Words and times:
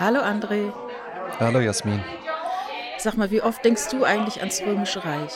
Hallo 0.00 0.20
André. 0.20 0.72
Hallo 1.40 1.58
Jasmin. 1.58 2.00
Sag 2.98 3.16
mal, 3.16 3.30
wie 3.32 3.42
oft 3.42 3.64
denkst 3.64 3.88
du 3.90 4.04
eigentlich 4.04 4.38
ans 4.40 4.62
Römische 4.64 5.04
Reich? 5.04 5.32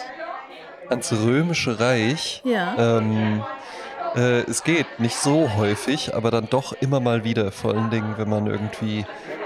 Ans 0.89 1.13
Römische 1.13 1.81
Reich? 1.81 2.43
Ja. 2.45 2.99
Ähm, 2.99 3.43
äh, 4.17 4.41
es 4.43 4.65
geht 4.65 4.87
nicht 4.99 5.17
so 5.17 5.55
häufig, 5.57 6.15
aber 6.15 6.31
dann 6.31 6.49
doch 6.49 6.73
immer 6.81 7.01
mal 7.01 7.25
wieder. 7.25 7.53
Vor 7.53 7.75
allen 7.75 7.91
Dingen, 7.91 8.15
wenn 8.17 8.29
man 8.29 8.47
irgendwie 8.47 9.05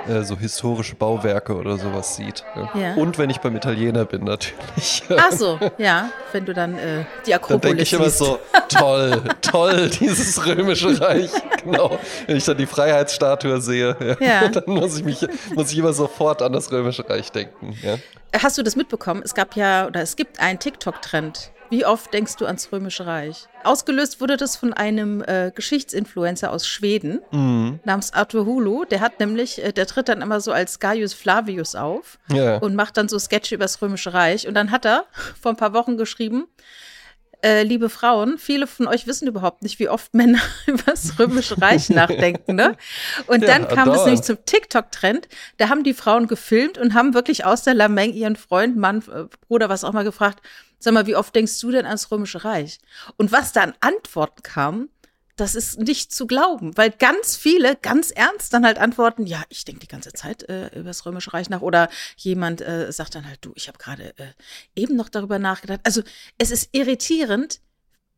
äh, 0.09 0.23
so 0.23 0.37
historische 0.39 0.95
Bauwerke 0.95 1.55
oder 1.55 1.79
sowas 1.79 2.17
sieht. 2.17 2.45
Ja. 2.75 2.95
Und 2.95 3.19
wenn 3.19 3.31
ich 3.31 3.39
beim 3.39 3.57
Italiener 3.57 4.05
bin, 4.05 4.25
natürlich. 4.25 5.03
Ach 5.17 5.33
so, 5.33 5.59
ja, 5.79 6.11
wenn 6.33 6.45
du 6.45 6.55
dann 6.55 6.79
äh, 6.79 7.05
die 7.27 7.31
Dann 7.31 7.41
Akropolis 7.41 7.61
denke 7.63 7.83
ich 7.83 7.93
immer 7.93 8.11
so, 8.11 8.39
toll, 8.69 9.23
toll, 9.43 9.89
dieses 10.01 10.45
römische 10.47 11.01
Reich. 11.01 11.31
Genau. 11.65 11.99
Wenn 12.27 12.37
ich 12.37 12.45
dann 12.45 12.57
die 12.57 12.67
Freiheitsstatue 12.67 13.61
sehe, 13.61 14.17
Ja. 14.21 14.49
dann 14.49 14.65
muss 14.67 14.99
ich 14.99 15.05
mich, 15.05 15.27
muss 15.55 15.73
ich 15.73 15.79
immer 15.79 15.93
sofort 15.93 16.43
an 16.43 16.53
das 16.53 16.71
römische 16.71 17.09
Reich 17.09 17.31
denken. 17.33 17.77
Ja. 17.83 17.97
Hast 18.41 18.59
du 18.59 18.63
das 18.63 18.77
mitbekommen? 18.77 19.23
Es 19.25 19.35
gab 19.35 19.57
ja, 19.57 19.87
oder 19.87 20.03
es 20.03 20.17
gibt 20.17 20.41
einen 20.41 20.59
TikTok-Trend. 20.59 21.53
Wie 21.71 21.85
oft 21.85 22.13
denkst 22.15 22.37
du 22.37 22.47
ans 22.47 22.71
Römische 22.73 23.07
Reich? 23.07 23.47
Ausgelöst 23.65 24.21
wurde 24.21 24.37
das 24.37 24.57
von 24.57 24.73
einem 24.73 25.23
äh, 25.23 25.51
Geschichtsinfluencer 25.55 26.53
aus 26.53 26.67
Schweden 26.67 27.21
Mhm. 27.33 27.81
namens 27.85 28.13
Arthur 28.13 28.47
Hulu. 28.47 28.85
Der 28.85 29.01
hat 29.01 29.19
nämlich, 29.21 29.63
äh, 29.63 29.73
der 29.73 29.87
tritt 29.87 30.09
dann 30.09 30.23
immer 30.23 30.41
so 30.41 30.53
als 30.53 30.79
Gaius 30.79 31.13
Flavius 31.15 31.75
auf 31.75 32.19
Ja. 32.33 32.59
und 32.59 32.75
macht 32.77 32.97
dann 32.97 33.09
so 33.09 33.19
Sketche 33.19 33.55
über 33.57 33.65
das 33.65 33.83
Römische 33.83 34.15
Reich. 34.15 34.47
Und 34.47 34.55
dann 34.55 34.71
hat 34.71 34.85
er 34.85 35.07
vor 35.41 35.53
ein 35.53 35.57
paar 35.57 35.73
Wochen 35.73 35.97
geschrieben, 35.97 36.47
äh, 37.47 37.63
liebe 37.63 37.89
Frauen, 37.89 38.39
viele 38.39 38.67
von 38.67 38.89
euch 38.89 39.07
wissen 39.07 39.29
überhaupt 39.29 39.63
nicht, 39.63 39.79
wie 39.79 39.89
oft 39.89 40.15
Männer 40.15 40.41
über 40.67 40.83
das 40.87 41.19
Römische 41.19 41.61
Reich 41.61 41.89
nachdenken. 41.91 42.57
Ne? 42.57 42.77
Und 43.29 43.43
Ja, 43.43 43.47
dann 43.49 43.69
kam 43.69 43.87
dauernd. 43.87 44.05
nämlich 44.07 44.23
zum 44.23 44.45
TikTok-Trend. 44.45 45.29
Da 45.59 45.69
haben 45.69 45.85
die 45.85 45.95
Frauen 45.95 46.27
gefilmt 46.27 46.77
und 46.77 46.95
haben 46.95 47.15
wirklich 47.15 47.45
aus 47.45 47.63
der 47.63 47.75
Lameng 47.75 48.13
ihren 48.13 48.37
Freund, 48.37 48.77
Mann, 48.77 49.03
äh, 49.13 49.25
Bruder, 49.47 49.69
was 49.69 49.85
auch 49.85 49.93
mal 49.93 50.05
gefragt, 50.05 50.41
sag 50.79 50.93
mal, 50.93 51.07
wie 51.07 51.17
oft 51.17 51.35
denkst 51.35 51.61
du 51.61 51.71
denn 51.71 51.87
ans 51.87 52.11
Römische 52.11 52.45
Reich? 52.45 52.79
Und 53.17 53.33
was 53.33 53.53
da 53.53 53.63
an 53.63 53.75
Antworten 53.81 54.43
kam, 54.43 54.89
das 55.37 55.55
ist 55.55 55.79
nicht 55.79 56.13
zu 56.13 56.27
glauben, 56.27 56.77
weil 56.77 56.91
ganz 56.91 57.37
viele 57.37 57.77
ganz 57.77 58.11
ernst 58.11 58.53
dann 58.53 58.65
halt 58.65 58.79
antworten, 58.79 59.27
ja, 59.27 59.43
ich 59.51 59.65
denke 59.65 59.81
die 59.81 59.89
ganze 59.89 60.13
Zeit 60.13 60.49
äh, 60.49 60.69
über 60.69 60.89
das 60.89 61.05
Römische 61.05 61.35
Reich 61.35 61.51
nach 61.51 61.61
oder 61.61 61.89
jemand 62.17 62.63
äh, 62.63 62.91
sagt 62.91 63.15
dann 63.15 63.27
halt, 63.27 63.39
du, 63.43 63.53
ich 63.55 63.69
habe 63.69 63.79
gerade 63.79 64.15
äh, 64.19 64.33
eben 64.75 64.97
noch 64.97 65.11
darüber 65.11 65.39
nachgedacht. 65.39 65.81
Also 65.85 66.03
es 66.39 66.51
ist 66.51 66.71
irritierend, 66.73 67.61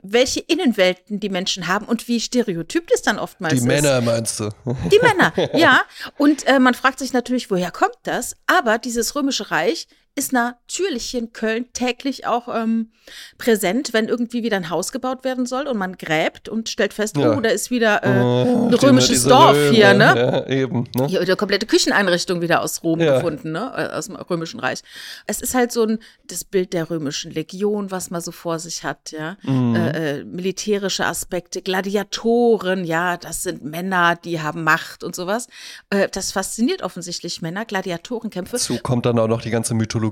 welche 0.00 0.38
Innenwelten 0.40 1.18
die 1.18 1.28
Menschen 1.28 1.66
haben 1.66 1.86
und 1.86 2.06
wie 2.06 2.20
stereotyp 2.20 2.86
das 2.86 3.02
dann 3.02 3.18
oftmals 3.18 3.54
Die 3.54 3.58
ist. 3.58 3.64
Männer 3.64 4.00
meinst 4.00 4.38
du? 4.38 4.50
Die 4.90 5.00
Männer, 5.00 5.32
ja. 5.58 5.82
Und 6.18 6.46
äh, 6.46 6.60
man 6.60 6.74
fragt 6.74 7.00
sich 7.00 7.12
natürlich, 7.12 7.50
woher 7.50 7.72
kommt 7.72 7.98
das? 8.04 8.36
Aber 8.46 8.78
dieses 8.78 9.16
Römische 9.16 9.50
Reich 9.50 9.88
ist 10.18 10.32
natürlich 10.32 11.04
hier 11.06 11.20
in 11.20 11.32
Köln 11.32 11.66
täglich 11.72 12.26
auch 12.26 12.48
ähm, 12.54 12.90
präsent, 13.38 13.92
wenn 13.92 14.08
irgendwie 14.08 14.42
wieder 14.42 14.56
ein 14.56 14.68
Haus 14.70 14.92
gebaut 14.92 15.24
werden 15.24 15.46
soll 15.46 15.66
und 15.66 15.78
man 15.78 15.96
gräbt 15.96 16.48
und 16.48 16.68
stellt 16.68 16.92
fest, 16.92 17.16
Ja. 17.16 17.36
oh, 17.36 17.40
da 17.40 17.48
ist 17.50 17.70
wieder 17.70 18.04
äh, 18.04 18.20
Oh, 18.20 18.64
ein 18.66 18.70
die- 18.70 18.84
römisches 18.86 19.24
Dorf 19.24 19.56
Römer, 19.56 19.70
hier, 19.70 19.94
ne? 19.94 20.04
Ja, 20.16 20.46
eben. 20.46 20.84
Ne? 20.94 21.06
Hier, 21.06 21.20
eine 21.20 21.36
komplette 21.36 21.66
Kücheneinrichtung 21.66 22.40
wieder 22.40 22.60
aus 22.62 22.82
Rom 22.82 23.00
Ja. 23.00 23.14
gefunden, 23.16 23.52
ne? 23.52 23.72
äh, 23.76 23.96
Aus 23.96 24.06
dem 24.06 24.16
Römischen 24.16 24.60
Reich. 24.60 24.80
Es 25.26 25.40
ist 25.40 25.54
halt 25.54 25.72
so 25.72 25.84
ein 25.84 25.98
das 26.26 26.44
Bild 26.44 26.72
der 26.72 26.90
römischen 26.90 27.30
Legion, 27.32 27.90
was 27.90 28.10
man 28.10 28.20
so 28.20 28.32
vor 28.32 28.58
sich 28.58 28.84
hat, 28.84 29.12
ja. 29.12 29.36
Mhm. 29.42 29.74
Äh, 29.76 30.18
äh, 30.18 30.24
militärische 30.24 31.06
Aspekte, 31.06 31.62
Gladiatoren, 31.62 32.84
ja, 32.84 33.16
das 33.16 33.42
sind 33.44 33.64
Männer, 33.64 34.16
die 34.16 34.40
haben 34.40 34.64
Macht 34.64 35.04
und 35.04 35.14
sowas. 35.14 35.46
Äh, 35.90 36.08
das 36.10 36.32
fasziniert 36.32 36.82
offensichtlich 36.82 37.40
Männer, 37.42 37.64
Gladiatorenkämpfe. 37.64 38.56
Dazu 38.56 38.78
kommt 38.82 39.06
dann 39.06 39.18
auch 39.18 39.28
noch 39.28 39.40
die 39.42 39.50
ganze 39.50 39.74
Mythologie. 39.74 40.07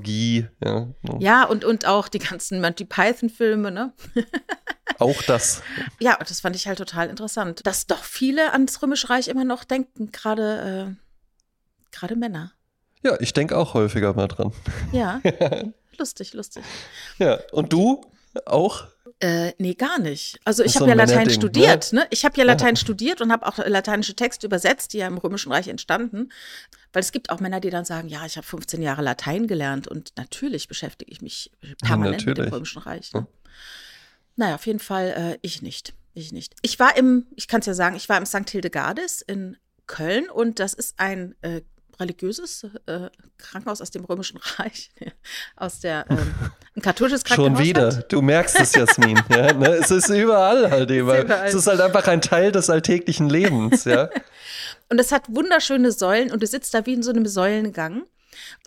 Ja. 0.62 0.88
Ja, 1.18 1.44
und, 1.44 1.64
und 1.64 1.86
auch 1.86 2.08
die 2.08 2.18
ganzen 2.18 2.60
Monty 2.60 2.84
Python-Filme, 2.84 3.70
ne? 3.70 3.92
Auch 4.98 5.20
das. 5.22 5.62
Ja, 6.00 6.16
das 6.26 6.40
fand 6.40 6.56
ich 6.56 6.66
halt 6.66 6.78
total 6.78 7.10
interessant, 7.10 7.66
dass 7.66 7.86
doch 7.86 8.02
viele 8.02 8.52
ans 8.52 8.80
Römische 8.80 9.10
Reich 9.10 9.28
immer 9.28 9.44
noch 9.44 9.64
denken, 9.64 10.10
gerade 10.10 10.96
äh, 10.96 11.92
gerade 11.92 12.16
Männer. 12.16 12.52
Ja, 13.02 13.20
ich 13.20 13.32
denke 13.32 13.58
auch 13.58 13.74
häufiger 13.74 14.14
mal 14.14 14.28
dran. 14.28 14.52
Ja, 14.92 15.20
lustig, 15.98 16.32
lustig. 16.32 16.64
Ja, 17.18 17.38
und 17.52 17.72
du 17.72 18.00
auch? 18.46 18.86
Äh, 19.18 19.52
nee, 19.58 19.74
gar 19.74 19.98
nicht. 19.98 20.38
Also 20.44 20.62
ich 20.62 20.76
habe 20.76 20.86
ja 20.86 20.92
ein 20.92 20.98
Latein 20.98 21.16
Männerding, 21.16 21.40
studiert, 21.40 21.92
ne? 21.94 22.06
Ich 22.10 22.26
habe 22.26 22.36
ja 22.36 22.44
Latein 22.44 22.76
studiert 22.76 23.22
und 23.22 23.32
habe 23.32 23.46
auch 23.46 23.56
lateinische 23.58 24.14
Texte 24.14 24.46
übersetzt, 24.46 24.92
die 24.92 24.98
ja 24.98 25.06
im 25.06 25.16
Römischen 25.16 25.50
Reich 25.52 25.68
entstanden. 25.68 26.30
Weil 26.92 27.00
es 27.00 27.12
gibt 27.12 27.30
auch 27.30 27.40
Männer, 27.40 27.60
die 27.60 27.70
dann 27.70 27.86
sagen, 27.86 28.08
ja, 28.08 28.26
ich 28.26 28.36
habe 28.36 28.46
15 28.46 28.82
Jahre 28.82 29.00
Latein 29.00 29.46
gelernt 29.46 29.88
und 29.88 30.12
natürlich 30.16 30.68
beschäftige 30.68 31.10
ich 31.10 31.22
mich 31.22 31.50
permanent 31.82 32.26
mit 32.26 32.36
dem. 32.36 32.48
Römischen 32.48 32.82
Reich. 32.82 33.12
Ne? 33.14 33.26
Naja, 34.36 34.54
auf 34.56 34.66
jeden 34.66 34.80
Fall 34.80 35.08
äh, 35.34 35.38
ich 35.40 35.62
nicht. 35.62 35.94
Ich 36.12 36.32
nicht. 36.32 36.54
Ich 36.60 36.78
war 36.78 36.96
im, 36.96 37.26
ich 37.36 37.48
kann 37.48 37.60
es 37.60 37.66
ja 37.66 37.74
sagen, 37.74 37.96
ich 37.96 38.08
war 38.08 38.18
im 38.18 38.26
St. 38.26 38.48
Hildegardis 38.50 39.22
in 39.22 39.56
Köln 39.86 40.28
und 40.28 40.58
das 40.58 40.74
ist 40.74 40.98
ein 40.98 41.34
äh, 41.40 41.62
religiöses 42.00 42.64
äh, 42.86 43.08
Krankenhaus 43.38 43.80
aus 43.80 43.90
dem 43.90 44.04
Römischen 44.04 44.38
Reich, 44.58 44.90
aus 45.56 45.80
der 45.80 46.06
ähm, 46.10 46.34
ein 46.76 46.82
katholisches 46.82 47.24
Krankenhaus. 47.24 47.58
Schon 47.58 47.66
wieder. 47.66 47.92
halt. 47.92 48.12
Du 48.12 48.22
merkst 48.22 48.58
es, 48.60 48.74
Jasmin. 48.74 49.20
ja, 49.30 49.52
ne? 49.52 49.68
Es 49.76 49.90
ist 49.90 50.08
überall 50.08 50.70
halt 50.70 50.90
eben. 50.90 51.00
überall. 51.08 51.46
Es 51.46 51.54
ist 51.54 51.66
halt 51.66 51.80
einfach 51.80 52.06
ein 52.08 52.20
Teil 52.20 52.52
des 52.52 52.70
alltäglichen 52.70 53.28
Lebens. 53.28 53.84
Ja? 53.84 54.08
Und 54.88 54.98
es 55.00 55.12
hat 55.12 55.24
wunderschöne 55.28 55.90
Säulen 55.90 56.30
und 56.30 56.42
du 56.42 56.46
sitzt 56.46 56.72
da 56.72 56.86
wie 56.86 56.92
in 56.94 57.02
so 57.02 57.10
einem 57.10 57.26
Säulengang. 57.26 58.04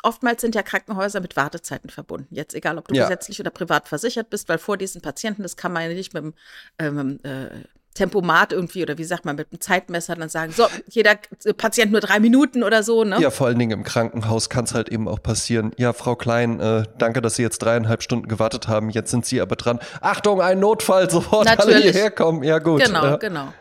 Oftmals 0.03 0.41
sind 0.41 0.53
ja 0.53 0.63
Krankenhäuser 0.63 1.21
mit 1.21 1.37
Wartezeiten 1.37 1.89
verbunden. 1.89 2.35
Jetzt 2.35 2.53
egal, 2.55 2.77
ob 2.77 2.87
du 2.89 2.95
Ja. 2.95 3.03
gesetzlich 3.03 3.39
oder 3.39 3.51
privat 3.51 3.87
versichert 3.87 4.29
bist, 4.29 4.49
weil 4.49 4.57
vor 4.57 4.75
diesen 4.75 5.01
Patienten, 5.01 5.43
das 5.43 5.55
kann 5.55 5.71
man 5.71 5.83
ja 5.83 5.89
nicht 5.89 6.13
mit 6.13 6.23
dem 6.23 6.33
ähm, 6.77 7.19
äh, 7.23 7.49
Tempomat 7.99 8.53
irgendwie 8.53 8.81
oder 8.81 8.97
wie 8.97 9.03
sagt 9.03 9.25
man, 9.25 9.35
mit 9.35 9.51
dem 9.51 9.59
Zeitmesser 9.59 10.15
dann 10.15 10.29
sagen, 10.29 10.53
so, 10.53 10.65
jeder 10.87 11.15
Patient 11.57 11.91
nur 11.91 11.99
drei 11.99 12.21
Minuten 12.21 12.63
oder 12.63 12.81
so, 12.81 13.03
ne? 13.03 13.19
ja, 13.19 13.29
vor 13.29 13.47
allen 13.47 13.59
Dingen 13.59 13.71
im 13.71 13.83
Krankenhaus 13.83 14.49
kann 14.49 14.63
es 14.63 14.73
halt 14.73 14.87
eben 14.87 15.09
auch 15.09 15.21
passieren. 15.21 15.73
Ja, 15.77 15.91
Frau 15.91 16.15
Klein, 16.15 16.61
äh, 16.61 16.83
danke, 16.97 17.21
dass 17.21 17.35
Sie 17.35 17.41
jetzt 17.41 17.59
dreieinhalb 17.59 18.01
Stunden 18.01 18.29
gewartet 18.29 18.69
haben. 18.69 18.89
Jetzt 18.89 19.11
sind 19.11 19.25
Sie 19.25 19.41
aber 19.41 19.57
dran. 19.57 19.79
Achtung, 19.99 20.41
ein 20.41 20.59
Notfall, 20.61 21.09
sofort 21.09 21.45
alle 21.47 21.57
Natürlich. 21.57 21.91
hierher 21.91 22.11
kommen. 22.11 22.41
Ja, 22.43 22.59
gut. 22.59 22.85
Genau, 22.85 23.03
ja. 23.03 23.15
genau. 23.17 23.53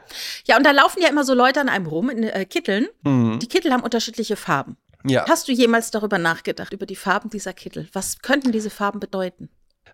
Ja, 0.47 0.57
und 0.57 0.65
da 0.65 0.71
laufen 0.71 1.03
ja 1.03 1.09
immer 1.09 1.25
so 1.25 1.35
Leute 1.35 1.61
an 1.61 1.69
einem 1.69 1.87
rum 1.87 2.09
in 2.09 2.23
äh, 2.23 2.45
Kitteln. 2.45 2.87
Mhm. 3.03 3.41
Die 3.41 3.49
Kittel 3.49 3.73
haben 3.73 3.83
unterschiedliche 3.83 4.37
Farben. 4.37 4.77
ja. 5.05 5.25
Hast 5.29 5.49
du 5.49 5.53
jemals 5.53 5.91
darüber 5.91 6.19
nachgedacht, 6.19 6.73
über 6.73 6.87
die 6.87 6.97
Farben 6.97 7.29
dieser 7.29 7.53
Kittel? 7.55 7.89
Was 7.93 8.21
könnten 8.23 8.53
diese 8.53 8.71
Farben 8.71 9.01
bedeuten? 9.01 9.49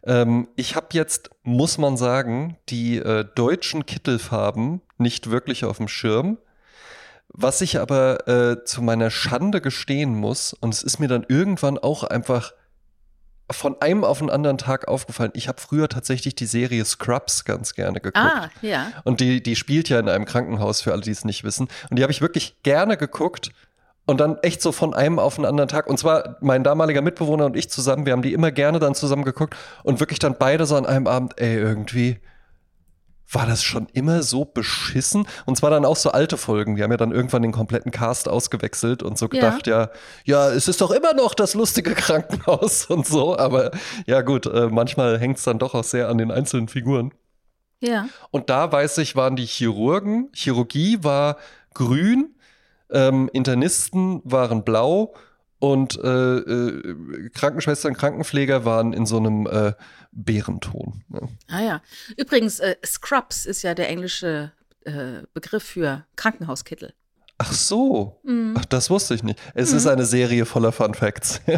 Ähm, 0.07 0.49
ich 0.57 0.77
habe 0.77 0.89
jetzt, 0.93 1.31
muss 1.43 1.79
man 1.79 1.97
sagen, 1.97 2.57
die 2.69 2.99
äh, 2.99 3.25
deutschen 3.35 3.87
Kittelfarben 3.87 4.83
nicht 4.99 5.31
wirklich 5.31 5.65
auf 5.65 5.79
dem 5.79 5.89
Schirm. 5.89 6.39
Was 7.29 7.61
ich 7.63 7.81
aber 7.81 8.29
äh, 8.29 8.65
zu 8.65 8.83
meiner 8.83 9.11
Schande 9.11 9.61
gestehen 9.61 10.15
muss, 10.15 10.53
und 10.53 10.73
es 10.73 10.83
ist 10.83 11.01
mir 11.01 11.09
dann 11.09 11.25
irgendwann 11.29 11.79
auch 11.79 12.05
einfach 12.05 12.53
von 13.51 13.81
einem 13.81 14.05
auf 14.05 14.19
den 14.19 14.31
anderen 14.31 14.57
Tag 14.57 14.89
aufgefallen. 14.89 15.33
Ich 15.35 15.49
habe 15.49 15.61
früher 15.61 15.89
tatsächlich 15.89 16.35
die 16.35 16.47
Serie 16.47 16.85
Scrubs 16.85 17.45
ganz 17.45 17.75
gerne 17.75 18.01
geguckt. 18.01 18.17
Ah, 18.17 18.51
ja. 18.63 18.93
Und 19.05 19.21
die, 19.21 19.43
die 19.43 19.57
spielt 19.57 19.89
ja 19.89 19.99
in 19.99 20.09
einem 20.09 20.25
Krankenhaus, 20.25 20.81
für 20.81 20.93
alle, 20.93 21.03
die 21.03 21.11
es 21.11 21.25
nicht 21.25 21.45
wissen. 21.45 21.69
Und 21.91 21.99
die 21.99 22.03
habe 22.03 22.13
ich 22.13 22.21
wirklich 22.21 22.63
gerne 22.63 22.97
geguckt. 22.97 23.51
Und 24.07 24.21
dann 24.21 24.37
echt 24.43 24.61
so 24.61 24.71
von 24.71 24.93
einem 24.93 25.19
auf 25.19 25.37
den 25.37 25.47
anderen 25.47 25.69
Tag. 25.69 25.87
Und 25.87 25.99
zwar 25.99 26.37
mein 26.41 26.63
damaliger 26.63 27.01
Mitbewohner 27.01 27.47
und 27.47 27.57
ich 27.57 27.71
zusammen, 27.71 28.05
wir 28.05 28.13
haben 28.13 28.21
die 28.23 28.35
immer 28.35 28.51
gerne 28.53 28.79
dann 28.79 28.95
zusammen 28.95 29.25
geguckt. 29.25 29.57
Und 29.83 29.99
wirklich 30.01 30.19
dann 30.19 30.37
beide 30.39 30.67
so 30.67 30.77
an 30.77 30.85
einem 30.85 31.07
Abend, 31.07 31.35
ey, 31.41 31.57
irgendwie 31.57 32.19
war 33.33 33.47
das 33.47 33.63
schon 33.65 33.87
immer 33.95 34.23
so 34.23 34.45
beschissen. 34.45 35.27
Und 35.47 35.57
zwar 35.57 35.71
dann 35.71 35.87
auch 35.87 35.97
so 35.97 36.11
alte 36.13 36.37
Folgen. 36.37 36.77
Die 36.77 36.83
haben 36.83 36.91
ja 36.91 36.99
dann 36.99 37.13
irgendwann 37.13 37.41
den 37.43 37.53
kompletten 37.53 37.91
Cast 37.91 38.29
ausgewechselt 38.29 39.03
und 39.03 39.17
so 39.19 39.25
Ja. 39.27 39.31
gedacht, 39.31 39.67
ja, 39.67 39.89
ja, 40.25 40.51
es 40.51 40.69
ist 40.69 40.83
doch 40.83 40.91
immer 40.91 41.15
noch 41.15 41.35
das 41.35 41.55
lustige 41.55 41.95
Krankenhaus 41.95 42.85
und 42.91 43.07
so. 43.07 43.39
Aber 43.39 43.71
ja, 44.07 44.21
gut, 44.21 44.45
äh, 44.47 44.69
manchmal 44.71 45.19
hängt 45.19 45.39
es 45.39 45.45
dann 45.45 45.59
doch 45.59 45.75
auch 45.75 45.85
sehr 45.85 46.09
an 46.11 46.19
den 46.19 46.31
einzelnen 46.31 46.69
Figuren. 46.69 47.13
Ja. 47.81 48.07
Und 48.31 48.51
da 48.51 48.71
weiß 48.71 48.99
ich, 48.99 49.17
waren 49.17 49.37
die 49.37 49.47
Chirurgen. 49.47 50.29
Chirurgie 50.35 50.99
war 51.03 51.39
grün, 51.73 52.34
ähm, 52.91 53.31
Internisten 53.33 54.21
waren 54.25 54.65
blau 54.65 55.15
und 55.59 55.99
äh, 56.03 56.37
äh, 56.37 57.31
Krankenschwestern, 57.31 57.95
Krankenpfleger 57.95 58.65
waren 58.65 58.93
in 58.93 59.07
so 59.07 59.17
einem 59.17 59.47
äh, 59.47 59.73
Bärenton. 60.13 61.05
Ja. 61.13 61.21
Ah 61.49 61.63
ja. 61.63 61.83
Übrigens, 62.17 62.61
äh, 62.61 62.77
Scrubs 62.85 63.47
ist 63.47 63.63
ja 63.63 63.75
der 63.75 63.89
englische 63.89 64.53
äh, 64.85 65.23
Begriff 65.33 65.65
für 65.65 66.05
Krankenhauskittel. 66.17 66.93
Ach 67.39 67.53
so, 67.53 68.21
Ach, 68.55 68.65
das 68.67 68.91
wusste 68.91 69.15
ich 69.15 69.25
nicht. 69.25 69.41
Es 69.55 69.73
ist 69.73 69.89
eine 69.89 70.05
Serie 70.05 70.47
voller 70.47 70.71
Fun 70.71 70.95
Facts. 70.95 71.41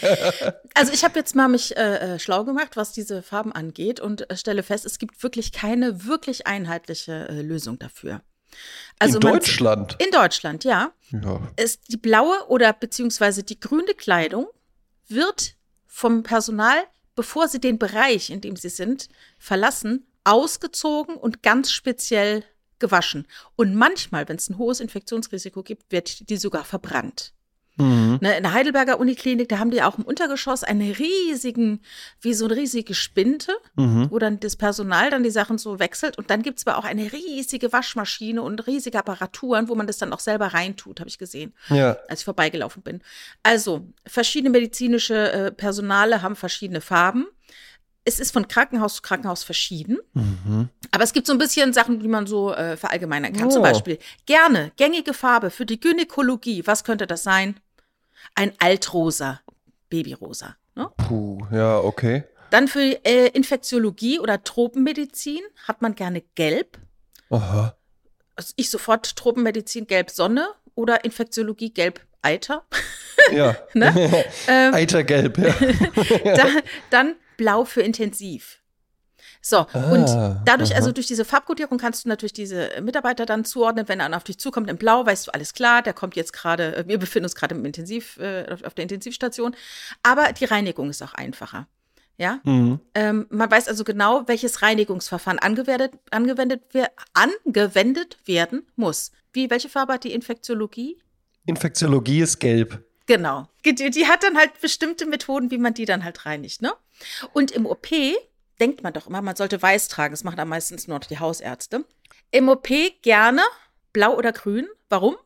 Also 0.74 0.92
ich 0.92 1.04
habe 1.04 1.18
jetzt 1.18 1.34
mal 1.34 1.48
mich 1.48 1.76
äh, 1.76 2.14
äh, 2.14 2.18
schlau 2.18 2.44
gemacht, 2.44 2.76
was 2.76 2.92
diese 2.92 3.22
Farben 3.22 3.52
angeht 3.52 4.00
und 4.00 4.26
stelle 4.34 4.62
fest, 4.62 4.86
es 4.86 4.98
gibt 4.98 5.22
wirklich 5.22 5.52
keine 5.52 6.06
wirklich 6.06 6.46
einheitliche 6.46 7.28
äh, 7.28 7.42
Lösung 7.42 7.78
dafür. 7.78 8.22
Also 9.00 9.16
in 9.16 9.20
Deutschland. 9.22 9.96
In 9.98 10.10
Deutschland, 10.12 10.62
ja. 10.64 10.92
Ja. 11.10 11.40
ist 11.56 11.80
die 11.88 11.96
blaue 11.96 12.46
oder 12.48 12.72
beziehungsweise 12.72 13.42
die 13.42 13.58
grüne 13.58 13.94
Kleidung 13.94 14.46
wird 15.08 15.56
vom 15.86 16.22
Personal, 16.22 16.78
bevor 17.16 17.48
sie 17.48 17.60
den 17.60 17.78
Bereich, 17.78 18.30
in 18.30 18.40
dem 18.40 18.56
sie 18.56 18.68
sind, 18.68 19.08
verlassen, 19.38 20.06
ausgezogen 20.24 21.16
und 21.16 21.42
ganz 21.42 21.72
speziell 21.72 22.44
gewaschen. 22.78 23.26
Und 23.56 23.74
manchmal, 23.74 24.28
wenn 24.28 24.36
es 24.36 24.48
ein 24.50 24.58
hohes 24.58 24.80
Infektionsrisiko 24.80 25.62
gibt, 25.62 25.90
wird 25.90 26.28
die 26.28 26.36
sogar 26.36 26.64
verbrannt. 26.64 27.32
Mhm. 27.80 28.18
Ne, 28.20 28.36
in 28.36 28.42
der 28.42 28.52
Heidelberger 28.52 28.98
Uniklinik, 29.00 29.48
da 29.48 29.58
haben 29.58 29.70
die 29.70 29.82
auch 29.82 29.98
im 29.98 30.04
Untergeschoss 30.04 30.62
einen 30.64 30.92
riesigen, 30.92 31.80
wie 32.20 32.34
so 32.34 32.44
eine 32.46 32.56
riesige 32.56 32.94
Spinte, 32.94 33.52
Mhm. 33.76 34.08
wo 34.10 34.18
dann 34.18 34.38
das 34.40 34.56
Personal 34.56 35.10
dann 35.10 35.22
die 35.22 35.30
Sachen 35.30 35.58
so 35.58 35.78
wechselt. 35.78 36.18
Und 36.18 36.30
dann 36.30 36.42
gibt 36.42 36.58
es 36.58 36.66
aber 36.66 36.78
auch 36.78 36.84
eine 36.84 37.12
riesige 37.12 37.72
Waschmaschine 37.72 38.42
und 38.42 38.66
riesige 38.66 38.98
Apparaturen, 38.98 39.68
wo 39.68 39.74
man 39.74 39.86
das 39.86 39.98
dann 39.98 40.12
auch 40.12 40.20
selber 40.20 40.48
reintut, 40.48 41.00
habe 41.00 41.08
ich 41.08 41.18
gesehen 41.18 41.52
Ja. 41.68 41.96
als 42.08 42.20
ich 42.20 42.24
vorbeigelaufen 42.24 42.82
bin. 42.82 43.00
Also, 43.42 43.86
verschiedene 44.06 44.50
medizinische 44.50 45.32
äh, 45.32 45.50
Personale 45.50 46.22
haben 46.22 46.36
verschiedene 46.36 46.80
Farben. 46.80 47.26
Es 48.04 48.18
ist 48.18 48.32
von 48.32 48.48
Krankenhaus 48.48 48.96
zu 48.96 49.02
Krankenhaus 49.02 49.44
verschieden. 49.44 49.98
Mhm. 50.14 50.70
Aber 50.90 51.04
es 51.04 51.12
gibt 51.12 51.26
so 51.26 51.32
ein 51.34 51.38
bisschen 51.38 51.72
Sachen, 51.74 52.00
die 52.00 52.08
man 52.08 52.26
so 52.26 52.52
äh, 52.52 52.76
verallgemeinern 52.78 53.32
kann. 53.34 53.50
Zum 53.50 53.60
Oh. 53.60 53.64
Beispiel 53.64 53.98
gerne, 54.24 54.72
gängige 54.76 55.12
Farbe 55.12 55.50
für 55.50 55.66
die 55.66 55.78
Gynäkologie. 55.78 56.66
Was 56.66 56.82
könnte 56.82 57.06
das 57.06 57.22
sein? 57.22 57.60
Ein 58.34 58.52
Altrosa, 58.58 59.40
Babyrosa. 59.88 60.56
Ne? 60.74 60.90
Puh, 60.96 61.46
ja, 61.50 61.78
okay. 61.78 62.24
Dann 62.50 62.68
für 62.68 62.80
äh, 63.04 63.28
Infektiologie 63.28 64.18
oder 64.18 64.42
Tropenmedizin 64.42 65.40
hat 65.66 65.82
man 65.82 65.94
gerne 65.94 66.22
gelb. 66.34 66.78
Aha. 67.30 67.76
Also 68.34 68.54
ich 68.56 68.70
sofort 68.70 69.16
Tropenmedizin 69.16 69.86
gelb 69.86 70.10
Sonne 70.10 70.48
oder 70.74 71.04
Infektiologie 71.04 71.72
gelb 71.72 72.00
Eiter. 72.22 72.66
Ja. 73.32 73.54
Ne? 73.74 74.24
Ähm, 74.48 74.74
Eitergelb, 74.74 75.36
ja. 75.38 75.54
dann, 76.34 76.62
dann 76.88 77.16
blau 77.36 77.64
für 77.64 77.82
intensiv. 77.82 78.59
So, 79.42 79.60
und 79.60 80.06
Ah, 80.08 80.42
dadurch, 80.44 80.70
aha. 80.72 80.78
also 80.78 80.92
durch 80.92 81.06
diese 81.06 81.24
Farbkodierung 81.24 81.78
kannst 81.78 82.04
du 82.04 82.08
natürlich 82.10 82.34
diese 82.34 82.70
Mitarbeiter 82.82 83.24
dann 83.24 83.44
zuordnen. 83.46 83.88
Wenn 83.88 84.00
einer 84.02 84.16
auf 84.18 84.24
dich 84.24 84.38
zukommt 84.38 84.68
in 84.68 84.76
Blau, 84.76 85.06
weißt 85.06 85.26
du, 85.28 85.30
alles 85.32 85.54
klar, 85.54 85.80
der 85.82 85.94
kommt 85.94 86.14
jetzt 86.14 86.32
gerade, 86.34 86.76
äh, 86.76 86.84
wir 86.86 86.98
befinden 86.98 87.24
uns 87.24 87.34
gerade 87.34 87.54
im 87.54 87.64
Intensiv, 87.64 88.18
äh, 88.18 88.46
auf 88.64 88.74
der 88.74 88.82
Intensivstation. 88.82 89.56
Aber 90.02 90.32
die 90.34 90.44
Reinigung 90.44 90.90
ist 90.90 91.02
auch 91.02 91.14
einfacher. 91.14 91.66
Ja, 92.18 92.40
Mhm. 92.44 92.80
ähm, 92.94 93.26
man 93.30 93.50
weiß 93.50 93.66
also 93.68 93.82
genau, 93.82 94.24
welches 94.28 94.60
Reinigungsverfahren 94.60 95.38
angewendet, 95.38 95.94
angewendet, 96.10 96.62
wer- 96.72 96.90
angewendet 97.14 98.18
werden 98.26 98.66
muss. 98.76 99.10
Wie, 99.32 99.48
welche 99.48 99.70
Farbe 99.70 99.94
hat 99.94 100.04
die 100.04 100.12
Infektiologie? 100.12 100.98
Infektiologie 101.46 102.20
ist 102.20 102.38
gelb. 102.38 102.84
Genau. 103.06 103.48
Die, 103.64 103.74
die 103.74 104.06
hat 104.06 104.22
dann 104.22 104.36
halt 104.36 104.60
bestimmte 104.60 105.06
Methoden, 105.06 105.50
wie 105.50 105.56
man 105.58 105.72
die 105.74 105.84
dann 105.86 106.04
halt 106.04 106.26
reinigt, 106.26 106.60
ne? 106.62 106.72
Und 107.32 107.50
im 107.52 107.64
OP 107.66 107.88
denkt 108.60 108.82
man 108.82 108.92
doch 108.92 109.06
immer, 109.06 109.22
man 109.22 109.36
sollte 109.36 109.60
weiß 109.60 109.88
tragen. 109.88 110.12
Das 110.12 110.24
machen 110.24 110.38
am 110.38 110.48
meistens 110.48 110.86
nur 110.86 110.98
noch 110.98 111.06
die 111.06 111.18
Hausärzte. 111.18 111.84
Im 112.30 112.48
OP 112.48 112.68
gerne 113.02 113.42
blau 113.92 114.16
oder 114.16 114.32
grün. 114.32 114.66
Warum? 114.88 115.16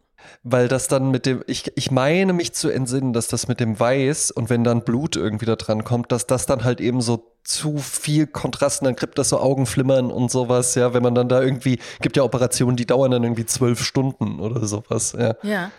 Weil 0.43 0.69
das 0.69 0.89
dann 0.89 1.11
mit 1.11 1.27
dem, 1.27 1.43
ich, 1.47 1.73
ich 1.77 1.91
meine 1.91 2.33
mich 2.33 2.55
zu 2.55 2.71
entsinnen, 2.71 3.13
dass 3.13 3.29
das 3.29 3.49
mit 3.49 3.61
dem 3.61 3.79
Weiß 3.79 4.31
und 4.31 4.49
wenn 4.49 4.65
dann 4.65 4.83
Blut 4.83 5.17
irgendwie 5.17 5.45
da 5.45 5.57
dran 5.57 5.85
kommt, 5.85 6.13
dass 6.13 6.27
das 6.27 6.47
dann 6.47 6.65
halt 6.65 6.81
eben 6.81 7.03
so 7.03 7.31
zu 7.45 7.77
viel 7.77 8.27
Kontrast 8.27 8.81
und 8.81 8.87
dann 8.87 8.97
kriegt 8.97 9.19
das 9.19 9.29
so 9.29 9.39
Augenflimmern 9.39 10.11
und 10.11 10.31
sowas, 10.31 10.75
ja, 10.77 10.95
wenn 10.95 11.03
man 11.03 11.15
dann 11.15 11.29
da 11.29 11.43
irgendwie, 11.43 11.79
gibt 12.01 12.17
ja 12.17 12.23
Operationen, 12.23 12.77
die 12.77 12.87
dauern 12.87 13.11
dann 13.11 13.23
irgendwie 13.23 13.45
zwölf 13.45 13.83
Stunden 13.83 14.41
oder 14.41 14.67
sowas, 14.67 15.15
ja. 15.19 15.35
Ja. 15.43 15.71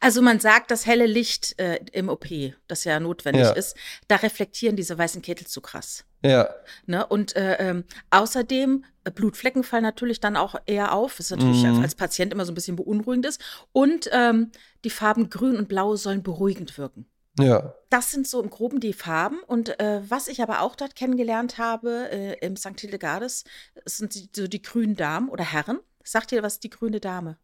Also 0.00 0.22
man 0.22 0.38
sagt, 0.40 0.70
das 0.70 0.86
helle 0.86 1.06
Licht 1.06 1.58
äh, 1.58 1.80
im 1.92 2.08
OP, 2.08 2.26
das 2.68 2.84
ja 2.84 3.00
notwendig 3.00 3.42
Ja. 3.42 3.50
ist, 3.52 3.76
da 4.06 4.16
reflektieren 4.16 4.76
diese 4.76 4.96
weißen 4.96 5.22
Kittel 5.22 5.46
zu 5.46 5.60
krass. 5.60 6.04
Ja, 6.24 6.48
Ne? 6.86 7.06
Und 7.06 7.36
äh, 7.36 7.54
ähm, 7.58 7.84
außerdem, 8.10 8.84
äh, 9.04 9.10
Blutflecken 9.10 9.62
fallen 9.64 9.82
natürlich 9.84 10.20
dann 10.20 10.36
auch 10.36 10.54
eher 10.66 10.92
auf. 10.92 11.18
Ist 11.20 11.30
natürlich 11.30 11.62
Mhm. 11.64 11.80
als 11.82 11.94
Patient 11.94 12.32
immer 12.32 12.44
so 12.44 12.52
ein 12.52 12.54
bisschen 12.54 12.76
beunruhigend 12.76 13.26
ist. 13.26 13.40
Und 13.72 14.08
ähm, 14.12 14.50
die 14.84 14.90
Farben 14.90 15.30
Grün 15.30 15.56
und 15.56 15.68
Blau 15.68 15.96
sollen 15.96 16.22
beruhigend 16.22 16.76
wirken. 16.78 17.06
ja. 17.38 17.74
Das 17.90 18.10
sind 18.10 18.28
so 18.28 18.42
im 18.42 18.50
Groben 18.50 18.80
die 18.80 18.92
Farben. 18.92 19.38
Und 19.46 19.80
äh, 19.80 20.02
was 20.08 20.28
ich 20.28 20.42
aber 20.42 20.60
auch 20.60 20.76
dort 20.76 20.94
kennengelernt 20.94 21.56
habe, 21.56 22.10
äh, 22.10 22.34
im 22.44 22.54
St. 22.56 22.78
Hildegardes, 22.78 23.44
sind 23.86 24.14
die, 24.14 24.28
so 24.36 24.46
die 24.46 24.60
grünen 24.60 24.94
Damen 24.94 25.30
oder 25.30 25.44
Herren. 25.44 25.78
Sagt 26.04 26.32
ihr 26.32 26.42
was, 26.42 26.60
die 26.60 26.68
grüne 26.70 27.00
Dame? 27.00 27.38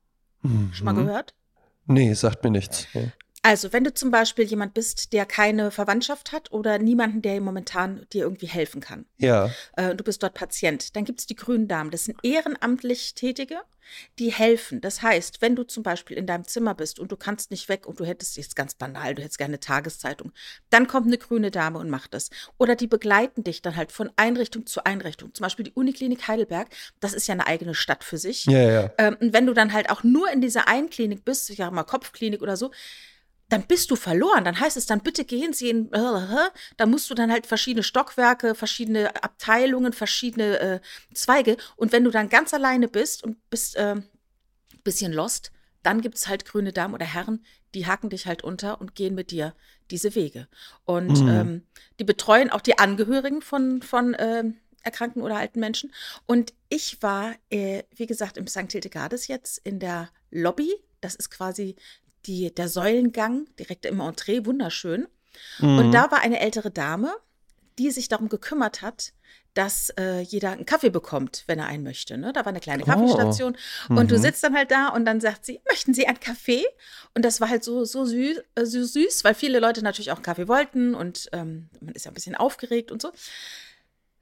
Schon 0.72 0.84
mal 0.84 0.92
Mhm. 0.92 1.06
gehört? 1.06 1.34
Nee, 1.86 2.14
sagt 2.14 2.42
mir 2.44 2.50
nichts. 2.50 2.86
Ja. 2.94 3.02
Also, 3.44 3.74
wenn 3.74 3.84
du 3.84 3.92
zum 3.92 4.10
Beispiel 4.10 4.46
jemand 4.46 4.72
bist, 4.72 5.12
der 5.12 5.26
keine 5.26 5.70
Verwandtschaft 5.70 6.32
hat 6.32 6.50
oder 6.50 6.78
niemanden, 6.78 7.20
der 7.20 7.38
momentan 7.42 8.06
dir 8.10 8.22
irgendwie 8.22 8.46
helfen 8.46 8.80
kann, 8.80 9.04
Ja, 9.18 9.50
äh, 9.76 9.94
du 9.94 10.02
bist 10.02 10.22
dort 10.22 10.32
Patient, 10.32 10.96
dann 10.96 11.04
gibt 11.04 11.20
es 11.20 11.26
die 11.26 11.36
grünen 11.36 11.68
Damen. 11.68 11.90
Das 11.90 12.06
sind 12.06 12.16
ehrenamtlich 12.22 13.14
Tätige, 13.14 13.60
die 14.18 14.32
helfen. 14.32 14.80
Das 14.80 15.02
heißt, 15.02 15.42
wenn 15.42 15.56
du 15.56 15.64
zum 15.64 15.82
Beispiel 15.82 16.16
in 16.16 16.26
deinem 16.26 16.46
Zimmer 16.46 16.74
bist 16.74 16.98
und 16.98 17.12
du 17.12 17.18
kannst 17.18 17.50
nicht 17.50 17.68
weg 17.68 17.86
und 17.86 18.00
du 18.00 18.06
hättest 18.06 18.38
jetzt 18.38 18.56
ganz 18.56 18.76
banal, 18.76 19.14
du 19.14 19.20
hättest 19.20 19.36
gerne 19.36 19.50
eine 19.50 19.60
Tageszeitung, 19.60 20.32
dann 20.70 20.86
kommt 20.86 21.08
eine 21.08 21.18
grüne 21.18 21.50
Dame 21.50 21.78
und 21.78 21.90
macht 21.90 22.14
das. 22.14 22.30
Oder 22.56 22.76
die 22.76 22.86
begleiten 22.86 23.44
dich 23.44 23.60
dann 23.60 23.76
halt 23.76 23.92
von 23.92 24.10
Einrichtung 24.16 24.64
zu 24.64 24.86
Einrichtung. 24.86 25.34
Zum 25.34 25.44
Beispiel 25.44 25.66
die 25.66 25.72
Uniklinik 25.72 26.26
Heidelberg, 26.28 26.68
das 27.00 27.12
ist 27.12 27.26
ja 27.26 27.34
eine 27.34 27.46
eigene 27.46 27.74
Stadt 27.74 28.04
für 28.04 28.16
sich. 28.16 28.46
ja, 28.46 28.70
ja. 28.70 28.90
Ähm, 28.96 29.18
und 29.20 29.34
wenn 29.34 29.44
du 29.44 29.52
dann 29.52 29.74
halt 29.74 29.90
auch 29.90 30.02
nur 30.02 30.30
in 30.30 30.40
dieser 30.40 30.66
einen 30.66 30.88
Klinik 30.88 31.26
bist, 31.26 31.50
ich 31.50 31.58
sag 31.58 31.72
mal 31.72 31.84
Kopfklinik 31.84 32.40
oder 32.40 32.56
so, 32.56 32.70
dann 33.48 33.66
bist 33.66 33.90
du 33.90 33.96
verloren. 33.96 34.44
Dann 34.44 34.58
heißt 34.58 34.76
es 34.76 34.86
dann, 34.86 35.00
bitte 35.00 35.24
gehen 35.24 35.52
Sie 35.52 35.70
in, 35.70 35.90
da 35.90 36.86
musst 36.86 37.10
du 37.10 37.14
dann 37.14 37.30
halt 37.30 37.46
verschiedene 37.46 37.82
Stockwerke, 37.82 38.54
verschiedene 38.54 39.22
Abteilungen, 39.22 39.92
verschiedene 39.92 40.58
äh, 40.60 40.80
Zweige. 41.14 41.56
Und 41.76 41.92
wenn 41.92 42.04
du 42.04 42.10
dann 42.10 42.28
ganz 42.28 42.54
alleine 42.54 42.88
bist 42.88 43.22
und 43.22 43.38
bist 43.50 43.76
äh, 43.76 43.96
bisschen 44.82 45.12
lost, 45.12 45.52
dann 45.82 46.00
gibt 46.00 46.16
es 46.16 46.28
halt 46.28 46.44
grüne 46.44 46.72
Damen 46.72 46.94
oder 46.94 47.06
Herren, 47.06 47.44
die 47.74 47.86
hacken 47.86 48.10
dich 48.10 48.26
halt 48.26 48.42
unter 48.42 48.80
und 48.80 48.94
gehen 48.94 49.14
mit 49.14 49.30
dir 49.30 49.54
diese 49.90 50.14
Wege. 50.14 50.48
Und 50.84 51.20
Mhm. 51.22 51.28
ähm, 51.28 51.62
die 51.98 52.04
betreuen 52.04 52.50
auch 52.50 52.60
die 52.60 52.78
Angehörigen 52.78 53.42
von, 53.42 53.82
von 53.82 54.16
ähm, 54.18 54.56
erkrankten 54.82 55.22
oder 55.22 55.36
alten 55.36 55.60
Menschen. 55.60 55.92
Und 56.26 56.54
ich 56.68 57.02
war, 57.02 57.34
äh, 57.50 57.82
wie 57.94 58.06
gesagt, 58.06 58.36
im 58.36 58.46
St. 58.46 58.72
Hildegardes 58.72 59.28
jetzt 59.28 59.58
in 59.58 59.78
der 59.80 60.10
Lobby. 60.30 60.72
Das 61.00 61.14
ist 61.14 61.30
quasi 61.30 61.76
die, 62.26 62.54
der 62.54 62.68
Säulengang, 62.68 63.46
direkt 63.58 63.86
im 63.86 64.00
Entree, 64.00 64.44
wunderschön. 64.44 65.06
Und 65.60 65.86
Mhm. 65.88 65.90
da 65.92 66.10
war 66.10 66.20
eine 66.20 66.40
ältere 66.40 66.70
Dame, 66.70 67.12
die 67.78 67.90
sich 67.90 68.08
darum 68.08 68.28
gekümmert 68.28 68.82
hat, 68.82 69.12
dass 69.54 69.90
äh, 69.98 70.20
jeder 70.20 70.50
einen 70.50 70.66
Kaffee 70.66 70.90
bekommt, 70.90 71.44
wenn 71.46 71.60
er 71.60 71.66
einen 71.66 71.84
möchte. 71.84 72.18
Ne? 72.18 72.32
Da 72.32 72.40
war 72.40 72.48
eine 72.48 72.58
kleine 72.60 72.82
Oh. 72.82 72.86
Kaffeestation. 72.86 73.56
Und 73.88 74.10
du 74.10 74.16
Mhm. 74.16 74.20
sitzt 74.20 74.42
dann 74.42 74.54
halt 74.56 74.70
da 74.72 74.88
und 74.88 75.04
dann 75.04 75.20
sagt 75.20 75.44
sie, 75.46 75.60
möchten 75.70 75.94
Sie 75.94 76.06
einen 76.08 76.18
Kaffee? 76.18 76.64
Und 77.14 77.24
das 77.24 77.40
war 77.40 77.48
halt 77.48 77.62
so, 77.62 77.84
so, 77.84 78.04
süß, 78.04 78.42
äh, 78.56 78.64
so 78.64 78.82
süß, 78.84 79.22
weil 79.22 79.34
viele 79.34 79.60
Leute 79.60 79.82
natürlich 79.82 80.10
auch 80.10 80.16
einen 80.16 80.24
Kaffee 80.24 80.48
wollten 80.48 80.94
und 80.96 81.28
ähm, 81.32 81.68
man 81.80 81.94
ist 81.94 82.04
ja 82.04 82.10
ein 82.10 82.14
bisschen 82.14 82.34
aufgeregt 82.34 82.90
und 82.90 83.00
so. 83.00 83.12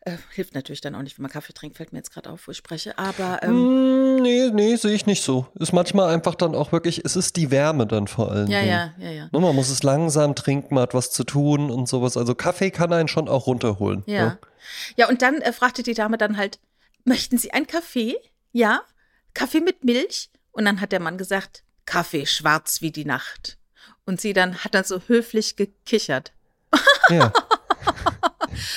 Äh, 0.04 0.16
hilft 0.34 0.54
natürlich 0.56 0.80
dann 0.80 0.96
auch 0.96 1.02
nicht, 1.02 1.16
wenn 1.16 1.22
man 1.22 1.30
Kaffee 1.30 1.52
trinkt, 1.52 1.76
fällt 1.76 1.92
mir 1.92 1.98
jetzt 2.00 2.12
gerade 2.12 2.28
auf, 2.28 2.48
wo 2.48 2.50
ich 2.50 2.56
spreche. 2.56 2.98
Aber 2.98 3.40
ähm, 3.42 4.16
Mm, 4.16 4.22
nee, 4.22 4.50
nee, 4.52 4.74
sehe 4.74 4.94
ich 4.94 5.06
nicht 5.06 5.22
so. 5.22 5.46
Ist 5.54 5.72
manchmal 5.72 6.12
einfach 6.12 6.34
dann 6.34 6.56
auch 6.56 6.72
wirklich, 6.72 7.04
es 7.04 7.14
ist 7.14 7.36
die 7.36 7.52
Wärme 7.52 7.86
dann 7.86 8.08
vor 8.08 8.32
allem. 8.32 8.48
ja, 8.48 8.60
ja, 8.60 8.92
ja, 8.98 9.10
ja. 9.10 9.28
Ne, 9.30 9.38
man 9.38 9.54
muss 9.54 9.68
es 9.70 9.84
langsam 9.84 10.34
trinken, 10.34 10.74
man 10.74 10.82
hat 10.82 10.94
was 10.94 11.12
zu 11.12 11.22
tun 11.22 11.70
und 11.70 11.88
sowas. 11.88 12.16
Also 12.16 12.34
Kaffee 12.34 12.72
kann 12.72 12.92
einen 12.92 13.06
schon 13.06 13.28
auch 13.28 13.46
runterholen. 13.46 14.02
Ja. 14.06 14.24
ne? 14.24 14.38
Ja, 14.96 15.08
und 15.08 15.22
dann 15.22 15.36
äh, 15.40 15.52
fragte 15.52 15.84
die 15.84 15.94
Dame 15.94 16.18
dann 16.18 16.36
halt, 16.36 16.58
möchten 17.04 17.38
Sie 17.38 17.52
einen 17.52 17.68
Kaffee? 17.68 18.16
Ja. 18.50 18.82
Kaffee 19.34 19.60
mit 19.60 19.84
Milch? 19.84 20.30
Und 20.50 20.64
dann 20.64 20.80
hat 20.80 20.90
der 20.90 21.00
Mann 21.00 21.16
gesagt, 21.16 21.62
Kaffee 21.86 22.26
schwarz 22.26 22.80
wie 22.80 22.90
die 22.90 23.04
Nacht. 23.04 23.56
Und 24.04 24.20
sie 24.20 24.32
dann 24.32 24.58
hat 24.64 24.74
dann 24.74 24.84
so 24.84 25.00
höflich 25.06 25.54
gekichert. 25.54 26.32
Ja. 27.08 27.32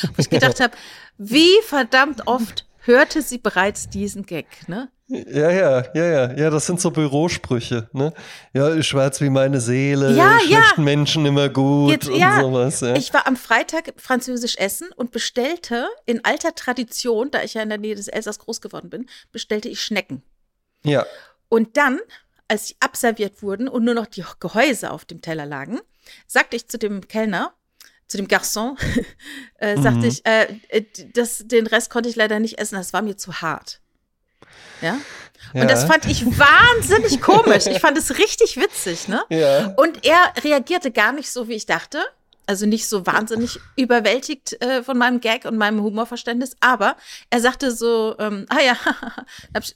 Wo 0.04 0.14
ich 0.18 0.30
gedacht 0.30 0.60
habe, 0.60 0.76
wie 1.18 1.52
verdammt 1.64 2.28
oft 2.28 2.66
hörte 2.80 3.22
sie 3.22 3.38
bereits 3.38 3.90
diesen 3.90 4.26
Gag, 4.26 4.46
ne? 4.68 4.90
ja, 5.08 5.52
ja, 5.52 5.84
ja, 5.94 6.06
ja, 6.06 6.34
ja, 6.36 6.50
das 6.50 6.66
sind 6.66 6.82
so 6.82 6.90
Bürosprüche, 6.90 7.90
ne? 7.94 8.12
Ja, 8.54 8.82
schwarz 8.82 9.22
wie 9.22 9.30
meine 9.30 9.62
Seele, 9.62 10.16
Ja, 10.16 10.38
ja. 10.40 10.62
schlechten 10.62 10.84
Menschen 10.84 11.26
immer 11.28 11.48
gut 11.50 11.92
Jetzt- 11.92 12.10
und 12.10 12.16
ja, 12.16 12.42
sowas. 12.42 12.82
Ja. 12.82 12.96
Ich 12.96 13.14
war 13.14 13.28
am 13.28 13.36
Freitag 13.38 13.94
französisch 13.98 14.56
essen 14.58 14.88
und 14.96 15.12
bestellte 15.12 15.88
in 16.08 16.26
alter 16.26 16.56
Tradition, 16.56 17.30
da 17.30 17.44
ich 17.44 17.54
ja 17.54 17.62
in 17.62 17.70
der 17.70 17.78
Nähe 17.78 17.94
des 17.96 18.08
Elsass 18.08 18.40
groß 18.40 18.62
geworden 18.62 18.90
bin, 18.90 19.08
bestellte 19.32 19.70
ich 19.70 19.82
Schnecken. 19.82 20.24
ja. 20.84 21.06
Und 21.50 21.78
dann, 21.78 22.00
als 22.48 22.68
sie 22.70 22.76
abserviert 22.80 23.44
wurden 23.44 23.68
und 23.68 23.84
nur 23.84 23.94
noch 23.94 24.08
die 24.08 24.24
Gehäuse 24.40 24.90
auf 24.90 25.06
dem 25.06 25.22
Teller 25.22 25.46
lagen, 25.46 25.80
sagte 26.26 26.56
ich 26.56 26.68
zu 26.68 26.80
dem 26.80 27.08
Kellner, 27.08 27.54
zu 28.08 28.18
dem 28.18 28.28
Garçon, 28.28 28.78
äh, 29.58 29.76
sagte 29.82 30.00
Mhm. 30.00 30.06
ich, 30.06 30.26
äh, 30.26 30.48
äh, 30.70 30.84
das, 31.14 31.44
den 31.46 31.68
Rest 31.68 31.90
konnte 31.90 32.10
ich 32.10 32.16
leider 32.16 32.40
nicht 32.40 32.60
essen, 32.60 32.76
das 32.76 32.94
war 32.94 33.02
mir 33.02 33.18
zu 33.18 33.42
hart. 33.42 33.80
Ja. 34.82 34.98
Und 35.54 35.62
ja. 35.62 35.66
das 35.66 35.86
fand 35.86 36.06
ich 36.06 36.26
wahnsinnig 36.26 37.22
komisch. 37.22 37.66
Ich 37.68 37.80
fand 37.80 37.98
es 37.98 38.18
richtig 38.18 38.58
witzig, 38.58 39.08
ne? 39.08 39.24
Ja. 39.30 39.74
Und 39.78 40.06
er 40.06 40.34
reagierte 40.44 40.92
gar 40.92 41.12
nicht 41.12 41.32
so, 41.32 41.48
wie 41.48 41.54
ich 41.54 41.66
dachte. 41.66 42.04
Also 42.48 42.68
nicht 42.68 42.88
so 42.88 43.08
wahnsinnig 43.08 43.60
überwältigt 43.76 44.62
äh, 44.62 44.84
von 44.84 44.98
meinem 45.00 45.20
Gag 45.20 45.46
und 45.46 45.58
meinem 45.58 45.82
Humorverständnis, 45.82 46.56
aber 46.60 46.96
er 47.32 47.42
sagte 47.42 47.72
so, 47.72 48.16
ähm, 48.20 48.46
ah 48.50 48.60
ja, 48.62 48.78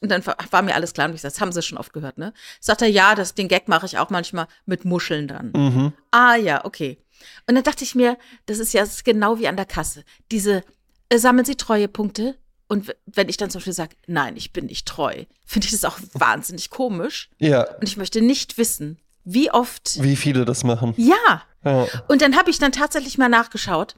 und 0.02 0.12
dann 0.12 0.24
war 0.26 0.62
mir 0.62 0.76
alles 0.76 0.94
klar 0.94 1.08
und 1.08 1.16
ich 1.16 1.22
sagte, 1.22 1.34
das 1.34 1.42
haben 1.42 1.52
sie 1.52 1.64
schon 1.64 1.80
oft 1.80 1.94
gehört, 1.94 2.20
ne? 2.20 2.32
Sagt 2.60 2.84
er, 2.84 2.88
ja, 2.88 3.16
das, 3.16 3.34
den 3.34 3.48
Gag 3.48 3.68
mache 3.70 3.88
ich 3.88 3.98
auch 3.98 4.12
manchmal 4.12 4.46
mit 4.68 4.86
Muscheln 4.86 5.28
dann. 5.28 5.52
Mhm. 5.56 5.94
Ah 6.12 6.36
ja, 6.36 6.64
okay. 6.64 7.00
Und 7.48 7.56
dann 7.56 7.64
dachte 7.64 7.84
ich 7.84 7.96
mir, 7.96 8.18
das 8.46 8.60
ist 8.60 8.74
ja 8.74 8.82
das 8.82 8.96
ist 8.96 9.06
genau 9.06 9.40
wie 9.40 9.48
an 9.48 9.56
der 9.56 9.66
Kasse. 9.66 10.04
Diese, 10.32 10.64
äh, 11.10 11.18
sammeln 11.18 11.46
Sie 11.46 11.56
Treuepunkte? 11.56 12.38
Und 12.68 12.96
wenn 13.08 13.30
ich 13.30 13.38
dann 13.38 13.50
zum 13.50 13.60
Beispiel 13.60 13.74
sage, 13.74 13.96
nein, 14.06 14.38
ich 14.38 14.54
bin 14.54 14.68
nicht 14.68 14.88
treu, 14.88 15.26
finde 15.46 15.66
ich 15.66 15.72
das 15.72 15.86
auch 15.86 16.00
wahnsinnig 16.14 16.70
komisch. 16.70 17.30
Ja. 17.40 17.64
Und 17.76 17.88
ich 17.88 17.98
möchte 17.98 18.22
nicht 18.22 18.58
wissen, 18.58 19.00
wie 19.24 19.52
oft. 19.52 20.02
Wie 20.02 20.16
viele 20.16 20.46
das 20.46 20.64
machen. 20.64 20.94
Ja. 20.98 21.44
Ja. 21.64 21.88
Und 22.08 22.22
dann 22.22 22.38
habe 22.38 22.50
ich 22.50 22.60
dann 22.60 22.72
tatsächlich 22.72 23.18
mal 23.18 23.30
nachgeschaut. 23.30 23.96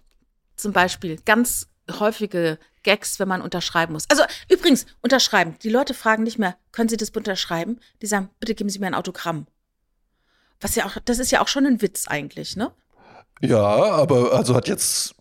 Zum 0.56 0.74
Beispiel 0.74 1.20
ganz 1.26 1.68
häufige 2.00 2.58
Gags, 2.84 3.20
wenn 3.20 3.28
man 3.28 3.42
unterschreiben 3.42 3.94
muss. 3.94 4.10
Also 4.10 4.24
übrigens, 4.50 4.86
unterschreiben. 5.02 5.56
Die 5.64 5.70
Leute 5.70 5.94
fragen 5.94 6.24
nicht 6.24 6.40
mehr, 6.40 6.56
können 6.72 6.90
Sie 6.90 6.98
das 6.98 7.10
unterschreiben? 7.12 7.80
Die 8.02 8.08
sagen, 8.08 8.30
bitte 8.40 8.56
geben 8.56 8.70
Sie 8.70 8.80
mir 8.80 8.88
ein 8.88 8.96
Autogramm. 8.96 9.48
Was 10.60 10.76
ja 10.76 10.86
auch, 10.86 10.98
das 11.06 11.20
ist 11.20 11.32
ja 11.32 11.42
auch 11.42 11.48
schon 11.48 11.66
ein 11.66 11.82
Witz 11.82 12.08
eigentlich, 12.08 12.56
ne? 12.56 12.72
Ja, 13.42 13.60
aber 13.60 14.34
also 14.34 14.56
hat 14.56 14.68
jetzt 14.68 15.16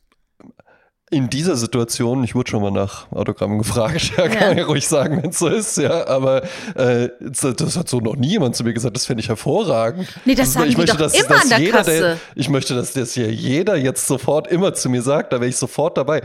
in 1.11 1.29
dieser 1.29 1.57
Situation, 1.57 2.23
ich 2.23 2.37
wurde 2.37 2.51
schon 2.51 2.63
mal 2.63 2.71
nach 2.71 3.11
Autogrammen 3.11 3.59
gefragt, 3.59 4.13
ja, 4.17 4.29
kann 4.29 4.57
ja. 4.57 4.63
ich 4.63 4.69
ruhig 4.69 4.87
sagen, 4.87 5.23
wenn 5.23 5.31
es 5.31 5.39
so 5.39 5.49
ist, 5.49 5.77
ja, 5.77 6.07
aber 6.07 6.45
äh, 6.77 7.09
das 7.21 7.77
hat 7.77 7.89
so 7.89 7.99
noch 7.99 8.15
nie 8.15 8.31
jemand 8.31 8.55
zu 8.55 8.63
mir 8.63 8.73
gesagt, 8.73 8.95
das 8.95 9.07
fände 9.07 9.21
ich 9.21 9.29
hervorragend. 9.29 10.09
Nee, 10.25 10.37
das 10.37 10.53
sagen 10.53 10.69
ich 10.69 10.77
möchte, 10.77 10.93
doch 10.93 11.01
dass, 11.01 11.15
immer 11.15 11.29
dass 11.29 11.43
an 11.43 11.49
der 11.49 11.59
jeder, 11.59 11.79
Kasse. 11.79 12.01
Der, 12.01 12.17
ich 12.37 12.49
möchte, 12.49 12.75
dass 12.75 12.93
das 12.93 13.13
hier 13.15 13.33
jeder 13.33 13.77
jetzt 13.77 14.07
sofort 14.07 14.47
immer 14.47 14.73
zu 14.73 14.89
mir 14.89 15.03
sagt, 15.03 15.33
da 15.33 15.41
wäre 15.41 15.49
ich 15.49 15.57
sofort 15.57 15.99
dabei. 15.99 16.23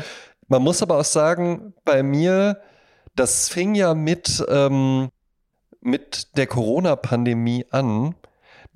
Man 0.48 0.62
muss 0.62 0.84
aber 0.84 1.00
auch 1.00 1.06
sagen, 1.06 1.74
bei 1.84 2.04
mir, 2.04 2.62
das 3.16 3.50
fing 3.50 3.74
ja 3.74 3.96
mit, 3.96 4.46
ähm, 4.48 5.10
mit 5.82 6.38
der 6.38 6.46
Corona-Pandemie 6.46 7.66
an, 7.72 8.14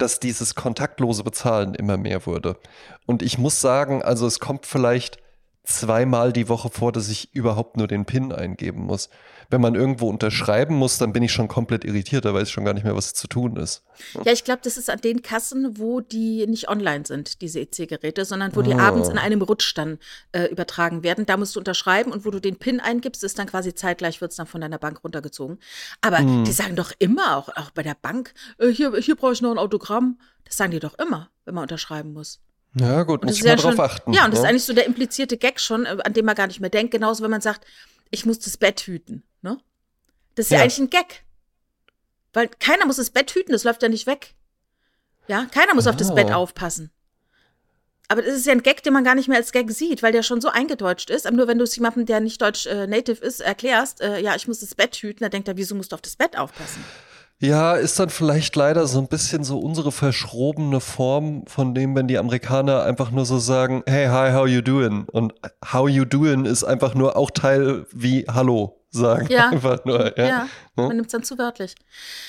dass 0.02 0.20
dieses 0.20 0.56
kontaktlose 0.56 1.24
Bezahlen 1.24 1.76
immer 1.76 1.98
mehr 1.98 2.26
wurde. 2.26 2.58
Und 3.06 3.22
ich 3.22 3.38
muss 3.38 3.62
sagen, 3.62 4.02
also 4.02 4.26
es 4.26 4.40
kommt 4.40 4.66
vielleicht 4.66 5.18
zweimal 5.64 6.34
die 6.34 6.50
Woche 6.50 6.70
vor, 6.70 6.92
dass 6.92 7.10
ich 7.10 7.34
überhaupt 7.34 7.78
nur 7.78 7.88
den 7.88 8.06
PIN 8.06 8.32
eingeben 8.32 8.86
muss. 8.86 9.10
Wenn 9.50 9.62
man 9.62 9.76
irgendwo 9.76 10.08
unterschreiben 10.08 10.76
muss, 10.76 10.98
dann 10.98 11.12
bin 11.12 11.24
ich 11.24 11.32
schon 11.32 11.48
komplett 11.48 11.84
irritiert, 11.84 12.26
da 12.26 12.34
weiß 12.34 12.48
ich 12.48 12.54
schon 12.54 12.66
gar 12.66 12.74
nicht 12.74 12.84
mehr, 12.84 12.96
was 12.96 13.14
zu 13.14 13.28
tun 13.28 13.56
ist. 13.56 13.84
Ja, 14.24 14.32
ich 14.32 14.44
glaube, 14.44 14.62
das 14.64 14.78
ist 14.78 14.90
an 14.90 15.02
den 15.02 15.22
Kassen, 15.22 15.80
wo 15.80 16.02
die 16.02 16.46
nicht 16.46 16.70
online 16.70 17.06
sind, 17.06 17.42
diese 17.42 17.60
EC-Geräte, 17.62 18.26
sondern 18.26 18.56
wo 18.56 18.62
die 18.62 18.74
oh. 18.74 18.80
abends 18.80 19.10
in 19.10 19.18
einem 19.18 19.42
Rutsch 19.42 19.74
dann 19.76 19.98
äh, 20.32 20.46
übertragen 20.46 21.04
werden. 21.04 21.26
Da 21.26 21.38
musst 21.38 21.56
du 21.56 21.60
unterschreiben 21.60 22.12
und 22.12 22.26
wo 22.26 22.32
du 22.32 22.40
den 22.40 22.58
PIN 22.58 22.80
eingibst, 22.80 23.24
ist 23.24 23.40
dann 23.40 23.48
quasi 23.48 23.74
zeitgleich, 23.74 24.22
wird 24.22 24.32
es 24.32 24.38
dann 24.38 24.48
von 24.48 24.62
deiner 24.62 24.78
Bank 24.78 25.04
runtergezogen. 25.04 25.58
Aber 26.02 26.20
hm. 26.20 26.44
die 26.44 26.52
sagen 26.52 26.76
doch 26.76 26.92
immer, 27.00 27.38
auch, 27.38 27.50
auch 27.50 27.72
bei 27.72 27.84
der 27.84 27.96
Bank, 28.00 28.34
äh, 28.60 28.68
hier, 28.68 28.96
hier 28.98 29.16
brauche 29.16 29.34
ich 29.34 29.42
noch 29.42 29.52
ein 29.52 29.58
Autogramm. 29.58 30.20
Das 30.46 30.58
sagen 30.58 30.72
die 30.72 30.80
doch 30.80 30.98
immer, 31.00 31.30
wenn 31.46 31.56
man 31.56 31.64
unterschreiben 31.64 32.14
muss. 32.14 32.40
Ja, 32.76 33.04
gut, 33.04 33.24
muss 33.24 33.36
ich 33.36 33.44
mal 33.44 33.50
ja 33.50 33.56
drauf 33.56 33.72
schon, 33.72 33.80
achten. 33.80 34.14
Ja, 34.14 34.26
und 34.26 34.32
das 34.32 34.40
ist 34.40 34.44
ne? 34.44 34.50
eigentlich 34.50 34.66
so 34.66 34.74
der 34.74 34.86
implizierte 34.86 35.38
Gag 35.38 35.60
schon, 35.60 35.86
äh, 35.86 35.98
an 36.04 36.14
dem 36.14 36.26
man 36.26 36.36
gar 36.36 36.48
nicht 36.48 36.60
mehr 36.60 36.70
denkt. 36.70 36.92
Genauso, 36.92 37.24
wenn 37.24 37.32
man 37.32 37.42
sagt, 37.42 37.66
ich 38.12 38.26
muss 38.26 38.40
das 38.40 38.58
Bett 38.58 38.82
hüten. 38.82 39.24
Ne? 39.42 39.58
Das 40.36 40.48
ist 40.48 40.52
ja. 40.52 40.58
ja 40.58 40.64
eigentlich 40.64 40.80
ein 40.80 40.90
Gag. 40.90 41.24
Weil 42.34 42.48
keiner 42.48 42.86
muss 42.86 42.98
das 42.98 43.10
Bett 43.10 43.32
hüten, 43.32 43.52
das 43.52 43.64
läuft 43.64 43.82
ja 43.82 43.90
nicht 43.90 44.06
weg. 44.06 44.36
Ja, 45.28 45.46
keiner 45.46 45.74
muss 45.74 45.88
oh. 45.88 45.92
auf 45.92 45.98
das 45.98 46.14
Bett 46.14 46.32
aufpassen. 46.32 46.92
Aber 48.08 48.24
das 48.24 48.36
ist 48.36 48.48
ja 48.48 48.54
ein 48.54 48.64
Gag, 48.64 48.82
den 48.82 48.94
man 48.94 49.04
gar 49.04 49.14
nicht 49.14 49.28
mehr 49.28 49.38
als 49.38 49.52
Gag 49.52 49.70
sieht, 49.70 50.02
weil 50.02 50.12
der 50.12 50.24
schon 50.24 50.42
so 50.42 50.50
eingedeutscht 50.50 51.12
ist. 51.12 51.28
Aber 51.28 51.38
nur 51.38 51.48
wenn 51.48 51.60
du 51.60 51.64
es 51.64 51.76
jemandem, 51.76 52.08
der 52.08 52.20
nicht 52.20 52.42
deutsch 52.42 52.66
äh, 52.66 52.88
native 52.88 53.24
ist, 53.24 53.40
erklärst, 53.40 54.02
äh, 54.02 54.20
ja, 54.20 54.36
ich 54.36 54.48
muss 54.48 54.62
das 54.62 54.74
Bett 54.74 54.96
hüten, 54.96 55.20
dann 55.24 55.30
denkt 55.30 55.48
er, 55.48 55.58
wieso 55.58 55.76
musst 55.76 55.92
du 55.92 55.96
auf 55.96 56.02
das 56.02 56.16
Bett 56.16 56.36
aufpassen? 56.36 56.84
Ja, 57.42 57.76
ist 57.76 57.98
dann 58.00 58.10
vielleicht 58.10 58.56
leider 58.58 58.86
so 58.86 59.00
ein 59.00 59.08
bisschen 59.08 59.46
so 59.46 59.60
unsere 59.60 59.94
verschrobene 59.94 60.82
Form 60.82 61.46
von 61.48 61.74
dem, 61.74 61.96
wenn 61.96 62.08
die 62.08 62.18
Amerikaner 62.18 62.84
einfach 62.84 63.12
nur 63.12 63.26
so 63.26 63.40
sagen, 63.40 63.82
hey, 63.88 64.08
hi, 64.08 64.34
how 64.34 64.46
you 64.46 64.62
doing? 64.62 65.06
Und 65.06 65.34
how 65.74 65.88
you 65.88 66.04
doing 66.04 66.44
ist 66.44 66.66
einfach 66.66 66.96
nur 66.96 67.16
auch 67.16 67.32
Teil 67.32 67.86
wie 67.94 68.26
Hallo 68.28 68.84
sagen. 68.90 69.28
Ja. 69.30 69.50
Einfach 69.52 69.86
nur, 69.86 70.18
ja. 70.18 70.28
ja. 70.28 70.50
Man 70.76 70.96
nimmt 70.96 71.06
es 71.08 71.12
dann 71.12 71.24
zu 71.24 71.38
wörtlich. 71.38 71.76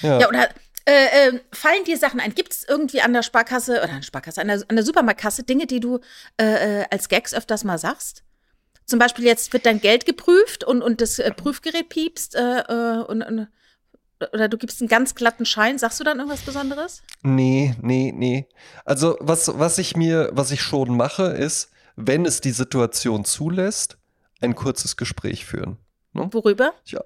Ja, 0.03 0.21
ja 0.21 0.29
oder 0.29 0.49
äh, 0.85 1.29
äh, 1.29 1.41
fallen 1.53 1.85
dir 1.85 1.97
Sachen 1.97 2.21
ein? 2.21 2.35
Gibt 2.35 2.53
es 2.53 2.69
irgendwie 2.69 3.01
an 3.01 3.13
der 3.13 3.23
Sparkasse 3.23 3.79
oder 3.79 3.91
an 3.91 3.97
der 3.97 4.03
Sparkasse, 4.03 4.41
an 4.41 4.49
der, 4.49 4.63
an 4.69 4.77
der 4.77 4.85
Supermarktkasse 4.85 5.43
Dinge, 5.43 5.67
die 5.67 5.81
du 5.81 6.01
äh, 6.37 6.81
äh, 6.81 6.85
als 6.91 7.09
Gags 7.09 7.35
öfters 7.35 7.65
mal 7.65 7.79
sagst? 7.79 8.25
Zum 8.87 8.99
Beispiel 8.99 9.25
jetzt 9.25 9.53
wird 9.53 9.67
dein 9.67 9.81
Geld 9.81 10.05
geprüft 10.05 10.65
und, 10.65 10.83
und 10.83 11.01
das 11.01 11.19
äh, 11.19 11.31
Prüfgerät 11.33 11.89
piepst 11.89 12.35
äh, 12.35 13.05
und, 13.07 13.23
und 13.23 13.49
oder 14.33 14.49
du 14.49 14.59
gibst 14.59 14.81
einen 14.81 14.89
ganz 14.89 15.15
glatten 15.15 15.47
Schein, 15.47 15.79
sagst 15.79 16.01
du 16.01 16.05
dann 16.05 16.19
irgendwas 16.19 16.43
Besonderes? 16.43 17.03
Nee, 17.23 17.75
nee, 17.81 18.13
nee. 18.15 18.47
Also 18.85 19.17
was, 19.21 19.59
was 19.59 19.79
ich 19.79 19.97
mir, 19.97 20.31
was 20.33 20.51
ich 20.51 20.63
schon 20.63 20.97
mache, 20.97 21.25
ist, 21.25 21.71
wenn 21.97 22.25
es 22.25 22.41
die 22.41 22.53
Situation 22.53 23.25
zulässt, 23.25 23.99
ein 24.41 24.55
kurzes 24.55 24.97
Gespräch 24.97 25.45
führen. 25.45 25.77
Ne? 26.13 26.29
Worüber? 26.33 26.73
Ja. 26.87 27.01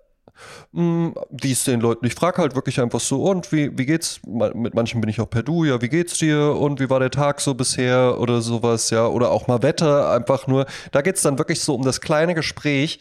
Hm, 0.73 1.15
wie 1.31 1.53
es 1.53 1.65
den 1.65 1.81
Leuten, 1.81 2.05
ich 2.07 2.15
frage 2.15 2.39
halt 2.39 2.55
wirklich 2.57 2.81
einfach 2.81 3.01
so, 3.01 3.23
und 3.25 3.53
wie, 3.53 3.77
wie 3.79 3.87
geht's? 3.87 4.21
Mit 4.27 4.75
manchen 4.75 5.01
bin 5.01 5.09
ich 5.09 5.21
auch 5.21 5.31
per 5.31 5.45
Du, 5.45 5.65
ja, 5.65 5.81
wie 5.81 5.89
geht's 5.89 6.19
dir? 6.19 6.57
Und 6.57 6.81
wie 6.81 6.91
war 6.91 6.99
der 6.99 7.11
Tag 7.11 7.41
so 7.41 7.55
bisher? 7.55 8.21
Oder 8.21 8.41
sowas, 8.41 8.91
ja. 8.91 9.07
Oder 9.07 9.31
auch 9.31 9.47
mal 9.47 9.63
Wetter, 9.63 10.11
einfach 10.11 10.47
nur. 10.47 10.67
Da 10.91 11.03
geht's 11.03 11.23
dann 11.23 11.39
wirklich 11.39 11.61
so 11.61 11.75
um 11.75 11.83
das 11.83 12.01
kleine 12.01 12.35
Gespräch, 12.35 12.99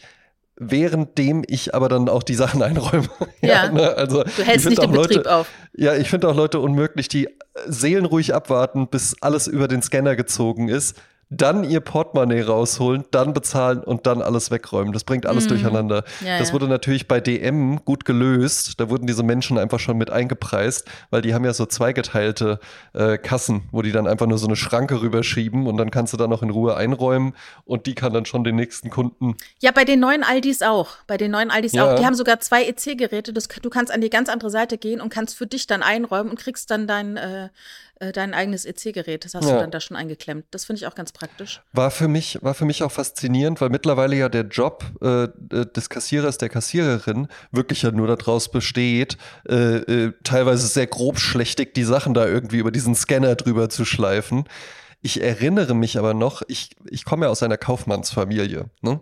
währenddem 0.56 1.42
ich 1.46 1.74
aber 1.74 1.88
dann 1.88 2.08
auch 2.08 2.22
die 2.22 2.34
Sachen 2.34 2.62
einräume. 2.64 3.08
ja, 3.40 3.66
ja 3.66 3.70
ne? 3.70 3.94
also 3.94 4.22
du 4.22 4.42
hältst 4.42 4.68
nicht 4.68 4.82
den 4.82 4.92
Leute, 4.92 5.14
Betrieb 5.14 5.26
auf. 5.26 5.48
Ja, 5.76 5.94
ich 5.94 6.08
finde 6.08 6.28
auch 6.28 6.36
Leute 6.36 6.60
unmöglich, 6.60 7.08
die 7.08 7.28
seelenruhig 7.66 8.34
abwarten, 8.34 8.88
bis 8.88 9.16
alles 9.20 9.46
über 9.46 9.68
den 9.68 9.82
Scanner 9.82 10.16
gezogen 10.16 10.68
ist 10.68 10.96
dann 11.36 11.64
ihr 11.64 11.80
Portemonnaie 11.80 12.42
rausholen, 12.42 13.04
dann 13.10 13.32
bezahlen 13.32 13.82
und 13.82 14.06
dann 14.06 14.22
alles 14.22 14.50
wegräumen. 14.50 14.92
Das 14.92 15.04
bringt 15.04 15.26
alles 15.26 15.46
mm. 15.46 15.48
durcheinander. 15.48 16.04
Ja, 16.24 16.38
das 16.38 16.48
ja. 16.48 16.54
wurde 16.54 16.68
natürlich 16.68 17.08
bei 17.08 17.20
DM 17.20 17.84
gut 17.84 18.04
gelöst. 18.04 18.80
Da 18.80 18.90
wurden 18.90 19.06
diese 19.06 19.22
Menschen 19.22 19.58
einfach 19.58 19.80
schon 19.80 19.96
mit 19.96 20.10
eingepreist, 20.10 20.88
weil 21.10 21.22
die 21.22 21.34
haben 21.34 21.44
ja 21.44 21.52
so 21.52 21.66
zweigeteilte 21.66 22.58
äh, 22.92 23.18
Kassen, 23.18 23.68
wo 23.72 23.82
die 23.82 23.92
dann 23.92 24.06
einfach 24.06 24.26
nur 24.26 24.38
so 24.38 24.46
eine 24.46 24.56
Schranke 24.56 25.00
rüberschieben 25.00 25.66
und 25.66 25.76
dann 25.76 25.90
kannst 25.90 26.12
du 26.12 26.16
da 26.16 26.26
noch 26.26 26.42
in 26.42 26.50
Ruhe 26.50 26.76
einräumen 26.76 27.34
und 27.64 27.86
die 27.86 27.94
kann 27.94 28.12
dann 28.12 28.26
schon 28.26 28.44
den 28.44 28.56
nächsten 28.56 28.90
Kunden. 28.90 29.36
Ja, 29.60 29.70
bei 29.72 29.84
den 29.84 30.00
neuen 30.00 30.22
Aldis 30.22 30.62
auch. 30.62 30.96
Bei 31.06 31.16
den 31.16 31.30
neuen 31.30 31.50
Aldis 31.50 31.72
ja. 31.72 31.92
auch. 31.92 31.98
Die 31.98 32.06
haben 32.06 32.14
sogar 32.14 32.40
zwei 32.40 32.64
EC-Geräte. 32.64 33.32
Du 33.32 33.70
kannst 33.70 33.92
an 33.92 34.00
die 34.00 34.10
ganz 34.10 34.28
andere 34.28 34.50
Seite 34.50 34.78
gehen 34.78 35.00
und 35.00 35.08
kannst 35.08 35.36
für 35.36 35.46
dich 35.46 35.66
dann 35.66 35.82
einräumen 35.82 36.30
und 36.30 36.38
kriegst 36.38 36.70
dann 36.70 36.86
dein 36.86 37.16
äh, 37.16 37.48
dein 38.12 38.34
eigenes 38.34 38.64
EC-Gerät. 38.64 39.24
Das 39.24 39.34
hast 39.34 39.44
ja. 39.44 39.54
du 39.54 39.60
dann 39.60 39.70
da 39.70 39.80
schon 39.80 39.96
eingeklemmt. 39.96 40.46
Das 40.50 40.64
finde 40.64 40.80
ich 40.80 40.86
auch 40.86 40.94
ganz 40.94 41.12
praktisch. 41.12 41.62
War 41.72 41.90
für 41.90 42.08
mich, 42.08 42.38
war 42.42 42.54
für 42.54 42.64
mich 42.64 42.82
auch 42.82 42.92
faszinierend, 42.92 43.60
weil 43.60 43.70
mittlerweile 43.70 44.16
ja 44.16 44.28
der 44.28 44.44
Job 44.44 44.84
äh, 45.00 45.28
des 45.50 45.88
Kassierers, 45.88 46.38
der 46.38 46.48
Kassiererin 46.48 47.28
wirklich 47.52 47.82
ja 47.82 47.90
nur 47.90 48.06
daraus 48.06 48.50
besteht, 48.50 49.16
äh, 49.48 49.54
äh, 49.54 50.12
teilweise 50.24 50.66
sehr 50.66 50.86
grobschlächtig 50.86 51.74
die 51.74 51.84
Sachen 51.84 52.14
da 52.14 52.26
irgendwie 52.26 52.58
über 52.58 52.70
diesen 52.70 52.94
Scanner 52.94 53.34
drüber 53.34 53.68
zu 53.68 53.84
schleifen. 53.84 54.44
Ich 55.02 55.22
erinnere 55.22 55.74
mich 55.74 55.98
aber 55.98 56.14
noch, 56.14 56.42
ich, 56.48 56.70
ich 56.88 57.04
komme 57.04 57.26
ja 57.26 57.30
aus 57.30 57.42
einer 57.42 57.58
Kaufmannsfamilie. 57.58 58.70
Ne? 58.80 59.00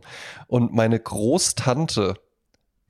Und 0.48 0.72
meine 0.72 0.98
Großtante, 0.98 2.14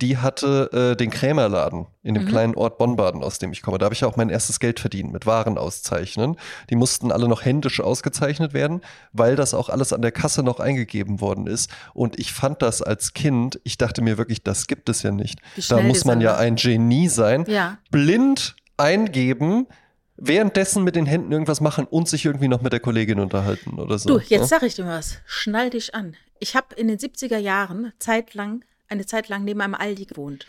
die 0.03 0.19
hatte 0.19 0.69
äh, 0.73 0.97
den 0.97 1.11
Krämerladen 1.11 1.87
in 2.03 2.15
dem 2.15 2.25
mhm. 2.25 2.29
kleinen 2.29 2.55
Ort 2.57 2.77
Bonnbaden, 2.77 3.23
aus 3.23 3.39
dem 3.39 3.53
ich 3.53 3.63
komme. 3.63 3.79
Da 3.79 3.85
habe 3.85 3.95
ich 3.95 4.05
auch 4.05 4.17
mein 4.17 4.31
erstes 4.31 4.59
Geld 4.59 4.81
verdient 4.81 5.13
mit 5.13 5.27
Waren 5.27 5.57
auszeichnen. 5.57 6.37
Die 6.71 6.75
mussten 6.75 7.13
alle 7.13 7.29
noch 7.29 7.45
händisch 7.45 7.81
ausgezeichnet 7.81 8.53
werden, 8.53 8.81
weil 9.13 9.37
das 9.37 9.55
auch 9.55 9.69
alles 9.69 9.93
an 9.93 10.03
der 10.03 10.11
Kasse 10.11 10.43
noch 10.43 10.59
eingegeben 10.59 11.21
worden 11.21 11.47
ist. 11.47 11.71
Und 11.95 12.19
ich 12.19 12.33
fand 12.33 12.63
das 12.63 12.83
als 12.83 13.15
Kind, 13.15 13.61
ich 13.63 13.79
dachte 13.79 14.03
mir 14.03 14.19
wirklich, 14.19 14.43
das 14.43 14.67
gibt 14.67 14.89
es 14.89 15.05
ja 15.05 15.13
nicht. 15.13 15.41
Da 15.69 15.81
muss 15.81 16.05
man 16.05 16.21
ja 16.21 16.37
ein 16.37 16.57
Genie 16.57 17.09
sein. 17.09 17.45
Ja. 17.47 17.79
Blind 17.93 18.57
eingeben, 18.77 19.69
währenddessen 20.17 20.83
mit 20.83 20.97
den 20.97 21.07
Händen 21.07 21.31
irgendwas 21.31 21.61
machen 21.61 21.85
und 21.85 22.09
sich 22.09 22.25
irgendwie 22.25 22.49
noch 22.49 22.61
mit 22.61 22.73
der 22.73 22.81
Kollegin 22.81 23.21
unterhalten 23.21 23.79
oder 23.79 23.99
so. 23.99 24.09
Du, 24.09 24.19
jetzt 24.19 24.31
ja? 24.31 24.47
sag 24.47 24.65
ich 24.65 24.75
dir 24.75 24.87
was. 24.87 25.19
Schnall 25.27 25.71
dich 25.71 25.95
an. 25.95 26.17
Ich 26.41 26.57
habe 26.57 26.75
in 26.75 26.89
den 26.89 26.99
70er 26.99 27.39
Jahren 27.39 27.93
zeitlang 28.01 28.65
eine 28.93 29.07
Zeit 29.07 29.29
lang 29.29 29.45
neben 29.45 29.61
einem 29.61 29.75
Aldi 29.75 30.07
gewohnt. 30.07 30.47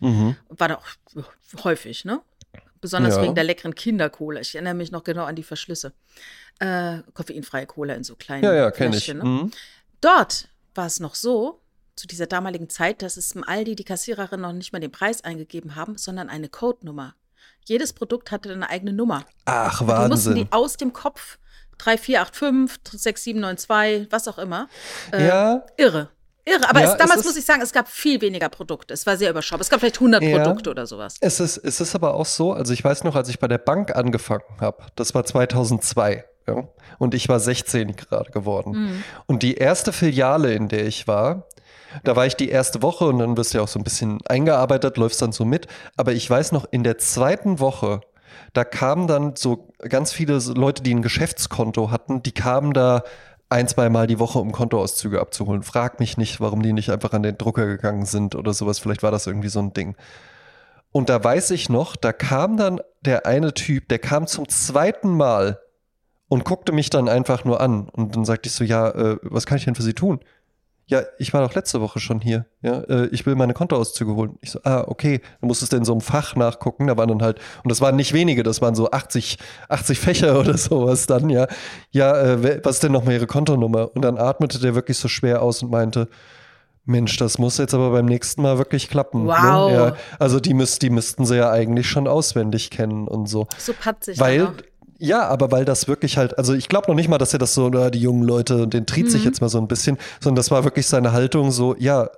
Mhm. 0.00 0.36
War 0.48 0.68
da 0.68 0.74
auch 0.76 1.64
häufig, 1.64 2.04
ne? 2.04 2.20
Besonders 2.80 3.16
ja. 3.16 3.22
wegen 3.22 3.34
der 3.34 3.44
leckeren 3.44 3.74
Kindercola. 3.74 4.40
Ich 4.40 4.54
erinnere 4.54 4.74
mich 4.74 4.92
noch 4.92 5.02
genau 5.02 5.24
an 5.24 5.34
die 5.34 5.42
Verschlüsse. 5.42 5.92
Äh, 6.60 6.98
koffeinfreie 7.12 7.66
Cola 7.66 7.94
in 7.94 8.04
so 8.04 8.14
kleinen 8.14 8.44
Ja, 8.44 8.54
ja, 8.54 8.70
kenne 8.70 8.96
ich. 8.96 9.08
Ne? 9.08 9.24
Mhm. 9.24 9.50
Dort 10.00 10.48
war 10.74 10.86
es 10.86 11.00
noch 11.00 11.14
so, 11.16 11.60
zu 11.96 12.06
dieser 12.06 12.26
damaligen 12.26 12.68
Zeit, 12.70 13.02
dass 13.02 13.16
es 13.16 13.32
im 13.32 13.42
Aldi 13.42 13.74
die 13.74 13.84
Kassiererin 13.84 14.40
noch 14.40 14.52
nicht 14.52 14.72
mal 14.72 14.78
den 14.78 14.92
Preis 14.92 15.24
eingegeben 15.24 15.74
haben, 15.74 15.98
sondern 15.98 16.28
eine 16.28 16.48
Codenummer. 16.48 17.14
Jedes 17.64 17.92
Produkt 17.92 18.30
hatte 18.30 18.52
eine 18.52 18.70
eigene 18.70 18.92
Nummer. 18.92 19.24
Ach, 19.44 19.80
Die 19.80 19.84
mussten 20.08 20.34
die 20.36 20.42
Wahnsinn. 20.42 20.52
aus 20.52 20.76
dem 20.76 20.92
Kopf 20.92 21.38
3485, 21.78 23.00
6792, 23.00 24.12
was 24.12 24.28
auch 24.28 24.38
immer. 24.38 24.68
Äh, 25.12 25.26
Ja, 25.26 25.66
Irre. 25.76 26.10
Irre. 26.48 26.68
Aber 26.68 26.80
Ja, 26.80 26.92
es, 26.92 26.96
damals 26.96 27.20
es 27.20 27.26
muss 27.26 27.36
ich 27.36 27.44
sagen, 27.44 27.62
es 27.62 27.72
gab 27.72 27.88
viel 27.88 28.20
weniger 28.20 28.48
Produkte. 28.48 28.94
Es 28.94 29.06
war 29.06 29.16
sehr 29.16 29.30
überschaubar. 29.30 29.62
Es 29.62 29.70
gab 29.70 29.80
vielleicht 29.80 29.96
100 29.96 30.22
Ja. 30.22 30.38
Produkte 30.38 30.70
oder 30.70 30.86
sowas. 30.86 31.16
Es 31.20 31.40
ist, 31.40 31.56
es 31.58 31.80
ist 31.80 31.94
aber 31.94 32.14
auch 32.14 32.26
so, 32.26 32.52
also 32.52 32.72
ich 32.72 32.82
weiß 32.82 33.04
noch, 33.04 33.14
als 33.14 33.28
ich 33.28 33.38
bei 33.38 33.48
der 33.48 33.58
Bank 33.58 33.94
angefangen 33.94 34.42
habe, 34.60 34.84
das 34.96 35.14
war 35.14 35.24
2002, 35.24 36.24
ja, 36.46 36.68
und 36.98 37.14
ich 37.14 37.28
war 37.28 37.40
16 37.40 37.94
gerade 37.96 38.30
geworden. 38.30 38.72
Mhm. 38.72 39.04
Und 39.26 39.42
die 39.42 39.54
erste 39.54 39.92
Filiale, 39.92 40.54
in 40.54 40.68
der 40.68 40.86
ich 40.86 41.06
war, 41.06 41.46
da 42.04 42.16
war 42.16 42.26
ich 42.26 42.36
die 42.36 42.48
erste 42.50 42.82
Woche 42.82 43.06
und 43.06 43.18
dann 43.18 43.36
wirst 43.36 43.54
du 43.54 43.58
ja 43.58 43.64
auch 43.64 43.68
so 43.68 43.78
ein 43.78 43.84
bisschen 43.84 44.18
eingearbeitet, 44.26 44.96
läufst 44.96 45.22
dann 45.22 45.32
so 45.32 45.44
mit. 45.44 45.66
Aber 45.96 46.12
ich 46.12 46.28
weiß 46.28 46.52
noch, 46.52 46.66
in 46.70 46.84
der 46.84 46.98
zweiten 46.98 47.60
Woche, 47.60 48.00
da 48.52 48.64
kamen 48.64 49.06
dann 49.06 49.36
so 49.36 49.68
ganz 49.88 50.12
viele 50.12 50.38
Leute, 50.54 50.82
die 50.82 50.94
ein 50.94 51.02
Geschäftskonto 51.02 51.90
hatten, 51.90 52.22
die 52.22 52.32
kamen 52.32 52.72
da 52.72 53.02
ein, 53.48 53.66
zwei 53.68 53.88
Mal 53.88 54.06
die 54.06 54.18
Woche, 54.18 54.38
um 54.38 54.52
Kontoauszüge 54.52 55.20
abzuholen. 55.20 55.62
Frag 55.62 56.00
mich 56.00 56.16
nicht, 56.16 56.40
warum 56.40 56.62
die 56.62 56.72
nicht 56.72 56.90
einfach 56.90 57.12
an 57.12 57.22
den 57.22 57.38
Drucker 57.38 57.66
gegangen 57.66 58.04
sind 58.04 58.34
oder 58.34 58.52
sowas. 58.52 58.78
Vielleicht 58.78 59.02
war 59.02 59.10
das 59.10 59.26
irgendwie 59.26 59.48
so 59.48 59.60
ein 59.60 59.72
Ding. 59.72 59.96
Und 60.92 61.08
da 61.08 61.22
weiß 61.22 61.50
ich 61.50 61.68
noch, 61.68 61.96
da 61.96 62.12
kam 62.12 62.56
dann 62.56 62.80
der 63.02 63.26
eine 63.26 63.54
Typ, 63.54 63.88
der 63.88 63.98
kam 63.98 64.26
zum 64.26 64.48
zweiten 64.48 65.10
Mal 65.16 65.60
und 66.28 66.44
guckte 66.44 66.72
mich 66.72 66.90
dann 66.90 67.08
einfach 67.08 67.44
nur 67.44 67.60
an. 67.60 67.88
Und 67.88 68.16
dann 68.16 68.24
sagte 68.24 68.48
ich 68.48 68.54
so, 68.54 68.64
ja, 68.64 68.90
äh, 68.90 69.18
was 69.22 69.46
kann 69.46 69.58
ich 69.58 69.64
denn 69.64 69.74
für 69.74 69.82
Sie 69.82 69.94
tun? 69.94 70.20
Ja, 70.88 71.02
ich 71.18 71.34
war 71.34 71.46
doch 71.46 71.54
letzte 71.54 71.82
Woche 71.82 72.00
schon 72.00 72.20
hier. 72.20 72.46
Ja, 72.62 72.80
äh, 72.80 73.08
ich 73.08 73.26
will 73.26 73.34
meine 73.34 73.52
Kontoauszüge 73.52 74.14
holen. 74.14 74.38
Ich 74.40 74.52
so, 74.52 74.60
ah, 74.64 74.84
okay. 74.86 75.20
Dann 75.40 75.48
musstest 75.48 75.72
du 75.72 75.76
in 75.76 75.84
so 75.84 75.92
einem 75.92 76.00
Fach 76.00 76.34
nachgucken. 76.34 76.86
Da 76.86 76.96
waren 76.96 77.10
dann 77.10 77.22
halt, 77.22 77.38
und 77.62 77.70
das 77.70 77.82
waren 77.82 77.94
nicht 77.94 78.14
wenige, 78.14 78.42
das 78.42 78.62
waren 78.62 78.74
so 78.74 78.90
80, 78.90 79.36
80 79.68 79.98
Fächer 79.98 80.40
oder 80.40 80.56
sowas 80.56 81.06
dann, 81.06 81.28
ja. 81.28 81.46
Ja, 81.90 82.18
äh, 82.18 82.64
was 82.64 82.76
ist 82.76 82.82
denn 82.82 82.92
nochmal 82.92 83.14
Ihre 83.14 83.26
Kontonummer? 83.26 83.94
Und 83.94 84.02
dann 84.02 84.16
atmete 84.16 84.58
der 84.58 84.74
wirklich 84.74 84.96
so 84.96 85.08
schwer 85.08 85.42
aus 85.42 85.62
und 85.62 85.70
meinte, 85.70 86.08
Mensch, 86.86 87.18
das 87.18 87.36
muss 87.36 87.58
jetzt 87.58 87.74
aber 87.74 87.90
beim 87.90 88.06
nächsten 88.06 88.40
Mal 88.40 88.56
wirklich 88.56 88.88
klappen. 88.88 89.26
Wow. 89.26 89.70
Ne? 89.70 89.76
Ja, 89.76 89.96
also 90.18 90.40
die, 90.40 90.54
müsst, 90.54 90.80
die 90.80 90.88
müssten 90.88 91.26
sie 91.26 91.36
ja 91.36 91.50
eigentlich 91.50 91.86
schon 91.86 92.08
auswendig 92.08 92.70
kennen 92.70 93.06
und 93.06 93.28
so. 93.28 93.46
So 93.58 93.74
patzig. 93.74 94.18
Weil, 94.18 94.46
auch. 94.46 94.52
Ja, 94.98 95.26
aber 95.28 95.50
weil 95.52 95.64
das 95.64 95.88
wirklich 95.88 96.18
halt, 96.18 96.36
also 96.38 96.54
ich 96.54 96.68
glaube 96.68 96.88
noch 96.88 96.94
nicht 96.96 97.08
mal, 97.08 97.18
dass 97.18 97.32
er 97.32 97.38
das 97.38 97.54
so, 97.54 97.68
na, 97.68 97.90
die 97.90 98.00
jungen 98.00 98.22
Leute, 98.24 98.66
den 98.68 98.84
triet 98.86 99.06
Mhm. 99.06 99.10
sich 99.10 99.24
jetzt 99.24 99.40
mal 99.40 99.48
so 99.48 99.58
ein 99.58 99.68
bisschen, 99.68 99.96
sondern 100.20 100.36
das 100.36 100.50
war 100.50 100.64
wirklich 100.64 100.86
seine 100.86 101.12
Haltung 101.12 101.50
so, 101.52 101.74
ja, 101.78 102.10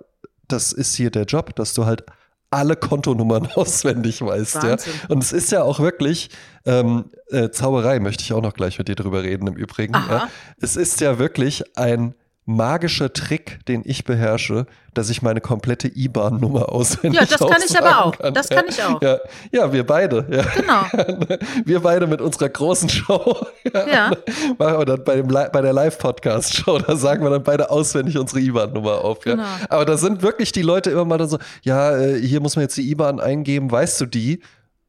das 0.49 0.73
ist 0.73 0.95
hier 0.97 1.11
der 1.11 1.25
Job, 1.25 1.55
dass 1.57 1.75
du 1.75 1.87
halt 1.87 2.05
alle 2.51 2.75
Kontonummern 2.75 3.47
auswendig 3.55 4.23
weißt, 4.23 4.63
ja. 4.65 4.77
Und 5.09 5.23
es 5.23 5.33
ist 5.33 5.53
ja 5.53 5.63
auch 5.63 5.79
wirklich, 5.79 6.31
ähm, 6.67 7.05
äh, 7.29 7.51
Zauberei 7.51 8.01
möchte 8.01 8.25
ich 8.25 8.33
auch 8.33 8.43
noch 8.43 8.55
gleich 8.55 8.79
mit 8.79 8.89
dir 8.89 8.97
drüber 8.97 9.23
reden 9.23 9.47
im 9.47 9.55
Übrigen. 9.55 9.95
Ja. 9.95 10.29
Es 10.61 10.75
ist 10.77 11.01
ja 11.01 11.19
wirklich 11.21 11.63
ein 11.79 12.15
magischer 12.47 13.13
Trick, 13.13 13.61
den 13.67 13.83
ich 13.85 14.05
beherrsche, 14.05 14.67
dass 14.95 15.09
ich 15.09 15.23
meine 15.23 15.41
komplette 15.41 15.89
IBAN-Nummer 15.89 16.73
auswendig 16.73 17.21
Ja, 17.21 17.27
das 17.27 17.39
kann 17.39 17.63
ich 17.65 17.79
aber 17.79 18.05
auch. 18.05 18.33
Das 18.33 18.49
kann 18.49 18.65
ich 18.69 18.83
auch. 18.83 19.01
Ja, 19.01 19.19
ja 19.53 19.73
wir 19.73 19.87
beide. 19.87 20.27
Ja. 20.31 20.43
Genau. 20.43 20.83
Wir 21.65 21.81
beide 21.81 22.07
mit 22.07 22.21
unserer 22.21 22.49
großen 22.49 22.89
Show. 22.89 23.37
Ja. 23.73 24.11
Machen 24.59 24.79
wir 24.79 24.85
dann 24.85 25.05
bei, 25.05 25.17
dem, 25.17 25.29
bei 25.29 25.61
der 25.61 25.73
Live-Podcast-Show, 25.73 26.79
da 26.79 26.97
sagen 26.97 27.23
wir 27.23 27.31
dann 27.31 27.43
beide 27.43 27.71
auswendig 27.71 28.19
unsere 28.19 28.41
IBAN-Nummer 28.41 29.05
auf. 29.05 29.25
Ja. 29.27 29.35
Genau. 29.35 29.45
Aber 29.69 29.85
da 29.85 29.97
sind 29.97 30.23
wirklich 30.23 30.53
die 30.53 30.63
Leute 30.63 30.91
immer 30.91 31.05
mal 31.05 31.19
dann 31.19 31.29
so, 31.29 31.39
ja, 31.63 31.97
äh, 31.97 32.21
hier 32.21 32.41
muss 32.41 32.57
man 32.57 32.63
jetzt 32.63 32.77
die 32.77 32.91
IBAN 32.91 33.21
eingeben, 33.21 33.71
weißt 33.71 34.01
du 34.01 34.07
die? 34.07 34.41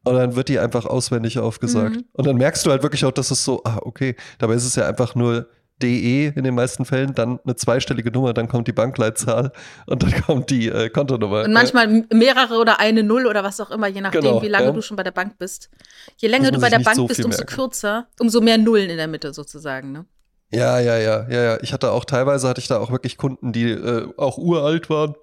Und 0.04 0.14
dann 0.14 0.34
wird 0.34 0.48
die 0.48 0.58
einfach 0.58 0.84
auswendig 0.84 1.38
aufgesagt. 1.38 1.96
Mhm. 1.96 2.04
Und 2.12 2.26
dann 2.26 2.36
merkst 2.36 2.66
du 2.66 2.70
halt 2.70 2.82
wirklich 2.82 3.04
auch, 3.04 3.12
dass 3.12 3.30
es 3.30 3.44
so, 3.44 3.62
ah, 3.64 3.78
okay, 3.82 4.16
dabei 4.38 4.54
ist 4.54 4.64
es 4.64 4.74
ja 4.74 4.86
einfach 4.86 5.14
nur 5.14 5.46
DE 5.82 6.28
in 6.28 6.44
den 6.44 6.54
meisten 6.54 6.84
Fällen, 6.84 7.14
dann 7.14 7.40
eine 7.44 7.56
zweistellige 7.56 8.10
Nummer, 8.10 8.32
dann 8.32 8.48
kommt 8.48 8.68
die 8.68 8.72
Bankleitzahl 8.72 9.52
und 9.86 10.02
dann 10.02 10.12
kommt 10.22 10.50
die 10.50 10.68
äh, 10.68 10.88
Kontonummer. 10.88 11.44
Und 11.44 11.52
manchmal 11.52 12.04
mehrere 12.12 12.58
oder 12.58 12.78
eine 12.80 13.02
Null 13.02 13.26
oder 13.26 13.42
was 13.44 13.60
auch 13.60 13.70
immer, 13.70 13.88
je 13.88 14.00
nachdem, 14.00 14.22
Genau, 14.22 14.42
wie 14.42 14.48
lange 14.48 14.66
ja. 14.66 14.72
du 14.72 14.82
schon 14.82 14.96
bei 14.96 15.02
der 15.02 15.10
Bank 15.10 15.38
bist. 15.38 15.70
Je 16.16 16.28
länger 16.28 16.50
du 16.50 16.60
bei 16.60 16.70
der 16.70 16.78
Bank 16.78 16.96
so 16.96 17.06
bist, 17.06 17.24
umso 17.24 17.38
merken. 17.38 17.54
kürzer, 17.54 18.06
umso 18.20 18.40
mehr 18.40 18.58
Nullen 18.58 18.90
in 18.90 18.96
der 18.96 19.08
Mitte 19.08 19.32
sozusagen. 19.32 19.92
Ne? 19.92 20.04
Ja, 20.52 20.78
ja, 20.78 20.98
ja, 20.98 21.26
ja, 21.28 21.42
ja. 21.42 21.58
Ich 21.62 21.72
hatte 21.72 21.90
auch 21.90 22.04
teilweise 22.04 22.48
hatte 22.48 22.60
ich 22.60 22.68
da 22.68 22.78
auch 22.78 22.90
wirklich 22.90 23.16
Kunden, 23.16 23.52
die 23.52 23.70
äh, 23.70 24.08
auch 24.16 24.38
uralt 24.38 24.90
waren. 24.90 25.14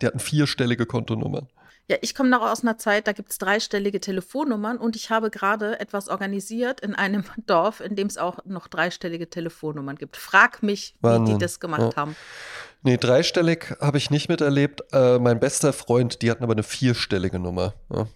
Die 0.00 0.06
hatten 0.06 0.20
vierstellige 0.20 0.86
Kontonummern. 0.86 1.48
Ja, 1.92 1.98
ich 2.00 2.14
komme 2.14 2.30
noch 2.30 2.40
aus 2.40 2.62
einer 2.62 2.78
Zeit, 2.78 3.06
da 3.06 3.12
gibt 3.12 3.32
es 3.32 3.36
dreistellige 3.36 4.00
Telefonnummern 4.00 4.78
und 4.78 4.96
ich 4.96 5.10
habe 5.10 5.28
gerade 5.28 5.78
etwas 5.78 6.08
organisiert 6.08 6.80
in 6.80 6.94
einem 6.94 7.24
Dorf, 7.46 7.80
in 7.82 7.96
dem 7.96 8.06
es 8.06 8.16
auch 8.16 8.38
noch 8.46 8.66
dreistellige 8.66 9.28
Telefonnummern 9.28 9.96
gibt. 9.96 10.16
Frag 10.16 10.62
mich, 10.62 10.94
wie 11.00 11.02
Wahnsinn. 11.08 11.36
die 11.38 11.44
das 11.44 11.60
gemacht 11.60 11.82
Ja. 11.82 11.96
haben. 11.96 12.16
Nee, 12.80 12.96
dreistellig 12.96 13.74
habe 13.78 13.98
ich 13.98 14.08
nicht 14.10 14.30
miterlebt. 14.30 14.80
Äh, 14.90 15.18
mein 15.18 15.38
bester 15.38 15.74
Freund, 15.74 16.22
die 16.22 16.30
hatten 16.30 16.42
aber 16.42 16.54
eine 16.54 16.62
vierstellige 16.62 17.38
Nummer. 17.38 17.74
Ja. 17.94 18.06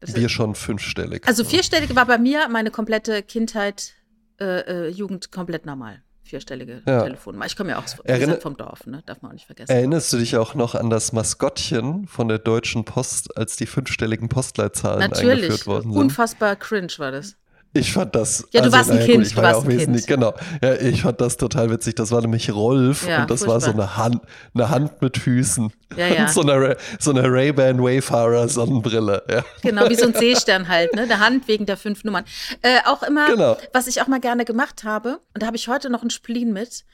Wir 0.00 0.30
schon 0.30 0.54
fünfstellig. 0.54 1.28
Also 1.28 1.44
vierstellige 1.44 1.94
war 1.94 2.06
bei 2.06 2.16
mir 2.16 2.48
meine 2.48 2.70
komplette 2.70 3.22
Kindheit, 3.22 3.92
äh, 4.40 4.86
äh, 4.86 4.88
Jugend 4.88 5.30
komplett 5.30 5.66
normal. 5.66 6.02
Vierstellige 6.26 6.82
Ja. 6.86 7.02
Telefonnummer. 7.02 7.46
Ich 7.46 7.56
komme 7.56 7.70
ja 7.70 7.78
auch 7.78 7.84
Erinner- 8.04 8.36
vom 8.40 8.56
Dorf, 8.56 8.86
ne? 8.86 9.02
Darf 9.06 9.22
man 9.22 9.30
auch 9.30 9.34
nicht 9.34 9.46
vergessen. 9.46 9.70
Erinnerst 9.72 10.12
du 10.12 10.18
dich 10.18 10.36
auch 10.36 10.54
noch 10.54 10.74
an 10.74 10.90
das 10.90 11.12
Maskottchen 11.12 12.06
von 12.06 12.28
der 12.28 12.38
Deutschen 12.38 12.84
Post, 12.84 13.36
als 13.36 13.56
die 13.56 13.66
fünfstelligen 13.66 14.28
Postleitzahlen 14.28 15.00
Natürlich. 15.10 15.44
eingeführt 15.44 15.66
worden 15.66 15.92
sind? 15.92 16.00
Unfassbar 16.00 16.56
cringe 16.56 16.92
war 16.98 17.12
das. 17.12 17.36
Ich 17.72 17.92
fand 17.92 18.14
das. 18.14 18.44
also, 18.44 18.48
Ja, 18.52 18.62
du 18.62 18.72
warst 18.72 18.90
ein 18.90 18.96
naja, 18.96 19.06
Kind, 19.12 19.26
ich 19.26 19.34
du 19.34 19.42
war 19.42 19.50
ja 19.50 19.56
auch 19.56 19.62
ein 19.64 19.68
Kind. 19.68 19.80
wesentlich- 19.80 20.06
Genau. 20.06 20.34
Ja, 20.62 20.74
ich 20.76 21.02
fand 21.02 21.20
das 21.20 21.36
total 21.36 21.70
witzig. 21.70 21.94
Das 21.96 22.10
war 22.10 22.22
nämlich 22.22 22.50
Rolf 22.54 23.06
Ja, 23.06 23.22
und 23.22 23.30
das 23.30 23.46
war 23.46 23.60
so 23.60 23.66
furchtbar. 23.72 23.84
eine 23.84 23.96
Hand, 23.96 24.20
eine 24.54 24.70
Hand 24.70 25.02
mit 25.02 25.18
Füßen. 25.18 25.70
Ja, 25.96 26.06
ja. 26.08 26.22
Und 26.22 26.30
so 26.30 26.40
eine, 26.40 26.76
so 26.98 27.10
eine 27.10 27.24
Ray-Ban 27.30 27.82
Wayfarer 27.82 28.48
Sonnenbrille. 28.48 29.22
Ja. 29.30 29.44
Genau, 29.62 29.90
wie 29.90 29.94
so 29.94 30.06
ein 30.06 30.14
Seestern 30.14 30.68
halt, 30.68 30.94
ne? 30.94 31.06
Der 31.06 31.20
Hand 31.20 31.48
wegen 31.48 31.66
der 31.66 31.76
fünf 31.76 32.02
Nummern. 32.04 32.24
Äh, 32.62 32.78
auch 32.86 33.02
immer, 33.02 33.26
Genau. 33.28 33.58
was 33.74 33.86
ich 33.88 34.00
auch 34.00 34.06
mal 34.06 34.20
gerne 34.20 34.44
gemacht 34.46 34.84
habe, 34.84 35.20
und 35.34 35.42
da 35.42 35.46
habe 35.46 35.56
ich 35.56 35.68
heute 35.68 35.90
noch 35.90 36.00
einen 36.00 36.10
Spleen 36.10 36.52
mit. 36.54 36.84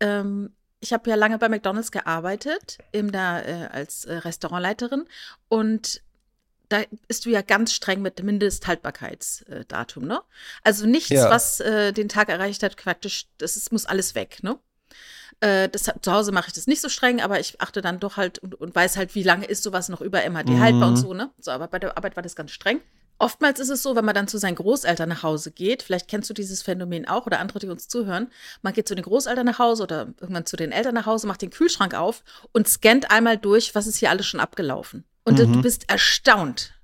Ähm, 0.00 0.50
ich 0.80 0.92
habe 0.92 1.08
ja 1.08 1.14
lange 1.14 1.38
bei 1.38 1.48
McDonalds 1.48 1.92
gearbeitet, 1.92 2.78
eben 2.92 3.12
da 3.12 3.38
äh, 3.40 3.68
als 3.72 4.04
äh, 4.06 4.14
Restaurantleiterin. 4.14 5.04
Und 5.48 6.02
da 6.72 6.82
bist 7.08 7.24
du 7.26 7.30
ja 7.30 7.42
ganz 7.42 7.72
streng 7.72 8.02
mit 8.02 8.22
Mindesthaltbarkeitsdatum, 8.22 10.06
ne? 10.06 10.20
Also 10.62 10.86
nichts, 10.86 11.10
Ja. 11.10 11.30
was 11.30 11.60
äh, 11.60 11.92
den 11.92 12.08
Tag 12.08 12.28
erreicht 12.28 12.62
hat, 12.62 12.76
praktisch, 12.76 13.26
das 13.38 13.56
ist, 13.56 13.72
muss 13.72 13.86
alles 13.86 14.14
weg, 14.14 14.42
ne? 14.42 14.58
Äh, 15.40 15.68
das, 15.68 15.84
zu 15.84 16.12
Hause 16.12 16.32
mache 16.32 16.48
ich 16.48 16.52
das 16.54 16.66
nicht 16.66 16.80
so 16.80 16.88
streng, 16.88 17.20
aber 17.20 17.40
ich 17.40 17.60
achte 17.60 17.80
dann 17.80 18.00
doch 18.00 18.16
halt 18.16 18.38
und, 18.38 18.54
und 18.54 18.74
weiß 18.74 18.96
halt, 18.96 19.14
wie 19.14 19.22
lange 19.22 19.46
ist 19.46 19.62
sowas 19.62 19.88
noch 19.88 20.00
über 20.00 20.22
MHD 20.24 20.50
Mhm. 20.50 20.60
haltbar 20.60 20.88
und 20.88 20.96
so, 20.96 21.14
ne? 21.14 21.30
So, 21.38 21.50
aber 21.50 21.68
bei 21.68 21.78
der 21.78 21.96
Arbeit 21.96 22.16
war 22.16 22.22
das 22.22 22.36
ganz 22.36 22.50
streng. 22.52 22.80
Oftmals 23.18 23.60
ist 23.60 23.68
es 23.68 23.82
so, 23.82 23.94
wenn 23.94 24.04
man 24.04 24.14
dann 24.16 24.26
zu 24.26 24.38
seinen 24.38 24.56
Großeltern 24.56 25.08
nach 25.08 25.22
Hause 25.22 25.52
geht, 25.52 25.82
vielleicht 25.84 26.08
kennst 26.08 26.28
du 26.28 26.34
dieses 26.34 26.62
Phänomen 26.62 27.06
auch 27.06 27.24
oder 27.26 27.38
andere, 27.38 27.60
die 27.60 27.68
uns 27.68 27.86
zuhören, 27.86 28.28
man 28.62 28.72
geht 28.72 28.88
zu 28.88 28.96
den 28.96 29.04
Großeltern 29.04 29.46
nach 29.46 29.60
Hause 29.60 29.84
oder 29.84 30.08
irgendwann 30.20 30.46
zu 30.46 30.56
den 30.56 30.72
Eltern 30.72 30.94
nach 30.94 31.06
Hause, 31.06 31.28
macht 31.28 31.42
den 31.42 31.50
Kühlschrank 31.50 31.94
auf 31.94 32.24
und 32.52 32.66
scannt 32.68 33.10
einmal 33.12 33.38
durch, 33.38 33.74
was 33.76 33.86
ist 33.86 33.98
hier 33.98 34.10
alles 34.10 34.26
schon 34.26 34.40
abgelaufen. 34.40 35.04
Und 35.24 35.38
du- 35.38 35.46
du 35.46 35.58
Mhm. 35.58 35.62
bist 35.62 35.88
erstaunt, 35.90 36.74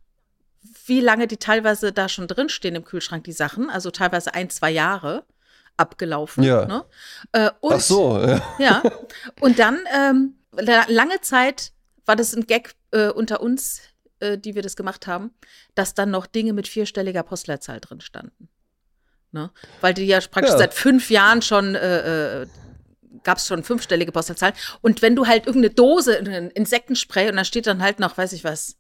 wie 0.87 1.01
lange 1.01 1.27
die 1.27 1.37
teilweise 1.37 1.93
da 1.93 2.09
schon 2.09 2.29
drinstehen 2.29 2.75
im 2.77 2.85
Kühlschrank, 2.85 3.25
die 3.25 3.33
Sachen, 3.33 3.69
also 3.71 3.91
teilweise 3.91 4.35
ein, 4.35 4.49
zwei 4.51 4.71
Jahre 4.71 5.25
abgelaufen. 5.77 6.43
Ja. 6.45 6.65
Ne? 6.67 6.85
Äh, 7.33 7.51
und, 7.61 7.75
Ach 7.75 7.81
so. 7.81 8.19
Ja. 8.19 8.43
Ja. 8.59 8.83
Und 9.41 9.59
dann, 9.59 9.79
ähm, 9.95 10.35
la- 10.53 10.87
lange 10.89 11.21
Zeit 11.21 11.73
war 12.07 12.17
das 12.17 12.35
ein 12.35 12.47
Gag 12.47 12.75
äh, 12.91 13.09
unter 13.11 13.41
uns, 13.41 13.81
äh, 14.21 14.39
die 14.39 14.55
wir 14.55 14.63
das 14.63 14.77
gemacht 14.77 15.07
haben, 15.07 15.31
dass 15.75 15.95
dann 15.95 16.11
noch 16.11 16.27
Dinge 16.27 16.53
mit 16.53 16.67
vierstelliger 16.69 17.23
Postleitzahl 17.23 17.81
drin 17.81 18.01
standen. 18.01 18.49
Ne? 19.31 19.51
Weil 19.83 19.95
die 19.95 20.07
ja 20.07 20.19
praktisch 20.21 20.53
Ja. 20.53 20.59
seit 20.59 20.75
fünf 20.75 21.11
Jahren 21.11 21.43
schon 21.43 21.75
äh, 21.75 22.43
äh, 22.43 22.47
gab 23.25 23.39
es 23.39 23.47
schon 23.47 23.63
fünfstellige 23.65 24.13
Postleitzahlen. 24.13 24.55
Und 24.81 25.03
wenn 25.03 25.17
du 25.17 25.27
halt 25.27 25.47
irgendeine 25.47 25.75
Dose, 25.75 26.19
ein 26.19 26.51
Insektenspray 26.51 27.29
und 27.29 27.37
da 27.37 27.45
steht 27.45 27.67
dann 27.67 27.83
halt 27.83 27.99
noch, 28.01 28.17
weiß 28.17 28.33
ich 28.33 28.45
was, 28.45 28.77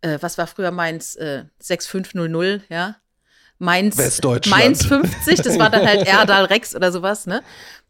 äh, 0.00 0.18
was 0.20 0.38
war 0.38 0.46
früher 0.46 0.70
meins, 0.70 1.16
äh, 1.16 1.44
6500, 1.58 2.62
ja. 2.68 2.96
Mainz. 3.58 3.96
Mainz 4.48 4.86
50, 4.86 5.42
das 5.42 5.58
war 5.58 5.68
dann 5.70 5.86
halt 5.86 6.06
Erdal 6.06 6.46
Rex 6.46 6.74
oder 6.74 6.90
sowas, 6.90 7.26
ne? 7.26 7.42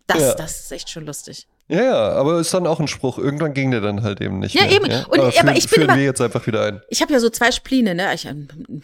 Das, 0.07 0.19
Ja. 0.21 0.35
das 0.35 0.61
ist 0.61 0.73
echt 0.73 0.91
schon 0.91 1.07
lustig. 1.07 1.47
Ja, 1.71 1.83
ja, 1.83 2.13
aber 2.13 2.41
ist 2.41 2.53
dann 2.53 2.67
auch 2.67 2.81
ein 2.81 2.89
Spruch. 2.89 3.19
Irgendwann 3.19 3.55
ging 3.55 3.71
der 3.71 3.81
dann 3.81 4.03
halt 4.03 4.21
eben 4.21 4.39
nicht 4.41 4.55
Ja, 4.55 4.63
mehr. 4.63 4.73
eben. 4.73 4.85
Und- 4.87 5.19
aber 5.21 5.31
führen, 5.33 5.57
ich 5.57 5.71
bin 5.71 5.83
immer- 5.83 5.97
wir 5.97 6.03
jetzt 6.05 6.21
einfach 6.21 6.47
wieder 6.47 6.65
ein. 6.65 6.83
Ich 6.89 7.01
habe 7.01 7.13
ja 7.13 7.21
so 7.21 7.31
zwei 7.31 7.51
Spline, 7.53 7.95
ne? 7.95 8.13
Ich, 8.15 8.29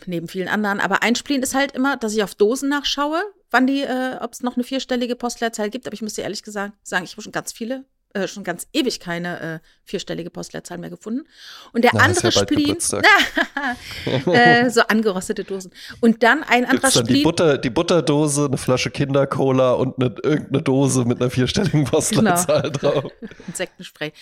neben 0.07 0.29
vielen 0.29 0.49
anderen, 0.49 0.81
aber 0.81 1.03
ein 1.03 1.15
Spleen 1.17 1.43
ist 1.43 1.55
halt 1.55 1.73
immer, 1.73 1.97
dass 1.97 2.15
ich 2.15 2.23
auf 2.23 2.35
Dosen 2.35 2.69
nachschaue, 2.69 3.21
wann 3.51 3.67
die, 3.67 3.83
äh, 3.83 4.17
ob 4.21 4.33
es 4.33 4.43
noch 4.43 4.55
eine 4.57 4.65
vierstellige 4.65 5.17
Postleitzahl 5.17 5.71
gibt. 5.71 5.87
Aber 5.87 5.95
ich 5.95 6.03
muss 6.03 6.15
dir 6.15 6.23
ehrlich 6.23 6.43
gesagt 6.43 6.73
sagen, 6.83 7.05
ich 7.05 7.13
habe 7.13 7.23
schon 7.23 7.33
ganz 7.33 7.53
viele 7.53 7.85
äh, 8.17 8.29
schon 8.29 8.45
ganz 8.45 8.67
ewig 8.73 9.01
keine 9.01 9.41
äh, 9.41 9.59
vierstellige 9.85 10.31
Postleitzahl 10.31 10.79
mehr 10.79 10.91
gefunden. 10.91 11.29
Und 11.73 11.85
der 11.85 11.93
Na, 11.95 12.05
andere 12.05 12.29
ja 12.29 12.33
Spleen, 12.33 12.77
äh, 14.27 14.71
so 14.71 14.81
angerostete 14.83 15.45
Dosen. 15.45 15.73
Und 16.01 16.23
dann 16.23 16.43
ein 16.43 16.65
anderer 16.65 16.81
Gibt's 16.81 16.95
dann 16.95 17.05
die, 17.05 17.13
Spleen. 17.13 17.25
Butter, 17.25 17.59
die 17.59 17.71
Butterdose, 17.71 18.47
eine 18.47 18.57
Flasche 18.57 18.91
Kindercola 18.91 19.73
und 19.73 19.99
eine, 19.99 20.15
irgendeine 20.23 20.63
Dose 20.63 21.05
mit 21.05 21.21
einer 21.21 21.31
vierstelligen 21.31 21.85
Postleitzahl 21.85 22.71
drauf. 22.73 23.13
Insektenspray. 23.47 24.13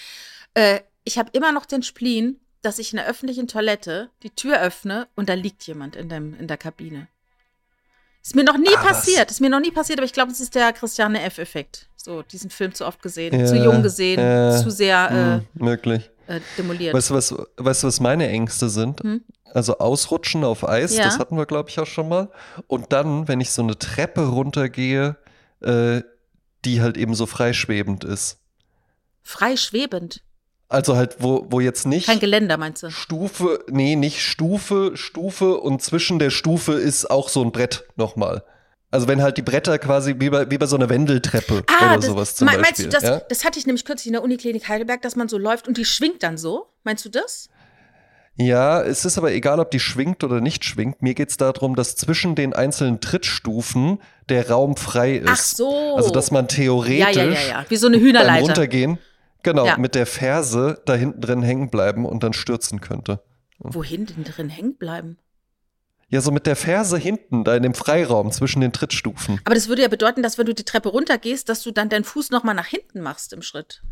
Äh, 0.55 0.81
ich 1.05 1.19
habe 1.19 1.31
immer 1.33 1.53
noch 1.53 1.67
den 1.67 1.83
Spleen, 1.83 2.41
dass 2.63 2.79
ich 2.79 2.93
in 2.93 2.97
der 2.97 3.07
öffentlichen 3.07 3.47
Toilette 3.47 4.11
die 4.23 4.31
Tür 4.31 4.61
öffne 4.61 5.07
und 5.15 5.29
da 5.29 5.35
liegt 5.35 5.67
jemand 5.67 5.97
in, 5.97 6.09
dem, 6.09 6.35
in 6.35 6.49
der 6.49 6.57
Kabine. 6.57 7.09
Ist 8.25 8.35
mir 8.35 8.45
noch 8.45 8.57
nie 8.57 8.69
Ah, 8.75 8.81
was? 8.85 8.93
passiert. 9.05 9.31
Ist 9.31 9.41
mir 9.41 9.51
noch 9.51 9.61
nie 9.61 9.71
passiert, 9.71 9.99
aber 9.99 10.07
ich 10.07 10.13
glaube, 10.13 10.33
es 10.33 10.41
ist 10.41 10.55
der 10.55 10.73
Christiane 10.73 11.21
F-Effekt. 11.23 11.89
So, 11.97 12.23
diesen 12.23 12.49
Film 12.51 12.75
zu 12.75 12.87
oft 12.87 13.03
gesehen, 13.03 13.39
Ja, 13.39 13.47
zu 13.47 13.57
jung 13.57 13.83
gesehen, 13.83 14.21
ja, 14.21 14.51
zu 14.63 14.71
sehr 14.71 15.11
Hm, 15.11 15.47
möglich. 15.55 16.11
äh, 16.27 16.37
äh, 16.37 16.41
demoliert. 16.57 16.95
Weißt 16.95 17.11
du, 17.11 17.15
was, 17.15 17.35
weißt 17.59 17.83
du, 17.83 17.87
was 17.87 18.01
meine 18.01 18.29
Ängste 18.29 18.71
sind? 18.71 19.03
Hm? 19.03 19.23
Also 19.53 19.79
ausrutschen 19.79 20.43
auf 20.43 20.67
Eis, 20.67 20.97
Ja. 20.97 21.05
das 21.05 21.19
hatten 21.19 21.37
wir, 21.37 21.45
glaube 21.47 21.69
ich, 21.69 21.79
auch 21.79 21.87
schon 21.87 22.09
mal. 22.09 22.31
Und 22.67 22.93
dann, 22.93 23.29
wenn 23.29 23.41
ich 23.41 23.51
so 23.53 23.63
eine 23.63 23.79
Treppe 23.79 24.23
runtergehe, 24.27 25.17
äh, 25.61 26.03
die 26.65 26.81
halt 26.81 26.97
eben 26.97 27.15
so 27.15 27.27
freischwebend 27.27 28.05
ist. 28.05 28.39
Frei 29.23 29.57
schwebend. 29.57 30.23
Also 30.75 30.97
halt, 30.97 31.17
wo, 31.21 31.47
wo 31.51 31.61
jetzt 31.61 31.87
nicht 31.87 32.07
Kein 32.07 32.19
Geländer, 32.21 32.57
meinst 32.57 32.83
du? 32.83 32.91
Stufe, 32.91 33.65
nee, 33.71 33.95
nicht 33.97 34.21
Stufe, 34.21 34.93
Stufe 34.97 35.59
und 35.59 35.81
zwischen 35.83 36.19
der 36.19 36.31
Stufe 36.31 36.73
ist 36.73 37.11
auch 37.11 37.29
so 37.29 37.43
ein 37.43 37.53
Brett 37.53 37.85
nochmal. 37.97 38.43
Also 38.91 39.09
wenn 39.09 39.23
halt 39.23 39.37
die 39.37 39.43
Bretter 39.43 39.79
quasi 39.79 40.17
wie 40.19 40.31
bei, 40.31 40.51
wie 40.51 40.59
bei 40.59 40.67
so 40.67 40.77
einer 40.77 40.89
Wendeltreppe 40.89 41.55
oder 41.55 41.65
Ah, 41.81 41.95
das, 41.97 42.07
sowas 42.07 42.35
zum 42.37 42.47
me- 42.47 42.53
meinst 42.53 42.71
Beispiel. 42.71 42.85
du, 42.87 42.91
das, 42.91 43.03
ja? 43.03 43.21
das 43.29 43.45
hatte 43.45 43.59
ich 43.59 43.67
nämlich 43.67 43.85
kürzlich 43.85 44.07
in 44.09 44.13
der 44.15 44.23
Uniklinik 44.23 44.69
Heidelberg, 44.69 45.03
dass 45.03 45.17
man 45.17 45.29
so 45.29 45.39
läuft 45.39 45.67
und 45.69 45.77
die 45.79 45.85
schwingt 45.85 46.23
dann 46.23 46.37
so? 46.39 46.67
Meinst 46.85 47.05
du 47.05 47.09
das? 47.09 47.49
ja, 48.37 48.83
es 48.83 49.05
ist 49.05 49.17
aber 49.17 49.31
egal, 49.33 49.61
ob 49.61 49.71
die 49.71 49.79
schwingt 49.79 50.25
oder 50.25 50.41
nicht 50.41 50.65
schwingt. 50.65 51.03
Mir 51.03 51.15
geht 51.15 51.31
es 51.31 51.37
darum, 51.37 51.77
dass 51.77 51.95
zwischen 51.95 52.35
den 52.35 52.53
einzelnen 52.53 53.01
Trittstufen 53.01 54.01
der 54.29 54.51
Raum 54.51 54.77
frei 54.77 55.15
ist. 55.19 55.29
Ach 55.29 55.37
so. 55.39 55.95
Also 55.97 56.11
dass 56.11 56.33
man 56.33 56.49
theoretisch 56.49 56.99
Ja, 57.17 57.25
ja, 57.25 57.25
ja, 57.33 57.49
ja. 57.49 57.67
Wie 57.69 57.77
so 57.77 57.87
eine 57.87 57.99
Hühnerleiter. 58.01 58.45
Runtergehen, 58.45 58.99
genau, 59.45 59.65
Ja. 59.67 59.77
mit 59.79 59.95
der 59.95 60.07
Ferse 60.07 60.83
da 60.87 60.95
hinten 60.95 61.21
drin 61.21 61.43
hängen 61.43 61.71
bleiben 61.71 62.05
und 62.05 62.23
dann 62.25 62.33
stürzen 62.33 62.81
könnte. 62.81 63.23
Wohin 63.59 64.07
denn 64.07 64.25
drin 64.25 64.49
hängen 64.49 64.77
bleiben? 64.77 65.19
Ja, 66.09 66.21
so 66.21 66.31
mit 66.33 66.47
der 66.47 66.55
Ferse 66.57 66.99
hinten, 66.99 67.45
da 67.45 67.57
in 67.57 67.63
dem 67.63 67.75
Freiraum 67.75 68.31
zwischen 68.31 68.61
den 68.61 68.73
Trittstufen. 68.73 69.41
Aber 69.45 69.55
das 69.55 69.69
würde 69.69 69.83
ja 69.83 69.89
bedeuten, 69.89 70.23
dass 70.23 70.37
wenn 70.39 70.47
du 70.47 70.55
die 70.55 70.65
Treppe 70.65 70.89
runtergehst, 70.91 71.49
dass 71.49 71.63
du 71.63 71.71
dann 71.71 71.89
deinen 71.89 72.05
Fuß 72.05 72.31
nochmal 72.31 72.55
nach 72.55 72.67
hinten 72.67 73.01
machst 73.01 73.33
im 73.33 73.43
Schritt. 73.43 73.83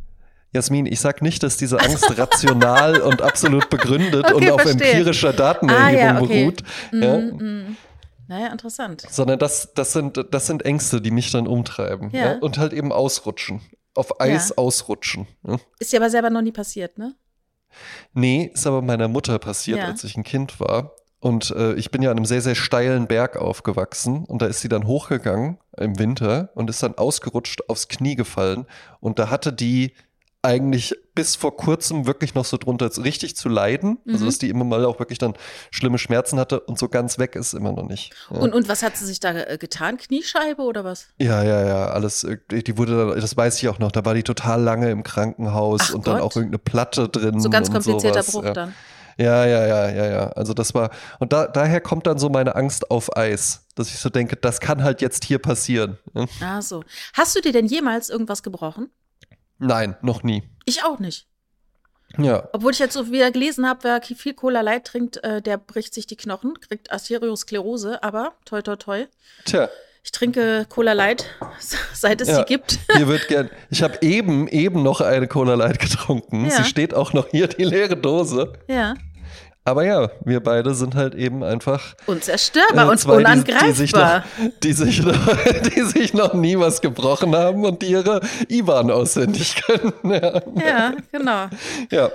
Jasmin, 0.52 0.84
ich 0.86 1.00
sag 1.00 1.22
nicht, 1.22 1.42
dass 1.42 1.56
diese 1.56 1.80
Angst 1.80 2.18
rational 2.18 3.00
und 3.00 3.22
absolut 3.22 3.70
begründet 3.70 4.26
Okay, 4.32 4.34
und 4.34 4.50
auf 4.50 4.60
verstehe. 4.60 4.90
empirischer 4.92 5.32
Datenerhebung 5.32 5.86
Ah, 5.86 5.90
ja, 6.14 6.20
okay. 6.20 6.44
beruht, 6.44 6.62
ja, 6.92 7.16
Mm, 7.18 7.36
mm. 7.70 7.76
Naja, 8.28 8.46
interessant. 8.48 9.04
sondern 9.10 9.38
das, 9.38 9.72
das, 9.74 9.92
sind, 9.92 10.22
das 10.30 10.46
sind 10.46 10.64
Ängste, 10.64 11.00
die 11.00 11.10
mich 11.10 11.32
dann 11.32 11.46
umtreiben. 11.46 12.10
Ja. 12.12 12.34
Und 12.38 12.58
halt 12.58 12.72
eben 12.74 12.92
ausrutschen. 12.92 13.60
Auf 13.94 14.20
Eis 14.20 14.50
Ja. 14.50 14.57
ausrutschen. 14.59 15.26
Ja. 15.46 15.57
Ist 15.78 15.92
dir 15.92 15.98
aber 16.00 16.11
selber 16.11 16.31
noch 16.31 16.42
nie 16.42 16.52
passiert, 16.52 16.98
ne? 16.98 17.14
Nee, 18.12 18.50
ist 18.52 18.66
aber 18.66 18.83
meiner 18.83 19.09
Mutter 19.09 19.38
passiert, 19.38 19.78
Ja. 19.78 19.87
als 19.87 20.05
ich 20.05 20.16
ein 20.16 20.24
Kind 20.24 20.61
war. 20.61 20.92
Und 21.20 21.50
äh, 21.52 21.74
ich 21.74 21.90
bin 21.90 22.02
ja 22.02 22.11
an 22.11 22.16
einem 22.16 22.24
sehr, 22.26 22.42
sehr 22.42 22.55
steilen 22.57 23.07
Berg 23.07 23.37
aufgewachsen. 23.37 24.24
Und 24.24 24.42
da 24.42 24.46
ist 24.46 24.61
sie 24.61 24.68
dann 24.68 24.87
hochgegangen 24.87 25.59
im 25.76 25.98
Winter 25.98 26.50
und 26.55 26.68
ist 26.68 26.83
dann 26.83 26.96
ausgerutscht 26.98 27.68
aufs 27.68 27.88
Knie 27.88 28.16
gefallen. 28.16 28.66
Und 29.00 29.18
da 29.18 29.31
hatte 29.31 29.52
die 29.52 29.94
eigentlich 30.42 30.94
bis 31.14 31.37
vor 31.37 31.57
kurzem 31.57 32.07
wirklich 32.07 32.35
noch 32.35 32.44
so 32.44 32.57
drunter 32.57 32.90
richtig 33.05 33.37
zu 33.37 33.48
leiden. 33.48 33.98
Also, 34.09 34.24
Mhm. 34.24 34.26
dass 34.26 34.38
die 34.38 34.48
immer 34.48 34.64
mal 34.64 34.85
auch 34.85 34.98
wirklich 34.98 35.18
dann 35.18 35.35
schlimme 35.70 35.98
Schmerzen 35.98 36.38
hatte 36.40 36.59
und 36.61 36.78
so 36.78 36.88
ganz 36.88 37.18
weg 37.18 37.37
ist 37.37 37.52
immer 37.55 37.70
noch 37.72 37.87
nicht. 37.87 38.12
Ja. 38.31 38.38
Und, 38.38 38.52
und 38.55 38.68
was 38.68 38.83
hat 38.83 38.96
sie 38.96 39.07
sich 39.07 39.20
da 39.20 39.33
äh, 39.33 39.57
getan? 39.59 39.98
Kniescheibe 39.98 40.62
oder 40.62 40.83
was? 40.85 41.09
Ja, 41.18 41.44
ja, 41.44 41.64
ja, 41.64 41.87
alles. 41.90 42.24
äh, 42.24 42.38
Die 42.50 42.76
wurde 42.76 42.96
dann, 43.11 43.20
das 43.20 43.37
weiß 43.37 43.62
ich 43.62 43.68
auch 43.68 43.78
noch, 43.78 43.92
da 43.92 44.05
war 44.05 44.14
die 44.14 44.24
total 44.24 44.61
lange 44.62 44.90
im 44.90 45.02
Krankenhaus 45.05 45.81
Ach 45.90 45.94
und 45.94 46.07
dann 46.09 46.14
Gott. 46.18 46.22
auch 46.24 46.35
irgendeine 46.37 46.59
Platte 46.59 47.09
drin. 47.09 47.38
So 47.40 47.48
ganz 47.48 47.70
komplizierter 47.70 48.22
sowas, 48.22 48.33
Bruch 48.33 48.44
ja. 48.44 48.52
dann. 48.52 48.74
Ja, 49.18 49.44
ja, 49.44 49.66
ja, 49.66 49.90
ja, 49.90 50.07
ja. 50.11 50.28
Also 50.31 50.55
das 50.55 50.72
war, 50.74 50.90
und 51.20 51.33
da, 51.35 51.46
daher 51.46 51.81
kommt 51.83 52.07
dann 52.07 52.18
so 52.18 52.31
meine 52.31 52.57
Angst 52.57 52.90
auf 52.90 53.14
Eis, 53.16 53.66
dass 53.74 53.88
ich 53.88 53.98
so 53.98 54.09
denke, 54.09 54.37
das 54.37 54.59
kann 54.59 54.83
halt 54.83 55.02
jetzt 55.02 55.24
hier 55.24 55.38
passieren. 55.38 55.98
Ah, 56.40 56.62
so. 56.62 56.83
Hast 57.12 57.37
du 57.37 57.42
dir 57.42 57.52
denn 57.52 57.66
jemals 57.66 58.09
irgendwas 58.09 58.42
gebrochen? 58.42 58.88
Nein, 59.62 59.96
noch 60.03 60.22
nie. 60.22 60.42
Ich 60.64 60.85
auch 60.85 60.98
nicht. 60.98 61.27
Ja. 62.18 62.48
Obwohl 62.53 62.72
ich 62.72 62.79
jetzt 62.79 62.92
so 62.92 63.11
wieder 63.11 63.31
gelesen 63.31 63.66
habe, 63.66 63.85
wer 63.85 64.03
viel 64.03 64.35
Cola 64.35 64.61
Light 64.61 64.85
trinkt, 64.87 65.22
äh, 65.25 65.40
der 65.40 65.57
bricht 65.57 65.94
sich 65.94 66.07
die 66.07 66.16
Knochen, 66.16 66.61
kriegt 66.61 66.92
Arteriosklerose, 66.92 68.03
aber 68.03 68.35
toi 68.44 68.61
toi 68.61 68.77
toi. 68.77 69.07
Tja, 69.46 69.70
Ich 70.05 70.11
trinke 70.12 70.66
Cola 70.68 70.92
Light, 70.92 71.25
seit 71.94 72.20
es 72.20 72.29
Ja. 72.29 72.37
sie 72.38 72.44
gibt. 72.44 72.79
hier 72.96 73.09
wird 73.09 73.29
gern. 73.29 73.48
Ich 73.70 73.83
habe 73.83 73.96
eben, 74.03 74.46
eben 74.48 74.83
noch 74.83 75.01
eine 75.01 75.27
Cola 75.29 75.55
Light 75.55 75.79
getrunken. 75.79 76.44
Ja. 76.44 76.51
Sie 76.51 76.64
steht 76.64 76.92
auch 76.92 77.12
noch 77.14 77.29
hier, 77.29 77.46
die 77.48 77.64
leere 77.64 77.96
Dose. 77.96 78.53
Ja. 78.68 78.94
Aber 79.64 79.85
ja, 79.85 80.11
wir 80.25 80.40
beide 80.40 80.75
sind 80.75 80.96
halt 80.96 81.14
eben 81.14 81.44
einfach 81.44 81.94
Unzerstörbar 82.07 82.87
äh, 82.87 82.90
und 82.90 82.98
zwei, 82.98 83.22
die, 83.22 83.44
die, 83.44 83.72
sich 83.72 83.92
noch, 83.92 84.01
unangreifbar. 84.01 84.25
die, 84.62 84.72
sich 84.72 85.03
noch, 85.05 85.37
die 85.75 85.83
sich 85.83 86.14
noch 86.14 86.35
nie 86.35 86.59
was 86.59 86.81
gebrochen 86.81 87.37
haben 87.37 87.64
und 87.64 87.81
die 87.83 87.87
ihre 87.92 88.20
IBAN 88.48 88.90
auswendig 88.90 89.62
können. 89.66 89.92
Ja. 90.05 90.42
Ja, 90.57 90.92
genau. 91.12 91.46
Ja, 91.92 92.11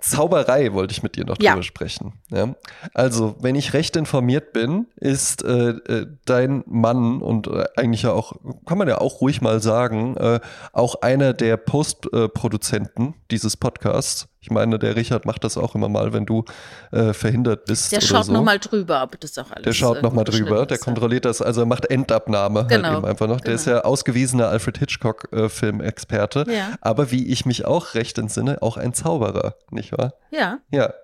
Zauberei 0.00 0.72
wollte 0.72 0.92
ich 0.92 1.02
mit 1.02 1.16
dir 1.16 1.24
noch 1.24 1.36
Ja. 1.40 1.52
drüber 1.52 1.62
sprechen. 1.62 2.12
Ja. 2.30 2.54
Also, 2.94 3.36
wenn 3.40 3.54
ich 3.54 3.74
recht 3.74 3.96
informiert 3.96 4.52
bin, 4.52 4.86
ist 4.96 5.44
äh, 5.44 5.70
äh, 5.70 6.06
dein 6.24 6.62
Mann 6.66 7.20
und 7.20 7.46
äh, 7.48 7.64
eigentlich 7.76 8.02
ja 8.02 8.12
auch, 8.12 8.32
kann 8.66 8.78
man 8.78 8.88
ja 8.88 8.98
auch 9.00 9.20
ruhig 9.20 9.40
mal 9.40 9.60
sagen, 9.60 10.16
äh, 10.16 10.40
auch 10.72 11.02
einer 11.02 11.32
der 11.32 11.56
Postproduzenten 11.56 13.14
dieses 13.30 13.56
Podcasts. 13.56 14.28
Ich 14.48 14.54
meine, 14.54 14.78
der 14.78 14.96
Richard 14.96 15.26
macht 15.26 15.44
das 15.44 15.58
auch 15.58 15.74
immer 15.74 15.90
mal, 15.90 16.14
wenn 16.14 16.24
du 16.24 16.42
äh, 16.90 17.12
verhindert 17.12 17.66
bist. 17.66 17.92
Der 17.92 18.00
schaut 18.00 18.24
so. 18.24 18.32
nochmal 18.32 18.58
drüber, 18.58 19.02
ob 19.02 19.20
das 19.20 19.36
auch 19.36 19.50
alles 19.50 19.64
Der 19.64 19.74
schaut 19.74 19.98
äh, 19.98 20.02
nochmal 20.02 20.24
drüber, 20.24 20.64
der 20.64 20.78
kontrolliert 20.78 21.26
das, 21.26 21.42
also 21.42 21.60
er 21.62 21.66
macht 21.66 21.84
Endabnahme 21.84 22.66
Genau, 22.66 22.88
halt 22.88 22.96
eben 22.96 23.04
einfach 23.06 23.26
noch. 23.26 23.42
Der 23.42 23.52
ist 23.54 23.66
genau. 23.66 23.76
ja 23.76 23.84
ausgewiesener 23.84 24.48
Alfred 24.48 24.78
Hitchcock-Filmexperte, 24.78 26.46
Ja. 26.48 26.70
aber 26.80 27.10
wie 27.10 27.26
ich 27.28 27.44
mich 27.44 27.66
auch 27.66 27.92
recht 27.94 28.16
entsinne, 28.16 28.62
auch 28.62 28.78
ein 28.78 28.94
Zauberer, 28.94 29.54
nicht 29.70 29.92
wahr? 29.92 30.14
Ja, 30.30 30.58
Ja. 30.70 30.94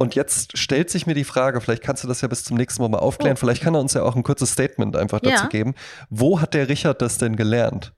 Und 0.00 0.14
jetzt 0.14 0.56
stellt 0.56 0.90
sich 0.90 1.06
mir 1.08 1.14
die 1.14 1.24
Frage, 1.24 1.60
vielleicht 1.60 1.82
kannst 1.82 2.04
du 2.04 2.08
das 2.08 2.20
ja 2.20 2.28
bis 2.28 2.44
zum 2.44 2.56
nächsten 2.56 2.80
Mal 2.80 2.88
mal 2.88 2.98
aufklären, 3.00 3.34
Oh. 3.36 3.40
vielleicht 3.40 3.62
kann 3.64 3.74
er 3.74 3.80
uns 3.80 3.94
ja 3.94 4.02
auch 4.04 4.14
ein 4.14 4.22
kurzes 4.22 4.52
Statement 4.52 4.96
einfach 4.96 5.18
dazu 5.20 5.42
Ja. 5.42 5.48
geben. 5.48 5.74
Wo 6.08 6.40
hat 6.40 6.54
der 6.54 6.68
Richard 6.68 7.02
das 7.02 7.18
denn 7.18 7.34
gelernt? 7.36 7.92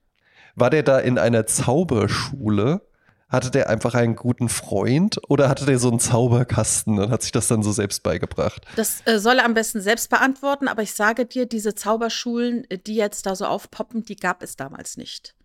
War 0.55 0.69
der 0.71 0.81
da 0.83 0.97
in 0.99 1.17
einer 1.19 1.45
Zauberschule? 1.45 2.81
Hatte 3.31 3.49
der 3.49 3.69
einfach 3.69 3.93
einen 3.93 4.15
guten 4.15 4.49
Freund 4.49 5.19
oder 5.29 5.47
hatte 5.47 5.65
der 5.65 5.79
so 5.79 5.89
einen 5.89 5.99
Zauberkasten 5.99 6.99
und 6.99 7.11
hat 7.11 7.21
sich 7.21 7.31
das 7.31 7.47
dann 7.47 7.63
so 7.63 7.71
selbst 7.71 8.03
beigebracht? 8.03 8.65
das 8.75 9.01
äh, 9.05 9.19
soll 9.19 9.39
er 9.39 9.45
am 9.45 9.53
besten 9.53 9.81
selbst 9.81 10.09
beantworten, 10.09 10.67
aber 10.67 10.81
ich 10.81 10.93
sage 10.93 11.25
dir, 11.25 11.45
diese 11.45 11.75
Zauberschulen, 11.75 12.69
äh, 12.69 12.77
die 12.77 12.95
jetzt 12.95 13.25
da 13.25 13.35
so 13.35 13.45
aufpoppen, 13.45 14.03
die 14.03 14.15
gab 14.15 14.43
es 14.43 14.55
damals 14.55 14.97
nicht. 14.97 15.35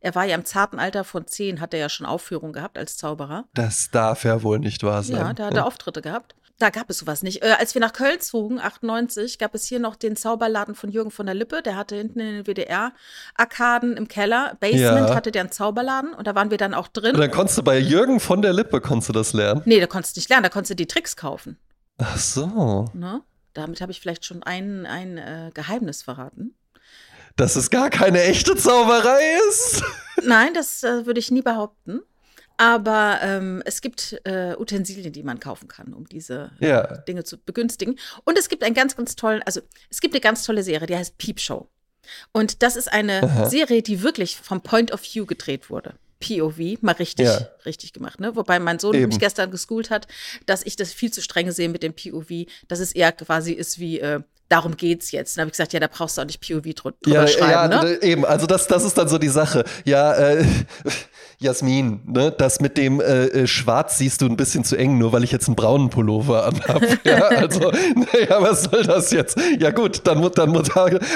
Er 0.00 0.14
war 0.14 0.24
ja 0.24 0.34
im 0.36 0.44
zarten 0.44 0.78
Alter 0.78 1.04
von 1.04 1.26
zehn, 1.26 1.60
hat 1.60 1.74
er 1.74 1.80
ja 1.80 1.88
schon 1.88 2.06
Aufführungen 2.06 2.52
gehabt 2.52 2.78
als 2.78 2.96
Zauberer. 2.96 3.44
Das 3.54 3.90
darf 3.90 4.24
ja 4.24 4.42
wohl 4.42 4.58
nicht 4.58 4.82
wahr 4.82 5.02
sein. 5.02 5.16
Ja, 5.16 5.32
da 5.32 5.46
hat 5.46 5.54
er 5.54 5.66
Auftritte 5.66 6.00
gehabt. 6.00 6.35
Da 6.58 6.70
gab 6.70 6.88
es 6.88 6.98
sowas 6.98 7.22
nicht. 7.22 7.42
Äh, 7.42 7.54
als 7.58 7.74
wir 7.74 7.80
nach 7.82 7.92
Köln 7.92 8.18
zogen, 8.20 8.58
98, 8.58 9.38
gab 9.38 9.54
es 9.54 9.64
hier 9.66 9.78
noch 9.78 9.94
den 9.94 10.16
Zauberladen 10.16 10.74
von 10.74 10.90
Jürgen 10.90 11.10
von 11.10 11.26
der 11.26 11.34
Lippe. 11.34 11.60
Der 11.62 11.76
hatte 11.76 11.96
hinten 11.96 12.18
in 12.20 12.26
den 12.36 12.46
WDR-Arkaden 12.46 13.96
im 13.96 14.08
Keller, 14.08 14.56
Basement, 14.60 15.08
Ja. 15.10 15.14
hatte 15.14 15.32
der 15.32 15.42
einen 15.42 15.52
Zauberladen 15.52 16.14
und 16.14 16.26
da 16.26 16.34
waren 16.34 16.50
wir 16.50 16.58
dann 16.58 16.72
auch 16.74 16.88
drin. 16.88 17.14
Und 17.14 17.20
dann 17.20 17.30
konntest 17.30 17.58
du 17.58 17.62
bei 17.62 17.78
Jürgen 17.78 18.20
von 18.20 18.40
der 18.40 18.52
Lippe 18.54 18.80
konntest 18.80 19.10
du 19.10 19.12
das 19.12 19.32
lernen. 19.34 19.62
nee, 19.66 19.80
da 19.80 19.86
konntest 19.86 20.16
du 20.16 20.20
nicht 20.20 20.30
lernen, 20.30 20.44
da 20.44 20.48
konntest 20.48 20.70
du 20.70 20.76
die 20.76 20.86
Tricks 20.86 21.14
kaufen. 21.16 21.58
Ach 21.98 22.16
so. 22.18 22.86
Ne? 22.94 23.20
Damit 23.52 23.80
habe 23.82 23.92
ich 23.92 24.00
vielleicht 24.00 24.24
schon 24.24 24.42
ein, 24.42 24.86
ein 24.86 25.18
äh, 25.18 25.50
Geheimnis 25.52 26.02
verraten. 26.02 26.54
Dass 27.36 27.56
es 27.56 27.68
gar 27.68 27.90
keine 27.90 28.22
echte 28.22 28.56
Zauberei 28.56 29.20
ist. 29.50 29.82
Nein, 30.24 30.54
das 30.54 30.82
äh, 30.82 31.04
würde 31.04 31.20
ich 31.20 31.30
nie 31.30 31.42
behaupten. 31.42 32.00
Aber 32.58 33.18
ähm, 33.22 33.62
es 33.66 33.80
gibt 33.80 34.18
äh, 34.24 34.54
Utensilien, 34.58 35.12
die 35.12 35.22
man 35.22 35.40
kaufen 35.40 35.68
kann, 35.68 35.92
um 35.92 36.06
diese 36.08 36.50
äh, 36.60 36.68
Ja. 36.68 36.96
Dinge 36.98 37.24
zu 37.24 37.36
begünstigen. 37.38 37.98
Und 38.24 38.38
es 38.38 38.48
gibt 38.48 38.62
einen 38.64 38.74
ganz, 38.74 38.96
ganz 38.96 39.14
tollen, 39.16 39.42
also 39.44 39.60
es 39.90 40.00
gibt 40.00 40.14
eine 40.14 40.20
ganz 40.20 40.42
tolle 40.44 40.62
Serie, 40.62 40.86
die 40.86 40.96
heißt 40.96 41.18
Peep 41.18 41.38
Show. 41.40 41.68
Und 42.32 42.62
das 42.62 42.76
ist 42.76 42.90
eine 42.92 43.22
Aha. 43.22 43.50
Serie, 43.50 43.82
die 43.82 44.02
wirklich 44.02 44.36
vom 44.36 44.60
Point 44.62 44.92
of 44.92 45.02
View 45.02 45.26
gedreht 45.26 45.70
wurde. 45.70 45.94
POV, 46.20 46.80
mal 46.80 46.92
richtig, 46.92 47.26
Ja. 47.26 47.46
richtig 47.66 47.92
gemacht, 47.92 48.20
ne? 48.20 48.34
Wobei 48.36 48.58
mein 48.58 48.78
Sohn 48.78 48.94
Eben. 48.94 49.08
mich 49.08 49.18
gestern 49.18 49.50
geschoolt 49.50 49.90
hat, 49.90 50.06
dass 50.46 50.62
ich 50.64 50.76
das 50.76 50.92
viel 50.92 51.12
zu 51.12 51.20
streng 51.20 51.50
sehe 51.50 51.68
mit 51.68 51.82
dem 51.82 51.92
POV, 51.94 52.46
dass 52.68 52.78
es 52.80 52.92
eher 52.92 53.12
quasi 53.12 53.52
ist 53.52 53.78
wie 53.78 54.00
äh, 54.00 54.20
darum 54.48 54.76
geht's 54.78 55.10
jetzt. 55.10 55.36
Dann 55.36 55.42
habe 55.42 55.48
ich 55.48 55.52
gesagt, 55.52 55.72
ja, 55.74 55.80
da 55.80 55.88
brauchst 55.88 56.16
du 56.16 56.22
auch 56.22 56.26
nicht 56.26 56.40
POV 56.40 56.72
drüber 56.74 56.94
Ja, 57.06 57.26
schreiben, 57.26 57.72
ja, 57.72 57.82
ne? 57.84 57.98
eben. 58.02 58.24
Also 58.24 58.46
das, 58.46 58.66
das 58.66 58.84
ist 58.84 58.96
dann 58.96 59.08
so 59.08 59.18
die 59.18 59.28
Sache. 59.28 59.64
Ja, 59.84 60.14
äh, 60.14 60.44
Jasmin, 61.38 62.00
ne, 62.06 62.32
das 62.32 62.60
mit 62.60 62.78
dem 62.78 63.00
äh, 63.00 63.26
äh, 63.26 63.46
Schwarz 63.46 63.98
siehst 63.98 64.22
du 64.22 64.26
ein 64.26 64.36
bisschen 64.36 64.64
zu 64.64 64.76
eng, 64.76 64.96
nur 64.96 65.12
weil 65.12 65.22
ich 65.22 65.32
jetzt 65.32 65.48
einen 65.48 65.56
braunen 65.56 65.90
Pullover 65.90 66.46
anhab. 66.46 66.82
ja, 67.04 67.24
also, 67.24 67.70
naja, 67.70 68.40
was 68.40 68.64
soll 68.64 68.84
das 68.84 69.10
jetzt? 69.10 69.38
Ja 69.58 69.70
gut, 69.70 70.06
dann, 70.06 70.22
dann, 70.32 70.56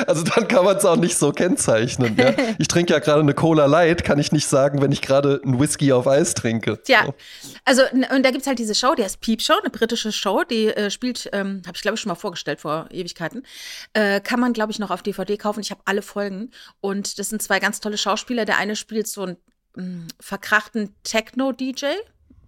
also 0.06 0.24
dann 0.24 0.48
kann 0.48 0.64
man 0.64 0.76
es 0.76 0.84
auch 0.84 0.96
nicht 0.96 1.16
so 1.16 1.32
kennzeichnen. 1.32 2.16
Ja? 2.16 2.34
Ich 2.58 2.68
trinke 2.68 2.92
ja 2.92 2.98
gerade 2.98 3.20
eine 3.20 3.32
Cola 3.32 3.66
Light, 3.66 4.04
kann 4.04 4.18
ich 4.18 4.32
nicht 4.32 4.46
sagen, 4.46 4.82
wenn 4.82 4.92
ich 4.92 5.00
gerade 5.00 5.40
einen 5.44 5.58
Whisky 5.58 5.92
auf 5.92 6.06
Eis 6.06 6.34
trinke. 6.34 6.82
Tja, 6.82 7.04
So. 7.06 7.14
also 7.64 7.82
und 7.92 8.22
da 8.24 8.30
gibt's 8.30 8.46
halt 8.46 8.58
diese 8.58 8.74
Show, 8.74 8.94
die 8.94 9.04
heißt 9.04 9.20
Peep 9.20 9.40
Show, 9.40 9.54
eine 9.60 9.70
britische 9.70 10.12
Show, 10.12 10.42
die 10.44 10.66
äh, 10.66 10.90
spielt, 10.90 11.30
ähm, 11.32 11.62
habe 11.66 11.76
ich 11.76 11.82
glaube 11.82 11.94
ich 11.94 12.00
schon 12.00 12.10
mal 12.10 12.16
vorgestellt 12.16 12.60
vor 12.60 12.88
Ewigkeiten, 12.90 13.44
äh, 13.94 14.20
kann 14.20 14.40
man 14.40 14.52
glaube 14.52 14.72
ich 14.72 14.78
noch 14.78 14.90
auf 14.90 15.02
DVD 15.02 15.36
kaufen. 15.36 15.60
Ich 15.60 15.70
habe 15.70 15.80
alle 15.84 16.02
Folgen 16.02 16.50
und 16.80 17.18
das 17.18 17.30
sind 17.30 17.40
zwei 17.40 17.60
ganz 17.60 17.80
tolle 17.80 17.96
Schauspieler. 17.96 18.44
Der 18.44 18.58
eine 18.58 18.76
spielt 18.76 19.06
so 19.06 19.22
einen 19.22 19.36
mh, 19.76 20.08
verkrachten 20.18 20.94
Techno-DJ, 21.04 21.86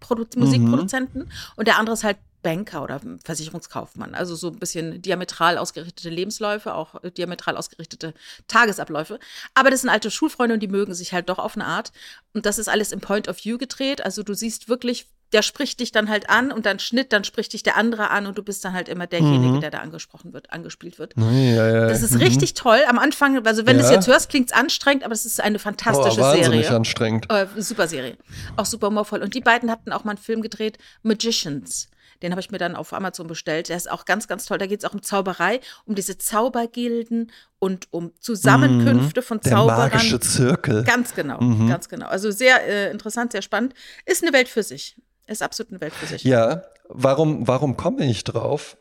Produ 0.00 0.26
Musikproduzenten 0.36 1.30
und 1.56 1.68
der 1.68 1.78
andere 1.78 1.94
ist 1.94 2.04
halt 2.04 2.18
Banker 2.42 2.82
oder 2.82 3.00
Versicherungskaufmann. 3.24 4.14
Also 4.14 4.34
so 4.34 4.48
ein 4.48 4.58
bisschen 4.58 5.00
diametral 5.00 5.58
ausgerichtete 5.58 6.10
Lebensläufe, 6.10 6.74
auch 6.74 7.02
äh, 7.02 7.10
diametral 7.10 7.56
ausgerichtete 7.56 8.14
Tagesabläufe. 8.48 9.18
Aber 9.54 9.70
das 9.70 9.82
sind 9.82 9.90
alte 9.90 10.10
Schulfreunde 10.10 10.54
und 10.54 10.60
die 10.60 10.68
mögen 10.68 10.94
sich 10.94 11.12
halt 11.12 11.28
doch 11.28 11.38
auf 11.38 11.54
eine 11.54 11.66
Art. 11.66 11.92
Und 12.34 12.44
das 12.44 12.58
ist 12.58 12.68
alles 12.68 12.92
im 12.92 13.00
Point 13.00 13.28
of 13.28 13.44
View 13.44 13.58
gedreht. 13.58 14.04
Also 14.04 14.22
du 14.22 14.34
siehst 14.34 14.68
wirklich, 14.68 15.08
der 15.32 15.42
spricht 15.42 15.80
dich 15.80 15.92
dann 15.92 16.08
halt 16.08 16.28
an 16.28 16.52
und 16.52 16.66
dann 16.66 16.78
Schnitt, 16.78 17.12
dann 17.12 17.24
spricht 17.24 17.52
dich 17.52 17.62
der 17.62 17.76
andere 17.76 18.10
an 18.10 18.26
und 18.26 18.36
du 18.38 18.42
bist 18.42 18.64
dann 18.64 18.72
halt 18.74 18.88
immer 18.88 19.06
derjenige, 19.06 19.54
Mhm. 19.54 19.60
der 19.60 19.70
da 19.70 19.78
angesprochen 19.78 20.32
wird, 20.32 20.52
angespielt 20.52 20.98
wird. 20.98 21.14
Ja, 21.16 21.30
ja, 21.32 21.86
Das 21.88 22.02
ist 22.02 22.12
mhm. 22.12 22.20
richtig 22.20 22.54
toll. 22.54 22.80
Am 22.88 22.98
Anfang, 22.98 23.46
also 23.46 23.66
wenn 23.66 23.76
du 23.78 23.82
es 23.84 23.88
Ja. 23.90 23.96
jetzt 23.96 24.06
hörst, 24.08 24.28
klingt 24.28 24.50
es 24.50 24.56
anstrengend, 24.56 25.04
aber 25.04 25.14
es 25.14 25.24
ist 25.24 25.40
eine 25.40 25.56
oh, 25.56 25.60
fantastische 25.60 26.20
wahnsinnig 26.20 26.64
Serie. 26.66 26.76
anstrengend. 26.76 27.26
Äh, 27.30 27.46
super 27.56 27.88
Serie. 27.88 28.16
Auch 28.56 28.66
super 28.66 28.88
humorvoll. 28.88 29.22
Und 29.22 29.34
die 29.34 29.40
beiden 29.40 29.70
hatten 29.70 29.92
auch 29.92 30.04
mal 30.04 30.12
einen 30.12 30.18
Film 30.18 30.42
gedreht, 30.42 30.78
Magicians. 31.02 31.88
Den 32.22 32.30
habe 32.30 32.40
ich 32.40 32.52
mir 32.52 32.58
dann 32.58 32.76
auf 32.76 32.92
Amazon 32.92 33.26
bestellt. 33.26 33.68
Der 33.68 33.76
ist 33.76 33.90
auch 33.90 34.04
ganz, 34.04 34.28
ganz 34.28 34.44
toll. 34.44 34.56
Da 34.58 34.66
geht 34.66 34.78
es 34.78 34.84
auch 34.88 34.94
um 34.94 35.02
Zauberei, 35.02 35.58
um 35.86 35.96
diese 35.96 36.18
Zaubergilden 36.18 37.32
und 37.58 37.88
um 37.92 38.12
Zusammenkünfte 38.20 39.22
von 39.22 39.38
Mhm. 39.38 39.40
Der 39.42 39.52
Zauberern. 39.52 39.78
magische 39.90 40.20
Zirkel. 40.20 40.84
Ganz 40.84 41.14
genau, 41.14 41.40
Mhm. 41.40 41.68
ganz 41.68 41.88
genau. 41.88 42.06
Also 42.06 42.30
sehr 42.30 42.64
äh, 42.66 42.90
interessant, 42.92 43.32
sehr 43.32 43.42
spannend. 43.42 43.74
Ist 44.06 44.22
eine 44.22 44.32
Welt 44.32 44.48
für 44.48 44.62
sich. 44.62 44.96
Ist 45.32 45.42
absolut 45.42 45.72
eine 45.72 45.80
Welt 45.80 45.94
für 45.94 46.06
sich. 46.06 46.24
Ja, 46.24 46.62
warum, 46.88 47.48
warum 47.48 47.76
komme 47.76 48.04
ich 48.04 48.22
drauf? 48.24 48.76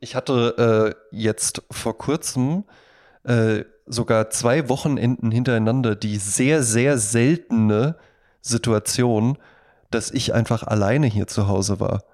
Ich 0.00 0.14
hatte 0.14 0.94
äh, 1.12 1.16
jetzt 1.16 1.62
vor 1.70 1.98
kurzem 1.98 2.64
äh, 3.24 3.64
sogar 3.84 4.30
zwei 4.30 4.68
Wochenenden 4.68 5.30
hintereinander 5.30 5.94
die 5.94 6.16
sehr, 6.16 6.62
sehr 6.62 6.96
seltene 6.96 7.96
Situation, 8.40 9.36
dass 9.90 10.10
ich 10.10 10.32
einfach 10.32 10.62
alleine 10.62 11.06
hier 11.06 11.26
zu 11.26 11.48
Hause 11.48 11.80
war. 11.80 12.04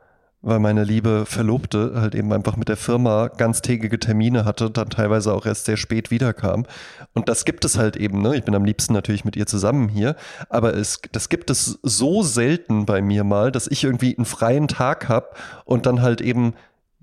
Weil 0.46 0.58
meine 0.58 0.84
liebe 0.84 1.24
Verlobte 1.24 1.92
halt 1.96 2.14
eben 2.14 2.30
einfach 2.30 2.56
mit 2.56 2.68
der 2.68 2.76
Firma 2.76 3.28
ganztägige 3.28 3.98
Termine 3.98 4.44
hatte, 4.44 4.70
dann 4.70 4.90
teilweise 4.90 5.32
auch 5.32 5.46
erst 5.46 5.64
sehr 5.64 5.78
spät 5.78 6.10
wiederkam. 6.10 6.66
Und 7.14 7.30
das 7.30 7.46
gibt 7.46 7.64
es 7.64 7.78
halt 7.78 7.96
eben, 7.96 8.20
ne? 8.20 8.36
Ich 8.36 8.44
bin 8.44 8.54
am 8.54 8.66
liebsten 8.66 8.92
natürlich 8.92 9.24
mit 9.24 9.36
ihr 9.36 9.46
zusammen 9.46 9.88
hier, 9.88 10.16
aber 10.50 10.74
es, 10.74 11.00
das 11.12 11.30
gibt 11.30 11.48
es 11.48 11.78
so 11.82 12.22
selten 12.22 12.84
bei 12.84 13.00
mir 13.00 13.24
mal, 13.24 13.52
dass 13.52 13.66
ich 13.68 13.84
irgendwie 13.84 14.14
einen 14.14 14.26
freien 14.26 14.68
Tag 14.68 15.08
habe 15.08 15.28
und 15.64 15.86
dann 15.86 16.02
halt 16.02 16.20
eben 16.20 16.52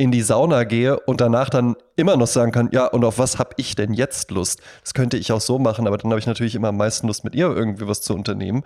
in 0.02 0.12
die 0.12 0.24
Sauna 0.24 0.64
gehe 0.64 1.00
und 1.00 1.22
danach 1.22 1.50
dann 1.50 1.76
immer 1.96 2.18
noch 2.18 2.28
sagen 2.28 2.52
kann, 2.52 2.70
ja, 2.72 2.88
und 2.88 3.06
auf 3.06 3.20
was 3.20 3.38
habe 3.38 3.52
ich 3.58 3.76
denn 3.76 3.94
jetzt 3.94 4.32
Lust? 4.32 4.60
Das 4.84 4.96
könnte 4.96 5.18
ich 5.18 5.32
auch 5.32 5.42
so 5.42 5.60
machen, 5.60 5.86
aber 5.86 5.98
dann 5.98 6.10
habe 6.10 6.20
ich 6.20 6.26
natürlich 6.26 6.56
immer 6.56 6.70
am 6.70 6.78
meisten 6.78 7.06
Lust, 7.06 7.24
mit 7.24 7.36
ihr 7.36 7.48
irgendwie 7.48 7.88
was 7.88 8.02
zu 8.02 8.16
unternehmen. 8.16 8.64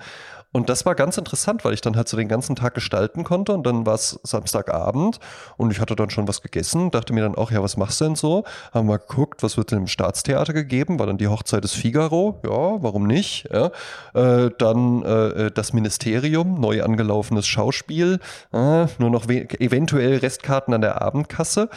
Und 0.52 0.70
das 0.70 0.86
war 0.86 0.96
ganz 0.96 1.18
interessant, 1.18 1.66
weil 1.66 1.74
ich 1.74 1.82
dann 1.82 1.96
halt 1.96 2.08
so 2.08 2.16
den 2.16 2.28
ganzen 2.28 2.56
Tag 2.56 2.74
gestalten 2.74 3.24
konnte 3.24 3.52
und 3.52 3.66
dann 3.66 3.86
war 3.86 3.96
es 3.96 4.20
Samstagabend 4.24 5.20
und 5.58 5.72
ich 5.72 5.80
hatte 5.80 5.96
dann 5.96 6.10
schon 6.10 6.28
was 6.28 6.42
gegessen, 6.42 6.92
dachte 6.92 7.14
mir 7.14 7.22
dann 7.22 7.36
auch, 7.36 7.52
ja, 7.52 7.62
was 7.62 7.78
machst 7.78 8.00
du 8.00 8.06
denn 8.06 8.16
so? 8.16 8.46
Haben 8.74 8.88
wir 8.88 9.00
geguckt, 9.00 9.44
was 9.44 9.58
wird 9.58 9.72
denn 9.72 9.80
im 9.80 9.88
Staatstheater 9.88 10.54
gegeben? 10.54 10.98
War 11.00 11.08
dann 11.08 11.18
die 11.18 11.28
Hochzeit 11.28 11.64
des 11.64 11.74
Figaro? 11.74 12.40
Ja, 12.44 12.82
warum 12.82 13.06
nicht? 13.06 13.50
Ja. 13.52 13.72
Äh, 14.14 14.52
dann 14.58 15.04
äh, 15.04 15.52
das 15.52 15.74
Ministerium, 15.74 16.60
neu 16.60 16.84
angelaufenes 16.84 17.48
Schauspiel, 17.48 18.20
äh, 18.54 18.86
nur 18.98 19.10
noch 19.10 19.28
eventuell 19.28 20.18
Restkarten 20.18 20.74
an 20.74 20.82
der 20.82 21.02
Abendkasse. 21.02 21.70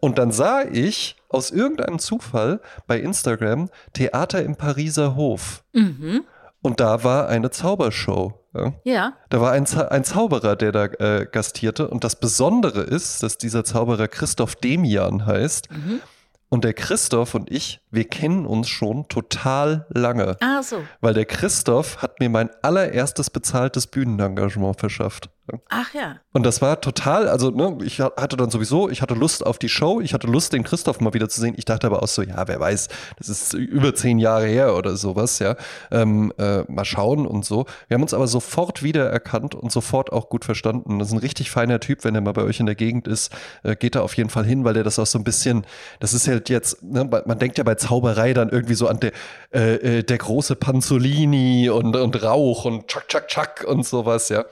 Und 0.00 0.18
dann 0.18 0.30
sah 0.30 0.62
ich 0.62 1.16
aus 1.28 1.50
irgendeinem 1.50 1.98
Zufall 1.98 2.60
bei 2.86 3.00
Instagram 3.00 3.68
Theater 3.92 4.42
im 4.42 4.56
Pariser 4.56 5.16
Hof. 5.16 5.64
Mhm. 5.72 6.24
Und 6.66 6.80
da 6.80 7.04
war 7.04 7.28
eine 7.28 7.50
Zaubershow. 7.50 8.34
Ja. 8.52 8.72
Ja. 8.82 9.12
Da 9.28 9.40
war 9.40 9.52
ein, 9.52 9.68
ein 9.68 10.02
Zauberer, 10.02 10.56
der 10.56 10.72
da 10.72 10.86
äh, 10.86 11.24
gastierte. 11.30 11.86
Und 11.86 12.02
das 12.02 12.16
Besondere 12.16 12.80
ist, 12.80 13.22
dass 13.22 13.38
dieser 13.38 13.62
Zauberer 13.62 14.08
Christoph 14.08 14.56
Demian 14.56 15.26
heißt. 15.26 15.70
Mhm. 15.70 16.00
Und 16.48 16.64
der 16.64 16.74
Christoph 16.74 17.36
und 17.36 17.52
ich, 17.52 17.80
wir 17.92 18.02
kennen 18.02 18.46
uns 18.46 18.68
schon 18.68 19.06
total 19.06 19.86
lange. 19.90 20.36
Ah, 20.40 20.60
so. 20.60 20.82
Weil 21.00 21.14
der 21.14 21.24
Christoph 21.24 22.02
hat 22.02 22.18
mir 22.18 22.30
mein 22.30 22.50
allererstes 22.62 23.30
bezahltes 23.30 23.86
Bühnenengagement 23.86 24.80
verschafft. 24.80 25.30
Ach 25.68 25.94
ja. 25.94 26.16
Und 26.32 26.44
das 26.44 26.60
war 26.60 26.80
total, 26.80 27.28
also 27.28 27.50
ne, 27.50 27.78
ich 27.84 28.00
ha- 28.00 28.12
hatte 28.16 28.36
dann 28.36 28.50
sowieso, 28.50 28.88
ich 28.90 29.02
hatte 29.02 29.14
Lust 29.14 29.46
auf 29.46 29.58
die 29.58 29.68
Show, 29.68 30.00
ich 30.00 30.12
hatte 30.14 30.26
Lust, 30.26 30.52
den 30.52 30.64
Christoph 30.64 31.00
mal 31.00 31.14
wieder 31.14 31.28
zu 31.28 31.40
sehen. 31.40 31.54
Ich 31.56 31.64
dachte 31.64 31.86
aber 31.86 32.02
auch 32.02 32.08
so, 32.08 32.22
ja, 32.22 32.48
wer 32.48 32.58
weiß, 32.58 32.88
das 33.18 33.28
ist 33.28 33.54
über 33.54 33.94
zehn 33.94 34.18
Jahre 34.18 34.46
her 34.46 34.74
oder 34.76 34.96
sowas, 34.96 35.38
ja. 35.38 35.56
Ähm, 35.90 36.32
äh, 36.38 36.62
mal 36.70 36.84
schauen 36.84 37.26
und 37.26 37.44
so. 37.44 37.66
Wir 37.88 37.94
haben 37.94 38.02
uns 38.02 38.14
aber 38.14 38.26
sofort 38.26 38.82
wiedererkannt 38.82 39.54
und 39.54 39.70
sofort 39.70 40.12
auch 40.12 40.28
gut 40.28 40.44
verstanden. 40.44 40.98
Das 40.98 41.08
ist 41.08 41.14
ein 41.14 41.18
richtig 41.20 41.50
feiner 41.50 41.78
Typ, 41.80 42.04
wenn 42.04 42.14
er 42.14 42.20
mal 42.20 42.32
bei 42.32 42.42
euch 42.42 42.60
in 42.60 42.66
der 42.66 42.74
Gegend 42.74 43.06
ist, 43.06 43.32
äh, 43.62 43.76
geht 43.76 43.94
da 43.94 44.02
auf 44.02 44.16
jeden 44.16 44.30
Fall 44.30 44.44
hin, 44.44 44.64
weil 44.64 44.74
der 44.74 44.84
das 44.84 44.98
auch 44.98 45.06
so 45.06 45.18
ein 45.18 45.24
bisschen, 45.24 45.64
das 46.00 46.12
ist 46.12 46.26
halt 46.28 46.48
jetzt, 46.48 46.82
ne, 46.82 47.04
man 47.04 47.38
denkt 47.38 47.58
ja 47.58 47.64
bei 47.64 47.76
Zauberei 47.76 48.32
dann 48.34 48.48
irgendwie 48.48 48.74
so 48.74 48.88
an 48.88 49.00
der, 49.00 49.12
äh, 49.54 49.98
äh, 49.98 50.02
der 50.02 50.18
große 50.18 50.56
Panzolini 50.56 51.70
und, 51.70 51.94
und 51.96 52.22
Rauch 52.22 52.64
und 52.64 52.88
Chuck, 52.88 53.08
Chuck, 53.08 53.28
Chuck 53.28 53.64
und 53.66 53.86
sowas, 53.86 54.28
ja. 54.28 54.44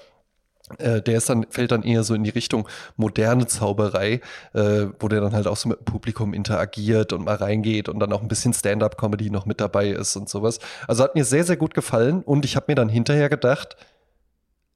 Äh, 0.79 1.03
der 1.03 1.19
ist 1.19 1.29
dann, 1.29 1.47
fällt 1.51 1.73
dann 1.73 1.83
eher 1.83 2.05
so 2.05 2.15
in 2.15 2.25
die 2.25 2.31
Richtung 2.31 2.69
moderne 2.97 3.47
Zauberei, 3.47 4.21
äh, 4.55 4.87
wo 4.99 5.09
der 5.09 5.21
dann 5.21 5.35
halt 5.35 5.47
auch 5.47 5.57
so 5.57 5.69
mit 5.69 5.81
dem 5.81 5.85
Publikum 5.85 6.33
interagiert 6.33 7.13
und 7.13 7.25
mal 7.25 7.37
reingeht 7.37 7.89
und 7.91 8.01
dann 8.01 8.13
auch 8.13 8.23
ein 8.23 8.29
bisschen 8.29 8.55
Stand-up-Comedy 8.55 9.31
noch 9.31 9.45
mit 9.45 9.61
dabei 9.61 9.89
ist 9.89 10.17
und 10.17 10.29
sowas. 10.29 10.61
Also 10.89 11.05
hat 11.05 11.15
mir 11.15 11.25
sehr, 11.25 11.45
sehr 11.45 11.59
gut 11.59 11.75
gefallen 11.75 12.23
und 12.23 12.47
ich 12.47 12.57
habe 12.57 12.67
mir 12.69 12.77
dann 12.77 12.89
hinterher 12.89 13.29
gedacht, 13.29 13.77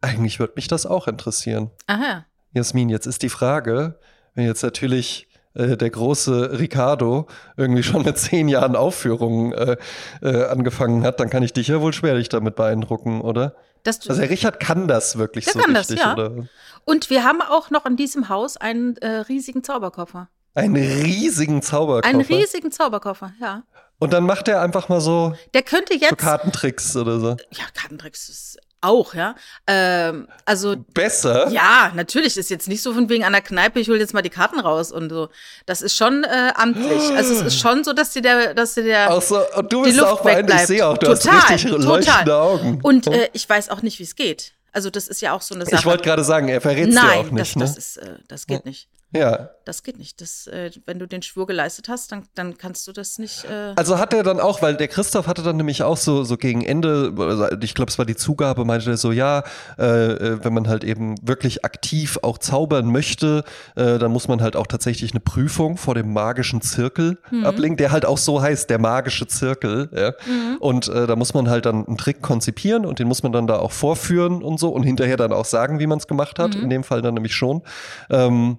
eigentlich 0.02 0.38
würde 0.38 0.54
mich 0.56 0.68
das 0.68 0.84
auch 0.84 1.08
interessieren. 1.08 1.70
Aha. 1.86 2.26
Jasmin, 2.52 2.90
jetzt 2.90 3.06
ist 3.06 3.22
die 3.22 3.28
Frage, 3.30 3.98
wenn 4.34 4.44
jetzt 4.44 4.62
natürlich 4.62 5.26
äh, 5.54 5.76
der 5.76 5.90
große 5.90 6.58
Ricardo 6.58 7.26
irgendwie 7.56 7.82
schon 7.82 8.04
mit 8.04 8.18
zehn 8.18 8.48
Jahren 8.48 8.76
Aufführungen 8.76 9.52
äh, 9.52 9.76
äh, 10.22 10.44
angefangen 10.44 11.02
hat, 11.02 11.18
dann 11.20 11.30
kann 11.30 11.42
ich 11.42 11.52
dich 11.52 11.68
ja 11.68 11.80
wohl 11.80 11.92
schwerlich 11.92 12.28
damit 12.28 12.56
beeindrucken, 12.56 13.22
oder? 13.22 13.54
Das, 13.82 14.08
Also 14.08 14.20
der 14.20 14.30
Richard 14.30 14.60
kann 14.60 14.88
das 14.88 15.16
wirklich 15.18 15.44
Der 15.46 15.54
so 15.54 15.58
kann 15.60 15.74
das, 15.74 15.88
richtig, 15.90 16.04
ja. 16.04 16.12
oder? 16.14 16.48
und 16.84 17.10
wir 17.10 17.24
haben 17.24 17.40
auch 17.42 17.70
noch 17.70 17.86
in 17.86 17.96
diesem 17.96 18.28
Haus 18.28 18.56
einen 18.56 18.96
äh, 18.98 19.08
riesigen 19.20 19.62
Zauberkoffer. 19.64 20.28
Einen 20.54 20.76
riesigen 20.76 21.62
Zauberkoffer. 21.62 22.08
Einen 22.08 22.20
riesigen 22.22 22.72
Zauberkoffer, 22.72 23.32
ja. 23.40 23.62
Und 24.00 24.12
dann 24.12 24.24
macht 24.24 24.48
er 24.48 24.60
einfach 24.62 24.88
mal 24.88 25.00
so, 25.00 25.34
Der 25.54 25.62
könnte 25.62 25.94
so 25.94 26.00
jetzt. 26.00 26.18
Kartentricks 26.18 26.96
oder 26.96 27.18
so. 27.20 27.28
ja, 27.50 27.64
Kartentricks 27.74 28.28
ist 28.28 28.58
auch, 28.80 29.14
ja. 29.14 29.34
Ähm, 29.66 30.28
also 30.44 30.76
Besser? 30.94 31.48
Ja, 31.50 31.92
natürlich 31.94 32.36
ist 32.36 32.50
jetzt 32.50 32.68
nicht 32.68 32.82
so 32.82 32.94
von 32.94 33.08
wegen 33.08 33.24
an 33.24 33.32
der 33.32 33.42
Kneipe, 33.42 33.80
ich 33.80 33.88
hol 33.88 33.98
jetzt 33.98 34.14
mal 34.14 34.22
die 34.22 34.30
Karten 34.30 34.60
raus 34.60 34.92
und 34.92 35.10
so. 35.10 35.28
Das 35.66 35.82
ist 35.82 35.96
schon 35.96 36.24
äh, 36.24 36.52
amtlich. 36.54 37.10
Also 37.16 37.34
es 37.34 37.40
ist 37.40 37.60
schon 37.60 37.84
so, 37.84 37.92
dass 37.92 38.12
dir 38.12 38.22
der, 38.22 38.54
dass 38.54 38.74
dir 38.74 38.84
der 38.84 39.10
Auch 39.10 39.22
so, 39.22 39.40
und 39.56 39.72
du 39.72 39.82
die 39.82 39.90
bist 39.90 40.00
Luft 40.00 40.12
auch 40.12 40.22
beeindruckt. 40.22 40.60
Ich 40.60 40.66
sehe 40.66 40.86
auch, 40.86 40.98
du 40.98 41.06
total, 41.06 41.32
hast 41.32 41.50
richtig 41.50 41.70
leuchtende 41.70 42.04
total. 42.04 42.30
Augen. 42.30 42.80
Und 42.82 43.06
äh, 43.08 43.28
ich 43.32 43.48
weiß 43.48 43.70
auch 43.70 43.82
nicht, 43.82 43.98
wie 43.98 44.04
es 44.04 44.14
geht. 44.14 44.52
Also 44.72 44.90
das 44.90 45.08
ist 45.08 45.20
ja 45.22 45.32
auch 45.32 45.42
so 45.42 45.54
eine 45.54 45.64
Sache. 45.64 45.76
ich 45.76 45.86
wollte 45.86 46.04
gerade 46.04 46.22
sagen, 46.22 46.48
er 46.48 46.60
verrät 46.60 46.88
es 46.88 46.94
Nein, 46.94 47.18
auch 47.18 47.30
nicht, 47.30 47.40
das, 47.40 47.56
ne? 47.56 47.64
das 47.64 47.76
ist, 47.76 47.96
äh, 47.96 48.16
das 48.28 48.46
geht 48.46 48.64
nicht. 48.64 48.88
Ja. 49.12 49.50
Das 49.64 49.82
geht 49.82 49.98
nicht. 49.98 50.22
Das, 50.22 50.46
äh, 50.46 50.70
wenn 50.86 50.98
du 50.98 51.06
den 51.06 51.20
Schwur 51.20 51.46
geleistet 51.46 51.90
hast, 51.90 52.10
dann, 52.10 52.22
dann 52.34 52.56
kannst 52.56 52.88
du 52.88 52.92
das 52.92 53.18
nicht. 53.18 53.44
Äh, 53.44 53.74
Also 53.76 53.98
hat 53.98 54.14
er 54.14 54.22
dann 54.22 54.40
auch, 54.40 54.62
weil 54.62 54.76
der 54.76 54.88
Christoph 54.88 55.26
hatte 55.26 55.42
dann 55.42 55.58
nämlich 55.58 55.82
auch 55.82 55.98
so, 55.98 56.24
so 56.24 56.38
gegen 56.38 56.64
Ende, 56.64 57.12
also 57.18 57.46
ich 57.60 57.74
glaube, 57.74 57.90
es 57.90 57.98
war 57.98 58.06
die 58.06 58.16
Zugabe, 58.16 58.64
meinte 58.64 58.88
er 58.88 58.96
so, 58.96 59.12
ja, 59.12 59.42
äh, 59.78 59.84
äh, 59.84 60.44
wenn 60.44 60.54
man 60.54 60.68
halt 60.68 60.84
eben 60.84 61.16
wirklich 61.20 61.66
aktiv 61.66 62.18
auch 62.22 62.38
zaubern 62.38 62.86
möchte, 62.86 63.44
äh, 63.76 63.98
dann 63.98 64.10
muss 64.10 64.26
man 64.26 64.40
halt 64.40 64.56
auch 64.56 64.66
tatsächlich 64.66 65.12
eine 65.12 65.20
Prüfung 65.20 65.76
vor 65.76 65.94
dem 65.94 66.14
magischen 66.14 66.62
Zirkel 66.62 67.18
ablegen, 67.44 67.76
der 67.76 67.92
halt 67.92 68.06
auch 68.06 68.18
so 68.18 68.40
heißt, 68.40 68.70
der 68.70 68.78
magische 68.78 69.26
Zirkel. 69.26 69.90
Ja? 69.94 70.14
Und 70.60 70.88
äh, 70.88 71.06
da 71.06 71.14
muss 71.14 71.34
man 71.34 71.50
halt 71.50 71.66
dann 71.66 71.86
einen 71.86 71.98
Trick 71.98 72.22
konzipieren 72.22 72.86
und 72.86 72.98
den 73.00 73.06
muss 73.08 73.22
man 73.22 73.32
dann 73.32 73.46
da 73.46 73.58
auch 73.58 73.72
vorführen 73.72 74.42
und 74.42 74.58
so 74.58 74.70
und 74.70 74.82
hinterher 74.82 75.18
dann 75.18 75.32
auch 75.34 75.44
sagen, 75.44 75.78
wie 75.78 75.86
man 75.86 75.98
es 75.98 76.06
gemacht 76.06 76.38
hat. 76.38 76.54
In 76.54 76.70
dem 76.70 76.84
Fall 76.84 77.02
dann 77.02 77.14
nämlich 77.14 77.34
schon. 77.34 77.62
Ähm, 78.08 78.58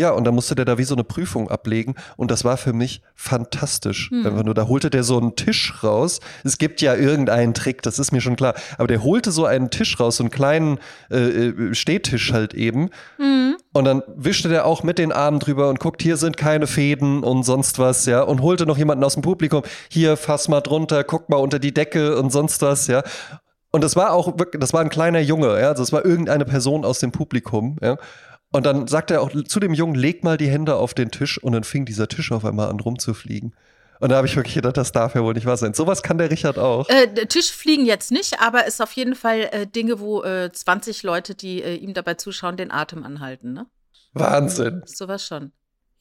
Ja, 0.00 0.12
und 0.12 0.24
dann 0.24 0.34
musste 0.34 0.54
der 0.54 0.64
da 0.64 0.78
wie 0.78 0.84
so 0.84 0.94
eine 0.94 1.04
Prüfung 1.04 1.50
ablegen 1.50 1.94
und 2.16 2.30
das 2.30 2.42
war 2.42 2.56
für 2.56 2.72
mich 2.72 3.02
fantastisch. 3.14 4.08
Hm. 4.10 4.26
Einfach 4.26 4.44
nur, 4.44 4.54
da 4.54 4.66
holte 4.66 4.88
der 4.88 5.04
so 5.04 5.18
einen 5.18 5.36
Tisch 5.36 5.84
raus. 5.84 6.20
Es 6.42 6.56
gibt 6.56 6.80
ja 6.80 6.94
irgendeinen 6.94 7.52
Trick, 7.52 7.82
das 7.82 7.98
ist 7.98 8.10
mir 8.10 8.22
schon 8.22 8.34
klar. 8.34 8.54
Aber 8.78 8.86
der 8.86 9.04
holte 9.04 9.30
so 9.30 9.44
einen 9.44 9.68
Tisch 9.68 10.00
raus, 10.00 10.16
so 10.16 10.22
einen 10.22 10.30
kleinen 10.30 10.78
äh, 11.10 11.18
äh, 11.18 11.74
Stehtisch 11.74 12.32
halt 12.32 12.54
eben. 12.54 12.88
Mhm. 13.18 13.56
Und 13.74 13.84
dann 13.84 14.02
wischte 14.16 14.48
der 14.48 14.64
auch 14.64 14.82
mit 14.84 14.96
den 14.96 15.12
Armen 15.12 15.38
drüber 15.38 15.68
und 15.68 15.80
guckt, 15.80 16.00
hier 16.00 16.16
sind 16.16 16.38
keine 16.38 16.66
Fäden 16.66 17.22
und 17.22 17.42
sonst 17.42 17.78
was, 17.78 18.06
ja. 18.06 18.22
Und 18.22 18.40
holte 18.40 18.64
noch 18.64 18.78
jemanden 18.78 19.04
aus 19.04 19.14
dem 19.14 19.22
Publikum, 19.22 19.64
hier, 19.90 20.16
fass 20.16 20.48
mal 20.48 20.62
drunter, 20.62 21.04
guck 21.04 21.28
mal 21.28 21.36
unter 21.36 21.58
die 21.58 21.74
Decke 21.74 22.16
und 22.18 22.32
sonst 22.32 22.62
was, 22.62 22.86
ja. 22.86 23.02
Und 23.70 23.84
das 23.84 23.96
war 23.96 24.14
auch 24.14 24.38
wirklich, 24.38 24.60
das 24.60 24.72
war 24.72 24.80
ein 24.80 24.88
kleiner 24.88 25.20
Junge, 25.20 25.60
ja. 25.60 25.68
Also 25.68 25.82
es 25.82 25.92
war 25.92 26.06
irgendeine 26.06 26.46
Person 26.46 26.86
aus 26.86 27.00
dem 27.00 27.12
Publikum, 27.12 27.76
ja. 27.82 27.98
Und 28.52 28.66
dann 28.66 28.88
sagte 28.88 29.14
er 29.14 29.22
auch 29.22 29.30
zu 29.44 29.60
dem 29.60 29.74
Jungen, 29.74 29.94
leg 29.94 30.24
mal 30.24 30.36
die 30.36 30.48
Hände 30.48 30.76
auf 30.76 30.94
den 30.94 31.10
Tisch 31.10 31.38
und 31.38 31.52
dann 31.52 31.64
fing 31.64 31.84
dieser 31.84 32.08
Tisch 32.08 32.32
auf 32.32 32.44
einmal 32.44 32.68
an 32.68 32.80
rumzufliegen. 32.80 33.54
Und 34.00 34.08
da 34.08 34.16
habe 34.16 34.26
ich 34.26 34.34
wirklich 34.34 34.54
gedacht, 34.54 34.78
das 34.78 34.92
darf 34.92 35.14
ja 35.14 35.22
wohl 35.22 35.34
nicht 35.34 35.46
wahr 35.46 35.58
sein. 35.58 35.74
Sowas 35.74 36.02
kann 36.02 36.16
der 36.16 36.30
Richard 36.30 36.58
auch. 36.58 36.88
Äh, 36.88 37.26
Tisch 37.26 37.52
fliegen 37.52 37.84
jetzt 37.84 38.10
nicht, 38.10 38.40
aber 38.40 38.66
ist 38.66 38.80
auf 38.80 38.92
jeden 38.92 39.14
Fall 39.14 39.50
äh, 39.52 39.66
Dinge, 39.66 40.00
wo 40.00 40.22
äh, 40.22 40.50
20 40.50 41.02
Leute, 41.02 41.34
die 41.34 41.62
äh, 41.62 41.74
ihm 41.74 41.92
dabei 41.92 42.14
zuschauen, 42.14 42.56
den 42.56 42.70
Atem 42.70 43.04
anhalten, 43.04 43.52
ne? 43.52 43.66
Wahnsinn. 44.14 44.82
Sowas 44.86 45.24
schon. 45.24 45.52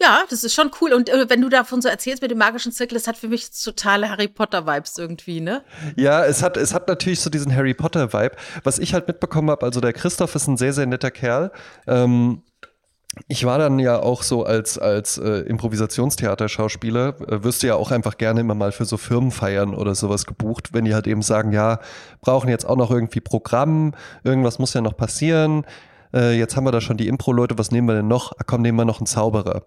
Ja, 0.02 0.24
das 0.30 0.46
ist 0.46 0.54
schon 0.54 0.72
cool. 0.80 0.94
Und 0.94 1.10
äh, 1.10 1.30
wenn 1.30 1.42
du 1.42 1.50
davon 1.50 1.82
so 1.82 1.90
erzählst 1.90 2.22
mit 2.22 2.32
dem 2.32 2.38
magischen 2.38 2.72
Zirkel, 2.72 2.98
das 2.98 3.08
hat 3.08 3.18
für 3.18 3.28
mich 3.28 3.50
totale 3.52 4.10
Harry 4.10 4.30
Potter-Vibes 4.30 4.98
irgendwie, 4.98 5.42
ne? 5.42 5.62
Ja, 5.98 6.24
es 6.26 6.42
hat, 6.42 6.56
es 6.56 6.74
hat 6.74 6.88
natürlich 6.88 7.20
so 7.20 7.30
diesen 7.30 7.54
Harry 7.54 7.74
Potter-Vibe. 7.74 8.36
Was 8.64 8.80
ich 8.80 8.94
halt 8.94 9.08
mitbekommen 9.08 9.50
habe, 9.50 9.66
also 9.66 9.82
der 9.82 9.92
Christoph 9.92 10.36
ist 10.36 10.48
ein 10.48 10.56
sehr, 10.58 10.72
sehr 10.72 10.86
netter 10.86 11.12
Kerl. 11.12 11.52
Ähm, 11.86 12.44
ich 13.28 13.44
war 13.44 13.58
dann 13.58 13.80
ja 13.80 14.00
auch 14.00 14.24
so 14.24 14.44
als, 14.44 14.78
als 14.78 15.18
äh, 15.18 15.40
Improvisationstheaterschauspieler, 15.40 17.16
äh, 17.28 17.44
wirst 17.44 17.64
du 17.64 17.68
ja 17.68 17.76
auch 17.76 17.92
einfach 17.92 18.18
gerne 18.18 18.40
immer 18.40 18.56
mal 18.56 18.72
für 18.72 18.86
so 18.86 18.98
Firmenfeiern 18.98 19.76
oder 19.76 19.96
sowas 19.96 20.26
gebucht, 20.26 20.74
wenn 20.74 20.86
die 20.86 20.94
halt 20.94 21.08
eben 21.08 21.22
sagen, 21.22 21.52
ja, 21.52 21.80
brauchen 22.22 22.50
jetzt 22.50 22.66
auch 22.66 22.78
noch 22.78 22.92
irgendwie 22.92 23.20
Programm, 23.20 23.96
irgendwas 24.24 24.60
muss 24.60 24.74
ja 24.74 24.82
noch 24.82 24.96
passieren. 24.96 25.66
Äh, 26.14 26.38
jetzt 26.38 26.56
haben 26.56 26.66
wir 26.66 26.72
da 26.72 26.82
schon 26.82 26.98
die 26.98 27.08
Impro-Leute, 27.08 27.58
was 27.58 27.72
nehmen 27.72 27.88
wir 27.88 27.96
denn 27.96 28.08
noch? 28.08 28.32
Ah, 28.38 28.44
komm, 28.46 28.62
nehmen 28.62 28.78
wir 28.78 28.86
noch 28.86 29.00
einen 29.00 29.06
Zauberer. 29.06 29.64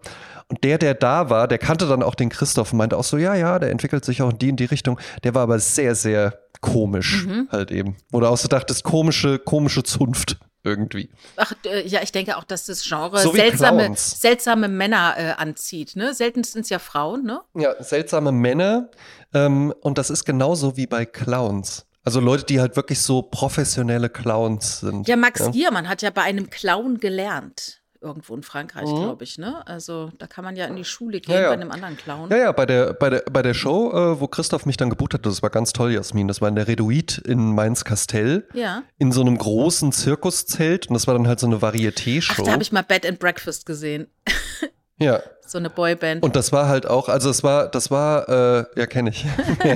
Und 0.49 0.65
der, 0.65 0.79
der 0.79 0.95
da 0.95 1.31
war, 1.31 1.49
der 1.49 1.59
kannte 1.59 1.87
dann 1.87 2.03
auch 2.03 2.15
den 2.15 2.29
Christoph 2.29 2.73
und 2.73 2.79
meinte 2.79 2.97
auch 2.97 3.05
so, 3.05 3.17
ja, 3.17 3.35
ja, 3.35 3.59
der 3.59 3.71
entwickelt 3.71 4.05
sich 4.05 4.23
auch 4.23 4.31
in 4.31 4.39
die 4.39 4.49
in 4.49 4.57
die 4.57 4.65
Richtung. 4.65 4.99
Der 5.25 5.35
war 5.35 5.43
aber 5.43 5.59
sehr, 5.59 5.95
sehr 5.95 6.39
komisch 6.61 7.27
halt 7.51 7.71
eben. 7.71 7.97
Oder 8.13 8.31
auch 8.31 8.37
so 8.37 8.49
dachtest, 8.49 8.85
komische, 8.85 9.39
komische 9.39 9.83
Zunft 9.83 10.39
irgendwie. 10.65 11.11
Ach, 11.37 11.53
äh, 11.67 11.87
ja, 11.87 12.03
ich 12.03 12.13
denke 12.13 12.37
auch, 12.37 12.45
dass 12.45 12.67
das 12.67 12.85
Genre 12.85 13.19
So 13.19 13.33
seltsame, 13.33 13.85
Clowns. 13.85 14.21
seltsame 14.21 14.69
Männer 14.69 15.15
äh, 15.17 15.33
anzieht, 15.33 15.97
ne? 15.97 16.15
Selten 16.15 16.45
sind 16.45 16.63
es 16.63 16.69
ja 16.71 16.79
Frauen, 16.79 17.25
ne? 17.25 17.41
Ja, 17.55 17.83
seltsame 17.83 18.31
Männer. 18.33 18.89
Ähm, 19.35 19.75
und 19.81 19.99
das 19.99 20.11
ist 20.11 20.25
genauso 20.25 20.77
wie 20.77 20.87
bei 20.87 21.05
Clowns. 21.05 21.87
Also 22.05 22.21
Leute, 22.21 22.45
die 22.45 22.61
halt 22.61 22.77
wirklich 22.77 23.01
so 23.01 23.23
professionelle 23.23 24.09
Clowns 24.09 24.81
sind. 24.81 25.07
Ja, 25.09 25.17
Max 25.17 25.51
Giermann 25.53 25.89
hat 25.89 26.03
ja 26.03 26.11
bei 26.11 26.23
einem 26.23 26.51
Clown 26.51 26.99
gelernt. 26.99 27.79
Irgendwo 28.01 28.35
in 28.35 28.43
Frankreich, 28.43 28.87
glaube 28.87 29.23
ich, 29.23 29.39
ne? 29.39 29.65
Also 29.65 30.11
da 30.19 30.27
kann 30.27 30.43
man 30.45 30.57
ja 30.57 30.67
in 30.67 30.75
die 30.75 30.85
Schule 30.85 31.21
gehen 31.21 31.31
Mhm. 31.31 31.37
Ja, 31.37 31.43
ja. 31.43 31.49
bei 31.51 31.55
einem 31.55 31.71
anderen 31.71 31.97
Clown. 31.97 32.31
Ja, 32.31 32.37
ja, 32.37 32.51
bei 32.53 32.67
der, 32.67 32.95
bei 32.95 33.09
der, 33.11 33.23
bei 33.31 33.43
der 33.43 33.55
Show, 33.55 33.93
äh, 33.93 34.21
wo 34.21 34.27
Christoph 34.27 34.67
mich 34.67 34.77
dann 34.77 34.91
gebucht 34.91 35.15
hat, 35.15 35.25
das 35.25 35.41
war 35.41 35.51
ganz 35.51 35.73
toll, 35.73 35.93
Jasmin. 35.93 36.27
Das 36.27 36.41
war 36.41 36.49
in 36.49 36.57
der 36.57 36.67
Reduit 36.67 37.19
in 37.19 37.55
Mainz-Kastell. 37.55 38.49
Ja. 38.55 38.83
In 38.99 39.13
so 39.13 39.21
einem 39.21 39.39
großen 39.39 39.93
Zirkuszelt. 39.93 40.89
Und 40.89 40.95
das 40.95 41.07
war 41.07 41.15
dann 41.15 41.29
halt 41.29 41.39
so 41.39 41.47
eine 41.47 41.59
Ach, 41.59 41.63
Varieté-Show. 41.63 42.43
da 42.43 42.51
habe 42.51 42.63
ich 42.65 42.73
mal 42.73 42.83
Bed 42.83 43.07
and 43.07 43.21
Breakfast 43.21 43.67
gesehen. 43.67 44.09
ja. 45.03 45.21
So 45.45 45.59
eine 45.59 45.69
Boyband. 45.69 46.23
Und 46.23 46.35
das 46.35 46.51
war 46.51 46.67
halt 46.67 46.87
auch, 46.87 47.11
also 47.11 47.29
es 47.29 47.45
war, 47.45 47.69
das 47.69 47.91
war, 47.91 48.27
äh, 48.27 48.65
ja, 48.75 48.87
kenne 48.87 49.11
ich. 49.11 49.27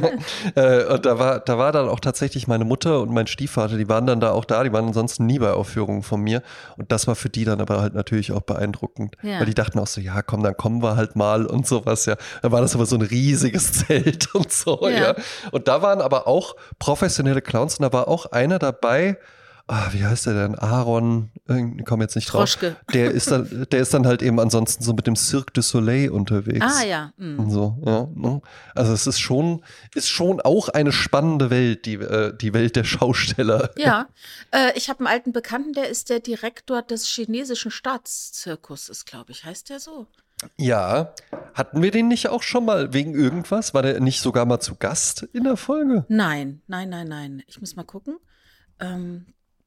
äh, 0.54 0.84
und 0.84 1.04
da 1.04 1.18
war, 1.18 1.40
da 1.40 1.58
war 1.58 1.70
dann 1.70 1.90
auch 1.90 2.00
tatsächlich 2.00 2.48
meine 2.48 2.64
Mutter 2.64 3.00
und 3.02 3.10
mein 3.12 3.26
Stiefvater, 3.26 3.76
die 3.76 3.86
waren 3.86 4.06
dann 4.06 4.18
da 4.18 4.30
auch 4.30 4.46
da, 4.46 4.64
die 4.64 4.72
waren 4.72 4.86
ansonsten 4.86 5.26
nie 5.26 5.38
bei 5.38 5.52
Aufführungen 5.52 6.02
von 6.02 6.22
mir. 6.22 6.42
Und 6.78 6.92
das 6.92 7.06
war 7.06 7.14
für 7.14 7.28
die 7.28 7.44
dann 7.44 7.60
aber 7.60 7.82
halt 7.82 7.92
natürlich 7.92 8.32
auch 8.32 8.40
beeindruckend. 8.40 9.16
Ja. 9.20 9.38
Weil 9.38 9.46
die 9.46 9.54
dachten 9.54 9.78
auch 9.78 9.86
so, 9.86 10.00
ja, 10.00 10.22
komm, 10.22 10.42
dann 10.42 10.56
kommen 10.56 10.82
wir 10.82 10.96
halt 10.96 11.14
mal 11.14 11.44
und 11.44 11.66
sowas, 11.66 12.06
ja. 12.06 12.16
Da 12.40 12.50
war 12.52 12.62
das 12.62 12.74
aber 12.74 12.86
so 12.86 12.96
ein 12.96 13.02
riesiges 13.02 13.72
Zelt 13.86 14.34
und 14.34 14.50
so, 14.50 14.80
Ja. 14.84 14.88
ja. 14.88 15.14
Und 15.50 15.68
da 15.68 15.82
waren 15.82 16.00
aber 16.00 16.26
auch 16.26 16.56
professionelle 16.78 17.42
Clowns 17.42 17.78
und 17.78 17.82
da 17.82 17.92
war 17.92 18.08
auch 18.08 18.32
einer 18.32 18.58
dabei, 18.58 19.18
ah, 19.66 19.88
wie 19.92 20.04
heißt 20.04 20.26
der 20.26 20.34
denn? 20.34 20.54
Aaron, 20.56 21.30
ich 21.48 21.84
komme 21.84 22.04
jetzt 22.04 22.14
nicht 22.14 22.32
drauf. 22.32 22.50
Troschke. 22.50 22.76
Der 22.92 23.10
ist 23.10 23.30
dann, 23.30 23.66
der 23.70 23.80
ist 23.80 23.92
dann 23.94 24.06
halt 24.06 24.22
eben 24.22 24.38
ansonsten 24.38 24.82
so 24.82 24.92
mit 24.92 25.06
dem 25.06 25.16
Cirque 25.16 25.52
du 25.52 25.62
Soleil 25.62 26.10
unterwegs. 26.10 26.64
ah 26.64 26.84
ja. 26.84 27.12
hm. 27.18 27.38
Und 27.38 27.50
so, 27.50 27.76
ja. 27.84 28.08
ne? 28.14 28.40
Also 28.74 28.92
es 28.92 29.06
ist 29.06 29.18
schon, 29.18 29.64
ist 29.94 30.08
schon 30.08 30.40
auch 30.40 30.68
eine 30.68 30.92
spannende 30.92 31.50
Welt, 31.50 31.86
die, 31.86 31.94
äh, 31.94 32.36
die 32.36 32.54
Welt 32.54 32.76
der 32.76 32.84
Schausteller. 32.84 33.70
Ja, 33.76 34.08
äh, 34.52 34.72
ich 34.76 34.88
habe 34.88 35.00
einen 35.00 35.08
alten 35.08 35.32
Bekannten, 35.32 35.72
der 35.72 35.88
ist 35.88 36.10
der 36.10 36.20
Direktor 36.20 36.82
des 36.82 37.06
chinesischen 37.06 37.70
Staatszirkuses, 37.70 39.04
glaube 39.04 39.32
ich. 39.32 39.44
Heißt 39.44 39.70
der 39.70 39.80
so? 39.80 40.06
Ja. 40.58 41.14
Hatten 41.54 41.82
wir 41.82 41.90
den 41.90 42.08
nicht 42.08 42.28
auch 42.28 42.42
schon 42.42 42.66
mal 42.66 42.92
wegen 42.92 43.14
irgendwas? 43.14 43.72
War 43.74 43.82
der 43.82 44.00
nicht 44.00 44.20
sogar 44.20 44.44
mal 44.44 44.60
zu 44.60 44.76
Gast 44.76 45.22
in 45.32 45.44
der 45.44 45.56
Folge? 45.56 46.04
Nein, 46.08 46.60
nein, 46.66 46.90
nein, 46.90 47.08
nein. 47.08 47.42
Ich 47.46 47.58
muss 47.60 47.74
mal 47.74 47.84
gucken. 47.84 48.18
Ähm, 48.78 49.26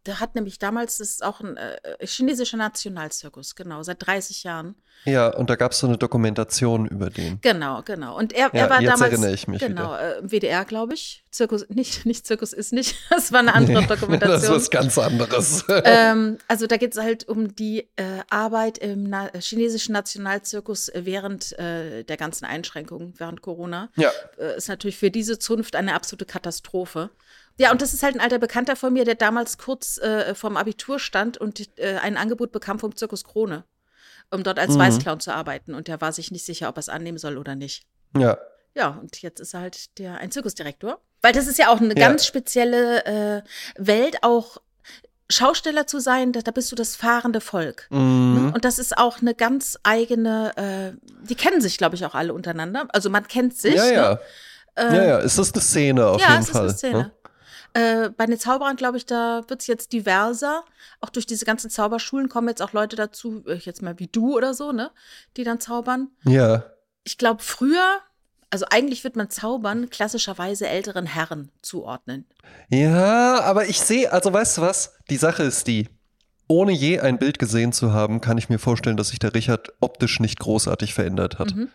der 0.10 0.20
hat 0.20 0.34
nämlich 0.34 0.58
damals, 0.58 0.98
das 0.98 1.10
ist 1.12 1.24
auch 1.24 1.40
ein 1.40 1.56
äh, 1.56 1.78
chinesischer 2.04 2.58
Nationalzirkus, 2.58 3.54
genau, 3.54 3.84
seit 3.84 4.06
30 4.08 4.44
Jahren. 4.44 4.74
Ja, 5.06 5.28
und 5.28 5.52
da 5.52 5.56
gab 5.56 5.72
es 5.72 5.80
so 5.80 5.88
eine 5.88 6.00
Dokumentation 6.00 6.88
über 6.88 7.12
den. 7.12 7.40
Genau, 7.42 7.84
genau. 7.84 8.18
Und 8.18 8.34
er, 8.34 8.48
Ja, 8.48 8.50
er 8.54 8.70
war 8.72 8.82
jetzt 8.82 8.94
damals. 8.94 9.12
erinnere 9.14 9.34
ich 9.34 9.48
mich 9.48 9.60
Genau, 9.62 9.96
äh, 9.96 10.18
im 10.18 10.32
WDR, 10.32 10.66
glaube 10.66 10.96
ich. 10.96 11.24
Zirkus, 11.30 11.70
nicht, 11.70 12.06
nicht 12.08 12.26
Zirkus 12.26 12.54
ist 12.54 12.74
nicht. 12.74 12.96
Das 13.12 13.32
war 13.32 13.40
eine 13.40 13.54
andere 13.54 13.86
Dokumentation. 13.86 14.32
das 14.42 14.44
ist 14.44 14.50
was 14.50 14.70
ganz 14.72 14.98
anderes. 14.98 15.64
ähm, 15.70 16.40
also 16.48 16.66
da 16.66 16.78
geht 16.78 16.94
es 16.94 17.00
halt 17.02 17.28
um 17.30 17.56
die 17.56 17.88
äh, 17.96 18.04
Arbeit 18.32 18.80
im 18.80 19.04
Na 19.04 19.30
chinesischen 19.40 19.94
Nationalzirkus 19.94 20.92
während 20.96 21.58
äh, 21.60 22.04
der 22.04 22.18
ganzen 22.18 22.46
Einschränkungen, 22.46 23.14
während 23.18 23.42
Corona. 23.44 23.90
ja. 23.96 24.10
Äh, 24.40 24.58
ist 24.58 24.70
natürlich 24.70 24.98
für 24.98 25.12
diese 25.12 25.38
Zunft 25.38 25.76
eine 25.76 25.94
absolute 25.94 26.26
Katastrophe. 26.26 27.12
Ja, 27.60 27.72
und 27.72 27.82
das 27.82 27.94
ist 27.94 28.04
halt 28.04 28.16
ein 28.16 28.22
alter 28.22 28.40
Bekannter 28.40 28.76
von 28.76 28.94
mir, 28.94 29.04
der 29.06 29.16
damals 29.16 29.58
kurz 29.58 29.98
äh, 29.98 30.34
vorm 30.34 30.56
Abitur 30.58 30.98
stand 31.00 31.38
und 31.38 31.70
äh, 31.78 31.98
ein 31.98 32.16
Angebot 32.18 32.52
bekam 32.52 32.80
vom 32.80 32.96
Zirkus 32.96 33.24
Krone, 33.26 33.66
um 34.32 34.44
dort 34.44 34.58
als 34.60 34.74
Mhm. 34.76 34.80
Weißclown 34.80 35.20
zu 35.20 35.34
arbeiten. 35.34 35.74
Und 35.76 35.88
der 35.90 36.00
war 36.00 36.14
sich 36.14 36.32
nicht 36.32 36.46
sicher, 36.46 36.70
ob 36.70 36.78
er 36.78 36.80
es 36.80 36.90
annehmen 36.90 37.18
soll 37.18 37.38
oder 37.38 37.56
nicht. 37.56 37.86
Ja. 38.18 38.38
Ja, 38.76 38.98
und 39.02 39.22
jetzt 39.22 39.40
ist 39.42 39.54
er 39.54 39.62
halt 39.62 39.98
der, 40.00 40.20
ein 40.20 40.32
Zirkusdirektor. 40.32 41.02
Weil 41.22 41.34
das 41.34 41.48
ist 41.48 41.58
ja 41.60 41.68
auch 41.70 41.82
eine 41.82 41.90
Ja. 41.98 42.08
ganz 42.08 42.26
spezielle 42.26 43.06
äh, 43.06 43.42
Welt, 43.78 44.20
auch 44.24 44.58
Schausteller 45.32 45.86
zu 45.86 46.00
sein, 46.00 46.32
da, 46.32 46.42
da 46.42 46.52
bist 46.52 46.72
du 46.72 46.76
das 46.76 46.96
fahrende 46.96 47.42
Volk. 47.42 47.88
Mhm. 47.92 48.46
Ne? 48.46 48.52
Und 48.56 48.66
das 48.66 48.80
ist 48.80 48.98
auch 48.98 49.20
eine 49.22 49.36
ganz 49.36 49.78
eigene, 49.84 50.54
äh, 50.96 51.26
die 51.28 51.36
kennen 51.36 51.62
sich, 51.62 51.78
glaube 51.78 51.96
ich, 51.96 52.06
auch 52.06 52.16
alle 52.16 52.34
untereinander. 52.34 52.88
Also 52.90 53.10
man 53.10 53.28
kennt 53.28 53.56
sich. 53.58 53.76
Ja, 53.76 53.86
ja. 53.86 54.20
Ne? 54.78 54.96
Ja, 54.98 55.04
ja. 55.06 55.18
Ist 55.20 55.38
das 55.38 55.54
eine 55.54 55.62
Szene 55.62 56.08
auf 56.08 56.22
ja, 56.22 56.30
jeden 56.30 56.40
es 56.42 56.46
ist 56.48 56.52
Fall? 56.54 56.62
eine 56.62 56.74
Szene. 56.74 56.98
ne? 57.00 57.12
Äh, 57.74 58.10
bei 58.10 58.26
den 58.26 58.40
Zauberern, 58.40 58.76
glaube 58.76 58.98
ich, 58.98 59.06
da 59.06 59.44
wird 59.48 59.62
es 59.62 59.68
jetzt 59.68 59.94
diverser. 59.94 60.64
Auch 61.02 61.10
durch 61.10 61.26
diese 61.26 61.46
ganzen 61.46 61.70
Zauberschulen 61.70 62.30
kommen 62.30 62.48
jetzt 62.48 62.62
auch 62.62 62.74
Leute 62.74 62.96
dazu, 62.96 63.44
äh, 63.48 63.56
jetzt 63.56 63.82
mal 63.82 64.00
wie 64.00 64.08
du 64.08 64.36
oder 64.36 64.54
so, 64.54 64.72
ne? 64.72 64.92
Die 65.38 65.44
dann 65.44 65.60
zaubern. 65.60 66.10
Ja. 66.24 66.64
Ich 67.04 67.18
glaube, 67.18 67.44
früher, 67.44 68.00
also 68.50 68.66
eigentlich 68.70 69.04
wird 69.04 69.16
man 69.16 69.30
Zaubern 69.30 69.90
klassischerweise 69.90 70.68
älteren 70.68 71.06
Herren 71.06 71.52
zuordnen. 71.62 72.26
Ja, 72.70 73.42
aber 73.42 73.68
ich 73.68 73.80
sehe, 73.80 74.12
also 74.12 74.34
weißt 74.34 74.58
du 74.58 74.62
was? 74.62 74.96
Die 75.10 75.18
Sache 75.18 75.44
ist 75.44 75.68
die. 75.68 75.90
Ohne 76.48 76.72
je 76.72 77.00
ein 77.00 77.20
Bild 77.20 77.38
gesehen 77.38 77.74
zu 77.74 77.94
haben, 77.94 78.22
kann 78.22 78.40
ich 78.40 78.50
mir 78.50 78.58
vorstellen, 78.58 78.98
dass 78.98 79.10
sich 79.10 79.20
der 79.20 79.36
Richard 79.36 79.72
optisch 79.82 80.20
nicht 80.20 80.40
großartig 80.40 80.96
verändert 80.96 81.38
hat. 81.38 81.56
Mhm. 81.56 81.70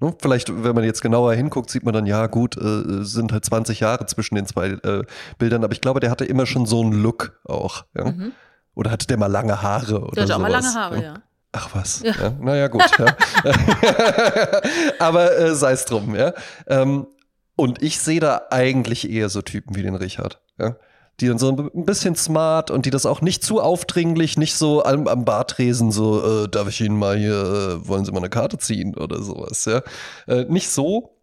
Ne? 0.00 0.14
Vielleicht, 0.20 0.64
wenn 0.64 0.74
man 0.74 0.84
jetzt 0.84 1.02
genauer 1.02 1.34
hinguckt, 1.34 1.70
sieht 1.70 1.84
man 1.84 1.94
dann, 1.94 2.06
ja 2.06 2.26
gut, 2.26 2.56
äh, 2.56 3.04
sind 3.04 3.32
halt 3.32 3.44
20 3.44 3.80
Jahre 3.80 4.06
zwischen 4.06 4.34
den 4.34 4.46
zwei 4.46 4.70
äh, 4.70 5.04
Bildern, 5.38 5.64
aber 5.64 5.72
ich 5.72 5.80
glaube, 5.80 6.00
der 6.00 6.10
hatte 6.10 6.24
immer 6.24 6.46
schon 6.46 6.66
so 6.66 6.80
einen 6.80 6.92
Look 6.92 7.40
auch. 7.44 7.84
Ja? 7.96 8.06
Mhm. 8.06 8.32
Oder 8.74 8.90
hatte 8.90 9.06
der 9.06 9.16
mal 9.16 9.26
lange 9.26 9.62
Haare 9.62 10.00
oder 10.00 10.12
Der 10.12 10.24
hat 10.24 10.30
auch 10.32 10.38
mal 10.38 10.50
sowas, 10.50 10.64
lange 10.64 10.74
Haare, 10.74 11.02
ja. 11.02 11.14
Ach 11.52 11.68
was. 11.72 12.02
Ja. 12.02 12.14
Ja. 12.20 12.30
Naja, 12.40 12.66
gut. 12.66 12.82
ja. 12.98 13.16
Aber 14.98 15.38
äh, 15.38 15.54
sei 15.54 15.72
es 15.72 15.84
drum, 15.84 16.16
ja. 16.16 16.32
Ähm, 16.66 17.06
und 17.54 17.80
ich 17.80 18.00
sehe 18.00 18.18
da 18.18 18.42
eigentlich 18.50 19.08
eher 19.08 19.28
so 19.28 19.40
Typen 19.40 19.76
wie 19.76 19.82
den 19.82 19.94
Richard, 19.94 20.40
ja. 20.58 20.76
Die 21.20 21.28
dann 21.28 21.38
so 21.38 21.70
ein 21.72 21.84
bisschen 21.84 22.16
smart 22.16 22.70
und 22.70 22.86
die 22.86 22.90
das 22.90 23.06
auch 23.06 23.20
nicht 23.20 23.44
zu 23.44 23.60
aufdringlich, 23.60 24.36
nicht 24.36 24.56
so 24.56 24.84
am, 24.84 25.06
am 25.06 25.24
Bartresen 25.24 25.92
so, 25.92 26.44
äh, 26.44 26.48
darf 26.48 26.68
ich 26.68 26.80
Ihnen 26.80 26.98
mal 26.98 27.16
hier, 27.16 27.34
äh, 27.34 27.88
wollen 27.88 28.04
Sie 28.04 28.10
mal 28.10 28.18
eine 28.18 28.30
Karte 28.30 28.58
ziehen 28.58 28.96
oder 28.96 29.22
sowas, 29.22 29.64
ja. 29.64 29.82
Äh, 30.26 30.44
nicht 30.44 30.70
so, 30.70 31.14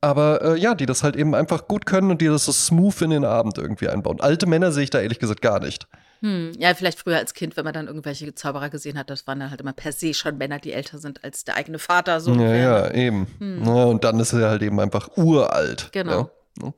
aber 0.00 0.42
äh, 0.42 0.58
ja, 0.58 0.74
die 0.74 0.86
das 0.86 1.02
halt 1.02 1.16
eben 1.16 1.34
einfach 1.34 1.68
gut 1.68 1.86
können 1.86 2.10
und 2.10 2.20
die 2.20 2.26
das 2.26 2.46
so 2.46 2.52
smooth 2.52 3.02
in 3.02 3.10
den 3.10 3.24
Abend 3.24 3.58
irgendwie 3.58 3.88
einbauen. 3.88 4.20
Alte 4.20 4.46
Männer 4.46 4.72
sehe 4.72 4.84
ich 4.84 4.90
da 4.90 5.00
ehrlich 5.00 5.18
gesagt 5.18 5.42
gar 5.42 5.60
nicht. 5.60 5.86
Hm, 6.20 6.52
ja, 6.58 6.74
vielleicht 6.74 6.98
früher 6.98 7.16
als 7.16 7.34
Kind, 7.34 7.56
wenn 7.56 7.64
man 7.64 7.74
dann 7.74 7.86
irgendwelche 7.86 8.34
Zauberer 8.34 8.70
gesehen 8.70 8.98
hat, 8.98 9.10
das 9.10 9.26
waren 9.26 9.40
dann 9.40 9.50
halt 9.50 9.60
immer 9.60 9.72
per 9.72 9.92
se 9.92 10.14
schon 10.14 10.38
Männer, 10.38 10.58
die 10.58 10.72
älter 10.72 10.98
sind 10.98 11.24
als 11.24 11.44
der 11.44 11.56
eigene 11.56 11.78
Vater. 11.78 12.20
So 12.20 12.34
Ja, 12.34 12.54
ja, 12.54 12.88
ne? 12.88 12.94
eben. 12.94 13.26
Ja, 13.64 13.84
und 13.84 14.04
dann 14.04 14.20
ist 14.20 14.32
er 14.32 14.50
halt 14.50 14.62
eben 14.62 14.78
einfach 14.80 15.16
uralt. 15.16 15.90
Genau. 15.92 16.30
Ja. 16.62 16.72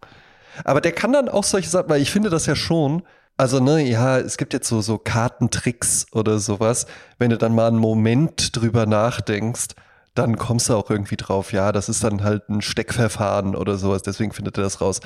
Aber 0.65 0.81
der 0.81 0.93
kann 0.93 1.13
dann 1.13 1.29
auch 1.29 1.45
solche 1.45 1.69
Sachen, 1.69 1.89
weil 1.89 2.03
ich 2.03 2.11
finde 2.11 2.31
das 2.31 2.47
ja 2.47 2.57
schon, 2.57 3.03
also 3.37 3.61
ne, 3.61 3.83
ja, 3.83 4.19
es 4.19 4.37
gibt 4.37 4.53
jetzt 4.53 4.69
so, 4.69 4.81
so 4.81 4.99
Kartentricks 4.99 6.07
oder 6.13 6.39
sowas. 6.39 6.87
Wenn 7.19 7.31
du 7.31 7.39
dann 7.39 7.55
mal 7.55 7.69
einen 7.69 7.79
Moment 7.79 8.55
drüber 8.57 8.87
nachdenkst, 8.87 9.69
dann 10.15 10.37
kommst 10.37 10.69
du 10.69 10.75
auch 10.75 10.91
irgendwie 10.91 11.17
drauf, 11.17 11.53
ja, 11.53 11.73
das 11.73 11.89
ist 11.89 12.05
dann 12.05 12.23
halt 12.23 12.49
ein 12.49 12.61
Steckverfahren 12.61 13.57
oder 13.57 13.79
sowas, 13.79 14.03
deswegen 14.03 14.33
findet 14.33 14.59
er 14.59 14.65
das 14.65 14.81
raus. 14.81 15.01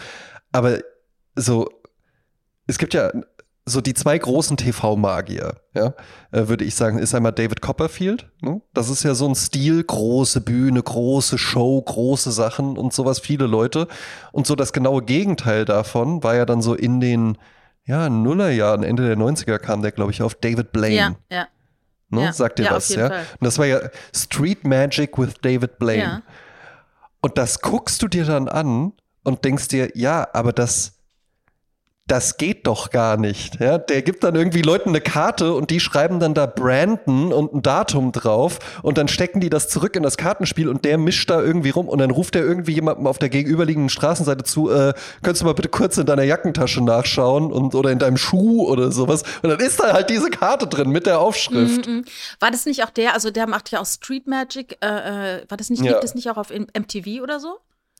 Aber 0.51 0.81
so, 1.37 1.69
es 2.67 2.79
gibt 2.79 2.95
ja 2.95 3.13
so 3.69 3.81
die 3.81 3.95
zwei 3.95 4.17
großen 4.17 4.57
TV-Magier, 4.57 5.57
ja, 5.75 5.95
äh, 6.31 6.47
würde 6.47 6.65
ich 6.65 6.77
sagen, 6.77 6.99
ist 6.99 7.15
einmal 7.15 7.33
David 7.33 7.61
Copperfield. 7.61 8.31
Ne? 8.41 8.63
Das 8.73 8.89
ist 8.89 9.03
ja 9.03 9.15
so 9.15 9.29
ein 9.29 9.35
Stil, 9.35 9.83
große 9.83 10.41
Bühne, 10.41 10.81
große 10.81 11.37
Show, 11.37 11.83
große 11.83 12.31
Sachen 12.31 12.79
und 12.79 12.93
sowas, 12.93 13.19
viele 13.19 13.47
Leute. 13.47 13.89
Und 14.31 14.47
so 14.47 14.55
das 14.55 14.73
genaue 14.73 15.03
Gegenteil 15.03 15.65
davon 15.65 16.23
war 16.23 16.37
ja 16.37 16.47
dann 16.47 16.63
so 16.63 16.75
in 16.75 17.01
den 17.01 17.39
ja, 17.85 18.09
Nullerjahren, 18.09 18.85
Ende 18.85 19.07
der 19.07 19.17
90er 19.17 19.59
kam 19.59 19.83
der, 19.83 19.93
glaube 19.93 20.13
ich, 20.13 20.23
auf 20.23 20.37
David 20.37 20.73
Blaine. 20.73 21.17
Ja, 21.31 21.37
ja. 21.37 21.47
Ne? 22.09 22.23
Ja, 22.23 22.33
Sagt 22.33 22.61
dir 22.61 22.67
ja, 22.67 22.71
was, 22.73 22.89
ja? 22.91 23.09
Fall. 23.09 23.27
Und 23.41 23.45
das 23.45 23.59
war 23.59 23.67
ja 23.67 23.81
Street 24.15 24.65
Magic 24.65 25.19
with 25.19 25.35
David 25.43 25.79
Blaine. 25.79 26.03
Ja. 26.03 26.23
Und 27.21 27.37
das 27.37 27.61
guckst 27.61 28.01
du 28.03 28.09
dir 28.09 28.25
dann 28.25 28.49
an 28.49 28.93
und 29.25 29.45
denkst 29.45 29.69
dir, 29.69 29.91
ja, 29.95 30.29
aber 30.33 30.53
das, 30.53 30.96
das 32.07 32.37
geht 32.37 32.69
doch 32.69 32.91
gar 32.91 33.17
nicht. 33.17 33.59
Ja? 33.59 33.79
Der 33.79 34.01
gibt 34.03 34.23
dann 34.23 34.37
irgendwie 34.37 34.63
Leuten 34.63 34.91
eine 34.91 35.01
Karte 35.01 35.53
und 35.55 35.71
die 35.71 35.81
schreiben 35.81 36.21
dann 36.21 36.35
da 36.35 36.47
Brandon 36.47 37.33
und 37.33 37.53
ein 37.53 37.63
Datum 37.63 38.13
drauf 38.13 38.61
und 38.83 38.97
dann 38.97 39.09
stecken 39.09 39.41
die 39.41 39.51
das 39.51 39.69
zurück 39.69 39.97
in 39.97 40.05
das 40.05 40.17
Kartenspiel 40.17 40.69
und 40.69 40.85
der 40.85 40.99
mischt 40.99 41.29
da 41.31 41.43
irgendwie 41.43 41.71
rum 41.71 41.89
und 41.89 41.99
dann 41.99 42.13
ruft 42.13 42.37
er 42.37 42.43
irgendwie 42.45 42.73
jemandem 42.75 43.09
auf 43.09 43.19
der 43.19 43.29
gegenüberliegenden 43.29 43.89
Straßenseite 43.89 44.45
zu, 44.45 44.71
äh, 44.71 44.95
könntest 45.23 45.43
du 45.43 45.47
mal 45.47 45.55
bitte 45.55 45.69
kurz 45.69 45.99
in 45.99 46.07
deiner 46.07 46.23
Jackentasche 46.23 46.81
nachschauen 46.83 47.51
und 47.51 47.75
oder 47.75 47.91
in 47.91 47.99
deinem 47.99 48.17
Schuh 48.19 48.67
oder 48.69 48.93
sowas. 48.93 49.25
Und 49.43 49.51
dann 49.51 49.59
ist 49.59 49.81
da 49.81 49.93
halt 49.93 50.09
diese 50.09 50.31
Karte 50.31 50.69
drin 50.69 50.91
mit 50.91 51.07
der 51.07 51.19
Aufschrift. 51.19 51.89
Mhm. 51.89 52.05
War 52.39 52.53
das 52.53 52.67
nicht 52.67 52.85
auch 52.85 52.91
der, 52.91 53.15
also 53.15 53.33
der 53.33 53.49
macht 53.49 53.73
ja 53.73 53.81
auch 53.81 53.87
Street 53.87 54.29
Magic, 54.29 54.79
äh, 54.81 55.39
äh, 55.39 55.45
war 55.49 55.57
das 55.57 55.71
nicht, 55.71 55.83
Ja. 55.83 55.91
liegt 55.93 56.05
das 56.05 56.15
nicht 56.15 56.31
auch 56.31 56.37
auf 56.37 56.51
MTV 56.51 57.21
oder 57.23 57.41
so? 57.41 57.59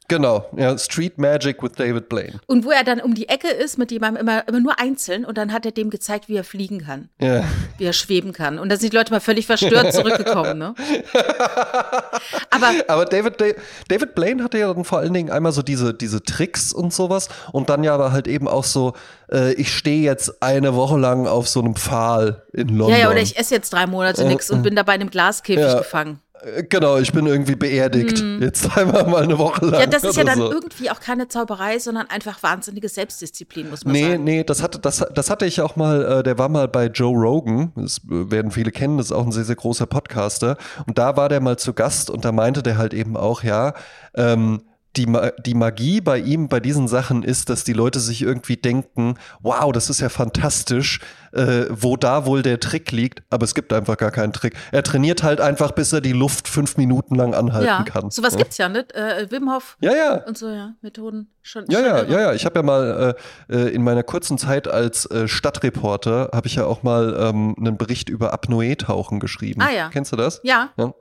Genau, 0.09 0.47
ja, 0.57 0.79
Street 0.79 1.19
Magic 1.19 1.63
with 1.63 1.73
David 1.73 2.09
Blaine. 2.09 2.39
Und 2.47 2.65
wo 2.65 2.71
er 2.71 2.85
dann 2.85 3.01
um 3.01 3.15
die 3.15 3.29
Ecke 3.29 3.49
ist 3.49 3.77
mit 3.77 3.91
jemandem 3.91 4.21
immer, 4.23 4.47
immer 4.47 4.61
nur 4.61 4.79
einzeln 4.79 5.25
und 5.25 5.37
dann 5.37 5.53
hat 5.53 5.67
er 5.67 5.73
dem 5.73 5.91
gezeigt, 5.91 6.29
wie 6.29 6.37
er 6.37 6.45
fliegen 6.45 6.85
kann, 6.85 7.09
Ja. 7.21 7.43
wie 7.79 7.85
er 7.85 7.93
schweben 7.93 8.33
kann. 8.33 8.59
Und 8.61 8.69
da 8.69 8.77
sind 8.77 8.93
die 8.93 8.97
Leute 8.97 9.13
mal 9.13 9.21
völlig 9.21 9.47
verstört 9.47 9.93
zurückgekommen, 9.93 10.59
ne? 10.59 10.75
Aber 12.51 12.73
Aber 12.89 13.05
David, 13.05 13.41
Da- 13.41 13.55
David 13.89 14.15
Blaine 14.15 14.43
hatte 14.43 14.59
ja 14.59 14.73
dann 14.73 14.85
vor 14.85 14.99
allen 14.99 15.13
Dingen 15.13 15.31
einmal 15.31 15.53
so 15.53 15.63
diese, 15.63 15.93
diese 15.95 16.23
Tricks 16.23 16.73
und 16.73 16.93
sowas 16.93 17.29
und 17.53 17.69
dann 17.69 17.85
ja 17.85 17.95
aber 17.95 18.13
halt 18.13 18.29
eben 18.29 18.49
auch 18.49 18.65
so, 18.65 18.95
äh, 19.31 19.53
ich 19.55 19.75
stehe 19.77 20.03
jetzt 20.03 20.43
eine 20.43 20.75
Woche 20.75 20.97
lang 20.99 21.27
auf 21.27 21.49
so 21.49 21.61
einem 21.61 21.75
Pfahl 21.77 22.45
in 22.53 22.69
London. 22.69 22.91
ja, 22.91 22.97
ja, 22.99 23.11
oder 23.11 23.21
ich 23.21 23.39
esse 23.39 23.55
jetzt 23.55 23.73
drei 23.73 23.87
Monate 23.87 24.25
nichts 24.25 24.51
und 24.51 24.63
bin 24.63 24.77
dabei 24.77 24.95
in 24.95 25.01
einem 25.03 25.11
Glaskäfig 25.11 25.63
Ja. 25.63 25.79
gefangen. 25.79 26.21
Äh, 26.47 26.63
Genau, 26.69 26.99
ich 26.99 27.13
bin 27.13 27.27
irgendwie 27.27 27.57
beerdigt. 27.57 28.23
Jetzt 28.41 28.77
einmal 28.77 29.07
mal 29.07 29.23
eine 29.23 29.39
Woche 29.39 29.65
lang. 29.67 29.81
Ja, 29.81 29.87
das 29.87 30.05
ist 30.05 30.17
ja 30.17 30.25
dann 30.25 30.39
so. 30.39 30.51
irgendwie 30.53 30.91
auch 30.91 31.01
keine 31.01 31.29
Zauberei, 31.29 31.79
sondern 31.79 32.09
einfach 32.09 32.43
wahnsinnige 32.43 32.89
Selbstdisziplin, 32.89 33.71
muss 33.71 33.85
man 33.85 33.93
Nee, 33.93 34.11
sagen. 34.11 34.25
nee, 34.25 34.45
das 34.45 34.63
hatte, 34.63 34.79
das, 34.79 35.05
das 35.15 35.31
hatte 35.31 35.47
ich 35.47 35.61
auch 35.61 35.77
mal, 35.77 36.21
äh, 36.21 36.23
der 36.23 36.39
war 36.39 36.49
mal 36.49 36.69
bei 36.69 36.87
Joe 36.87 37.15
Rogan, 37.17 37.73
das 37.77 37.99
äh, 37.99 38.31
werden 38.31 38.51
viele 38.51 38.71
kennen, 38.71 38.99
das 38.99 39.07
ist 39.07 39.13
auch 39.13 39.25
ein 39.27 39.33
sehr, 39.33 39.45
sehr 39.45 39.57
großer 39.57 39.87
Podcaster. 39.87 40.57
Und 40.87 40.99
da 40.99 41.17
war 41.17 41.29
der 41.29 41.41
mal 41.41 41.59
zu 41.59 41.73
Gast 41.73 42.11
und 42.11 42.25
da 42.25 42.33
meinte 42.33 42.63
der 42.63 42.79
halt 42.79 42.95
eben 42.95 43.17
auch, 43.17 43.43
ja, 43.43 43.75
ähm, 44.15 44.63
die, 44.97 45.07
die 45.45 45.55
Magie 45.55 46.01
bei 46.01 46.19
ihm, 46.19 46.49
bei 46.49 46.61
diesen 46.61 46.89
Sachen 46.89 47.23
ist, 47.23 47.51
dass 47.51 47.65
die 47.65 47.73
Leute 47.73 48.01
sich 48.01 48.23
irgendwie 48.23 48.57
denken, 48.57 49.15
wow, 49.41 49.71
das 49.73 49.91
ist 49.91 50.01
ja 50.01 50.09
fantastisch, 50.09 51.01
äh, 51.33 51.65
wo 51.71 51.97
da 51.97 52.25
wohl 52.27 52.43
der 52.43 52.61
Trick 52.61 52.93
liegt, 52.93 53.23
aber 53.31 53.45
es 53.45 53.55
gibt 53.55 53.73
einfach 53.73 53.97
gar 53.97 54.11
keinen 54.11 54.33
Trick. 54.33 54.55
Er 54.73 54.83
trainiert 54.83 55.23
halt 55.23 55.41
einfach, 55.41 55.73
bis 55.73 55.93
er 55.93 56.01
die 56.01 56.13
Luft 56.13 56.49
fünf 56.49 56.77
Minuten 56.77 57.15
lang 57.15 57.35
anhalten 57.35 57.67
Ja, 57.67 57.83
kann. 57.83 58.11
sowas 58.11 58.33
ja. 58.35 58.39
gibt's 58.39 58.59
ja, 58.59 58.69
ne? 58.69 58.87
Äh, 58.95 59.31
Wim 59.31 59.51
Hof 59.53 59.77
Ja, 59.81 59.93
ja. 59.95 60.15
und 60.27 60.39
so, 60.39 60.49
ja, 60.49 60.73
Methoden. 60.81 61.29
Schon, 61.43 61.65
Ja, 61.69 61.79
schon 61.79 61.87
ja, 61.89 61.99
irre. 61.99 62.13
ja, 62.13 62.21
ja. 62.21 62.33
Ich 62.33 62.45
habe 62.45 62.59
ja 62.59 62.63
mal 62.63 63.15
äh, 63.51 63.55
äh, 63.55 63.69
in 63.75 63.83
meiner 63.85 64.03
kurzen 64.03 64.39
Zeit 64.39 64.67
als 64.67 65.07
äh, 65.11 65.29
Stadtreporter 65.29 66.31
habe 66.33 66.47
ich 66.47 66.57
ja 66.57 66.65
auch 66.67 66.83
mal 66.83 67.17
ähm, 67.19 67.55
einen 67.59 67.77
Bericht 67.77 68.09
über 68.09 68.33
Apnoe-Tauchen 68.33 69.21
geschrieben. 69.21 69.61
Ah, 69.63 69.71
ja. 69.71 69.89
Kennst 69.91 70.13
du 70.13 70.17
das? 70.17 70.41
Ja, 70.43 70.71
Ja. 70.77 70.93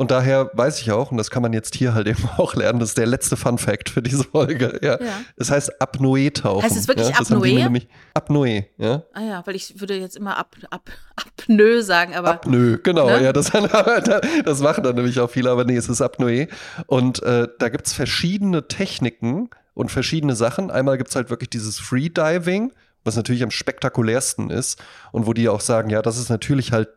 Und 0.00 0.10
daher 0.10 0.50
weiß 0.54 0.80
ich 0.80 0.92
auch, 0.92 1.10
und 1.10 1.18
das 1.18 1.30
kann 1.30 1.42
man 1.42 1.52
jetzt 1.52 1.74
hier 1.74 1.92
halt 1.92 2.06
eben 2.08 2.26
auch 2.38 2.54
lernen, 2.54 2.80
das 2.80 2.90
ist 2.90 2.98
der 2.98 3.06
letzte 3.06 3.36
Fun 3.36 3.58
Fact 3.58 3.90
für 3.90 4.00
diese 4.00 4.24
Folge. 4.24 4.78
Ja. 4.80 4.98
Ja. 4.98 5.20
Es 5.36 5.50
heißt 5.50 5.78
Apnoe-Tauchen. 5.78 6.62
Heißt 6.62 6.74
es 6.74 6.88
wirklich 6.88 7.10
ja? 7.10 7.20
Apnoe? 7.20 7.86
Apnoe, 8.14 8.64
ja. 8.78 9.02
ah 9.12 9.20
ja, 9.20 9.46
weil 9.46 9.56
ich 9.56 9.78
würde 9.78 9.98
jetzt 9.98 10.16
immer 10.16 10.38
ab, 10.38 10.56
ab, 10.70 10.88
Apnoe 11.16 11.82
sagen, 11.82 12.14
aber 12.14 12.30
Apnoe, 12.30 12.78
genau, 12.78 13.10
Ne? 13.10 13.24
ja, 13.24 13.34
das, 13.34 13.50
das 14.44 14.60
machen 14.60 14.84
dann 14.84 14.94
nämlich 14.94 15.20
auch 15.20 15.28
viele, 15.28 15.50
aber 15.50 15.64
nee, 15.64 15.76
es 15.76 15.90
ist 15.90 16.00
Apnoe. 16.00 16.48
Und 16.86 17.22
äh, 17.22 17.48
da 17.58 17.68
gibt's 17.68 17.92
verschiedene 17.92 18.68
Techniken 18.68 19.50
und 19.74 19.90
verschiedene 19.90 20.34
Sachen. 20.34 20.70
Einmal 20.70 20.96
gibt's 20.96 21.14
halt 21.14 21.28
wirklich 21.28 21.50
dieses 21.50 21.78
Freediving, 21.78 22.72
was 23.04 23.16
natürlich 23.16 23.42
am 23.42 23.50
spektakulärsten 23.50 24.48
ist 24.48 24.82
und 25.12 25.26
wo 25.26 25.34
die 25.34 25.50
auch 25.50 25.60
sagen, 25.60 25.90
ja, 25.90 26.00
das 26.00 26.16
ist 26.16 26.30
natürlich 26.30 26.72
halt 26.72 26.88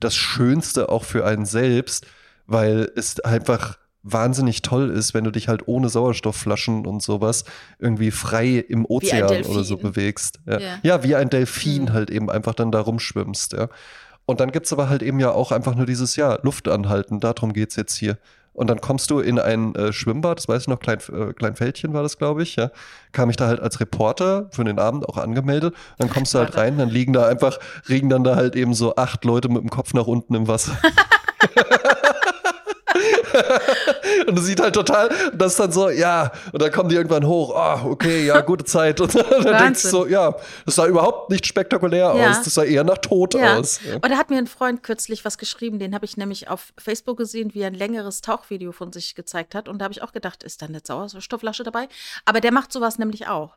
das 0.00 0.16
Schönste 0.16 0.88
auch 0.88 1.04
für 1.04 1.24
einen 1.24 1.46
selbst, 1.46 2.04
weil 2.48 2.90
es 2.96 3.20
einfach 3.20 3.78
wahnsinnig 4.02 4.62
toll 4.62 4.90
ist, 4.90 5.12
wenn 5.12 5.24
du 5.24 5.30
dich 5.30 5.48
halt 5.48 5.68
ohne 5.68 5.88
Sauerstoffflaschen 5.90 6.86
und 6.86 7.02
sowas 7.02 7.44
irgendwie 7.78 8.10
frei 8.10 8.64
im 8.68 8.86
Ozean 8.86 9.44
oder 9.44 9.64
so 9.64 9.76
bewegst. 9.76 10.40
Ja, 10.46 10.58
Ja. 10.58 10.68
ja 10.82 11.02
wie 11.04 11.14
ein 11.14 11.28
Delfin 11.30 11.84
Mhm. 11.84 11.92
halt 11.92 12.10
eben 12.10 12.30
einfach 12.30 12.54
dann 12.54 12.72
da 12.72 12.80
rumschwimmst, 12.80 13.52
ja. 13.52 13.68
Und 14.24 14.40
dann 14.40 14.50
gibt's 14.52 14.72
aber 14.72 14.88
halt 14.88 15.02
eben 15.02 15.20
ja 15.20 15.30
auch 15.30 15.52
einfach 15.52 15.74
nur 15.74 15.84
dieses, 15.86 16.16
ja, 16.16 16.38
Luft 16.42 16.68
anhalten, 16.68 17.20
darum 17.20 17.52
geht's 17.52 17.76
jetzt 17.76 17.96
hier. 17.96 18.18
Und 18.54 18.68
dann 18.68 18.80
kommst 18.80 19.10
du 19.10 19.20
in 19.20 19.38
ein 19.38 19.74
äh, 19.74 19.92
Schwimmbad, 19.92 20.38
das 20.38 20.48
weiß 20.48 20.62
ich 20.62 20.68
noch, 20.68 20.80
Klein, 20.80 20.98
äh, 21.12 21.32
Kleinfeldchen 21.32 21.92
war 21.92 22.02
das, 22.02 22.18
glaube 22.18 22.42
ich, 22.42 22.56
ja. 22.56 22.70
Kam 23.12 23.30
ich 23.30 23.36
da 23.36 23.46
halt 23.46 23.60
als 23.60 23.78
Reporter 23.78 24.48
für 24.52 24.64
den 24.64 24.78
Abend 24.78 25.08
auch 25.08 25.16
angemeldet. 25.16 25.74
Dann 25.98 26.08
kommst 26.10 26.34
du 26.34 26.38
halt 26.38 26.56
rein, 26.56 26.78
dann 26.78 26.88
liegen 26.88 27.12
da 27.12 27.26
einfach, 27.26 27.58
liegen 27.86 28.08
dann 28.08 28.24
da 28.24 28.36
halt 28.36 28.56
eben 28.56 28.74
so 28.74 28.96
acht 28.96 29.24
Leute 29.24 29.48
mit 29.48 29.62
dem 29.62 29.70
Kopf 29.70 29.92
nach 29.94 30.06
unten 30.06 30.34
im 30.34 30.48
Wasser. 30.48 30.72
und 34.26 34.38
es 34.38 34.44
sieht 34.44 34.60
halt 34.60 34.74
total, 34.74 35.10
das 35.34 35.52
ist 35.52 35.60
dann 35.60 35.72
so, 35.72 35.90
ja, 35.90 36.30
und 36.52 36.60
dann 36.62 36.72
kommen 36.72 36.88
die 36.88 36.96
irgendwann 36.96 37.26
hoch, 37.26 37.54
ah, 37.54 37.82
okay, 37.84 38.26
ja, 38.26 38.40
gute 38.48 38.64
Zeit. 38.64 39.00
Und 39.00 39.14
dann 39.44 39.58
denkst 39.64 39.82
du 39.82 39.88
so, 39.88 40.06
ja, 40.06 40.34
das 40.64 40.74
sah 40.76 40.86
überhaupt 40.86 41.30
nicht 41.30 41.46
spektakulär 41.46 42.14
Ja. 42.14 42.30
aus, 42.30 42.42
das 42.42 42.54
sah 42.54 42.64
eher 42.64 42.84
nach 42.84 42.98
Tod 42.98 43.34
Ja. 43.34 43.58
aus. 43.58 43.80
Ja. 43.84 43.94
Und 43.96 44.08
da 44.08 44.16
hat 44.16 44.30
mir 44.30 44.38
ein 44.38 44.46
Freund 44.46 44.82
kürzlich 44.82 45.24
was 45.24 45.38
geschrieben, 45.38 45.78
den 45.78 45.94
habe 45.94 46.04
ich 46.04 46.16
nämlich 46.16 46.48
auf 46.48 46.72
Facebook 46.78 47.16
gesehen, 47.18 47.54
wie 47.54 47.60
er 47.60 47.68
ein 47.68 47.74
längeres 47.74 48.20
Tauchvideo 48.20 48.72
von 48.72 48.92
sich 48.92 49.14
gezeigt 49.14 49.54
hat. 49.54 49.68
Und 49.68 49.78
da 49.78 49.84
habe 49.84 49.92
ich 49.92 50.02
auch 50.02 50.12
gedacht, 50.12 50.42
ist 50.42 50.62
da 50.62 50.66
eine 50.66 50.80
Sauerstoffflasche 50.84 51.62
dabei? 51.64 51.88
Aber 52.24 52.40
der 52.40 52.52
macht 52.52 52.72
sowas 52.72 52.98
nämlich 52.98 53.26
auch. 53.28 53.56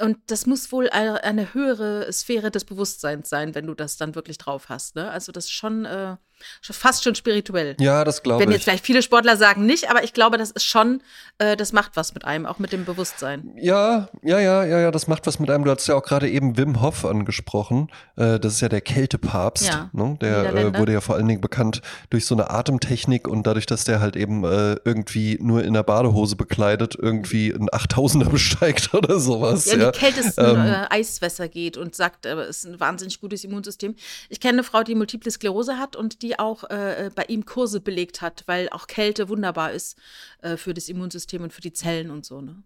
Und 0.00 0.16
das 0.28 0.46
muss 0.46 0.72
wohl 0.72 0.88
eine, 0.88 1.22
eine 1.22 1.54
höhere 1.54 2.10
Sphäre 2.12 2.50
des 2.50 2.64
Bewusstseins 2.64 3.28
sein, 3.28 3.54
wenn 3.54 3.66
du 3.66 3.74
das 3.74 3.96
dann 3.96 4.14
wirklich 4.14 4.38
drauf 4.38 4.64
hast. 4.68 4.96
Ne? 4.96 5.08
Also 5.10 5.30
das 5.30 5.44
ist 5.44 5.52
schon, 5.52 5.84
äh, 5.84 6.16
schon 6.16 6.16
fast 6.62 7.04
schon 7.04 7.14
spirituell. 7.14 7.76
Ja, 7.78 8.04
das 8.04 8.22
glaube 8.22 8.42
Wenn 8.42 8.50
ich. 8.50 8.56
jetzt 8.56 8.64
vielleicht 8.64 8.84
viele 8.84 9.02
Sportler 9.02 9.36
sagen 9.36 9.66
nicht, 9.66 9.90
aber 9.90 10.04
ich 10.04 10.12
glaube, 10.12 10.38
das 10.38 10.50
ist 10.50 10.64
schon, 10.64 11.02
äh, 11.38 11.56
das 11.56 11.72
macht 11.72 11.92
was 11.94 12.14
mit 12.14 12.24
einem, 12.24 12.46
auch 12.46 12.58
mit 12.58 12.72
dem 12.72 12.84
Bewusstsein. 12.84 13.52
Ja, 13.56 14.08
ja, 14.22 14.38
ja, 14.40 14.64
ja, 14.64 14.80
ja, 14.80 14.90
das 14.90 15.06
macht 15.08 15.26
was 15.26 15.38
mit 15.38 15.50
einem. 15.50 15.64
Du 15.64 15.70
hast 15.70 15.86
ja 15.86 15.94
auch 15.94 16.02
gerade 16.02 16.28
eben 16.28 16.56
Wim 16.56 16.80
Hof 16.80 17.04
angesprochen. 17.04 17.90
Äh, 18.16 18.38
das 18.40 18.54
ist 18.54 18.60
ja 18.60 18.68
der 18.68 18.80
Kältepapst. 18.80 19.66
Ja, 19.68 19.90
Ne? 19.92 20.16
Der 20.20 20.54
äh, 20.54 20.78
wurde 20.78 20.92
ja 20.92 21.00
vor 21.00 21.16
allen 21.16 21.28
Dingen 21.28 21.40
bekannt 21.40 21.82
durch 22.10 22.26
so 22.26 22.34
eine 22.34 22.50
Atemtechnik 22.50 23.28
und 23.28 23.46
dadurch, 23.46 23.66
dass 23.66 23.84
der 23.84 24.00
halt 24.00 24.16
eben 24.16 24.44
äh, 24.44 24.76
irgendwie 24.84 25.38
nur 25.40 25.62
in 25.64 25.74
der 25.74 25.82
Badehose 25.82 26.36
bekleidet, 26.36 26.96
irgendwie 26.98 27.50
ein 27.50 27.68
8000er 27.68 28.28
besteigt 28.30 28.94
oder 28.94 29.18
sowas. 29.18 29.66
Ja, 29.66 29.74
in 29.74 29.80
Ja, 29.80 29.90
die 29.90 29.98
kältesten 29.98 30.44
Ähm, 30.44 30.56
äh, 30.56 30.86
Eiswässer 30.90 31.48
geht 31.48 31.76
und 31.76 31.94
sagt, 31.94 32.26
äh, 32.26 32.34
es 32.42 32.64
ist 32.64 32.66
ein 32.66 32.80
wahnsinnig 32.80 33.20
gutes 33.20 33.44
Immunsystem. 33.44 33.94
Ich 34.28 34.40
kenne 34.40 34.54
eine 34.54 34.64
Frau, 34.64 34.82
die 34.82 34.94
Multiple 34.94 35.30
Sklerose 35.30 35.78
hat 35.78 35.96
und 35.96 36.22
die 36.22 36.31
auch 36.38 36.64
äh, 36.70 37.10
bei 37.14 37.24
ihm 37.24 37.44
Kurse 37.44 37.80
belegt 37.80 38.20
hat, 38.22 38.44
weil 38.46 38.68
auch 38.70 38.86
Kälte 38.86 39.28
wunderbar 39.28 39.72
ist 39.72 39.96
äh, 40.42 40.56
für 40.56 40.74
das 40.74 40.88
Immunsystem 40.88 41.42
und 41.42 41.52
für 41.52 41.60
die 41.60 41.72
Zellen 41.72 42.10
und 42.10 42.24
so. 42.24 42.40
Ne? 42.40 42.62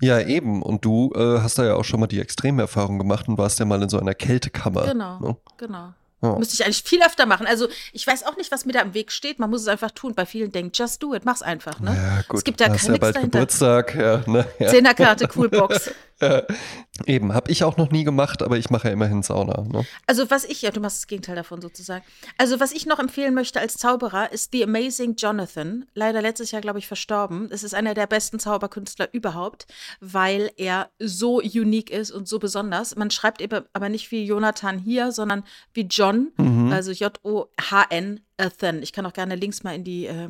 ja, 0.00 0.20
eben. 0.20 0.62
Und 0.62 0.84
du 0.84 1.12
äh, 1.14 1.38
hast 1.40 1.58
da 1.58 1.64
ja 1.64 1.74
auch 1.74 1.84
schon 1.84 2.00
mal 2.00 2.06
die 2.06 2.20
Extremerfahrung 2.20 2.98
gemacht 2.98 3.28
und 3.28 3.38
warst 3.38 3.58
ja 3.58 3.64
mal 3.64 3.82
in 3.82 3.88
so 3.88 3.98
einer 3.98 4.14
Kältekammer. 4.14 4.84
Genau, 4.86 5.18
Ne? 5.20 5.36
genau. 5.56 5.94
Ja. 6.22 6.38
Müsste 6.38 6.54
ich 6.54 6.64
eigentlich 6.64 6.82
viel 6.82 7.02
öfter 7.02 7.26
machen. 7.26 7.46
Also 7.46 7.68
ich 7.92 8.06
weiß 8.06 8.24
auch 8.24 8.36
nicht, 8.38 8.50
was 8.50 8.64
mir 8.64 8.72
da 8.72 8.80
im 8.80 8.94
Weg 8.94 9.12
steht. 9.12 9.38
Man 9.38 9.50
muss 9.50 9.60
es 9.60 9.68
einfach 9.68 9.90
tun. 9.90 10.14
Bei 10.14 10.24
vielen 10.24 10.50
denkt, 10.52 10.78
just 10.78 11.02
do 11.02 11.14
it, 11.14 11.26
mach's 11.26 11.42
einfach. 11.42 11.80
Ne? 11.80 11.94
Ja, 11.94 12.22
gut. 12.26 12.38
Es 12.38 12.44
gibt 12.44 12.60
da 12.60 12.70
hast 12.70 12.88
ja 12.88 12.96
bald 12.96 13.16
dahinter. 13.16 13.40
Geburtstag. 13.40 13.94
Ja, 13.94 14.22
ne? 14.26 14.46
ja. 14.58 14.68
Zehnerkarte, 14.68 15.28
Coolbox. 15.28 15.90
Eben, 17.06 17.34
habe 17.34 17.50
ich 17.50 17.64
auch 17.64 17.76
noch 17.76 17.90
nie 17.90 18.04
gemacht, 18.04 18.40
aber 18.42 18.56
ich 18.56 18.70
mache 18.70 18.86
ja 18.88 18.92
immerhin 18.94 19.22
Sauna. 19.24 19.62
Ne? 19.62 19.84
Also 20.06 20.30
was 20.30 20.44
ich, 20.44 20.62
ja, 20.62 20.70
du 20.70 20.78
machst 20.80 20.98
das 20.98 21.06
Gegenteil 21.08 21.34
davon 21.34 21.60
sozusagen. 21.60 22.04
Also 22.38 22.60
was 22.60 22.70
ich 22.70 22.86
noch 22.86 23.00
empfehlen 23.00 23.34
möchte 23.34 23.58
als 23.60 23.74
Zauberer 23.74 24.30
ist 24.32 24.52
The 24.52 24.62
Amazing 24.64 25.16
Jonathan. 25.16 25.86
Leider 25.94 26.22
letztes 26.22 26.52
Jahr, 26.52 26.62
glaube 26.62 26.78
ich, 26.78 26.86
verstorben. 26.86 27.48
Es 27.50 27.64
ist 27.64 27.74
einer 27.74 27.94
der 27.94 28.06
besten 28.06 28.38
Zauberkünstler 28.38 29.08
überhaupt, 29.12 29.66
weil 30.00 30.52
er 30.56 30.90
so 31.00 31.38
unique 31.38 31.90
ist 31.90 32.12
und 32.12 32.28
so 32.28 32.38
besonders. 32.38 32.94
Man 32.94 33.10
schreibt 33.10 33.40
eben 33.40 33.64
aber 33.72 33.88
nicht 33.88 34.12
wie 34.12 34.24
Jonathan 34.24 34.78
hier, 34.78 35.10
sondern 35.10 35.42
wie 35.72 35.82
John, 35.90 36.30
Mhm. 36.36 36.72
also 36.72 36.92
J-O-H-N, 36.92 38.20
Athen. 38.36 38.82
Ich 38.82 38.92
kann 38.92 39.06
auch 39.06 39.12
gerne 39.12 39.34
Links 39.36 39.62
mal 39.62 39.74
in 39.74 39.84
die, 39.84 40.06
äh, 40.06 40.28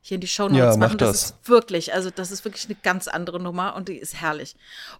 hier 0.00 0.16
in 0.16 0.20
die 0.20 0.26
Show 0.28 0.44
Notes 0.44 0.58
Ja, 0.58 0.70
mach 0.76 0.88
machen. 0.88 0.98
das. 0.98 1.24
ist 1.24 1.48
wirklich, 1.48 1.94
also 1.94 2.10
das 2.10 2.30
ist 2.30 2.44
wirklich 2.44 2.66
eine 2.66 2.76
ganz 2.82 3.08
andere 3.08 3.40
Nummer 3.40 3.74
und 3.76 3.88
die 3.88 3.96
ist 3.96 4.20
herrlich. 4.20 4.56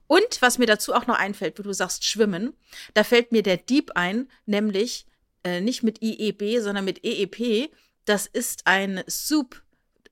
Und 0.06 0.40
was 0.40 0.58
mir 0.58 0.66
dazu 0.66 0.94
auch 0.94 1.06
noch 1.06 1.18
einfällt, 1.18 1.58
wo 1.58 1.62
du 1.62 1.72
sagst 1.72 2.04
Schwimmen, 2.04 2.54
da 2.94 3.04
fällt 3.04 3.32
mir 3.32 3.42
der 3.42 3.56
Dieb 3.56 3.92
ein, 3.94 4.28
nämlich 4.46 5.06
äh, 5.44 5.60
nicht 5.60 5.82
mit 5.82 6.02
IEB, 6.02 6.60
sondern 6.60 6.84
mit 6.84 7.04
EEP. 7.04 7.70
Das 8.04 8.26
ist 8.26 8.66
ein 8.66 9.02
Soup 9.08 9.62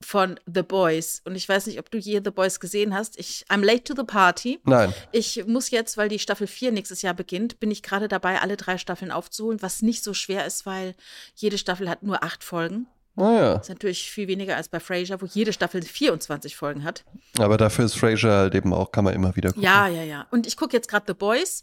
von 0.03 0.41
The 0.47 0.63
Boys. 0.63 1.21
Und 1.25 1.37
ich 1.37 1.47
weiß 1.49 1.67
nicht, 1.67 1.79
ob 1.79 1.91
du 1.91 1.99
je 1.99 2.23
The 2.25 2.31
Boys 2.31 2.59
gesehen 2.59 2.95
hast. 2.95 3.19
Ich, 3.19 3.45
I'm 3.51 3.63
late 3.65 3.85
to 3.85 3.95
the 3.95 4.05
party. 4.05 4.59
Nein. 4.65 4.95
Ich 5.13 5.45
muss 5.47 5.71
jetzt, 5.71 5.97
weil 5.99 6.09
die 6.09 6.19
Staffel 6.19 6.47
4 6.47 6.73
nächstes 6.73 7.03
Jahr 7.03 7.13
beginnt, 7.13 7.61
bin 7.61 7.71
ich 7.71 7.83
gerade 7.83 8.09
dabei, 8.09 8.41
alle 8.41 8.57
drei 8.57 8.79
Staffeln 8.79 9.11
aufzuholen, 9.11 9.61
was 9.61 9.83
nicht 9.83 10.03
so 10.03 10.15
schwer 10.15 10.47
ist, 10.47 10.65
weil 10.65 10.95
jede 11.35 11.59
Staffel 11.59 11.89
hat 11.91 12.03
nur 12.03 12.23
acht 12.25 12.43
Folgen. 12.45 12.87
Naja. 13.21 13.55
Das 13.55 13.63
ist 13.63 13.69
natürlich 13.69 14.11
viel 14.11 14.27
weniger 14.29 14.57
als 14.57 14.69
bei 14.69 14.81
Frasier, 14.81 15.21
wo 15.21 15.27
jede 15.27 15.53
Staffel 15.53 15.83
24 15.83 16.57
Folgen 16.57 16.83
hat. 16.85 17.05
Aber 17.39 17.57
dafür 17.57 17.85
ist 17.85 17.95
Frasier 17.99 18.31
halt 18.31 18.55
eben 18.55 18.73
auch, 18.75 18.91
kann 18.93 19.05
man 19.05 19.15
immer 19.15 19.37
wieder 19.37 19.51
gucken. 19.51 19.63
Ja, 19.63 19.87
ja, 19.89 20.03
ja. 20.03 20.27
Und 20.31 20.47
ich 20.47 20.57
gucke 20.57 20.77
jetzt 20.77 20.89
gerade 20.89 21.05
The 21.09 21.15
Boys. 21.15 21.63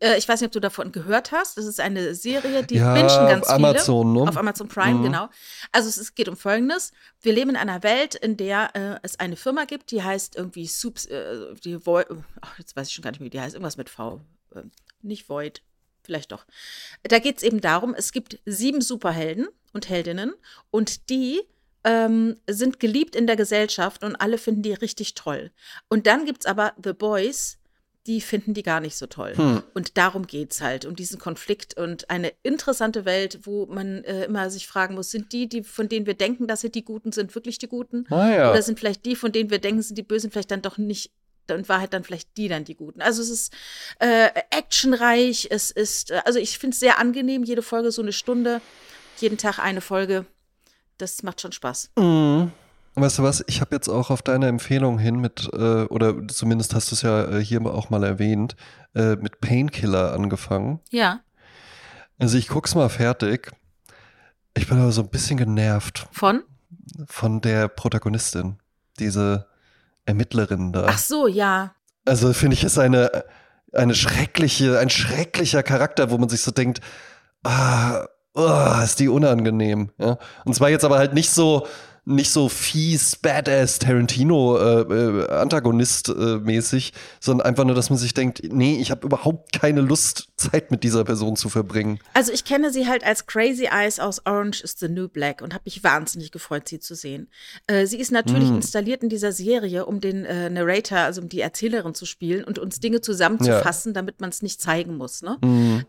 Äh, 0.00 0.18
ich 0.18 0.28
weiß 0.28 0.40
nicht, 0.40 0.48
ob 0.48 0.52
du 0.52 0.60
davon 0.60 0.90
gehört 0.92 1.30
hast. 1.32 1.56
Das 1.58 1.64
ist 1.64 1.78
eine 1.80 2.14
Serie, 2.14 2.64
die 2.64 2.76
Ja, 2.76 2.92
bingen 2.94 3.06
ganz 3.08 3.46
auf 3.46 3.52
Amazon, 3.54 4.12
viele. 4.12 4.24
ne? 4.24 4.28
Auf 4.30 4.36
Amazon 4.36 4.68
Prime, 4.68 4.98
Mhm. 4.98 5.02
genau. 5.04 5.28
Also 5.72 5.88
es, 5.88 6.14
geht 6.14 6.28
um 6.28 6.36
Folgendes. 6.36 6.92
Wir 7.22 7.32
leben 7.32 7.50
in 7.50 7.56
einer 7.56 7.82
Welt, 7.84 8.14
in 8.16 8.36
der 8.36 8.74
äh, 8.74 8.98
es 9.02 9.20
eine 9.20 9.36
Firma 9.36 9.64
gibt, 9.64 9.92
die 9.92 10.02
heißt 10.02 10.34
irgendwie 10.36 10.66
Soups, 10.66 11.06
äh, 11.06 11.54
die 11.64 11.86
Void, 11.86 12.06
ach, 12.40 12.58
jetzt 12.58 12.74
weiß 12.76 12.88
ich 12.88 12.94
schon 12.94 13.02
gar 13.02 13.10
nicht 13.12 13.20
mehr, 13.20 13.26
wie 13.26 13.30
die 13.30 13.40
heißt. 13.40 13.54
Irgendwas 13.54 13.76
mit 13.76 13.88
V. 13.88 14.20
Äh, 14.54 14.62
nicht 15.02 15.28
Void. 15.28 15.62
Vielleicht 16.06 16.30
doch. 16.30 16.46
Da 17.02 17.18
geht 17.18 17.38
es 17.38 17.42
eben 17.42 17.60
darum, 17.60 17.94
es 17.94 18.12
gibt 18.12 18.38
sieben 18.46 18.80
Superhelden 18.80 19.48
und 19.72 19.88
Heldinnen 19.88 20.32
und 20.70 21.10
die 21.10 21.40
ähm, 21.82 22.36
sind 22.48 22.78
geliebt 22.80 23.16
in 23.16 23.26
der 23.26 23.36
Gesellschaft 23.36 24.04
und 24.04 24.16
alle 24.16 24.38
finden 24.38 24.62
die 24.62 24.72
richtig 24.72 25.14
toll. 25.14 25.50
Und 25.88 26.06
dann 26.06 26.24
gibt 26.24 26.40
es 26.40 26.46
aber 26.46 26.72
The 26.82 26.92
Boys, 26.92 27.58
die 28.06 28.20
finden 28.20 28.54
die 28.54 28.62
gar 28.62 28.80
nicht 28.80 28.96
so 28.96 29.06
toll. 29.06 29.36
Hm. 29.36 29.62
Und 29.74 29.98
darum 29.98 30.28
geht 30.28 30.52
es 30.52 30.60
halt, 30.60 30.84
um 30.84 30.94
diesen 30.94 31.18
Konflikt 31.18 31.76
und 31.76 32.08
eine 32.08 32.32
interessante 32.44 33.04
Welt, 33.04 33.40
wo 33.42 33.66
man 33.66 34.04
äh, 34.04 34.24
immer 34.24 34.48
sich 34.48 34.68
fragen 34.68 34.94
muss, 34.94 35.10
sind 35.10 35.32
die, 35.32 35.48
die, 35.48 35.64
von 35.64 35.88
denen 35.88 36.06
wir 36.06 36.14
denken, 36.14 36.46
dass 36.46 36.60
sie 36.60 36.70
die 36.70 36.84
Guten 36.84 37.10
sind, 37.10 37.34
wirklich 37.34 37.58
die 37.58 37.68
Guten? 37.68 38.06
Naja. 38.08 38.50
Oder 38.52 38.62
sind 38.62 38.78
vielleicht 38.78 39.04
die, 39.04 39.16
von 39.16 39.32
denen 39.32 39.50
wir 39.50 39.58
denken, 39.58 39.82
sind 39.82 39.98
die 39.98 40.04
Bösen, 40.04 40.30
vielleicht 40.30 40.52
dann 40.52 40.62
doch 40.62 40.78
nicht, 40.78 41.10
in 41.54 41.68
Wahrheit 41.68 41.92
dann 41.92 42.04
vielleicht 42.04 42.36
die 42.36 42.48
dann 42.48 42.64
die 42.64 42.74
Guten. 42.74 43.00
Also 43.00 43.22
es 43.22 43.30
ist 43.30 43.52
äh, 43.98 44.28
actionreich, 44.50 45.48
es 45.50 45.70
ist, 45.70 46.10
äh, 46.10 46.20
also 46.24 46.38
ich 46.38 46.58
finde 46.58 46.74
es 46.74 46.80
sehr 46.80 46.98
angenehm, 46.98 47.44
jede 47.44 47.62
Folge 47.62 47.92
so 47.92 48.02
eine 48.02 48.12
Stunde, 48.12 48.60
jeden 49.18 49.38
Tag 49.38 49.58
eine 49.58 49.80
Folge. 49.80 50.26
Das 50.98 51.22
macht 51.22 51.40
schon 51.40 51.52
Spaß. 51.52 51.90
Mhm. 51.98 52.52
Weißt 52.98 53.18
du 53.18 53.22
was, 53.22 53.44
ich 53.46 53.60
habe 53.60 53.74
jetzt 53.76 53.88
auch 53.88 54.08
auf 54.08 54.22
deine 54.22 54.48
Empfehlung 54.48 54.98
hin 54.98 55.16
mit, 55.16 55.50
äh, 55.52 55.84
oder 55.84 56.26
zumindest 56.28 56.74
hast 56.74 56.90
du 56.90 56.94
es 56.94 57.02
ja 57.02 57.30
äh, 57.30 57.44
hier 57.44 57.60
auch 57.66 57.90
mal 57.90 58.02
erwähnt, 58.02 58.56
äh, 58.94 59.16
mit 59.16 59.40
Painkiller 59.42 60.14
angefangen. 60.14 60.80
Ja, 60.90 61.20
Also 62.18 62.38
ich 62.38 62.48
guck's 62.48 62.74
mal 62.74 62.88
fertig. 62.88 63.52
Ich 64.56 64.66
bin 64.68 64.78
aber 64.78 64.92
so 64.92 65.02
ein 65.02 65.10
bisschen 65.10 65.36
genervt 65.36 66.06
von? 66.10 66.42
von 67.06 67.42
der 67.42 67.68
Protagonistin, 67.68 68.56
diese 68.98 69.46
Ermittlerin 70.06 70.72
da. 70.72 70.86
Ach 70.88 70.98
so, 70.98 71.26
ja. 71.26 71.74
Also 72.04 72.32
finde 72.32 72.54
ich 72.54 72.64
es 72.64 72.78
eine, 72.78 73.24
eine 73.72 73.94
schreckliche, 73.94 74.78
ein 74.78 74.90
schrecklicher 74.90 75.62
Charakter, 75.62 76.10
wo 76.10 76.18
man 76.18 76.28
sich 76.28 76.40
so 76.42 76.50
denkt, 76.52 76.80
ah, 77.42 78.06
oh, 78.34 78.82
ist 78.82 79.00
die 79.00 79.08
unangenehm. 79.08 79.90
Ja? 79.98 80.18
Und 80.44 80.54
zwar 80.54 80.70
jetzt 80.70 80.84
aber 80.84 80.98
halt 80.98 81.14
nicht 81.14 81.30
so, 81.30 81.66
nicht 82.08 82.30
so 82.30 82.48
fies, 82.48 83.16
badass 83.16 83.80
Tarantino 83.80 84.56
äh, 84.56 84.80
äh, 84.82 86.08
äh, 86.08 86.36
mäßig, 86.38 86.92
sondern 87.20 87.46
einfach 87.46 87.64
nur, 87.64 87.74
dass 87.74 87.90
man 87.90 87.98
sich 87.98 88.14
denkt, 88.14 88.42
nee, 88.44 88.76
ich 88.80 88.92
habe 88.92 89.04
überhaupt 89.06 89.52
keine 89.52 89.80
Lust, 89.80 90.28
Zeit 90.36 90.70
mit 90.70 90.84
dieser 90.84 91.02
Person 91.04 91.34
zu 91.34 91.48
verbringen. 91.48 91.98
Also 92.14 92.30
ich 92.32 92.44
kenne 92.44 92.70
sie 92.70 92.86
halt 92.86 93.04
als 93.04 93.26
Crazy 93.26 93.68
Eyes 93.72 93.98
aus 93.98 94.20
Orange 94.26 94.62
is 94.62 94.76
the 94.78 94.88
New 94.88 95.08
Black 95.08 95.42
und 95.42 95.52
habe 95.54 95.62
mich 95.64 95.82
wahnsinnig 95.82 96.30
gefreut, 96.30 96.68
sie 96.68 96.78
zu 96.78 96.94
sehen. 96.94 97.28
Äh, 97.66 97.86
sie 97.86 97.98
ist 97.98 98.12
natürlich 98.12 98.50
Mhm. 98.50 98.56
installiert 98.56 99.02
in 99.02 99.08
dieser 99.08 99.32
Serie, 99.32 99.86
um 99.86 100.00
den 100.00 100.24
äh, 100.26 100.48
Narrator, 100.50 100.98
also 100.98 101.22
um 101.22 101.28
die 101.28 101.40
Erzählerin 101.40 101.94
zu 101.94 102.06
spielen 102.06 102.44
und 102.44 102.58
uns 102.60 102.78
Dinge 102.80 103.00
zusammenzufassen, 103.00 103.94
damit 103.94 104.20
man 104.20 104.30
es 104.30 104.42
nicht 104.42 104.60
zeigen 104.60 104.96
muss. 104.96 105.22
Ne? 105.22 105.38
Mhm. 105.42 105.84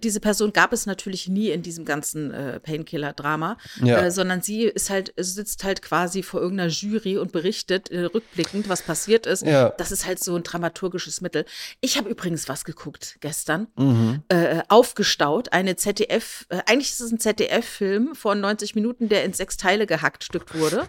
Diese 0.00 0.20
Person 0.20 0.52
gab 0.52 0.72
es 0.72 0.84
natürlich 0.86 1.28
nie 1.28 1.50
in 1.50 1.62
diesem 1.62 1.84
ganzen 1.84 2.32
Painkiller-Drama, 2.62 3.56
Ja. 3.82 4.10
sondern 4.10 4.42
sie 4.42 4.64
ist 4.64 4.90
halt, 4.90 5.12
sitzt 5.16 5.61
halt 5.64 5.82
quasi 5.82 6.22
vor 6.22 6.40
irgendeiner 6.40 6.70
Jury 6.70 7.18
und 7.18 7.32
berichtet 7.32 7.90
äh, 7.90 8.00
rückblickend, 8.04 8.68
was 8.68 8.82
passiert 8.82 9.26
ist. 9.26 9.44
Ja. 9.46 9.70
Das 9.70 9.92
ist 9.92 10.06
halt 10.06 10.22
so 10.22 10.34
ein 10.36 10.42
dramaturgisches 10.42 11.20
Mittel. 11.20 11.44
Ich 11.80 11.96
habe 11.98 12.08
übrigens 12.08 12.48
was 12.48 12.64
geguckt 12.64 13.16
gestern 13.20 13.68
Mhm. 13.76 14.22
äh, 14.28 14.62
aufgestaut. 14.68 15.52
Eine 15.52 15.76
ZDF, 15.76 16.46
äh, 16.48 16.60
eigentlich 16.66 16.90
ist 16.90 17.00
es 17.00 17.12
ein 17.12 17.20
ZDF-Film 17.20 18.14
von 18.14 18.40
90 18.40 18.74
Minuten, 18.74 19.08
der 19.08 19.24
in 19.24 19.32
sechs 19.32 19.56
Teile 19.56 19.86
gehackt 19.86 20.24
stückt 20.24 20.54
wurde. 20.54 20.88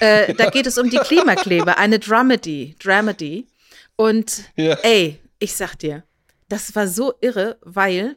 äh, 0.00 0.34
da 0.34 0.50
geht 0.50 0.66
es 0.66 0.78
um 0.78 0.90
die 0.90 0.98
Klimakleber, 0.98 1.78
eine 1.78 1.98
Dramedy, 1.98 2.76
Dramedy. 2.82 3.46
Und 3.96 4.44
Ja. 4.56 4.74
ey, 4.82 5.20
ich 5.38 5.54
sag 5.54 5.76
dir, 5.78 6.02
das 6.48 6.74
war 6.74 6.88
so 6.88 7.14
irre, 7.20 7.58
weil, 7.62 8.16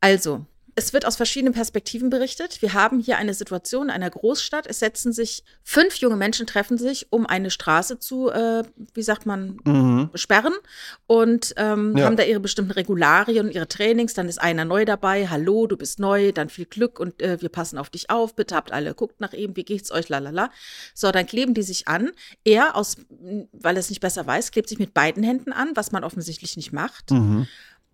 also, 0.00 0.44
es 0.74 0.92
wird 0.94 1.04
aus 1.06 1.16
verschiedenen 1.16 1.52
Perspektiven 1.52 2.08
berichtet. 2.08 2.62
Wir 2.62 2.72
haben 2.72 2.98
hier 2.98 3.18
eine 3.18 3.34
Situation 3.34 3.84
in 3.86 3.90
einer 3.90 4.08
Großstadt. 4.08 4.66
Es 4.66 4.78
setzen 4.78 5.12
sich 5.12 5.44
fünf 5.62 5.96
junge 5.96 6.16
Menschen 6.16 6.46
treffen 6.46 6.78
sich, 6.78 7.08
um 7.10 7.26
eine 7.26 7.50
Straße 7.50 7.98
zu, 7.98 8.30
äh, 8.30 8.62
wie 8.94 9.02
sagt 9.02 9.26
man, 9.26 9.58
Mhm. 9.64 10.10
sperren 10.14 10.54
und 11.06 11.52
ähm, 11.58 11.94
Ja. 11.96 12.06
haben 12.06 12.16
da 12.16 12.22
ihre 12.22 12.40
bestimmten 12.40 12.72
Regularien 12.72 13.46
und 13.46 13.54
ihre 13.54 13.68
Trainings. 13.68 14.14
Dann 14.14 14.28
ist 14.28 14.40
einer 14.40 14.64
neu 14.64 14.84
dabei. 14.86 15.28
Hallo, 15.28 15.66
du 15.66 15.76
bist 15.76 15.98
neu, 15.98 16.32
dann 16.32 16.48
viel 16.48 16.64
Glück 16.64 16.98
und 16.98 17.20
äh, 17.20 17.40
wir 17.42 17.50
passen 17.50 17.76
auf 17.76 17.90
dich 17.90 18.08
auf. 18.08 18.34
Bitte 18.34 18.54
habt 18.54 18.72
alle, 18.72 18.94
guckt 18.94 19.20
nach 19.20 19.34
ihm, 19.34 19.54
wie 19.56 19.64
geht's 19.64 19.92
euch, 19.92 20.08
lalala. 20.08 20.50
So, 20.94 21.10
dann 21.12 21.26
kleben 21.26 21.52
die 21.52 21.62
sich 21.62 21.86
an. 21.86 22.10
Er, 22.44 22.76
aus, 22.76 22.96
weil 23.52 23.76
er 23.76 23.80
es 23.80 23.90
nicht 23.90 24.00
besser 24.00 24.26
weiß, 24.26 24.50
klebt 24.52 24.70
sich 24.70 24.78
mit 24.78 24.94
beiden 24.94 25.22
Händen 25.22 25.52
an, 25.52 25.72
was 25.74 25.92
man 25.92 26.02
offensichtlich 26.02 26.56
nicht 26.56 26.72
macht. 26.72 27.10
Mhm. 27.10 27.46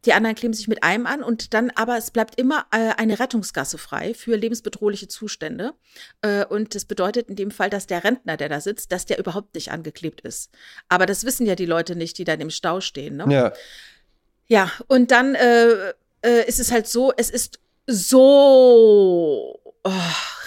Die 0.05 0.13
anderen 0.13 0.37
kleben 0.37 0.55
sich 0.55 0.69
mit 0.69 0.83
einem 0.83 1.07
an 1.07 1.23
und 1.23 1.55
dann 1.55 1.71
aber 1.71 1.97
es 1.97 2.11
bleibt 2.11 2.39
immer 2.39 2.67
äh, 2.71 2.93
eine 2.97 3.19
Rettungsgasse 3.19 3.79
frei 3.79 4.15
für 4.15 4.37
lebensbedrohliche 4.37 5.09
Zustände. 5.09 5.75
Äh, 6.23 6.45
und 6.45 6.75
das 6.75 6.85
bedeutet 6.85 7.29
in 7.29 7.37
dem 7.37 7.51
Fall, 7.51 7.69
dass 7.69 7.87
der 7.87 8.05
Rentner, 8.05 8.37
der 8.37 8.49
da 8.49 8.61
sitzt, 8.61 8.93
dass 8.93 9.07
der 9.07 9.19
überhaupt 9.19 9.55
nicht 9.55 9.73
angeklebt 9.73 10.21
ist. 10.21 10.51
Aber 10.89 11.07
das 11.07 11.25
wissen 11.25 11.47
ja 11.47 11.57
die 11.57 11.67
Leute 11.67 11.97
nicht, 11.97 12.17
die 12.19 12.25
dann 12.25 12.41
im 12.41 12.51
Stau 12.51 12.81
stehen. 12.81 13.17
Ne? 13.17 13.27
Ja. 13.29 13.53
Ja, 14.47 14.73
und 14.87 15.11
dann 15.11 15.35
äh, 15.35 15.93
äh, 16.23 16.47
ist 16.47 16.59
es 16.59 16.73
halt 16.73 16.89
so, 16.89 17.13
es 17.17 17.29
ist 17.29 17.61
so 17.87 19.61
oh, 19.85 19.91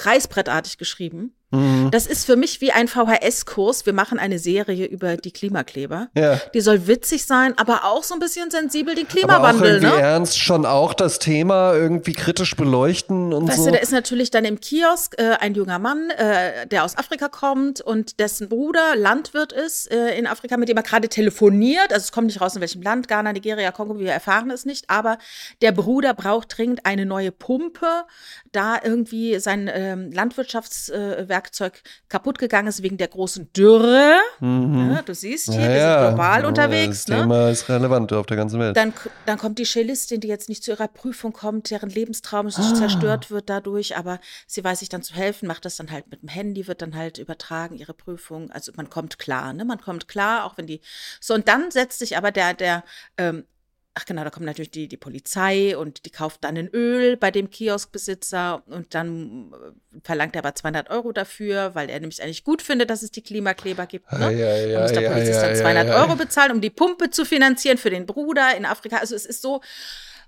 reißbrettartig 0.04 0.78
geschrieben. 0.78 1.36
Mhm. 1.52 1.71
Das 1.92 2.08
ist 2.08 2.26
für 2.26 2.38
mich 2.38 2.62
wie 2.62 2.72
ein 2.72 2.88
VHS-Kurs. 2.88 3.86
Wir 3.86 3.92
machen 3.92 4.18
eine 4.18 4.40
Serie 4.40 4.86
über 4.86 5.18
die 5.18 5.32
Klimakleber. 5.32 6.08
Ja. 6.16 6.40
Die 6.54 6.62
soll 6.62 6.88
witzig 6.88 7.26
sein, 7.26 7.54
aber 7.58 7.84
auch 7.84 8.04
so 8.04 8.14
ein 8.14 8.22
bisschen 8.22 8.50
sensibel 8.50 8.96
den 8.96 9.06
Aber 9.06 9.12
auch 9.12 9.50
Klimawandel, 9.50 9.82
ne? 9.82 10.00
ernst 10.00 10.40
schon 10.40 10.66
auch 10.66 10.94
das 10.94 11.20
Thema 11.20 11.74
irgendwie 11.74 12.14
kritisch 12.14 12.56
beleuchten 12.56 13.34
und 13.34 13.50
Weißt 13.50 13.58
so. 13.58 13.66
du, 13.66 13.72
da 13.74 13.80
ist 13.80 13.92
natürlich 13.92 14.32
dann 14.32 14.46
im 14.46 14.62
Kiosk 14.62 15.16
äh, 15.20 15.32
ein 15.42 15.54
junger 15.54 15.80
Mann, 15.80 16.10
äh, 16.12 16.66
der 16.68 16.86
aus 16.86 16.98
Afrika 16.98 17.28
kommt 17.28 17.82
und 17.82 18.22
dessen 18.22 18.48
Bruder 18.48 18.96
Landwirt 18.96 19.52
ist 19.52 19.92
äh, 19.92 20.18
in 20.18 20.28
Afrika, 20.28 20.56
mit 20.56 20.70
dem 20.70 20.78
er 20.78 20.84
gerade 20.84 21.10
telefoniert. 21.10 21.92
Also 21.92 22.06
es 22.06 22.14
kommt 22.14 22.28
nicht 22.28 22.40
raus, 22.40 22.56
in 22.56 22.62
welchem 22.62 22.82
Land, 22.82 23.10
Ghana, 23.10 23.34
Nigeria, 23.34 23.70
Kongo, 23.74 24.00
wir 24.00 24.14
erfahren 24.14 24.50
es 24.50 24.66
nicht. 24.66 24.90
Aber 24.90 25.18
der 25.62 25.74
Bruder 25.74 26.14
braucht 26.14 26.58
dringend 26.58 26.86
eine 26.86 27.06
neue 27.06 27.34
Pumpe, 27.34 28.06
da 28.54 28.80
irgendwie 28.82 29.40
sein 29.40 29.70
ähm, 29.74 30.10
Landwirtschaftswerkzeug 30.14 31.81
kaputt 32.10 32.38
gegangen 32.40 32.68
ist 32.68 32.84
wegen 32.84 32.98
der 32.98 33.08
großen 33.08 33.52
Dürre. 33.54 34.16
Mhm. 34.40 34.92
Ja, 34.94 35.02
du 35.02 35.14
siehst 35.16 35.52
hier, 35.52 35.62
Ja, 35.62 35.70
wir 35.70 35.82
sind 36.02 36.08
global 36.10 36.42
Ja, 36.42 36.48
unterwegs. 36.48 37.06
Das 37.06 37.08
Ne? 37.16 37.22
Thema 37.24 37.50
ist 37.50 37.70
relevant 37.70 38.14
auf 38.14 38.26
der 38.26 38.38
ganzen 38.38 38.60
Welt. 38.60 38.76
Dann, 38.78 38.94
dann 39.26 39.38
kommt 39.38 39.60
die 39.60 39.66
Cellistin, 39.66 40.20
die 40.22 40.28
jetzt 40.28 40.50
nicht 40.50 40.64
zu 40.64 40.72
ihrer 40.72 40.88
Prüfung 40.88 41.34
kommt, 41.34 41.70
deren 41.70 41.90
Lebenstraum 41.90 42.48
Ah. 42.48 42.52
zerstört 42.76 43.32
wird 43.32 43.50
dadurch, 43.50 43.98
aber 43.98 44.20
sie 44.48 44.64
weiß 44.64 44.80
sich 44.80 44.90
dann 44.90 45.04
zu 45.04 45.14
helfen, 45.14 45.48
macht 45.48 45.66
das 45.66 45.76
dann 45.78 45.92
halt 45.92 46.10
mit 46.10 46.22
dem 46.22 46.30
Handy, 46.30 46.68
wird 46.68 46.82
dann 46.82 46.96
halt 46.96 47.18
übertragen, 47.18 47.76
ihre 47.76 47.94
Prüfung. 47.94 48.52
Also 48.52 48.72
man 48.76 48.90
kommt 48.90 49.20
klar, 49.20 49.54
ne? 49.54 49.66
Man 49.66 49.80
kommt 49.80 50.08
klar, 50.08 50.46
auch 50.46 50.58
wenn 50.58 50.68
die. 50.68 50.82
So, 51.20 51.34
und 51.34 51.48
dann 51.48 51.72
setzt 51.72 52.00
sich 52.00 52.18
aber 52.18 52.32
der, 52.32 52.54
der, 52.54 52.84
ähm, 53.18 53.46
Ach 53.94 54.06
genau, 54.06 54.24
da 54.24 54.30
kommt 54.30 54.46
natürlich 54.46 54.72
die, 54.72 54.88
die 54.88 54.96
Polizei 54.96 55.76
und 55.76 56.06
die 56.06 56.12
kauft 56.12 56.46
dann 56.46 56.56
ein 56.58 56.70
Öl 56.70 57.18
bei 57.18 57.30
dem 57.30 57.50
Kioskbesitzer 57.50 58.64
und 58.68 58.94
dann 58.96 59.52
äh, 59.52 60.00
verlangt 60.04 60.34
er 60.36 60.46
aber 60.46 60.56
200 60.56 60.90
Euro 60.90 61.12
dafür, 61.12 61.76
weil 61.76 61.90
er 61.90 62.00
nämlich 62.00 62.24
eigentlich 62.24 62.46
gut 62.46 62.62
findet, 62.62 62.90
dass 62.90 63.04
es 63.04 63.12
die 63.12 63.22
Klimakleber 63.22 63.86
gibt. 63.88 64.10
Ne? 64.14 64.26
Ei, 64.26 64.46
ei, 64.46 64.72
Da 64.72 64.82
muss 64.84 64.94
der 64.94 65.10
Polizist 65.10 65.42
dann 65.42 65.52
ei, 65.52 65.56
200 65.56 65.88
ei, 65.88 65.92
ei. 65.92 66.02
Euro 66.02 66.16
bezahlen, 66.16 66.52
um 66.54 66.62
die 66.62 66.70
Pumpe 66.70 67.10
zu 67.10 67.26
finanzieren 67.26 67.78
für 67.78 67.90
den 67.90 68.06
Bruder 68.06 68.56
in 68.56 68.66
Afrika. 68.66 68.98
Also 68.98 69.14
es 69.14 69.26
ist 69.26 69.42
so, 69.42 69.60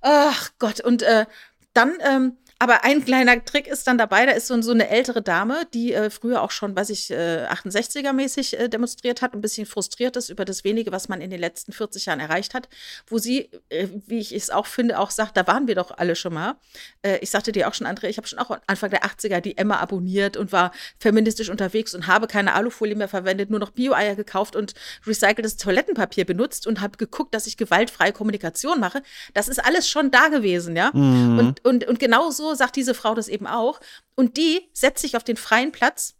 ach 0.01 0.51
Gott. 0.59 0.81
Und 0.81 1.01
äh, 1.01 1.25
dann, 1.73 1.93
ähm, 2.01 2.37
aber 2.59 2.83
ein 2.83 3.03
kleiner 3.03 3.43
Trick 3.43 3.67
ist 3.67 3.87
dann 3.87 3.97
dabei, 3.97 4.25
da 4.25 4.31
ist 4.31 4.47
so, 4.47 4.61
so 4.61 4.71
eine 4.71 4.89
ältere 4.89 5.21
Dame, 5.21 5.67
die 5.73 5.93
äh, 5.93 6.09
früher 6.09 6.41
auch 6.41 6.51
schon, 6.51 6.75
weiß 6.75 6.89
ich, 6.89 7.11
äh, 7.11 7.45
68er-mäßig 7.49 8.57
äh, 8.57 8.69
demonstriert 8.69 9.21
hat, 9.21 9.33
ein 9.33 9.41
bisschen 9.41 9.65
frustriert 9.65 10.15
ist 10.15 10.29
über 10.29 10.45
das 10.45 10.63
wenige, 10.63 10.91
was 10.91 11.09
man 11.09 11.21
in 11.21 11.29
den 11.29 11.39
letzten 11.39 11.73
40 11.73 12.05
Jahren 12.05 12.19
erreicht 12.19 12.53
hat, 12.53 12.69
wo 13.07 13.17
sie, 13.17 13.49
äh, 13.69 13.87
wie 14.07 14.19
ich 14.19 14.31
es 14.31 14.49
auch 14.49 14.65
finde, 14.65 14.99
auch 14.99 15.11
sagt, 15.11 15.37
da 15.37 15.47
waren 15.47 15.67
wir 15.67 15.75
doch 15.75 15.91
alle 15.97 16.15
schon 16.15 16.33
mal. 16.33 16.55
Äh, 17.01 17.17
ich 17.19 17.31
sagte 17.31 17.51
dir 17.51 17.67
auch 17.67 17.73
schon, 17.73 17.87
André, 17.87 18.07
ich 18.07 18.17
habe 18.17 18.27
schon 18.27 18.39
auch 18.39 18.57
Anfang 18.67 18.89
der 18.89 19.03
80er 19.03 19.41
die 19.41 19.57
Emma 19.57 19.77
abonniert 19.77 20.37
und 20.37 20.51
war 20.51 20.71
feministisch 20.99 21.49
unterwegs 21.49 21.93
und 21.93 22.07
habe 22.07 22.27
keine 22.27 22.53
Alufolie 22.53 22.95
mehr 22.95 23.07
verwendet, 23.07 23.49
nur 23.49 23.59
noch 23.59 23.71
Bio-Eier 23.71 24.15
gekauft 24.15 24.55
und 24.55 24.73
recyceltes 25.05 25.57
Toilettenpapier 25.57 26.25
benutzt 26.25 26.67
und 26.67 26.81
habe 26.81 26.97
geguckt, 26.97 27.33
dass 27.33 27.47
ich 27.47 27.57
gewaltfreie 27.57 28.13
Kommunikation 28.13 28.79
mache. 28.79 29.01
Das 29.33 29.47
ist 29.47 29.63
alles 29.63 29.89
schon 29.89 30.11
da 30.11 30.27
gewesen, 30.27 30.75
ja. 30.75 30.91
Mhm. 30.93 31.39
Und, 31.39 31.65
und, 31.65 31.87
und 31.87 31.99
genau 31.99 32.31
so 32.43 32.55
sagt 32.55 32.75
diese 32.75 32.93
Frau 32.93 33.15
das 33.15 33.27
eben 33.27 33.47
auch. 33.47 33.79
Und 34.15 34.37
die 34.37 34.69
setzt 34.73 35.01
sich 35.01 35.15
auf 35.17 35.23
den 35.23 35.37
freien 35.37 35.71
Platz 35.71 36.15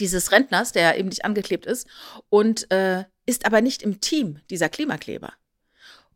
dieses 0.00 0.32
Rentners, 0.32 0.72
der 0.72 0.98
eben 0.98 1.08
nicht 1.08 1.24
angeklebt 1.24 1.66
ist, 1.66 1.86
und 2.30 2.70
äh, 2.70 3.04
ist 3.26 3.46
aber 3.46 3.60
nicht 3.60 3.82
im 3.82 4.00
Team 4.00 4.40
dieser 4.50 4.68
Klimakleber. 4.68 5.32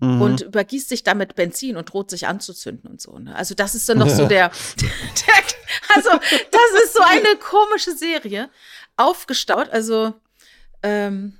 Mhm. 0.01 0.23
Und 0.23 0.41
übergießt 0.43 0.89
sich 0.89 1.03
damit 1.03 1.35
Benzin 1.35 1.77
und 1.77 1.93
droht 1.93 2.11
sich 2.11 2.27
anzuzünden 2.27 2.89
und 2.89 3.01
so. 3.01 3.19
Ne? 3.19 3.35
Also, 3.35 3.55
das 3.55 3.75
ist 3.75 3.89
dann 3.89 3.99
noch 3.99 4.09
so 4.09 4.27
der, 4.27 4.51
der. 4.81 5.35
Also, 5.95 6.11
das 6.11 6.85
ist 6.85 6.95
so 6.95 7.03
eine 7.03 7.37
komische 7.37 7.97
Serie. 7.97 8.49
Aufgestaut. 8.97 9.69
Also, 9.71 10.15
ähm, 10.83 11.39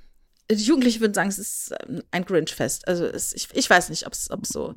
die 0.51 0.55
Jugendlichen 0.55 0.99
würden 0.99 1.13
sagen, 1.13 1.29
es 1.29 1.39
ist 1.39 1.73
ähm, 1.87 2.03
ein 2.11 2.25
Grinch-Fest. 2.25 2.87
Also, 2.87 3.05
es, 3.05 3.33
ich, 3.33 3.47
ich 3.53 3.69
weiß 3.69 3.89
nicht, 3.89 4.05
ob 4.05 4.13
es 4.13 4.27
so. 4.43 4.75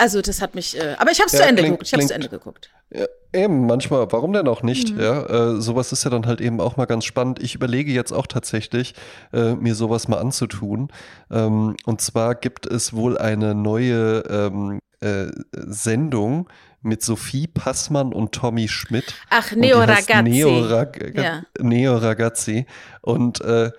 Also, 0.00 0.22
das 0.22 0.40
hat 0.40 0.54
mich. 0.54 0.76
Äh, 0.78 0.94
aber 0.98 1.10
ich 1.10 1.18
habe 1.18 1.26
es 1.26 1.32
Ja, 1.32 1.40
zu 1.40 1.46
Ende 1.46 1.62
klingt- 1.62 1.74
geguckt. 1.78 1.86
Ich 1.88 1.92
habe 1.92 2.02
es 2.02 2.08
zu 2.08 2.14
Ende 2.14 2.28
geguckt. 2.28 2.70
Ja, 2.92 3.06
eben, 3.32 3.66
manchmal, 3.66 4.10
warum 4.10 4.32
denn 4.32 4.48
auch 4.48 4.62
nicht? 4.62 4.94
Mhm. 4.94 5.00
Ja, 5.00 5.26
äh, 5.56 5.60
sowas 5.60 5.92
ist 5.92 6.02
ja 6.04 6.10
dann 6.10 6.26
halt 6.26 6.40
eben 6.40 6.60
auch 6.60 6.76
mal 6.76 6.86
ganz 6.86 7.04
spannend. 7.04 7.40
Ich 7.42 7.54
überlege 7.54 7.92
jetzt 7.92 8.12
auch 8.12 8.26
tatsächlich, 8.26 8.94
äh, 9.32 9.54
mir 9.54 9.74
sowas 9.74 10.08
mal 10.08 10.18
anzutun. 10.18 10.88
Ähm, 11.30 11.76
und 11.84 12.00
zwar 12.00 12.34
gibt 12.34 12.66
es 12.66 12.92
wohl 12.94 13.18
eine 13.18 13.54
neue 13.54 14.24
ähm, 14.28 14.80
äh, 15.00 15.26
Sendung 15.52 16.48
mit 16.82 17.02
Sophie 17.02 17.46
Passmann 17.46 18.12
und 18.12 18.32
Tommy 18.32 18.66
Schmidt. 18.66 19.14
Ach, 19.28 19.52
Neo 19.52 19.78
Ragazzi. 19.80 20.22
Neo, 20.22 20.60
Rag 20.60 21.14
Ja. 21.14 21.42
Neo 21.60 21.96
Ragazzi. 21.98 22.66
Und 23.02 23.40
äh, 23.42 23.70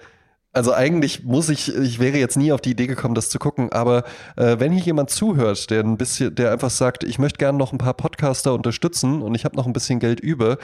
also 0.53 0.73
eigentlich 0.73 1.23
muss 1.23 1.49
ich, 1.49 1.73
ich 1.75 1.99
wäre 1.99 2.17
jetzt 2.17 2.35
nie 2.37 2.51
auf 2.51 2.61
die 2.61 2.71
Idee 2.71 2.87
gekommen, 2.87 3.15
das 3.15 3.29
zu 3.29 3.39
gucken, 3.39 3.71
aber 3.71 4.03
äh, 4.35 4.57
wenn 4.59 4.71
hier 4.71 4.83
jemand 4.83 5.09
zuhört, 5.09 5.69
der 5.69 5.81
ein 5.83 5.97
bisschen, 5.97 6.35
der 6.35 6.51
einfach 6.51 6.69
sagt, 6.69 7.03
ich 7.03 7.19
möchte 7.19 7.37
gerne 7.37 7.57
noch 7.57 7.71
ein 7.71 7.77
paar 7.77 7.93
Podcaster 7.93 8.53
unterstützen 8.53 9.21
und 9.21 9.33
ich 9.35 9.45
habe 9.45 9.55
noch 9.55 9.65
ein 9.65 9.73
bisschen 9.73 9.99
Geld 9.99 10.19
über, 10.19 10.57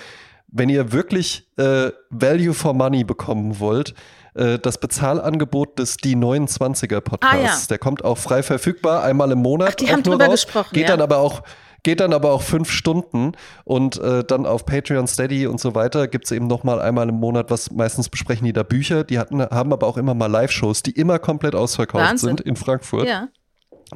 wenn 0.50 0.70
ihr 0.70 0.92
wirklich 0.92 1.48
äh, 1.58 1.92
Value 2.10 2.54
for 2.54 2.74
Money 2.74 3.04
bekommen 3.04 3.60
wollt, 3.60 3.94
äh, 4.34 4.60
das 4.60 4.78
Bezahlangebot 4.78 5.80
des 5.80 5.98
Die 5.98 6.16
29er 6.16 7.02
Podcasts, 7.02 7.36
Ah, 7.36 7.42
ja. 7.44 7.58
der 7.70 7.78
kommt 7.80 8.04
auch 8.04 8.18
frei 8.18 8.44
verfügbar, 8.44 9.04
einmal 9.04 9.32
im 9.32 9.40
Monat. 9.40 9.70
Ach, 9.72 9.76
die 9.76 9.92
haben 9.92 10.04
drüber 10.04 10.26
raus, 10.26 10.46
gesprochen, 10.46 10.70
Geht 10.74 10.84
ja. 10.84 10.90
dann 10.90 11.02
aber 11.02 11.18
auch 11.18 11.44
Geht 11.88 12.02
dann 12.02 12.12
aber 12.12 12.34
auch 12.34 12.42
fünf 12.42 12.70
Stunden 12.70 13.32
und 13.64 13.98
äh, 13.98 14.22
dann 14.26 14.46
auf 14.46 14.66
Patreon, 14.66 15.08
Steady 15.08 15.48
und 15.48 15.62
so 15.62 15.74
weiter 15.74 16.10
gibt 16.10 16.26
es 16.26 16.32
eben 16.32 16.46
noch 16.46 16.66
mal 16.66 16.82
einmal 16.82 17.08
im 17.08 17.16
Monat, 17.16 17.50
was 17.50 17.72
meistens 17.72 18.10
besprechen 18.10 18.44
die 18.44 18.52
da 18.52 18.64
Bücher. 18.64 19.06
Die 19.06 19.18
hatten, 19.18 19.42
haben 19.42 19.72
aber 19.72 19.88
auch 19.88 19.96
immer 19.96 20.14
mal 20.14 20.26
Live-Shows, 20.26 20.84
die 20.84 20.92
immer 20.92 21.18
komplett 21.18 21.56
ausverkauft 21.56 22.04
Wahnsinn. 22.04 22.28
sind 22.32 22.42
in 22.42 22.58
Frankfurt. 22.58 23.08
Ja. 23.08 23.30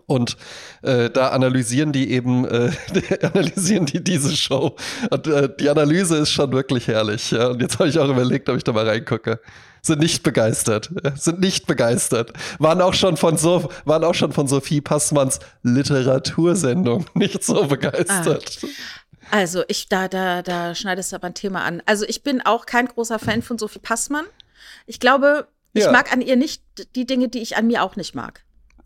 Und 0.05 0.37
äh, 0.83 1.09
da 1.09 1.31
analysieren 1.31 1.91
die 1.91 2.11
eben, 2.11 2.45
äh, 2.45 2.71
analysieren 3.23 3.85
die 3.87 4.01
diese 4.01 4.37
Show. 4.37 4.77
Und 5.09 5.27
äh, 5.27 5.49
die 5.59 5.69
Analyse 5.69 6.15
ist 6.15 6.31
schon 6.31 6.53
wirklich 6.53 6.87
herrlich. 6.87 7.31
Ja? 7.31 7.49
Und 7.49 7.61
jetzt 7.61 7.77
habe 7.77 7.89
ich 7.89 7.99
auch 7.99 8.07
überlegt, 8.07 8.47
ob 8.47 8.55
ich 8.55 8.63
da 8.63 8.71
mal 8.71 8.87
reingucke. 8.87 9.41
Sind 9.81 9.99
nicht 9.99 10.23
begeistert. 10.23 10.91
Ja? 11.03 11.15
Sind 11.15 11.39
nicht 11.39 11.65
begeistert. 11.67 12.33
Waren 12.59 12.81
auch 12.81 12.93
schon 12.93 13.17
von 13.17 13.37
so, 13.37 13.69
waren 13.85 14.03
auch 14.03 14.13
schon 14.13 14.31
von 14.31 14.47
Sophie 14.47 14.81
Passmanns 14.81 15.39
Literatursendung 15.63 17.05
nicht 17.15 17.43
so 17.43 17.65
begeistert. 17.65 18.59
Also, 19.31 19.63
ich, 19.67 19.87
da, 19.87 20.07
da, 20.07 20.41
da 20.41 20.75
schneidest 20.75 21.11
du 21.11 21.15
aber 21.15 21.27
ein 21.27 21.33
Thema 21.33 21.63
an. 21.63 21.81
Also, 21.85 22.05
ich 22.07 22.23
bin 22.23 22.41
auch 22.41 22.65
kein 22.65 22.87
großer 22.87 23.17
Fan 23.19 23.41
von 23.41 23.57
Sophie 23.57 23.79
Passmann. 23.79 24.25
Ich 24.85 24.99
glaube, 24.99 25.47
ich 25.73 25.83
Ja. 25.83 25.91
mag 25.91 26.11
an 26.11 26.21
ihr 26.21 26.35
nicht 26.35 26.63
die 26.95 27.05
Dinge, 27.05 27.29
die 27.29 27.39
ich 27.39 27.55
an 27.55 27.67
mir 27.67 27.83
auch 27.83 27.95
nicht 27.95 28.13
mag. 28.13 28.43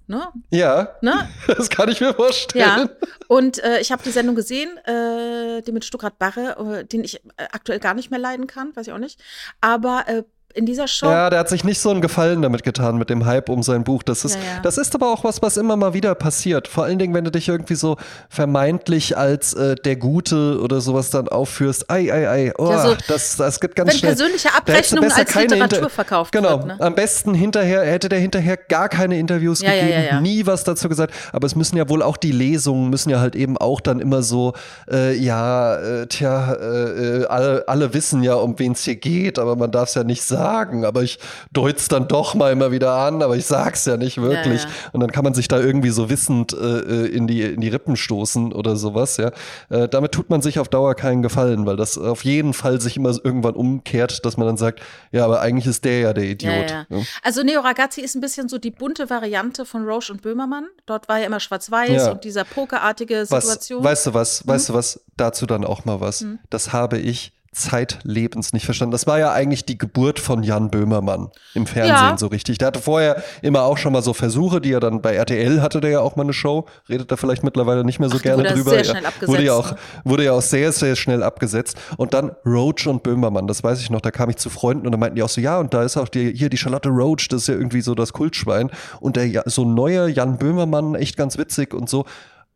Ne? 0.08 0.28
Ja, 0.52 0.90
Ne? 1.02 1.28
das 1.48 1.70
kann 1.72 1.90
ich 1.90 2.00
mir 2.00 2.14
vorstellen. 2.14 2.64
Ja. 2.64 3.08
Und 3.28 3.64
äh, 3.64 3.80
ich 3.80 3.92
habe 3.92 4.04
die 4.04 4.12
Sendung 4.12 4.36
gesehen, 4.36 4.78
äh, 4.86 5.64
die 5.64 5.72
mit 5.72 5.84
Stuttgart 5.84 6.20
Barre, 6.20 6.80
äh, 6.82 6.86
den 6.86 7.04
ich 7.04 7.16
äh, 7.16 7.48
aktuell 7.52 7.80
gar 7.80 7.96
nicht 7.96 8.12
mehr 8.12 8.20
leiden 8.20 8.46
kann, 8.46 8.76
weiß 8.76 8.86
ich 8.86 8.94
auch 8.94 9.00
nicht. 9.00 9.20
Aber 9.62 10.04
äh, 10.08 10.24
in 10.56 10.66
dieser 10.66 10.88
Show. 10.88 11.08
Ja, 11.08 11.30
der 11.30 11.40
hat 11.40 11.50
sich 11.50 11.64
nicht 11.64 11.80
so 11.80 11.90
einen 11.92 12.02
Gefallen 12.02 12.42
damit 12.42 12.64
getan 12.64 12.98
mit 12.98 13.10
dem 13.10 13.26
Hype 13.26 13.50
um 13.50 13.62
sein 13.64 13.84
Buch. 13.84 14.04
Das 14.04 14.24
ist, 14.26 14.36
Ja, 14.36 14.42
ja. 14.42 14.60
das 14.64 14.78
ist 14.78 14.96
aber 14.96 15.12
auch 15.12 15.24
was, 15.24 15.42
was 15.42 15.58
immer 15.58 15.76
mal 15.76 15.94
wieder 15.94 16.16
passiert. 16.16 16.68
Vor 16.68 16.86
allen 16.86 16.98
Dingen, 16.98 17.14
wenn 17.14 17.24
du 17.26 17.32
dich 17.32 17.48
irgendwie 17.50 17.76
so 17.76 17.98
vermeintlich 18.30 19.18
als 19.18 19.54
äh, 19.54 19.76
der 19.76 19.96
Gute 19.96 20.60
oder 20.62 20.80
sowas 20.82 21.10
dann 21.10 21.28
aufführst. 21.28 21.90
Ei, 21.90 22.12
ei, 22.14 22.30
ei. 22.30 22.54
Oh, 22.58 22.70
Ja, 22.70 22.88
so, 22.88 22.96
das, 23.08 23.36
das 23.38 23.60
gibt 23.60 23.76
ganz 23.76 23.92
wenn 23.92 23.98
schnell. 24.00 24.12
persönliche 24.16 24.50
hättest 24.50 24.94
du 24.94 24.98
Abrechnungen 25.00 25.12
als 25.12 25.36
Literatur 25.36 25.78
Inter- 25.80 25.90
verkauft 25.90 26.32
Genau, 26.32 26.50
wird. 26.60 26.66
Ne? 26.68 26.78
am 26.80 26.96
besten 26.96 27.34
hinterher, 27.34 27.84
hätte 27.84 28.08
der 28.10 28.20
hinterher 28.20 28.58
gar 28.58 28.88
keine 28.90 29.18
Interviews 29.20 29.60
gegeben, 29.62 30.22
nie 30.22 30.46
was 30.46 30.64
dazu 30.64 30.88
gesagt. 30.90 31.14
Aber 31.34 31.46
es 31.48 31.56
müssen 31.56 31.78
ja 31.78 31.90
wohl 31.90 32.02
auch 32.02 32.18
die 32.18 32.32
Lesungen, 32.32 32.90
müssen 32.90 33.10
ja 33.10 33.20
halt 33.20 33.36
eben 33.36 33.58
auch 33.58 33.82
dann 33.82 34.00
immer 34.00 34.22
so, 34.24 34.54
äh, 34.92 35.14
ja, 35.16 35.76
äh, 35.78 36.08
tja, 36.08 36.54
äh, 36.54 37.22
äh, 37.22 37.26
alle, 37.26 37.64
alle 37.68 37.94
wissen 37.94 38.24
ja, 38.24 38.36
um 38.36 38.58
wen 38.60 38.74
es 38.74 38.84
hier 38.84 38.96
geht, 38.96 39.40
aber 39.40 39.56
man 39.56 39.72
darf 39.72 39.90
es 39.90 39.96
ja 39.96 40.04
nicht 40.04 40.24
sagen. 40.24 40.45
Aber 40.46 41.04
ich 41.04 41.20
deut's 41.52 41.88
dann 41.88 42.08
doch 42.08 42.36
mal 42.36 42.52
immer 42.52 42.72
wieder 42.72 42.94
an, 42.94 43.22
aber 43.22 43.36
ich 43.36 43.46
sag's 43.46 43.86
ja 43.86 43.98
nicht 43.98 44.22
wirklich. 44.22 44.64
Ja, 44.64 44.70
ja. 44.70 44.76
Und 44.94 45.00
dann 45.02 45.12
kann 45.12 45.24
man 45.24 45.34
sich 45.34 45.48
da 45.48 45.60
irgendwie 45.60 45.90
so 45.90 46.10
wissend 46.10 46.54
äh, 46.54 46.58
äh, 46.58 47.06
in, 47.08 47.28
die, 47.28 47.42
in 47.42 47.62
die 47.62 47.70
Rippen 47.70 47.96
stoßen 47.96 48.54
oder 48.54 48.76
sowas, 48.76 49.18
ja. 49.18 49.32
Äh, 49.70 49.88
damit 49.90 50.12
tut 50.12 50.30
man 50.30 50.42
sich 50.42 50.60
auf 50.60 50.68
Dauer 50.70 50.96
keinen 50.96 51.22
Gefallen, 51.22 51.66
weil 51.66 51.76
das 51.78 51.98
auf 51.98 52.24
jeden 52.24 52.54
Fall 52.54 52.80
sich 52.82 52.98
immer 52.98 53.12
irgendwann 53.24 53.56
umkehrt, 53.56 54.26
dass 54.26 54.38
man 54.38 54.48
dann 54.48 54.58
sagt, 54.58 54.82
ja, 55.12 55.26
aber 55.26 55.42
eigentlich 55.42 55.68
ist 55.68 55.86
der 55.86 56.00
ja 56.00 56.14
der 56.14 56.26
Idiot. 56.26 56.72
Ja, 56.72 56.86
ja. 56.90 57.02
Also 57.24 57.44
Neo 57.44 57.62
Ragazzi 57.62 58.02
ist 58.02 58.16
ein 58.16 58.22
bisschen 58.22 58.50
so 58.50 58.58
die 58.58 58.72
bunte 58.72 59.10
Variante 59.10 59.66
von 59.66 59.86
Roche 59.86 60.12
und 60.14 60.22
Böhmermann. 60.22 60.66
Dort 60.86 61.08
war 61.10 61.20
ja 61.20 61.26
immer 61.26 61.40
schwarz-weiß 61.40 62.10
und 62.10 62.24
dieser 62.24 62.44
pokerartige 62.44 63.26
Was, 63.30 63.46
Situation. 63.46 63.84
weißt 63.84 64.08
du 64.08 64.14
was, 64.14 64.44
Mhm. 64.46 64.50
weißt 64.50 64.70
du 64.70 64.74
was, 64.74 65.02
dazu 65.18 65.46
dann 65.46 65.64
auch 65.66 65.86
mal 65.86 66.02
was. 66.02 66.26
Das 66.50 66.74
habe 66.74 66.98
ich 66.98 67.34
zeitlebens 67.56 68.54
nicht 68.54 68.66
verstanden. 68.66 68.92
Das 68.92 69.08
war 69.08 69.18
ja 69.18 69.32
eigentlich 69.32 69.66
die 69.66 69.78
Geburt 69.78 70.20
von 70.20 70.44
Jan 70.44 70.70
Böhmermann 70.70 71.30
im 71.54 71.66
Fernsehen 71.66 71.96
Ja. 71.96 72.18
so 72.18 72.28
richtig. 72.28 72.58
Der 72.58 72.68
hatte 72.68 72.82
vorher 72.82 73.24
immer 73.42 73.64
auch 73.64 73.78
schon 73.78 73.94
mal 73.94 74.02
so 74.02 74.14
Versuche, 74.14 74.60
die 74.62 74.72
er 74.72 74.80
dann 74.80 75.02
bei 75.02 75.16
RTL 75.16 75.62
hatte, 75.62 75.80
der 75.82 75.90
ja 75.90 76.00
auch 76.02 76.16
mal 76.16 76.24
eine 76.24 76.34
Show, 76.34 76.66
redet 76.90 77.12
da 77.12 77.16
vielleicht 77.18 77.44
mittlerweile 77.44 77.84
nicht 77.84 78.00
mehr 78.00 78.10
so 78.10 78.18
Ach, 78.18 78.22
gerne 78.22 78.44
wurde 78.44 78.54
drüber. 78.54 78.72
sehr 78.72 78.84
schnell 78.84 79.06
abgesetzt, 79.06 79.28
wurde 79.32 79.44
ja 79.44 79.54
auch 79.54 79.72
ne? 79.72 79.78
wurde 80.04 80.24
ja 80.26 80.32
auch 80.34 80.42
sehr 80.42 80.72
sehr 80.72 80.96
schnell 80.96 81.24
abgesetzt 81.24 81.78
und 81.98 82.14
dann 82.14 82.32
Roach 82.46 82.88
und 82.88 83.04
Böhmermann, 83.04 83.48
das 83.48 83.64
weiß 83.64 83.80
ich 83.82 83.90
noch, 83.90 84.02
da 84.02 84.12
kam 84.12 84.30
ich 84.30 84.36
zu 84.38 84.50
Freunden 84.50 84.86
und 84.86 84.92
da 84.92 84.98
meinten 84.98 85.16
die 85.16 85.24
auch 85.24 85.30
so, 85.30 85.42
ja, 85.42 85.58
und 85.60 85.74
da 85.74 85.84
ist 85.84 85.98
auch 85.98 86.10
die, 86.10 86.34
hier 86.36 86.50
die 86.50 86.58
Charlotte 86.58 86.90
Roach, 86.90 87.28
das 87.30 87.42
ist 87.44 87.48
ja 87.48 87.54
irgendwie 87.56 87.82
so 87.82 87.96
das 87.96 88.14
Kultschwein 88.14 88.70
und 89.00 89.16
der 89.16 89.44
so 89.46 89.66
neuer 89.66 90.08
Jan 90.08 90.38
Böhmermann, 90.38 90.96
echt 90.96 91.18
ganz 91.18 91.38
witzig 91.38 91.74
und 91.74 91.90
so. 91.90 92.06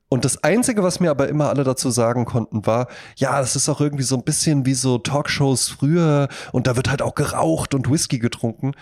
Und 0.10 0.26
das 0.26 0.44
Einzige, 0.44 0.82
was 0.82 1.00
mir 1.00 1.12
aber 1.12 1.28
immer 1.28 1.50
alle 1.50 1.64
dazu 1.64 1.92
sagen 1.92 2.26
konnten, 2.26 2.66
war, 2.66 2.88
ja, 3.16 3.40
das 3.40 3.56
ist 3.56 3.70
auch 3.70 3.80
irgendwie 3.80 4.04
so 4.04 4.16
ein 4.16 4.24
bisschen 4.24 4.66
wie 4.66 4.74
so 4.74 4.98
Talkshows 4.98 5.70
früher 5.70 6.28
und 6.52 6.66
da 6.66 6.76
wird 6.76 6.90
halt 6.90 7.04
auch 7.04 7.14
geraucht 7.14 7.76
und 7.76 7.90
Whisky 7.92 8.18
getrunken. 8.18 8.74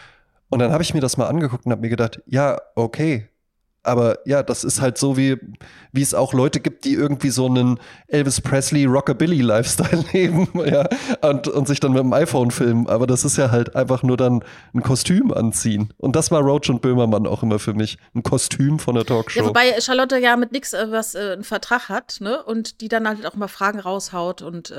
Und 0.49 0.59
dann 0.59 0.71
habe 0.71 0.83
ich 0.83 0.93
mir 0.93 1.01
das 1.01 1.17
mal 1.17 1.27
angeguckt 1.27 1.65
und 1.65 1.71
habe 1.73 1.81
mir 1.81 1.89
gedacht, 1.89 2.21
ja, 2.25 2.57
okay, 2.75 3.27
aber 3.87 4.19
ja, 4.25 4.43
das 4.43 4.63
ist 4.63 4.81
halt 4.81 4.97
so 4.97 5.17
wie, 5.17 5.37
wie 5.91 6.01
es 6.01 6.13
auch 6.13 6.33
Leute 6.33 6.59
gibt, 6.59 6.85
die 6.85 6.93
irgendwie 6.93 7.29
so 7.29 7.47
einen 7.47 7.79
Elvis 8.07 8.41
Presley 8.41 8.85
Rockabilly 8.85 9.41
Lifestyle 9.41 10.03
leben, 10.13 10.47
ja, 10.65 10.87
und, 11.21 11.47
und 11.47 11.67
sich 11.67 11.79
dann 11.79 11.93
mit 11.93 12.01
dem 12.01 12.13
iPhone 12.13 12.51
filmen. 12.51 12.87
Aber 12.87 13.07
das 13.07 13.23
ist 13.25 13.37
ja 13.37 13.51
halt 13.51 13.75
einfach 13.75 14.03
nur 14.03 14.17
dann 14.17 14.43
ein 14.73 14.83
Kostüm 14.83 15.33
anziehen. 15.33 15.93
Und 15.97 16.15
das 16.15 16.31
war 16.31 16.41
Roach 16.41 16.69
und 16.69 16.81
Böhmermann 16.81 17.25
auch 17.27 17.43
immer 17.43 17.59
für 17.59 17.73
mich. 17.73 17.97
Ein 18.13 18.23
Kostüm 18.23 18.79
von 18.79 18.95
der 18.95 19.05
Talkshow. 19.05 19.39
Ja, 19.39 19.45
wobei 19.45 19.79
Charlotte 19.79 20.17
ja 20.17 20.35
mit 20.35 20.51
nix 20.51 20.73
äh, 20.73 20.91
was 20.91 21.15
äh, 21.15 21.33
einen 21.33 21.43
Vertrag 21.43 21.89
hat, 21.89 22.17
ne? 22.19 22.43
Und 22.43 22.81
die 22.81 22.87
dann 22.87 23.07
halt 23.07 23.25
auch 23.25 23.35
mal 23.35 23.47
Fragen 23.47 23.79
raushaut 23.79 24.41
und 24.41 24.71
äh, 24.71 24.75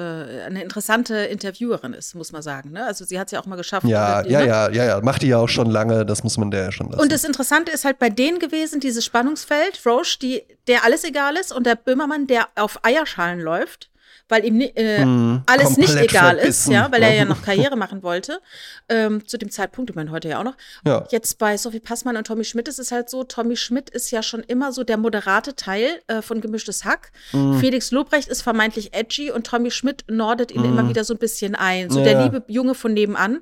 eine 0.47 0.63
interessante 0.63 1.15
Interviewerin 1.15 1.95
ist, 1.95 2.15
muss 2.15 2.33
man 2.33 2.43
sagen. 2.43 2.73
Ne? 2.73 2.85
Also 2.85 3.05
sie 3.05 3.19
hat 3.19 3.29
es 3.29 3.33
ja 3.33 3.41
auch 3.41 3.47
mal 3.47 3.57
geschafft. 3.57 3.87
Ja, 3.87 4.23
ja, 4.23 4.41
ne? 4.41 4.47
ja, 4.47 4.71
ja, 4.71 4.85
ja. 4.85 5.01
Macht 5.01 5.23
die 5.23 5.29
ja 5.29 5.39
auch 5.39 5.49
schon 5.49 5.71
lange, 5.71 6.05
das 6.05 6.23
muss 6.25 6.39
man 6.39 6.51
der 6.51 6.65
ja 6.65 6.73
schon 6.73 6.89
lassen. 6.89 7.01
Und 7.01 7.13
das 7.13 7.25
Interessante 7.25 7.73
ist 7.73 7.85
halt 7.85 7.99
bei 7.99 8.11
denen 8.11 8.39
gewesen, 8.39 8.81
dieses 8.99 9.07
Spannungsfeld, 9.07 9.81
Roche, 9.87 10.19
die, 10.19 10.43
der 10.67 10.85
alles 10.85 11.05
egal 11.05 11.37
ist, 11.37 11.53
und 11.53 11.65
der 11.65 11.77
Böhmermann, 11.77 12.27
der 12.27 12.49
auf 12.57 12.85
Eierschalen 12.85 13.39
läuft, 13.39 13.91
weil 14.29 14.45
ihm 14.45 14.61
äh, 14.61 15.05
Mm, 15.05 15.43
alles 15.47 15.77
nicht 15.77 15.95
egal 15.97 16.37
ist, 16.37 16.69
ja, 16.69 16.91
weil 16.93 17.03
er 17.03 17.15
ja 17.15 17.25
noch 17.25 17.43
Karriere 17.43 17.77
machen 17.77 18.03
wollte. 18.03 18.41
Ähm, 18.89 19.27
zu 19.27 19.39
dem 19.39 19.51
Zeitpunkt, 19.51 19.91
ich 19.91 19.97
meine, 19.97 20.11
heute 20.11 20.29
ja 20.29 20.41
auch 20.41 20.45
noch. 20.45 20.57
Ja. 20.87 21.05
Jetzt 21.11 21.39
bei 21.39 21.57
Sophie 21.57 21.81
Passmann 21.81 22.17
und 22.17 22.27
Tommy 22.27 22.45
Schmidt 22.45 22.69
ist 22.69 22.79
es 22.79 22.93
halt 22.93 23.09
so, 23.11 23.25
Tommy 23.25 23.57
Schmidt 23.57 23.91
ist 23.91 24.11
ja 24.11 24.23
schon 24.23 24.41
immer 24.41 24.73
so 24.73 24.85
der 24.85 24.97
moderate 24.97 25.55
Teil 25.57 26.01
äh, 26.09 26.23
von 26.23 26.41
Gemischtes 26.41 26.85
Hack. 26.85 27.11
Mm. 27.33 27.59
Felix 27.59 27.91
Lobrecht 27.91 28.29
ist 28.29 28.43
vermeintlich 28.43 28.95
edgy 28.95 29.31
und 29.31 29.47
Tommy 29.47 29.71
Schmidt 29.71 30.05
nordet 30.09 30.51
ihn 30.53 30.65
immer 30.65 30.89
wieder 30.89 31.05
so 31.05 31.15
ein 31.15 31.19
bisschen 31.19 31.55
ein. 31.55 31.91
So 31.91 32.01
Mm. 32.01 32.05
Ja. 32.05 32.13
der 32.15 32.23
liebe 32.25 32.43
Junge 32.49 32.75
von 32.75 32.93
nebenan. 32.95 33.41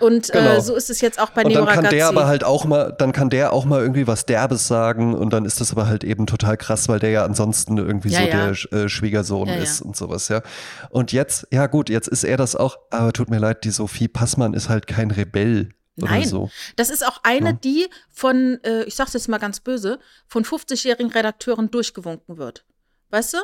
Und 0.00 0.30
Genau. 0.32 0.54
äh, 0.56 0.60
so 0.60 0.74
ist 0.74 0.90
es 0.90 1.00
jetzt 1.00 1.18
auch 1.18 1.30
bei 1.30 1.42
und 1.44 1.54
dann 1.54 1.64
kann 1.66 1.76
Ragazzi. 1.76 1.96
der 1.96 2.08
aber 2.08 2.26
halt 2.26 2.44
auch 2.44 2.64
mal, 2.66 2.94
dann 2.98 3.12
kann 3.12 3.30
der 3.30 3.52
auch 3.52 3.64
mal 3.64 3.80
irgendwie 3.80 4.06
was 4.06 4.26
Derbes 4.26 4.66
sagen 4.68 5.14
und 5.14 5.32
dann 5.32 5.44
ist 5.46 5.60
das 5.60 5.72
aber 5.72 5.86
halt 5.86 6.04
eben 6.04 6.26
total 6.26 6.56
krass, 6.58 6.88
weil 6.88 6.98
der 6.98 7.10
ja 7.10 7.24
ansonsten 7.24 7.78
irgendwie 7.78 8.10
Ja, 8.10 8.20
so 8.20 8.26
der 8.72 8.84
äh, 8.84 8.88
Schwiegersohn 8.90 9.48
ist 9.48 9.80
und 9.80 9.96
sowas, 9.96 10.25
ja. 10.28 10.42
Und 10.90 11.12
jetzt, 11.12 11.46
ja 11.50 11.66
gut, 11.66 11.88
jetzt 11.88 12.08
ist 12.08 12.24
er 12.24 12.36
das 12.36 12.56
auch, 12.56 12.76
aber 12.90 13.12
tut 13.12 13.30
mir 13.30 13.38
leid, 13.38 13.64
die 13.64 13.70
Sophie 13.70 14.08
Passmann 14.08 14.54
ist 14.54 14.68
halt 14.68 14.86
kein 14.86 15.10
Rebell 15.10 15.70
Nein, 15.96 16.20
oder 16.20 16.28
so. 16.28 16.50
das 16.76 16.90
ist 16.90 17.06
auch 17.06 17.20
eine, 17.22 17.50
Ja. 17.50 17.52
die 17.52 17.86
von, 18.10 18.58
äh, 18.64 18.84
ich 18.84 18.94
sag's 18.96 19.14
jetzt 19.14 19.28
mal 19.28 19.38
ganz 19.38 19.60
böse, 19.60 19.98
von 20.26 20.44
50-jährigen 20.44 21.10
Redakteuren 21.12 21.70
durchgewunken 21.70 22.36
wird. 22.38 22.64
Weißt 23.10 23.34
du? 23.34 23.38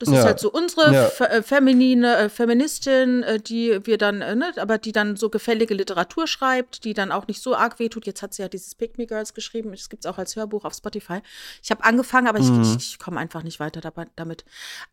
Das 0.00 0.08
ist 0.08 0.16
Ja. 0.16 0.24
halt 0.24 0.40
so 0.40 0.50
unsere 0.50 0.92
Ja. 0.92 1.04
fe 1.08 1.28
äh, 1.28 1.42
feminine 1.42 2.16
äh, 2.16 2.28
Feministin, 2.28 3.22
äh, 3.22 3.38
die 3.38 3.78
wir 3.86 3.96
dann, 3.96 4.22
äh, 4.22 4.34
ne, 4.34 4.52
aber 4.56 4.76
die 4.76 4.90
dann 4.90 5.14
so 5.16 5.30
gefällige 5.30 5.72
Literatur 5.74 6.26
schreibt, 6.26 6.84
die 6.84 6.94
dann 6.94 7.12
auch 7.12 7.28
nicht 7.28 7.40
so 7.40 7.54
arg 7.54 7.78
wehtut. 7.78 8.04
Jetzt 8.04 8.20
hat 8.20 8.34
sie 8.34 8.42
ja 8.42 8.48
dieses 8.48 8.74
Pick 8.74 8.98
Me 8.98 9.06
Girls 9.06 9.34
geschrieben. 9.34 9.70
Das 9.70 9.88
gibt's 9.88 10.06
auch 10.06 10.18
als 10.18 10.34
Hörbuch 10.34 10.64
auf 10.64 10.74
Spotify. 10.74 11.20
Ich 11.62 11.70
habe 11.70 11.84
angefangen, 11.84 12.26
aber 12.26 12.40
ich, 12.40 12.46
Mhm. 12.50 12.62
ich, 12.62 12.76
ich 12.76 12.98
komme 12.98 13.20
einfach 13.20 13.44
nicht 13.44 13.60
weiter 13.60 13.80
dabei, 13.80 14.06
damit. 14.16 14.44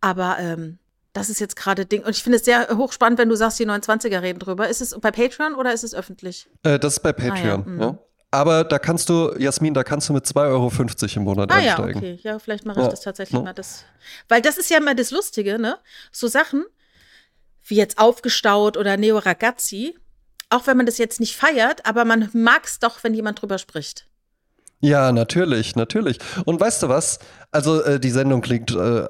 Aber 0.01 0.38
ähm, 0.39 0.78
das 1.14 1.30
ist 1.30 1.39
jetzt 1.39 1.55
gerade 1.55 1.86
Ding. 1.86 2.03
Und 2.03 2.12
ich 2.12 2.24
finde 2.24 2.38
es 2.38 2.45
sehr 2.45 2.68
hochspannend, 2.78 3.20
wenn 3.20 3.30
du 3.30 3.36
sagst, 3.36 3.59
die 3.59 3.68
29er 3.68 4.22
reden 4.22 4.39
drüber. 4.39 4.70
Ist 4.70 4.82
es 4.82 4.97
bei 4.99 5.12
Patreon 5.12 5.55
oder 5.55 5.74
ist 5.74 5.84
es 5.84 5.93
öffentlich? 5.93 6.47
Äh, 6.64 6.80
das 6.80 6.93
ist 6.93 6.99
bei 7.01 7.09
ja, 7.09 7.14
Patreon, 7.16 7.76
mm. 7.78 7.82
ja. 7.82 7.97
Aber 8.34 8.64
da 8.64 8.80
kannst 8.80 9.09
du, 9.09 9.36
Jasmin, 9.38 9.74
da 9.74 9.84
kannst 9.84 10.07
du 10.07 10.14
mit 10.14 10.26
2,50 10.26 10.38
Euro 10.47 10.72
im 11.18 11.24
Monat 11.24 11.51
Ah 11.51 11.59
ja, 11.59 11.76
einsteigen. 11.76 11.97
okay. 11.97 12.20
Ja, 12.24 12.39
vielleicht 12.39 12.66
mache 12.66 12.80
ich 12.80 12.86
Ja. 12.86 12.91
das 12.91 13.01
tatsächlich 13.01 13.38
Ja. 13.38 13.43
mal. 13.43 13.53
Das, 13.53 13.84
weil 14.30 14.41
das 14.41 14.57
ist 14.57 14.70
ja 14.70 14.78
immer 14.78 14.95
das 14.95 15.12
Lustige, 15.12 15.59
ne? 15.59 15.78
So 16.12 16.28
Sachen 16.28 16.66
wie 17.66 17.76
jetzt 17.76 17.99
aufgestaut 17.99 18.78
oder 18.78 18.97
Neo 18.97 19.18
Ragazzi, 19.18 19.97
auch 20.49 20.66
wenn 20.66 20.78
man 20.78 20.86
das 20.86 20.97
jetzt 20.97 21.20
nicht 21.20 21.36
feiert, 21.36 21.86
aber 21.86 22.05
man 22.05 22.30
mag 22.34 22.66
es 22.66 22.80
doch, 22.80 23.03
wenn 23.03 23.14
jemand 23.14 23.41
drüber 23.41 23.57
spricht. 23.57 24.07
Ja, 24.82 25.11
natürlich, 25.11 25.75
natürlich. 25.75 26.17
Und 26.45 26.59
weißt 26.59 26.84
du 26.84 26.89
was? 26.89 27.19
Also 27.51 27.84
äh, 27.84 27.99
die 27.99 28.09
Sendung 28.09 28.41
klingt 28.41 28.71
äh, 28.71 29.05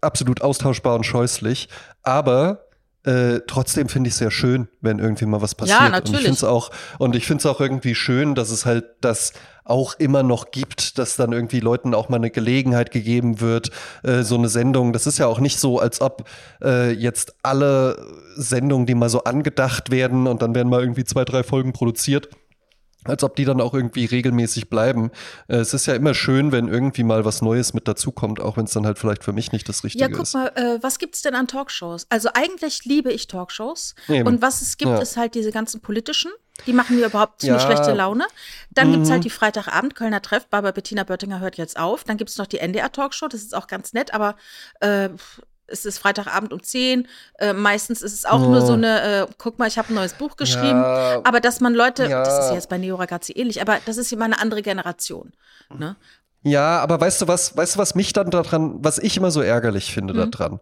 absolut 0.00 0.42
austauschbar 0.42 0.96
und 0.96 1.04
scheußlich, 1.04 1.68
aber 2.02 2.66
äh, 3.04 3.40
trotzdem 3.46 3.88
finde 3.88 4.08
ich 4.08 4.14
es 4.14 4.18
sehr 4.18 4.32
schön, 4.32 4.66
wenn 4.80 4.98
irgendwie 4.98 5.26
mal 5.26 5.40
was 5.40 5.54
passiert. 5.54 5.78
Und 5.78 5.86
ich 5.86 5.92
natürlich. 5.92 6.22
finde 6.22 6.32
es 6.34 6.44
auch 6.44 6.70
und 6.98 7.14
ich 7.14 7.24
finde 7.24 7.40
es 7.40 7.46
auch 7.46 7.60
irgendwie 7.60 7.94
schön, 7.94 8.34
dass 8.34 8.50
es 8.50 8.66
halt 8.66 8.84
das 9.00 9.32
auch 9.62 9.94
immer 9.98 10.24
noch 10.24 10.50
gibt, 10.50 10.98
dass 10.98 11.16
dann 11.16 11.32
irgendwie 11.32 11.60
Leuten 11.60 11.94
auch 11.94 12.08
mal 12.08 12.16
eine 12.16 12.30
Gelegenheit 12.30 12.90
gegeben 12.90 13.40
wird, 13.40 13.70
äh, 14.02 14.22
so 14.22 14.34
eine 14.34 14.48
Sendung. 14.48 14.92
Das 14.92 15.06
ist 15.06 15.18
ja 15.18 15.28
auch 15.28 15.38
nicht 15.38 15.60
so, 15.60 15.78
als 15.78 16.00
ob 16.00 16.28
äh, 16.62 16.90
jetzt 16.92 17.34
alle 17.44 17.96
Sendungen, 18.36 18.86
die 18.86 18.94
mal 18.94 19.08
so 19.08 19.22
angedacht 19.22 19.90
werden 19.90 20.26
und 20.26 20.42
dann 20.42 20.54
werden 20.56 20.68
mal 20.68 20.80
irgendwie 20.80 21.04
zwei, 21.04 21.24
drei 21.24 21.44
Folgen 21.44 21.72
produziert, 21.72 22.28
als 23.06 23.22
ob 23.24 23.36
die 23.36 23.44
dann 23.44 23.60
auch 23.60 23.74
irgendwie 23.74 24.04
regelmäßig 24.04 24.68
bleiben. 24.70 25.10
Äh, 25.48 25.56
es 25.56 25.74
ist 25.74 25.86
ja 25.86 25.94
immer 25.94 26.14
schön, 26.14 26.52
wenn 26.52 26.68
irgendwie 26.68 27.02
mal 27.04 27.24
was 27.24 27.42
Neues 27.42 27.74
mit 27.74 27.88
dazukommt, 27.88 28.40
auch 28.40 28.56
wenn 28.56 28.64
es 28.64 28.72
dann 28.72 28.86
halt 28.86 28.98
vielleicht 28.98 29.24
für 29.24 29.32
mich 29.32 29.52
nicht 29.52 29.68
das 29.68 29.84
Richtige 29.84 30.04
Ja, 30.04 30.10
guck 30.10 30.22
ist. 30.22 30.34
mal, 30.34 30.48
äh, 30.54 30.78
was 30.82 30.98
gibt's 30.98 31.22
denn 31.22 31.34
an 31.34 31.46
Talkshows? 31.48 32.06
Also 32.08 32.28
eigentlich 32.34 32.84
liebe 32.84 33.12
ich 33.12 33.26
Talkshows. 33.26 33.94
Eben. 34.08 34.26
Und 34.26 34.42
was 34.42 34.62
es 34.62 34.76
gibt, 34.76 34.90
Ja. 34.90 34.98
ist 34.98 35.16
halt 35.16 35.34
diese 35.34 35.52
ganzen 35.52 35.80
politischen. 35.80 36.30
Die 36.66 36.72
machen 36.72 36.96
mir 36.96 37.06
überhaupt 37.06 37.42
Ja. 37.42 37.58
ziemlich 37.58 37.62
schlechte 37.62 37.92
Laune. 37.92 38.24
Dann 38.70 38.90
gibt's 38.92 39.08
Mhm. 39.08 39.12
halt 39.12 39.24
die 39.24 39.30
Freitagabend 39.30 39.94
Kölner 39.94 40.22
Treff. 40.22 40.46
Barbara 40.48 40.72
Bettina 40.72 41.04
Böttinger 41.04 41.40
hört 41.40 41.56
jetzt 41.58 41.78
auf. 41.78 42.04
Dann 42.04 42.16
gibt's 42.16 42.38
noch 42.38 42.46
die 42.46 42.58
NDR 42.58 42.90
Talkshow. 42.90 43.28
Das 43.28 43.42
ist 43.42 43.54
auch 43.54 43.66
ganz 43.66 43.92
nett, 43.92 44.14
aber 44.14 44.36
äh, 44.80 45.10
es 45.68 45.84
ist 45.84 45.98
Freitagabend 45.98 46.52
um 46.52 46.62
10. 46.62 47.08
Äh, 47.38 47.52
meistens 47.52 48.02
ist 48.02 48.12
es 48.14 48.24
auch 48.24 48.40
nur 48.40 48.60
so 48.64 48.72
eine, 48.74 49.22
äh, 49.22 49.26
guck 49.38 49.58
mal, 49.58 49.66
ich 49.68 49.78
habe 49.78 49.88
ein 49.88 49.94
neues 49.94 50.14
Buch 50.14 50.36
geschrieben. 50.36 50.80
Ja. 50.80 51.20
Aber 51.24 51.40
dass 51.40 51.60
man 51.60 51.74
Leute, 51.74 52.06
Ja. 52.06 52.22
das 52.24 52.46
ist 52.46 52.52
jetzt 52.54 52.68
bei 52.68 52.78
Neo 52.78 52.96
Ragazzi 52.96 53.32
ähnlich, 53.32 53.60
aber 53.60 53.78
das 53.84 53.96
ist 53.96 54.12
immer 54.12 54.24
eine 54.26 54.38
andere 54.40 54.62
Generation. 54.62 55.32
Ne? 55.76 55.96
Ja, 56.42 56.78
aber 56.80 57.00
weißt 57.00 57.22
du 57.22 57.28
was, 57.28 57.56
weißt 57.56 57.74
du, 57.74 57.78
was 57.80 57.94
mich 57.94 58.12
dann 58.12 58.30
daran, 58.30 58.76
was 58.84 58.98
ich 58.98 59.16
immer 59.16 59.30
so 59.30 59.40
ärgerlich 59.42 59.92
finde 59.92 60.14
Mhm. 60.14 60.30
daran? 60.30 60.60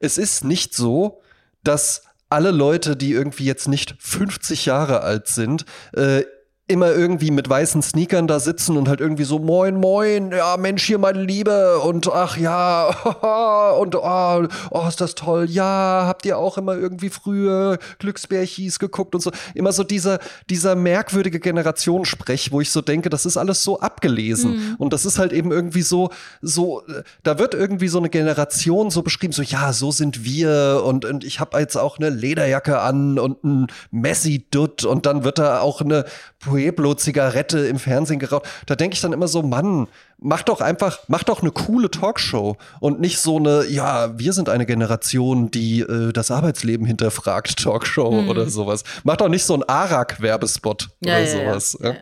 Es 0.00 0.18
ist 0.18 0.44
nicht 0.44 0.74
so, 0.74 1.22
dass 1.62 2.02
alle 2.28 2.50
Leute, 2.50 2.96
die 2.96 3.12
irgendwie 3.12 3.44
jetzt 3.44 3.68
nicht 3.68 3.94
50 4.00 4.66
Jahre 4.66 5.02
alt 5.02 5.28
sind, 5.28 5.64
äh, 5.92 6.24
immer 6.66 6.92
irgendwie 6.92 7.30
mit 7.30 7.48
weißen 7.48 7.82
Sneakern 7.82 8.26
da 8.26 8.40
sitzen 8.40 8.78
und 8.78 8.88
halt 8.88 9.00
irgendwie 9.00 9.24
so 9.24 9.38
moin 9.38 9.76
moin, 9.76 10.30
ja 10.30 10.56
Mensch 10.56 10.84
hier 10.84 10.96
meine 10.96 11.22
Liebe 11.22 11.78
und 11.80 12.10
ach 12.10 12.38
ja 12.38 12.86
und 13.78 13.94
oh, 13.94 14.46
oh 14.70 14.88
ist 14.88 14.98
das 14.98 15.14
toll, 15.14 15.44
ja 15.50 16.04
habt 16.06 16.24
ihr 16.24 16.38
auch 16.38 16.56
immer 16.56 16.74
irgendwie 16.74 17.10
früher 17.10 17.78
Glücksbärchis 17.98 18.78
geguckt 18.78 19.14
und 19.14 19.20
so. 19.20 19.30
Immer 19.54 19.72
so 19.72 19.84
dieser 19.84 20.20
dieser 20.48 20.74
merkwürdige 20.74 21.38
Generationssprech, 21.38 22.50
wo 22.50 22.62
ich 22.62 22.70
so 22.70 22.80
denke, 22.80 23.10
das 23.10 23.26
ist 23.26 23.36
alles 23.36 23.62
so 23.62 23.80
abgelesen. 23.80 24.76
Und 24.78 24.92
das 24.94 25.04
ist 25.04 25.18
halt 25.18 25.32
eben 25.34 25.52
irgendwie 25.52 25.82
so 25.82 26.10
so 26.40 26.82
da 27.22 27.38
wird 27.38 27.52
irgendwie 27.52 27.88
so 27.88 27.98
eine 27.98 28.08
Generation 28.08 28.90
so 28.90 29.02
beschrieben, 29.02 29.34
so 29.34 29.42
ja 29.42 29.74
so 29.74 29.90
sind 29.90 30.24
wir 30.24 30.82
und, 30.86 31.04
und 31.04 31.24
ich 31.24 31.40
habe 31.40 31.58
jetzt 31.58 31.76
auch 31.76 31.98
eine 31.98 32.08
Lederjacke 32.08 32.80
an 32.80 33.18
und 33.18 33.44
ein 33.44 33.66
Messi-Dutt 33.90 34.84
und 34.84 35.04
dann 35.04 35.24
wird 35.24 35.38
da 35.38 35.60
auch 35.60 35.82
eine 35.82 36.06
Pueblo-Zigarette 36.54 37.66
im 37.66 37.80
Fernsehen 37.80 38.20
geraucht. 38.20 38.44
Da 38.66 38.76
denke 38.76 38.94
ich 38.94 39.00
dann 39.00 39.12
immer 39.12 39.26
so, 39.26 39.42
Mann, 39.42 39.88
mach 40.18 40.42
doch 40.42 40.60
einfach, 40.60 41.00
mach 41.08 41.24
doch 41.24 41.42
eine 41.42 41.50
coole 41.50 41.90
Talkshow 41.90 42.56
und 42.78 43.00
nicht 43.00 43.18
so 43.18 43.38
eine, 43.38 43.66
ja, 43.66 44.16
wir 44.16 44.32
sind 44.32 44.48
eine 44.48 44.64
Generation, 44.64 45.50
die 45.50 45.80
äh, 45.80 46.12
das 46.12 46.30
Arbeitsleben 46.30 46.86
hinterfragt, 46.86 47.56
Talkshow 47.62 48.24
oder 48.28 48.48
sowas. 48.48 48.84
Mach 49.02 49.16
doch 49.16 49.28
nicht 49.28 49.44
so 49.44 49.54
ein 49.54 49.64
Arak-Werbespot 49.64 50.90
oder 51.04 51.26
sowas. 51.26 51.76
ja, 51.80 51.90
ja. 51.90 51.96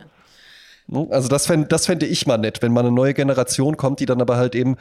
Also 1.09 1.29
das 1.29 1.47
fände 1.47 1.67
das 1.67 1.85
fände 1.85 2.05
ich 2.05 2.27
mal 2.27 2.37
nett, 2.37 2.61
wenn 2.61 2.73
mal 2.73 2.81
eine 2.81 2.91
neue 2.91 3.13
Generation 3.13 3.77
kommt, 3.77 4.01
die 4.01 4.05
dann 4.05 4.21
aber 4.21 4.35
halt 4.35 4.53
eben 4.53 4.75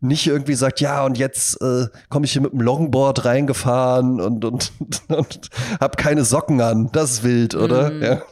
nicht 0.00 0.26
irgendwie 0.26 0.54
sagt, 0.54 0.80
ja, 0.80 1.04
und 1.04 1.18
jetzt 1.18 1.60
äh, 1.60 1.86
komme 2.08 2.24
ich 2.24 2.32
hier 2.32 2.42
mit 2.42 2.52
dem 2.52 2.60
Longboard 2.60 3.24
reingefahren 3.24 4.20
und, 4.20 4.44
und, 4.44 4.72
und 5.08 5.50
hab 5.80 5.96
keine 5.96 6.24
Socken 6.24 6.60
an. 6.60 6.90
Das 6.92 7.10
ist 7.10 7.24
wild, 7.24 7.54
oder? 7.54 7.90
Mhm. 7.90 8.02
Ja. 8.02 8.22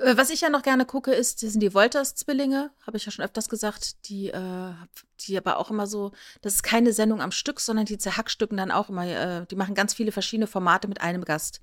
Äh, 0.00 0.16
Was 0.16 0.30
ich 0.30 0.40
ja 0.40 0.50
noch 0.50 0.62
gerne 0.62 0.86
gucke, 0.86 1.12
ist, 1.12 1.42
das 1.42 1.52
sind 1.52 1.60
die 1.60 1.74
Wolters-Zwillinge, 1.74 2.70
habe 2.86 2.96
ich 2.96 3.06
ja 3.06 3.12
schon 3.12 3.24
öfters 3.24 3.48
gesagt, 3.48 4.08
die, 4.08 4.28
äh, 4.28 4.72
die 5.20 5.36
aber 5.36 5.58
auch 5.58 5.70
immer 5.70 5.86
so, 5.86 6.12
das 6.42 6.54
ist 6.54 6.62
keine 6.62 6.92
Sendung 6.92 7.20
am 7.20 7.32
Stück, 7.32 7.60
sondern 7.60 7.86
die 7.86 7.98
zerhackstücken 7.98 8.56
dann 8.56 8.70
auch 8.70 8.88
immer, 8.88 9.06
äh, 9.06 9.46
die 9.46 9.56
machen 9.56 9.74
ganz 9.74 9.94
viele 9.94 10.12
verschiedene 10.12 10.46
Formate 10.46 10.88
mit 10.88 11.00
einem 11.00 11.24
Gast. 11.24 11.60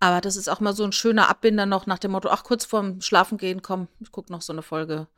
Aber 0.00 0.20
das 0.20 0.36
ist 0.36 0.48
auch 0.48 0.60
mal 0.60 0.74
so 0.74 0.84
ein 0.84 0.92
schöner 0.92 1.28
Abbinder 1.28 1.66
noch 1.66 1.86
nach 1.86 1.98
dem 1.98 2.12
Motto, 2.12 2.28
ach, 2.30 2.44
kurz 2.44 2.64
vorm 2.64 3.00
Schlafengehen, 3.00 3.62
komm, 3.62 3.88
ich 4.00 4.12
gucke 4.12 4.32
noch 4.32 4.42
so 4.42 4.52
eine 4.52 4.62
Folge 4.62 5.08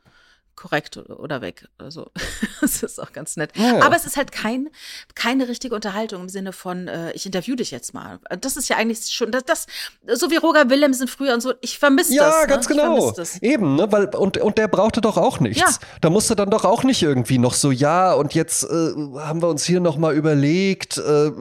korrekt 0.61 0.97
oder 0.97 1.41
weg. 1.41 1.67
Also, 1.77 2.11
das 2.61 2.83
ist 2.83 3.01
auch 3.01 3.11
ganz 3.13 3.35
nett. 3.35 3.51
Ja, 3.55 3.77
ja. 3.77 3.81
Aber 3.83 3.95
es 3.95 4.05
ist 4.05 4.15
halt 4.17 4.31
kein, 4.31 4.69
keine 5.15 5.47
richtige 5.47 5.73
Unterhaltung 5.73 6.21
im 6.23 6.29
Sinne 6.29 6.53
von, 6.53 6.87
äh, 6.87 7.11
ich 7.13 7.25
interview 7.25 7.55
dich 7.55 7.71
jetzt 7.71 7.93
mal. 7.93 8.19
Das 8.39 8.57
ist 8.57 8.69
ja 8.69 8.77
eigentlich 8.77 9.07
schon, 9.11 9.31
das, 9.31 9.43
das 9.45 9.65
so 10.13 10.29
wie 10.29 10.35
Roger 10.37 10.69
Willemsen 10.69 11.07
früher 11.07 11.33
und 11.33 11.41
so, 11.41 11.53
ich 11.61 11.79
vermisse 11.79 12.13
Ja, 12.13 12.29
das. 12.29 12.47
ganz 12.47 12.69
ne? 12.69 12.75
genau. 12.75 12.93
Ich 12.97 13.15
vermisse 13.15 13.21
das. 13.39 13.41
Eben, 13.41 13.75
ne? 13.75 13.91
Weil, 13.91 14.05
und, 14.15 14.37
und 14.37 14.57
der 14.57 14.67
brauchte 14.67 15.01
doch 15.01 15.17
auch 15.17 15.39
nichts. 15.39 15.59
Ja. 15.59 15.67
Da 16.01 16.09
musste 16.09 16.35
dann 16.35 16.49
doch 16.51 16.63
auch 16.65 16.83
nicht 16.83 17.01
irgendwie 17.01 17.39
noch 17.39 17.53
so, 17.55 17.71
ja, 17.71 18.13
und 18.13 18.33
jetzt 18.35 18.63
äh, 18.63 18.67
haben 18.69 19.41
wir 19.41 19.47
uns 19.49 19.63
hier 19.65 19.79
noch 19.79 19.97
mal 19.97 20.13
überlegt, 20.15 20.97
äh, 20.99 21.31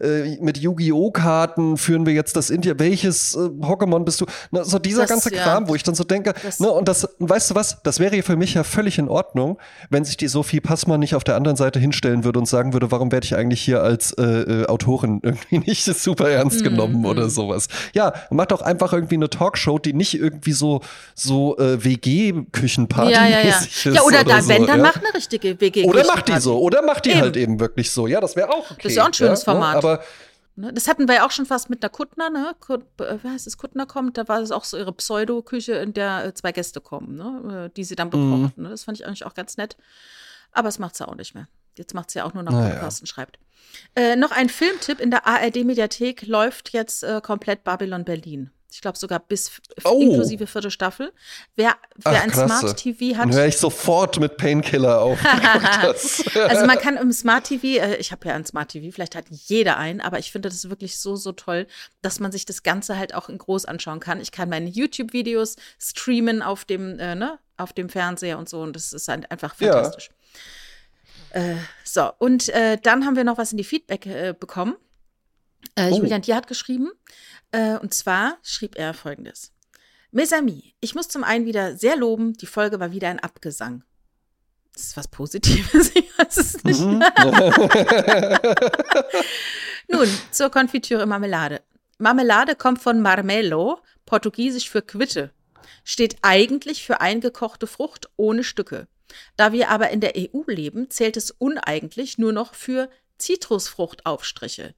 äh, 0.00 0.38
mit 0.40 0.58
Yu-Gi-Oh! 0.58 1.10
Karten 1.10 1.76
führen 1.76 2.06
wir 2.06 2.12
jetzt 2.12 2.36
das 2.36 2.50
India. 2.50 2.74
Welches 2.78 3.34
äh, 3.34 3.38
Pokémon 3.38 4.04
bist 4.04 4.20
du? 4.20 4.26
Ne, 4.50 4.64
so 4.64 4.78
dieser 4.78 5.02
Das, 5.02 5.10
ganze 5.10 5.34
ja. 5.34 5.42
Kram, 5.42 5.68
wo 5.68 5.74
ich 5.74 5.82
dann 5.82 5.94
so 5.94 6.04
denke, 6.04 6.34
Das- 6.42 6.60
ne, 6.60 6.70
und 6.70 6.88
das, 6.88 7.08
weißt 7.18 7.50
du 7.50 7.54
was, 7.54 7.78
das 7.82 7.98
wäre 7.98 8.22
für 8.22 8.36
mich 8.36 8.49
ja 8.54 8.64
völlig 8.64 8.98
in 8.98 9.08
Ordnung, 9.08 9.58
wenn 9.88 10.04
sich 10.04 10.16
die 10.16 10.28
Sophie 10.28 10.60
Passmann 10.60 11.00
nicht 11.00 11.14
auf 11.14 11.24
der 11.24 11.36
anderen 11.36 11.56
Seite 11.56 11.78
hinstellen 11.78 12.24
würde 12.24 12.38
und 12.38 12.46
sagen 12.46 12.72
würde, 12.72 12.90
warum 12.90 13.12
werde 13.12 13.24
ich 13.24 13.36
eigentlich 13.36 13.60
hier 13.60 13.82
als 13.82 14.12
äh, 14.12 14.22
äh, 14.22 14.66
Autorin 14.66 15.20
irgendwie 15.22 15.58
nicht 15.58 15.84
super 15.84 16.30
ernst 16.30 16.62
genommen 16.62 17.02
mm, 17.02 17.06
oder 17.06 17.26
mm. 17.26 17.30
sowas. 17.30 17.68
Ja, 17.94 18.12
mach 18.30 18.46
doch 18.46 18.62
einfach 18.62 18.92
irgendwie 18.92 19.16
eine 19.16 19.30
Talkshow, 19.30 19.78
die 19.78 19.92
nicht 19.92 20.14
irgendwie 20.14 20.52
so, 20.52 20.80
so 21.14 21.56
äh, 21.58 21.84
WG-Küchenparty 21.84 23.12
ja, 23.12 23.26
ja, 23.26 23.40
ja. 23.40 23.58
ist. 23.58 23.84
Ja, 23.84 24.02
oder, 24.02 24.20
oder 24.20 24.24
da, 24.24 24.42
so, 24.42 24.48
wenn, 24.48 24.66
dann 24.66 24.78
ja? 24.78 24.86
mach 24.86 24.96
eine 24.96 25.14
richtige 25.14 25.60
WG-Küchenparty. 25.60 25.98
Oder 25.98 26.06
mach 26.06 26.22
die 26.22 26.40
so, 26.40 26.58
oder 26.58 26.82
mach 26.82 27.00
die 27.00 27.10
eben. 27.10 27.20
halt 27.20 27.36
eben 27.36 27.60
wirklich 27.60 27.90
so. 27.90 28.06
Ja, 28.06 28.20
das 28.20 28.36
wäre 28.36 28.50
auch 28.50 28.70
okay. 28.70 28.80
Das 28.82 28.92
ist 28.92 28.96
ja 28.96 29.02
auch 29.02 29.08
ein 29.08 29.14
schönes 29.14 29.44
ja, 29.44 29.52
ne? 29.52 29.60
Format. 29.60 29.76
Aber 29.76 30.00
Ne? 30.60 30.72
Das 30.74 30.88
hatten 30.88 31.08
wir 31.08 31.16
ja 31.16 31.26
auch 31.26 31.30
schon 31.30 31.46
fast 31.46 31.70
mit 31.70 31.82
der 31.82 31.90
Kuttner, 31.90 32.28
ne? 32.28 32.54
Kut, 32.60 32.84
äh, 33.00 33.18
wie 33.22 33.28
heißt 33.28 33.46
es, 33.46 33.56
Kuttner 33.56 33.86
kommt, 33.86 34.18
da 34.18 34.28
war 34.28 34.40
es 34.40 34.50
auch 34.50 34.64
so 34.64 34.76
ihre 34.76 34.92
Pseudo-Küche, 34.92 35.72
in 35.72 35.94
der 35.94 36.26
äh, 36.26 36.34
zwei 36.34 36.52
Gäste 36.52 36.80
kommen, 36.80 37.16
ne? 37.16 37.66
Äh, 37.66 37.74
die 37.74 37.84
sie 37.84 37.96
dann 37.96 38.08
mhm. 38.08 38.10
bekocht. 38.10 38.56
Mhm. 38.58 38.64
Ne? 38.64 38.68
Das 38.68 38.84
fand 38.84 38.98
ich 38.98 39.06
eigentlich 39.06 39.24
auch 39.24 39.34
ganz 39.34 39.56
nett. 39.56 39.76
Aber 40.52 40.68
es 40.68 40.78
macht 40.78 40.96
sie 40.96 41.08
auch 41.08 41.14
nicht 41.14 41.34
mehr. 41.34 41.48
Jetzt 41.78 41.94
macht 41.94 42.10
sie 42.10 42.18
ja 42.18 42.24
auch 42.24 42.34
nur 42.34 42.42
noch 42.42 42.52
naja. 42.52 42.74
Podcasten, 42.74 43.06
schreibt. 43.06 43.38
Äh, 43.94 44.16
noch 44.16 44.32
ein 44.32 44.48
Filmtipp: 44.48 45.00
In 45.00 45.10
der 45.10 45.26
ARD-Mediathek 45.26 46.26
läuft 46.26 46.70
jetzt 46.70 47.04
äh, 47.04 47.20
komplett 47.22 47.64
Babylon 47.64 48.04
Berlin. 48.04 48.50
Ich 48.72 48.80
glaube 48.80 48.98
sogar 48.98 49.20
bis 49.20 49.50
oh. 49.84 50.00
inklusive 50.00 50.46
vierte 50.46 50.70
Staffel. 50.70 51.12
Wer, 51.56 51.76
wer 51.96 52.12
Ach, 52.12 52.22
ein 52.22 52.32
Smart 52.32 52.76
TV 52.76 53.16
hat. 53.16 53.24
Dann 53.24 53.34
höre 53.34 53.46
ich 53.46 53.58
sofort 53.58 54.18
mit 54.20 54.36
Painkiller 54.36 55.00
auf. 55.00 55.18
also 55.84 56.66
man 56.66 56.78
kann 56.78 56.96
im 56.96 57.12
Smart 57.12 57.44
TV, 57.44 57.82
äh, 57.82 57.96
ich 57.96 58.12
habe 58.12 58.28
ja 58.28 58.34
ein 58.34 58.46
Smart 58.46 58.70
TV, 58.70 58.92
vielleicht 58.92 59.14
hat 59.14 59.24
jeder 59.30 59.76
einen, 59.76 60.00
aber 60.00 60.18
ich 60.18 60.32
finde 60.32 60.48
das 60.48 60.68
wirklich 60.68 60.98
so, 60.98 61.16
so 61.16 61.32
toll, 61.32 61.66
dass 62.02 62.20
man 62.20 62.32
sich 62.32 62.44
das 62.44 62.62
Ganze 62.62 62.96
halt 62.96 63.14
auch 63.14 63.28
in 63.28 63.38
groß 63.38 63.64
anschauen 63.64 64.00
kann. 64.00 64.20
Ich 64.20 64.32
kann 64.32 64.48
meine 64.48 64.68
YouTube-Videos 64.68 65.56
streamen 65.78 66.42
auf 66.42 66.64
dem, 66.64 66.98
äh, 66.98 67.14
ne, 67.14 67.38
auf 67.56 67.72
dem 67.72 67.88
Fernseher 67.88 68.38
und 68.38 68.48
so 68.48 68.62
und 68.62 68.76
das 68.76 68.92
ist 68.92 69.08
halt 69.08 69.30
einfach 69.30 69.54
fantastisch. 69.54 70.10
Ja. 71.34 71.40
Äh, 71.40 71.56
so, 71.84 72.10
und 72.18 72.48
äh, 72.50 72.78
dann 72.82 73.04
haben 73.04 73.16
wir 73.16 73.24
noch 73.24 73.38
was 73.38 73.52
in 73.52 73.58
die 73.58 73.64
Feedback 73.64 74.06
äh, 74.06 74.34
bekommen. 74.38 74.76
Äh, 75.76 75.90
oh. 75.90 75.98
Julian 75.98 76.22
Dier 76.22 76.36
hat 76.36 76.46
geschrieben, 76.46 76.90
äh, 77.52 77.76
und 77.78 77.94
zwar 77.94 78.38
schrieb 78.42 78.76
er 78.76 78.94
folgendes. 78.94 79.52
Mes 80.12 80.32
amis, 80.32 80.64
ich 80.80 80.94
muss 80.94 81.08
zum 81.08 81.22
einen 81.22 81.46
wieder 81.46 81.76
sehr 81.76 81.96
loben, 81.96 82.32
die 82.34 82.46
Folge 82.46 82.80
war 82.80 82.92
wieder 82.92 83.08
ein 83.08 83.20
Abgesang. 83.20 83.84
Das 84.74 84.82
ist 84.84 84.96
was 84.96 85.08
Positives, 85.08 85.90
ich 85.94 86.18
weiß 86.18 86.36
es 86.36 86.64
nicht. 86.64 86.80
Mhm. 86.80 86.98
Nun, 89.88 90.08
zur 90.30 90.50
Konfitüre 90.50 91.06
Marmelade. 91.06 91.62
Marmelade 91.98 92.56
kommt 92.56 92.80
von 92.80 93.00
Marmelo, 93.00 93.78
portugiesisch 94.06 94.70
für 94.70 94.82
Quitte. 94.82 95.32
Steht 95.84 96.16
eigentlich 96.22 96.84
für 96.84 97.00
eingekochte 97.00 97.66
Frucht 97.66 98.08
ohne 98.16 98.42
Stücke. 98.42 98.88
Da 99.36 99.52
wir 99.52 99.68
aber 99.70 99.90
in 99.90 100.00
der 100.00 100.14
EU 100.16 100.42
leben, 100.46 100.90
zählt 100.90 101.16
es 101.16 101.30
uneigentlich 101.30 102.18
nur 102.18 102.32
noch 102.32 102.54
für 102.54 102.88
Zitrusfruchtaufstriche. 103.18 104.74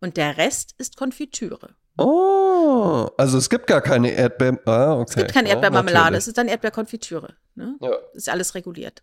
Und 0.00 0.16
der 0.16 0.36
Rest 0.36 0.74
ist 0.78 0.96
Konfitüre. 0.96 1.74
Oh, 1.96 3.08
also 3.16 3.38
es 3.38 3.48
gibt 3.48 3.66
gar 3.66 3.80
keine 3.80 4.10
Erdbeer. 4.10 4.58
Ah, 4.66 4.94
okay. 4.94 5.04
Es 5.06 5.14
gibt 5.16 5.32
keine 5.32 5.48
Erdbeermarmelade, 5.50 6.14
oh, 6.14 6.18
es 6.18 6.26
ist 6.26 6.36
dann 6.36 6.48
Erdbeerkonfitüre. 6.48 7.34
Ne? 7.54 7.76
Ja. 7.80 7.92
Ist 8.14 8.28
alles 8.28 8.54
reguliert. 8.54 9.02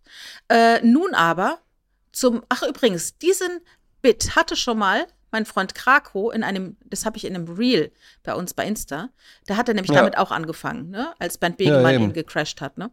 Äh, 0.50 0.82
nun 0.82 1.14
aber 1.14 1.60
zum. 2.12 2.44
Ach, 2.50 2.64
übrigens, 2.64 3.18
diesen 3.18 3.62
Bit 4.02 4.36
hatte 4.36 4.56
schon 4.56 4.78
mal 4.78 5.08
mein 5.32 5.46
Freund 5.46 5.74
Krako 5.74 6.32
in 6.32 6.44
einem, 6.44 6.78
das 6.86 7.06
habe 7.06 7.18
ich 7.18 7.26
in 7.26 7.36
einem 7.36 7.48
Reel 7.48 7.92
bei 8.24 8.36
uns 8.36 8.54
bei 8.54 8.66
Insta, 8.66 9.10
da 9.48 9.56
hat 9.56 9.70
er 9.70 9.74
nämlich 9.74 9.92
ja. 9.92 10.02
damit 10.02 10.18
auch 10.18 10.32
angefangen, 10.32 10.90
ne? 10.90 11.14
als 11.20 11.38
Bernd 11.38 11.58
Begemann 11.58 11.94
ja, 11.94 12.00
ihn 12.00 12.14
gecrashed 12.14 12.62
hat. 12.62 12.78
Ne? 12.78 12.92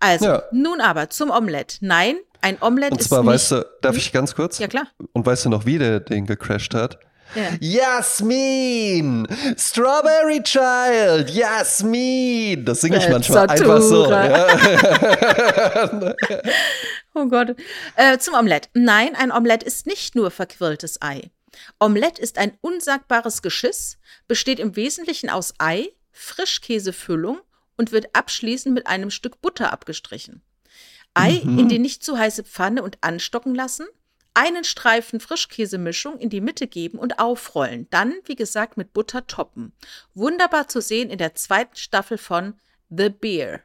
Also, 0.00 0.24
ja. 0.24 0.42
nun 0.50 0.80
aber 0.80 1.10
zum 1.10 1.30
Omelett. 1.30 1.78
Nein, 1.80 2.16
ein 2.40 2.56
Omelett 2.60 2.92
ist. 2.92 2.98
Und 2.98 3.08
zwar, 3.08 3.22
nicht, 3.22 3.32
weißt 3.32 3.52
du, 3.52 3.66
darf 3.82 3.92
hm? 3.92 3.98
ich 3.98 4.12
ganz 4.12 4.34
kurz? 4.34 4.58
Ja, 4.58 4.66
klar. 4.66 4.86
Und 5.12 5.26
weißt 5.26 5.44
du 5.44 5.50
noch, 5.50 5.66
wie 5.66 5.78
der 5.78 6.00
den 6.00 6.26
gecrashed 6.26 6.74
hat? 6.74 6.98
Ja. 7.34 7.50
Jasmin! 7.60 9.26
Strawberry 9.56 10.42
Child! 10.42 11.30
Jasmin! 11.30 12.64
Das 12.64 12.80
singe 12.80 12.98
ich 12.98 13.08
manchmal 13.08 13.48
einfach 13.50 13.80
so. 13.80 14.10
Ja. 14.10 14.46
oh 17.14 17.26
Gott. 17.26 17.56
Äh, 17.96 18.18
zum 18.18 18.34
Omelett. 18.34 18.68
Nein, 18.74 19.16
ein 19.16 19.32
Omelett 19.32 19.62
ist 19.62 19.86
nicht 19.86 20.14
nur 20.14 20.30
verquirltes 20.30 21.02
Ei. 21.02 21.30
Omelett 21.80 22.18
ist 22.18 22.38
ein 22.38 22.56
unsagbares 22.60 23.42
Geschiss, 23.42 23.98
besteht 24.28 24.58
im 24.58 24.76
Wesentlichen 24.76 25.30
aus 25.30 25.54
Ei, 25.58 25.88
Frischkäsefüllung 26.12 27.40
und 27.76 27.92
wird 27.92 28.14
abschließend 28.14 28.74
mit 28.74 28.86
einem 28.86 29.10
Stück 29.10 29.40
Butter 29.40 29.72
abgestrichen. 29.72 30.42
Ei 31.14 31.42
mhm. 31.44 31.58
in 31.58 31.68
die 31.68 31.78
nicht 31.78 32.02
zu 32.02 32.18
heiße 32.18 32.44
Pfanne 32.44 32.82
und 32.82 32.98
anstocken 33.00 33.54
lassen, 33.54 33.86
einen 34.34 34.64
Streifen 34.64 35.20
Frischkäsemischung 35.20 36.18
in 36.18 36.28
die 36.28 36.40
Mitte 36.40 36.66
geben 36.66 36.98
und 36.98 37.18
aufrollen. 37.20 37.86
Dann, 37.90 38.14
wie 38.26 38.34
gesagt, 38.34 38.76
mit 38.76 38.92
Butter 38.92 39.26
toppen. 39.26 39.72
Wunderbar 40.14 40.68
zu 40.68 40.80
sehen 40.80 41.08
in 41.08 41.18
der 41.18 41.34
zweiten 41.34 41.76
Staffel 41.76 42.18
von 42.18 42.54
The 42.90 43.08
Beer. 43.08 43.60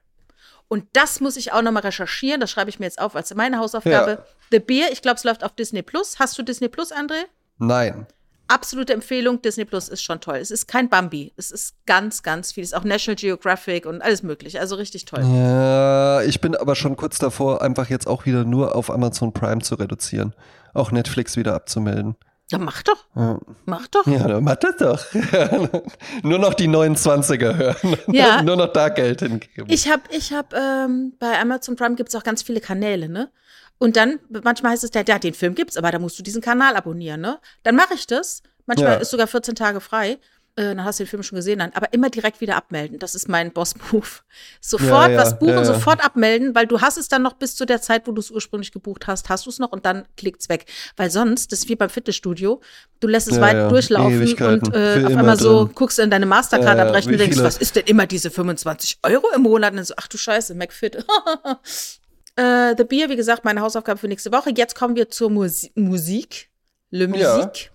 Und 0.67 0.85
das 0.93 1.19
muss 1.19 1.35
ich 1.35 1.51
auch 1.51 1.63
nochmal 1.63 1.81
recherchieren. 1.81 2.39
Das 2.39 2.51
schreibe 2.51 2.69
ich 2.69 2.79
mir 2.79 2.85
jetzt 2.85 3.01
auf 3.01 3.15
als 3.15 3.33
meine 3.33 3.57
Hausaufgabe. 3.57 4.11
Ja. 4.11 4.25
The 4.51 4.59
Beer, 4.59 4.91
ich 4.91 5.01
glaube, 5.01 5.17
es 5.17 5.23
läuft 5.23 5.43
auf 5.43 5.53
Disney 5.53 5.81
Plus. 5.81 6.19
Hast 6.19 6.37
du 6.37 6.43
Disney 6.43 6.69
Plus, 6.69 6.91
André? 6.91 7.23
Nein. 7.57 8.05
Absolute 8.47 8.93
Empfehlung. 8.93 9.41
Disney 9.41 9.65
Plus 9.65 9.89
ist 9.89 10.03
schon 10.03 10.21
toll. 10.21 10.37
Es 10.37 10.51
ist 10.51 10.67
kein 10.67 10.87
Bambi. 10.89 11.33
Es 11.37 11.49
ist 11.49 11.73
ganz, 11.87 12.21
ganz 12.21 12.51
viel. 12.51 12.63
Es 12.63 12.71
ist 12.71 12.77
auch 12.77 12.83
National 12.83 13.15
Geographic 13.15 13.87
und 13.87 14.01
alles 14.03 14.21
mögliche. 14.21 14.59
Also 14.59 14.75
richtig 14.75 15.05
toll. 15.05 15.21
Ja, 15.23 16.21
ich 16.21 16.39
bin 16.39 16.55
aber 16.55 16.75
schon 16.75 16.95
kurz 16.95 17.17
davor, 17.17 17.63
einfach 17.63 17.89
jetzt 17.89 18.07
auch 18.07 18.27
wieder 18.27 18.43
nur 18.43 18.75
auf 18.75 18.91
Amazon 18.91 19.33
Prime 19.33 19.61
zu 19.61 19.75
reduzieren 19.75 20.33
auch 20.73 20.91
Netflix 20.91 21.37
wieder 21.37 21.55
abzumelden. 21.55 22.15
Ja, 22.51 22.57
mach 22.57 22.81
doch. 22.81 23.05
Ja. 23.15 23.39
Mach 23.65 23.87
doch. 23.87 24.07
Ja, 24.07 24.27
dann 24.27 24.43
mach 24.43 24.55
das 24.55 24.77
doch. 24.77 25.05
Nur 26.23 26.39
noch 26.39 26.55
die 26.55 26.67
29er 26.67 27.55
hören. 27.55 27.97
Ja. 28.07 28.41
Nur 28.43 28.55
noch 28.55 28.73
da 28.73 28.89
Geld 28.89 29.19
hingeben. 29.19 29.67
Ich 29.69 29.87
habe, 29.87 30.01
ich 30.09 30.33
hab, 30.33 30.53
ähm, 30.53 31.13
bei 31.19 31.39
Amazon 31.39 31.75
Prime 31.75 31.95
gibt 31.95 32.09
es 32.09 32.15
auch 32.15 32.23
ganz 32.23 32.41
viele 32.41 32.59
Kanäle, 32.59 33.07
ne? 33.07 33.29
Und 33.77 33.95
dann, 33.95 34.19
manchmal 34.43 34.73
heißt 34.73 34.83
es, 34.83 34.91
ja, 34.93 35.19
den 35.19 35.33
Film 35.33 35.55
gibt's, 35.55 35.77
aber 35.77 35.91
da 35.91 35.99
musst 35.99 36.17
du 36.19 36.23
diesen 36.23 36.41
Kanal 36.41 36.75
abonnieren, 36.75 37.21
ne? 37.21 37.39
Dann 37.63 37.75
mache 37.75 37.93
ich 37.93 38.07
das. 38.07 38.41
Manchmal 38.65 38.93
ja. 38.93 38.97
ist 38.97 39.11
sogar 39.11 39.27
14 39.27 39.55
Tage 39.55 39.79
frei. 39.79 40.17
Äh, 40.59 40.75
dann 40.75 40.83
hast 40.83 40.99
du 40.99 41.05
den 41.05 41.09
Film 41.09 41.23
schon 41.23 41.37
gesehen, 41.37 41.59
dann, 41.59 41.71
aber 41.73 41.93
immer 41.93 42.09
direkt 42.09 42.41
wieder 42.41 42.57
abmelden. 42.57 42.99
Das 42.99 43.15
ist 43.15 43.29
mein 43.29 43.53
Boss-Move. 43.53 44.07
Sofort 44.59 45.07
ja, 45.07 45.11
ja, 45.11 45.17
was 45.17 45.39
buchen, 45.39 45.53
ja, 45.53 45.63
sofort 45.63 46.03
abmelden, 46.03 46.53
weil 46.53 46.67
du 46.67 46.81
hast 46.81 46.97
es 46.97 47.07
dann 47.07 47.21
noch 47.21 47.33
bis 47.33 47.55
zu 47.55 47.65
der 47.65 47.81
Zeit, 47.81 48.07
wo 48.07 48.11
du 48.11 48.19
es 48.19 48.29
ursprünglich 48.29 48.73
gebucht 48.73 49.07
hast, 49.07 49.29
hast 49.29 49.45
du 49.45 49.51
es 49.51 49.59
noch 49.59 49.71
und 49.71 49.85
dann 49.85 50.05
klickt's 50.17 50.49
weg. 50.49 50.65
Weil 50.97 51.11
sonst, 51.11 51.53
das 51.53 51.59
ist 51.59 51.69
wie 51.69 51.77
beim 51.77 51.89
Fitnessstudio, 51.89 52.59
du 52.99 53.07
lässt 53.07 53.31
es 53.31 53.39
weit 53.39 53.71
durchlaufen 53.71 54.21
und 54.21 54.75
äh, 54.75 55.05
auf 55.05 55.15
einmal 55.15 55.39
so 55.39 55.63
drin. 55.63 55.75
guckst 55.75 55.97
du 55.97 56.01
in 56.01 56.09
deine 56.09 56.25
Mastercard 56.25 56.77
abrechnen 56.77 57.13
und 57.13 57.21
denkst, 57.21 57.37
was 57.37 57.55
ist 57.55 57.77
denn 57.77 57.85
immer 57.85 58.05
diese 58.05 58.29
25 58.29 58.99
Euro 59.03 59.27
im 59.33 59.43
Monat? 59.43 59.71
Und 59.71 59.77
dann 59.77 59.85
so, 59.85 59.93
ach 59.95 60.09
du 60.09 60.17
Scheiße, 60.17 60.55
McFit. 60.55 60.97
äh, 62.35 62.75
The 62.77 62.83
Beer, 62.83 63.07
wie 63.07 63.15
gesagt, 63.15 63.45
meine 63.45 63.61
Hausaufgabe 63.61 63.97
für 63.97 64.09
nächste 64.09 64.33
Woche. 64.33 64.51
Jetzt 64.53 64.75
kommen 64.75 64.97
wir 64.97 65.09
zur 65.09 65.29
Musi 65.29 65.71
Musik. 65.75 66.49
Le 66.91 67.07
Musique 67.07 67.71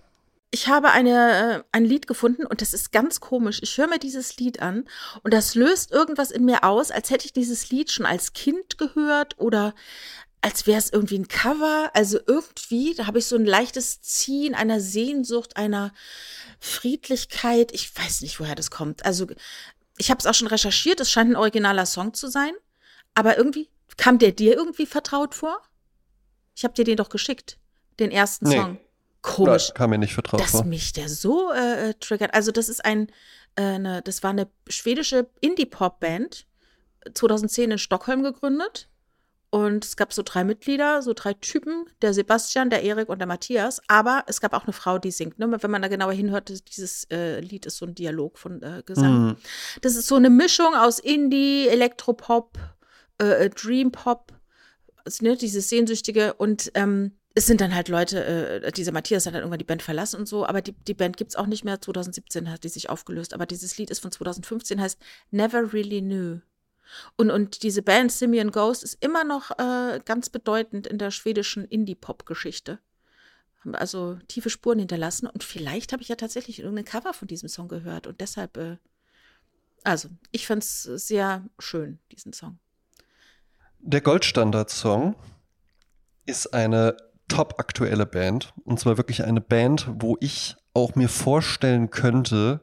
ich 0.51 0.67
habe 0.67 0.91
eine, 0.91 1.59
äh, 1.59 1.63
ein 1.71 1.85
Lied 1.85 2.07
gefunden 2.07 2.45
und 2.45 2.61
das 2.61 2.73
ist 2.73 2.91
ganz 2.91 3.19
komisch. 3.19 3.59
Ich 3.61 3.77
höre 3.77 3.87
mir 3.87 3.99
dieses 3.99 4.37
Lied 4.37 4.61
an 4.61 4.87
und 5.23 5.33
das 5.33 5.55
löst 5.55 5.91
irgendwas 5.91 6.31
in 6.31 6.45
mir 6.45 6.63
aus, 6.63 6.91
als 6.91 7.09
hätte 7.09 7.25
ich 7.25 7.33
dieses 7.33 7.69
Lied 7.69 7.91
schon 7.91 8.05
als 8.05 8.33
Kind 8.33 8.77
gehört 8.77 9.37
oder 9.39 9.73
als 10.41 10.67
wäre 10.67 10.77
es 10.77 10.91
irgendwie 10.91 11.17
ein 11.17 11.27
Cover. 11.27 11.89
Also 11.93 12.19
irgendwie, 12.25 12.93
da 12.93 13.07
habe 13.07 13.19
ich 13.19 13.25
so 13.25 13.35
ein 13.35 13.45
leichtes 13.45 14.01
Ziehen 14.01 14.53
einer 14.53 14.79
Sehnsucht, 14.79 15.57
einer 15.57 15.91
Friedlichkeit. 16.59 17.73
Ich 17.73 17.91
weiß 17.97 18.21
nicht, 18.21 18.39
woher 18.39 18.55
das 18.55 18.69
kommt. 18.71 19.05
Also 19.05 19.27
ich 19.97 20.11
habe 20.11 20.19
es 20.19 20.27
auch 20.27 20.35
schon 20.35 20.47
recherchiert. 20.47 20.99
Es 20.99 21.11
scheint 21.11 21.31
ein 21.31 21.35
originaler 21.35 21.85
Song 21.85 22.13
zu 22.13 22.27
sein. 22.27 22.53
Aber 23.15 23.37
irgendwie 23.37 23.69
kam 23.97 24.19
der 24.19 24.31
dir 24.33 24.55
irgendwie 24.55 24.85
vertraut 24.85 25.33
vor? 25.33 25.59
Ich 26.55 26.63
habe 26.63 26.75
dir 26.75 26.85
den 26.85 26.97
doch 26.97 27.09
geschickt, 27.09 27.57
den 27.99 28.11
ersten 28.11 28.47
nee. 28.47 28.55
Song 28.55 28.79
komisch. 29.25 29.71
kam 29.73 29.89
mir 29.89 29.97
nicht 29.97 30.13
vertraut 30.13 30.39
dass 30.39 30.51
vor. 30.51 30.63
mich 30.63 30.93
der 30.93 31.09
so 31.09 31.51
äh, 31.51 31.93
triggert. 31.95 32.33
Also 32.33 32.51
das 32.51 32.69
ist 32.69 32.83
ein, 32.83 33.07
äh, 33.55 33.61
eine, 33.61 34.01
das 34.01 34.23
war 34.23 34.31
eine 34.31 34.47
schwedische 34.67 35.27
Indie-Pop-Band, 35.41 36.47
2010 37.13 37.71
in 37.71 37.77
Stockholm 37.77 38.23
gegründet. 38.23 38.89
Und 39.51 39.85
es 39.85 39.95
gab 39.95 40.11
so 40.11 40.21
drei 40.21 40.43
Mitglieder, 40.43 41.01
so 41.01 41.13
drei 41.13 41.33
Typen, 41.33 41.85
der 42.01 42.13
Sebastian, 42.13 42.69
der 42.69 42.83
Erik 42.83 43.07
und 43.07 43.19
der 43.19 43.27
Matthias. 43.27 43.81
Aber 43.87 44.25
es 44.27 44.41
gab 44.41 44.53
auch 44.53 44.65
eine 44.65 44.73
Frau, 44.73 44.97
die 44.97 45.11
singt. 45.11 45.39
Ne? 45.39 45.49
Wenn 45.61 45.71
man 45.71 45.81
da 45.81 45.87
genauer 45.87 46.11
hinhört, 46.11 46.49
dieses 46.75 47.05
äh, 47.05 47.39
Lied 47.39 47.65
ist 47.65 47.77
so 47.77 47.85
ein 47.85 47.95
Dialog 47.95 48.37
von 48.37 48.61
äh, 48.61 48.83
Gesang. 48.85 49.27
Mhm. 49.27 49.35
Das 49.81 49.95
ist 49.95 50.07
so 50.07 50.15
eine 50.15 50.29
Mischung 50.29 50.75
aus 50.75 50.99
Indie, 50.99 51.69
Elektropop, 51.69 52.57
äh, 53.21 53.45
äh 53.45 53.49
Dream 53.49 53.93
Pop, 53.93 54.33
also, 55.05 55.23
ne, 55.23 55.37
dieses 55.37 55.69
Sehnsüchtige 55.69 56.33
und 56.33 56.71
ähm, 56.73 57.13
es 57.37 57.45
sind 57.45 57.59
dann 57.59 57.75
halt 57.75 57.89
Leute, 57.89 58.23
äh, 58.25 58.71
dieser 58.71 58.93
Matthias 58.93 59.25
hat 59.25 59.33
dann 59.33 59.41
irgendwann 59.41 59.59
die 59.59 59.65
Band 59.65 59.83
verlassen 59.83 60.19
und 60.21 60.25
so, 60.25 60.45
aber 60.45 60.61
die, 60.61 60.71
die 60.71 60.93
Band 60.93 61.17
gibt's 61.17 61.35
auch 61.35 61.47
nicht 61.47 61.65
mehr. 61.65 61.81
2017 61.81 62.49
hat 62.49 62.63
die 62.63 62.69
sich 62.69 62.89
aufgelöst, 62.89 63.33
aber 63.33 63.45
dieses 63.45 63.77
Lied 63.77 63.89
ist 63.89 63.99
von 63.99 64.11
2015, 64.11 64.79
heißt 64.79 64.97
Never 65.31 65.73
Really 65.73 66.01
Knew. 66.01 66.39
Und, 67.17 67.31
und 67.31 67.63
diese 67.63 67.81
Band 67.81 68.11
Simeon 68.11 68.51
Ghost 68.51 68.83
ist 68.83 69.03
immer 69.03 69.25
noch 69.25 69.51
äh, 69.59 69.99
ganz 70.05 70.29
bedeutend 70.29 70.87
in 70.87 70.97
der 70.97 71.11
schwedischen 71.11 71.65
Indie-Pop-Geschichte. 71.65 72.79
Haben 73.59 73.75
also 73.75 74.17
tiefe 74.29 74.49
Spuren 74.49 74.79
hinterlassen. 74.79 75.27
Und 75.27 75.43
vielleicht 75.43 75.91
habe 75.91 76.03
ich 76.03 76.09
ja 76.09 76.15
tatsächlich 76.15 76.59
irgendein 76.59 76.85
Cover 76.85 77.13
von 77.13 77.27
diesem 77.27 77.49
Song 77.49 77.67
gehört. 77.67 78.07
Und 78.07 78.21
deshalb, 78.21 78.55
äh, 78.55 78.77
also, 79.83 80.09
ich 80.31 80.47
fand 80.47 80.63
es 80.63 80.83
sehr 80.83 81.43
schön, 81.59 81.99
diesen 82.11 82.31
Song. 82.31 82.59
Der 83.79 84.01
Goldstandard-Song 84.01 85.15
ist 86.25 86.53
eine 86.53 86.95
top 87.27 87.55
aktuelle 87.59 88.05
Band. 88.05 88.53
Und 88.63 88.79
zwar 88.79 88.97
wirklich 88.97 89.23
eine 89.23 89.41
Band, 89.41 89.87
wo 89.99 90.17
ich 90.19 90.55
auch 90.73 90.95
mir 90.95 91.09
vorstellen 91.09 91.89
könnte, 91.89 92.61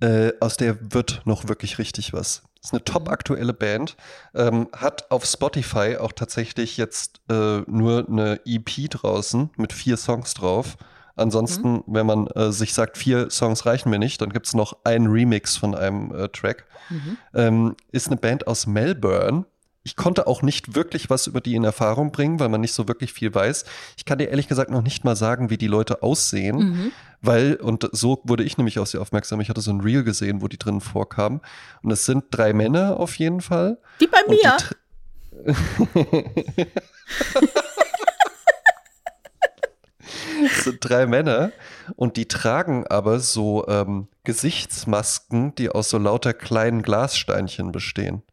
äh, 0.00 0.32
aus 0.40 0.56
der 0.56 0.92
wird 0.92 1.22
noch 1.24 1.48
wirklich 1.48 1.78
richtig 1.78 2.12
was. 2.12 2.42
Ist 2.62 2.72
eine 2.72 2.84
top 2.84 3.08
aktuelle 3.08 3.54
Band, 3.54 3.96
ähm, 4.34 4.68
hat 4.72 5.10
auf 5.10 5.24
Spotify 5.24 5.96
auch 5.98 6.12
tatsächlich 6.12 6.76
jetzt 6.76 7.20
äh, 7.30 7.60
nur 7.66 8.06
eine 8.08 8.40
EP 8.44 8.90
draußen 8.90 9.50
mit 9.56 9.72
vier 9.72 9.96
Songs 9.96 10.34
drauf. 10.34 10.76
Ansonsten, 11.14 11.72
mhm. 11.72 11.82
wenn 11.86 12.06
man 12.06 12.26
äh, 12.28 12.52
sich 12.52 12.74
sagt, 12.74 12.98
vier 12.98 13.30
Songs 13.30 13.64
reichen 13.64 13.88
mir 13.88 13.98
nicht, 13.98 14.20
dann 14.20 14.32
gibt 14.32 14.46
es 14.46 14.54
noch 14.54 14.76
einen 14.84 15.06
Remix 15.06 15.56
von 15.56 15.74
einem 15.74 16.14
äh, 16.14 16.28
Track. 16.28 16.66
Mhm. 16.90 17.18
Ähm, 17.34 17.76
ist 17.90 18.08
eine 18.08 18.16
Band 18.16 18.46
aus 18.46 18.66
Melbourne 18.66 19.46
ich 19.86 19.94
konnte 19.94 20.26
auch 20.26 20.42
nicht 20.42 20.74
wirklich 20.74 21.10
was 21.10 21.28
über 21.28 21.40
die 21.40 21.54
in 21.54 21.62
Erfahrung 21.62 22.10
bringen, 22.10 22.40
weil 22.40 22.48
man 22.48 22.60
nicht 22.60 22.72
so 22.72 22.88
wirklich 22.88 23.12
viel 23.12 23.32
weiß. 23.32 23.64
Ich 23.96 24.04
kann 24.04 24.18
dir 24.18 24.30
ehrlich 24.30 24.48
gesagt 24.48 24.68
noch 24.68 24.82
nicht 24.82 25.04
mal 25.04 25.14
sagen, 25.14 25.48
wie 25.48 25.58
die 25.58 25.68
Leute 25.68 26.02
aussehen, 26.02 26.56
mhm. 26.56 26.90
weil, 27.22 27.54
und 27.54 27.88
so 27.92 28.20
wurde 28.24 28.42
ich 28.42 28.58
nämlich 28.58 28.80
auf 28.80 28.88
sie 28.88 28.98
aufmerksam, 28.98 29.40
ich 29.40 29.48
hatte 29.48 29.60
so 29.60 29.70
ein 29.70 29.80
Reel 29.80 30.02
gesehen, 30.02 30.42
wo 30.42 30.48
die 30.48 30.58
drin 30.58 30.80
vorkamen. 30.80 31.40
Und 31.84 31.92
es 31.92 32.04
sind 32.04 32.24
drei 32.32 32.52
Männer 32.52 32.98
auf 32.98 33.16
jeden 33.16 33.40
Fall. 33.40 33.78
Wie 34.00 34.08
bei 34.08 34.18
mir. 34.28 34.56
es 40.46 40.64
sind 40.64 40.78
drei 40.80 41.06
Männer 41.06 41.52
und 41.94 42.16
die 42.16 42.26
tragen 42.26 42.88
aber 42.88 43.20
so 43.20 43.68
ähm, 43.68 44.08
Gesichtsmasken, 44.24 45.54
die 45.54 45.68
aus 45.68 45.90
so 45.90 45.98
lauter 45.98 46.34
kleinen 46.34 46.82
Glassteinchen 46.82 47.70
bestehen. 47.70 48.24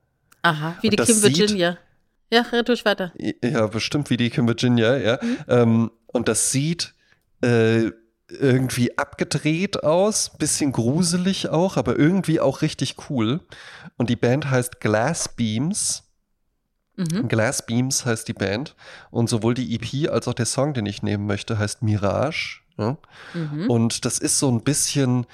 Aha, 0.44 0.76
wie 0.82 0.90
die 0.90 0.98
Kim 0.98 1.22
Virginia. 1.22 1.78
Ja, 2.32 2.42
red 2.42 2.68
durch 2.68 2.86
weiter. 2.86 3.14
Ja, 3.44 3.68
bestimmt 3.68 4.10
wie 4.10 4.18
die 4.18 4.30
Kim 4.30 4.48
Virginia, 4.48 4.98
ja. 4.98 5.20
Mhm. 5.22 5.38
Ähm, 5.48 5.92
und 6.08 6.28
das 6.28 6.52
sieht 6.52 6.94
äh, 7.42 7.92
irgendwie 8.30 8.98
abgedreht 8.98 9.84
aus, 9.84 10.32
bisschen 10.38 10.72
gruselig 10.72 11.50
auch, 11.50 11.78
aber 11.78 11.98
irgendwie 11.98 12.40
auch 12.40 12.62
richtig 12.62 12.96
cool. 13.10 13.42
Und 13.98 14.10
die 14.10 14.16
Band 14.16 14.50
heißt 14.50 14.80
Glass 14.80 15.30
Beams. 15.30 16.04
Mhm. 16.96 17.28
Glass 17.28 17.66
Beams 17.66 18.06
heißt 18.06 18.28
die 18.28 18.34
Band. 18.34 18.76
Und 19.12 19.30
sowohl 19.30 19.54
die 19.54 19.76
EP 19.76 20.12
als 20.12 20.28
auch 20.28 20.34
der 20.34 20.46
Song, 20.46 20.74
den 20.74 20.86
ich 20.86 21.04
nehmen 21.04 21.26
möchte, 21.26 21.58
heißt 21.58 21.84
Mirage. 21.84 22.62
Ja? 22.78 22.98
Mhm. 23.34 23.70
Und 23.70 24.06
das 24.06 24.20
ist 24.20 24.40
so 24.40 24.50
ein 24.50 24.64
bisschen, 24.64 25.26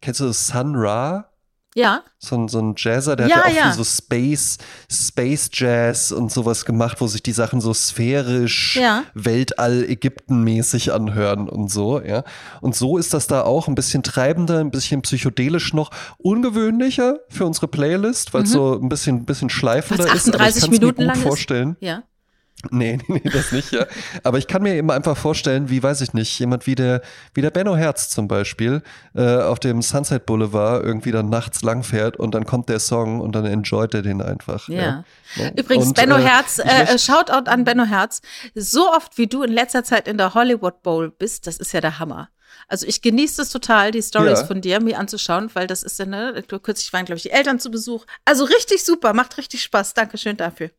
kennst 0.00 0.20
du 0.20 0.32
Sun 0.32 0.74
Ra? 0.76 1.30
Ja. 1.76 2.02
So, 2.18 2.36
ein, 2.36 2.48
so 2.48 2.58
ein 2.58 2.74
Jazzer, 2.74 3.16
der 3.16 3.28
ja, 3.28 3.36
hat 3.36 3.52
ja 3.52 3.62
auch 3.62 3.66
ja. 3.66 3.72
so 3.72 3.84
Space, 3.84 4.56
Space 4.90 5.50
Jazz 5.52 6.10
und 6.10 6.32
sowas 6.32 6.64
gemacht, 6.64 7.02
wo 7.02 7.06
sich 7.06 7.22
die 7.22 7.32
Sachen 7.32 7.60
so 7.60 7.74
sphärisch, 7.74 8.76
ja. 8.76 9.04
Weltall, 9.12 9.84
Ägypten-mäßig 9.84 10.94
anhören 10.94 11.50
und 11.50 11.70
so, 11.70 12.00
ja. 12.00 12.24
Und 12.62 12.74
so 12.74 12.96
ist 12.96 13.12
das 13.12 13.26
da 13.26 13.42
auch 13.42 13.68
ein 13.68 13.74
bisschen 13.74 14.02
treibender, 14.02 14.60
ein 14.60 14.70
bisschen 14.70 15.02
psychedelisch 15.02 15.74
noch, 15.74 15.90
ungewöhnlicher 16.16 17.18
für 17.28 17.44
unsere 17.44 17.68
Playlist, 17.68 18.32
weil 18.32 18.44
es 18.44 18.50
mhm. 18.50 18.54
so 18.54 18.80
ein 18.80 18.88
bisschen, 18.88 19.16
ein 19.16 19.26
bisschen 19.26 19.50
schleifender 19.50 20.10
ist. 20.14 20.34
Aber 20.34 20.48
ich 20.48 20.70
Minuten 20.70 21.04
mir 21.04 21.12
gut 21.12 21.22
vorstellen. 21.22 21.72
Ist? 21.72 21.86
Ja. 21.86 22.02
Nee, 22.70 22.98
nee, 23.08 23.20
nee, 23.22 23.30
das 23.30 23.52
nicht, 23.52 23.72
ja. 23.72 23.86
Aber 24.22 24.38
ich 24.38 24.46
kann 24.46 24.62
mir 24.62 24.74
eben 24.74 24.90
einfach 24.90 25.16
vorstellen, 25.16 25.68
wie, 25.68 25.82
weiß 25.82 26.00
ich 26.00 26.14
nicht, 26.14 26.38
jemand 26.38 26.66
wie 26.66 26.74
der, 26.74 27.02
wie 27.34 27.42
der 27.42 27.50
Benno 27.50 27.76
Herz 27.76 28.08
zum 28.08 28.28
Beispiel 28.28 28.82
äh, 29.14 29.36
auf 29.42 29.58
dem 29.60 29.82
Sunset 29.82 30.26
Boulevard 30.26 30.84
irgendwie 30.84 31.12
dann 31.12 31.28
nachts 31.28 31.62
langfährt 31.62 32.16
und 32.16 32.34
dann 32.34 32.46
kommt 32.46 32.68
der 32.68 32.80
Song 32.80 33.20
und 33.20 33.32
dann 33.32 33.44
enjoyt 33.44 33.94
er 33.94 34.02
den 34.02 34.22
einfach. 34.22 34.68
Ja. 34.68 35.04
ja. 35.36 35.50
Übrigens, 35.56 35.88
und, 35.88 35.96
Benno 35.96 36.16
äh, 36.16 36.22
Herz, 36.22 36.58
äh, 36.58 36.98
Shoutout 36.98 37.50
an 37.50 37.64
Benno 37.64 37.84
Herz. 37.84 38.22
So 38.54 38.90
oft, 38.90 39.18
wie 39.18 39.26
du 39.26 39.42
in 39.42 39.52
letzter 39.52 39.84
Zeit 39.84 40.08
in 40.08 40.16
der 40.16 40.34
Hollywood 40.34 40.82
Bowl 40.82 41.10
bist, 41.10 41.46
das 41.46 41.58
ist 41.58 41.72
ja 41.72 41.80
der 41.80 41.98
Hammer. 41.98 42.30
Also 42.68 42.86
ich 42.86 43.02
genieße 43.02 43.42
es 43.42 43.50
total, 43.50 43.90
die 43.90 44.02
Stories 44.02 44.40
ja. 44.40 44.46
von 44.46 44.60
dir 44.60 44.80
mir 44.80 44.98
anzuschauen, 44.98 45.50
weil 45.52 45.66
das 45.66 45.82
ist 45.82 45.98
ja, 45.98 46.06
ne, 46.06 46.42
kürzlich 46.62 46.92
waren, 46.92 47.04
glaube 47.04 47.18
ich, 47.18 47.22
die 47.22 47.30
Eltern 47.30 47.60
zu 47.60 47.70
Besuch. 47.70 48.06
Also 48.24 48.44
richtig 48.44 48.84
super, 48.84 49.12
macht 49.12 49.36
richtig 49.36 49.62
Spaß. 49.62 49.94
Dankeschön 49.94 50.36
dafür 50.36 50.70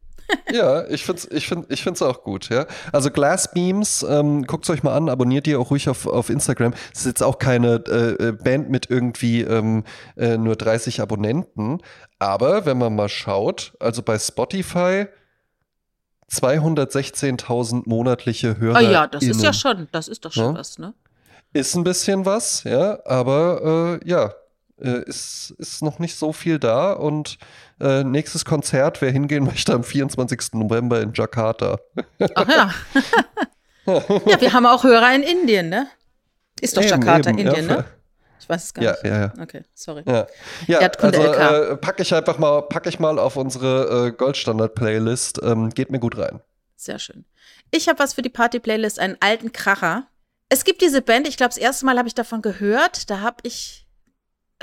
ja, 0.52 0.88
ich 0.88 1.06
finde 1.06 1.22
es 1.22 1.32
ich 1.32 1.48
find, 1.48 1.66
ich 1.72 1.84
find's 1.84 2.02
auch 2.02 2.24
gut. 2.24 2.50
Ja? 2.50 2.66
Also 2.92 3.12
Glass 3.12 3.52
Beams, 3.52 4.06
ähm, 4.08 4.46
guckt 4.46 4.66
es 4.66 4.70
euch 4.70 4.84
mal 4.84 4.96
an, 4.96 5.10
abonniert 5.10 5.46
die 5.46 5.56
auch 5.56 5.72
ruhig 5.72 5.90
auf, 5.90 6.06
auf 6.08 6.30
Instagram. 6.30 6.74
Es 6.94 7.02
ist 7.02 7.06
jetzt 7.06 7.24
auch 7.24 7.40
keine 7.40 7.84
äh, 7.88 8.28
äh 8.28 8.32
Band 8.32 8.70
mit 8.70 8.90
irgendwie 8.90 9.42
ähm, 9.42 9.84
äh, 10.16 10.38
nur 10.38 10.56
30 10.56 11.02
Abonnenten. 11.02 11.80
Aber 12.20 12.66
wenn 12.66 12.78
man 12.78 12.96
mal 12.96 13.10
schaut, 13.10 13.74
also 13.80 14.02
bei 14.02 14.18
Spotify 14.18 15.08
216.000 16.32 17.84
monatliche 17.86 18.58
Hörer. 18.58 18.78
Ah 18.78 18.82
ja, 18.82 19.08
das 19.08 19.24
ist 19.24 19.42
ja 19.42 19.54
schon, 19.54 19.88
das 19.92 20.08
ist 20.08 20.26
doch 20.26 20.34
schon 20.34 20.54
ja? 20.54 20.60
was, 20.60 20.78
ne? 20.78 20.94
Ist 21.54 21.76
ein 21.76 21.84
bisschen 21.84 22.26
was, 22.26 22.66
ja, 22.66 23.00
aber 23.06 24.00
äh, 24.04 24.10
ja, 24.10 24.34
äh, 24.80 25.04
ist, 25.06 25.56
ist 25.58 25.82
noch 25.82 26.00
nicht 26.00 26.16
so 26.16 26.34
viel 26.34 26.60
da 26.60 26.94
und 26.94 27.38
äh, 27.80 28.04
nächstes 28.04 28.46
Konzert, 28.46 29.02
wer 29.02 29.12
hingehen 29.12 29.44
möchte, 29.46 29.74
am 29.74 29.84
24. 29.84 30.54
November 30.54 31.02
in 31.02 31.14
Jakarta. 31.14 31.78
Ach 32.36 32.48
ja. 32.48 32.74
ja, 33.86 34.42
wir 34.42 34.54
haben 34.54 34.66
auch 34.66 34.84
Hörer 34.84 35.16
in 35.16 35.24
Indien, 35.24 35.70
ne? 35.70 35.88
Ist 36.60 36.76
doch 36.76 36.82
eben, 36.82 36.92
Jakarta, 36.92 37.30
eben, 37.30 37.40
Indien, 37.40 37.70
ja, 37.70 37.78
ne? 37.78 37.86
Ich 38.40 38.50
weiß 38.50 38.64
es 38.64 38.74
gar 38.74 38.84
ja, 38.84 38.92
nicht. 38.92 39.06
Ja, 39.06 39.20
ja. 39.20 39.34
Okay, 39.42 39.64
sorry. 39.74 40.04
Ja, 40.06 40.28
ja 40.68 40.80
also 40.80 41.22
äh, 41.22 41.78
packe 41.78 42.04
ich 42.04 42.14
einfach 42.14 42.38
mal, 42.38 42.62
packe 42.62 42.90
ich 42.90 43.00
mal 43.00 43.20
auf 43.20 43.36
unsere 43.36 44.08
äh, 44.08 44.12
Goldstandard-Playlist. 44.12 45.42
Ähm, 45.44 45.70
geht 45.70 45.92
mir 45.92 46.00
gut 46.00 46.18
rein. 46.18 46.40
Sehr 46.76 47.00
schön. 47.00 47.26
Ich 47.72 47.90
habe 47.90 48.00
was 48.00 48.14
für 48.14 48.22
die 48.22 48.30
Party-Playlist, 48.30 49.00
einen 49.00 49.18
alten 49.20 49.52
Kracher. 49.52 50.08
Es 50.50 50.64
gibt 50.64 50.82
diese 50.82 51.02
Band, 51.02 51.28
ich 51.28 51.36
glaube, 51.36 51.50
das 51.50 51.58
erste 51.58 51.86
Mal 51.86 51.98
habe 51.98 52.08
ich 52.08 52.16
davon 52.16 52.42
gehört. 52.42 53.10
Da 53.10 53.20
habe 53.20 53.38
ich 53.44 53.87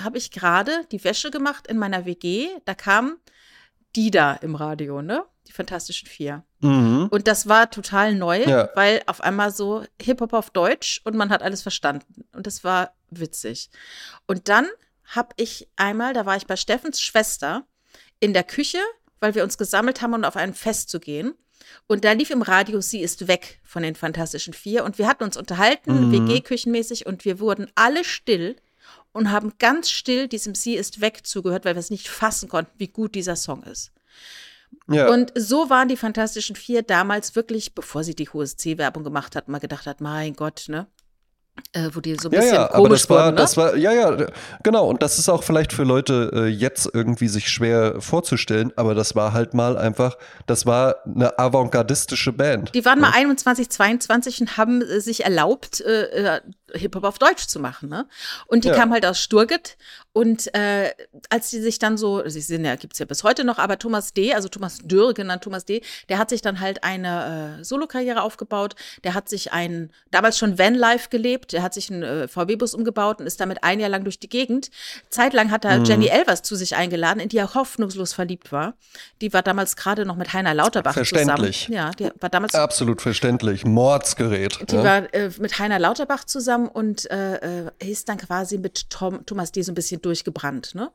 habe 0.01 0.19
ich 0.19 0.31
gerade 0.31 0.85
die 0.91 1.03
Wäsche 1.05 1.31
gemacht 1.31 1.67
in 1.67 1.79
meiner 1.79 2.05
WG. 2.05 2.49
Da 2.65 2.75
kam 2.75 3.19
die 3.97 4.11
da 4.11 4.35
im 4.35 4.55
Radio, 4.55 5.03
ne? 5.03 5.25
Die 5.47 5.53
Fantastischen 5.53 6.09
Vier. 6.09 6.43
Mhm. 6.61 7.09
Und 7.11 7.29
das 7.29 7.49
war 7.49 7.71
total 7.71 8.15
neu, 8.15 8.43
ja. 8.43 8.71
weil 8.75 9.03
auf 9.07 9.21
einmal 9.21 9.51
so 9.51 9.85
Hip-Hop 10.01 10.33
auf 10.33 10.51
Deutsch 10.51 11.01
und 11.05 11.15
man 11.17 11.31
hat 11.31 11.43
alles 11.43 11.63
verstanden. 11.63 12.25
Und 12.33 12.47
das 12.47 12.65
war 12.65 12.95
witzig. 13.11 13.71
Und 14.27 14.49
dann 14.49 14.67
habe 15.05 15.35
ich 15.37 15.69
einmal, 15.77 16.15
da 16.15 16.27
war 16.27 16.37
ich 16.37 16.47
bei 16.47 16.57
Steffens 16.57 17.01
Schwester 17.01 17.67
in 18.21 18.33
der 18.33 18.43
Küche, 18.43 18.79
weil 19.21 19.35
wir 19.35 19.45
uns 19.45 19.59
gesammelt 19.59 20.01
haben, 20.01 20.15
um 20.15 20.25
auf 20.25 20.37
ein 20.37 20.55
Fest 20.55 20.89
zu 20.89 20.99
gehen. 20.99 21.35
Und 21.87 22.05
da 22.05 22.13
lief 22.13 22.31
im 22.31 22.43
Radio 22.43 22.81
Sie 22.81 23.01
ist 23.01 23.29
weg 23.29 23.61
von 23.65 23.83
den 23.83 23.95
Fantastischen 23.95 24.55
Vier. 24.55 24.85
Und 24.85 24.99
wir 24.99 25.07
hatten 25.07 25.25
uns 25.25 25.37
unterhalten, 25.37 26.09
mhm. 26.09 26.29
WG-küchenmäßig, 26.29 27.07
und 27.07 27.25
wir 27.25 27.39
wurden 27.39 27.71
alle 27.75 28.05
still 28.05 28.57
und 29.15 29.31
haben 29.31 29.55
ganz 29.59 29.89
still 29.91 30.29
diesem 30.29 30.55
Sie 30.55 30.75
ist 30.75 31.01
weg 31.01 31.27
zugehört, 31.27 31.65
weil 31.65 31.77
wir 31.77 31.81
es 31.81 31.91
nicht 31.91 32.09
fassen 32.09 32.49
konnten, 32.49 32.73
wie 32.77 32.89
gut 32.89 33.15
dieser 33.15 33.37
Song 33.37 33.63
ist. 33.63 33.93
Ja. 34.89 35.09
Und 35.09 35.33
so 35.37 35.71
waren 35.71 35.89
die 35.89 35.97
Fantastischen 35.97 36.57
Vier 36.57 36.83
damals 36.83 37.37
wirklich, 37.37 37.75
bevor 37.75 38.05
sie 38.05 38.17
die 38.17 38.29
HSC-Werbung 38.29 39.05
gemacht 39.05 39.37
hat, 39.37 39.49
mal 39.49 39.61
gedacht 39.61 39.87
hat, 39.87 40.01
mein 40.01 40.35
Gott, 40.35 40.65
ne? 40.69 40.89
Äh, 41.73 41.91
wo 41.93 42.01
die 42.01 42.17
so 42.17 42.29
ein 42.29 42.33
ja, 42.33 42.41
bisschen 42.41 42.55
ja, 42.55 42.67
komisch 42.69 42.79
aber 42.79 42.89
das 42.89 43.11
war, 43.11 43.25
wurden, 43.27 43.35
ne? 43.35 43.41
das 43.41 43.57
war, 43.57 43.77
ja, 43.77 43.93
ja, 43.93 44.27
genau. 44.63 44.89
Und 44.89 45.03
das 45.03 45.19
ist 45.19 45.29
auch 45.29 45.43
vielleicht 45.43 45.73
für 45.73 45.85
Leute 45.85 46.31
äh, 46.33 46.47
jetzt 46.47 46.89
irgendwie 46.93 47.29
sich 47.29 47.49
schwer 47.49 48.01
vorzustellen, 48.01 48.73
aber 48.77 48.95
das 48.95 49.15
war 49.15 49.33
halt 49.33 49.55
mal 49.55 49.77
einfach, 49.77 50.17
das 50.47 50.67
war 50.67 50.97
eine 51.05 51.39
avantgardistische 51.39 52.33
Band. 52.33 52.75
Die 52.75 52.85
waren 52.85 53.01
ja. 53.01 53.09
mal 53.09 53.15
21, 53.15 53.71
22 53.71 54.41
und 54.43 54.57
haben 54.57 54.83
äh, 54.83 55.01
sich 55.01 55.25
erlaubt, 55.25 55.81
äh, 55.81 56.37
äh, 56.37 56.41
Hip-Hop 56.73 57.05
auf 57.05 57.19
Deutsch 57.19 57.47
zu 57.47 57.61
machen, 57.61 57.89
ne? 57.89 58.07
Und 58.47 58.65
die 58.65 58.69
ja. 58.69 58.75
kamen 58.75 58.93
halt 58.93 59.07
aus 59.07 59.21
Sturget 59.21 59.77
und 60.15 60.55
äh, 60.55 60.93
als 61.29 61.51
sie 61.51 61.61
sich 61.61 61.79
dann 61.79 61.99
so, 61.99 62.27
sie 62.27 62.41
sind 62.41 62.65
ja, 62.65 62.77
gibt's 62.77 62.99
ja 63.01 63.05
bis 63.05 63.23
heute 63.23 63.45
noch, 63.45 63.59
aber 63.59 63.79
Thomas 63.79 64.15
D., 64.15 64.33
also 64.33 64.49
Thomas 64.49 64.79
Dürr, 64.83 65.13
genannt 65.13 65.45
Thomas 65.45 65.67
D., 65.67 65.83
der 66.09 66.17
hat 66.17 66.31
sich 66.31 66.41
dann 66.41 66.61
halt 66.61 66.85
eine 66.85 67.59
äh, 67.61 67.65
Solokarriere 67.65 68.23
aufgebaut, 68.23 68.77
der 69.05 69.13
hat 69.15 69.29
sich 69.29 69.53
ein, 69.53 69.91
damals 70.11 70.39
schon 70.39 70.59
Vanlife 70.59 71.11
gelebt, 71.11 71.25
gelebt. 71.25 71.55
Er 71.55 71.63
hat 71.63 71.75
sich 71.75 71.91
einen 71.91 72.03
äh, 72.03 72.29
VW-Bus 72.29 72.75
umgebaut 72.75 73.21
und 73.21 73.27
ist 73.27 73.41
damit 73.41 73.65
ein 73.65 73.81
Jahr 73.81 73.89
lang 73.89 74.05
durch 74.05 74.19
die 74.19 74.29
Gegend. 74.29 74.71
Zeitlang 75.11 75.51
hat 75.51 75.65
Mhm. 75.65 75.71
er 75.71 75.83
Jenny 75.83 76.07
Elvers 76.09 76.43
zu 76.43 76.55
sich 76.57 76.77
eingeladen, 76.77 77.21
in 77.21 77.29
die 77.29 77.39
er 77.39 77.55
hoffnungslos 77.55 78.13
verliebt 78.13 78.53
war. 78.53 78.75
Die 79.21 79.33
war 79.33 79.43
damals 79.43 79.77
gerade 79.77 80.05
noch 80.05 80.17
mit 80.17 80.33
Heiner 80.33 80.55
Lauterbach 80.55 80.93
Verständlich. 80.95 81.67
zusammen. 81.67 81.77
Ja, 81.77 81.91
die 81.93 82.11
war 82.21 82.29
damals 82.29 82.55
Absolut 82.55 83.01
verständlich. 83.03 83.65
Mordsgerät. 83.65 84.71
die 84.71 84.77
ja. 84.77 84.85
war 84.85 85.15
äh, 85.15 85.31
mit 85.39 85.59
Heiner 85.59 85.79
Lauterbach 85.79 86.25
zusammen 86.25 86.69
und 86.69 87.11
äh, 87.11 87.65
äh, 87.67 87.71
ist 87.79 88.09
dann 88.09 88.19
quasi 88.19 88.59
mit 88.59 88.91
Tom, 88.91 89.25
Thomas 89.27 89.53
D. 89.53 89.63
so 89.63 89.73
ein 89.73 89.75
bisschen 89.75 90.01
durchgebrannt. 90.05 90.75
Ne? 90.75 90.91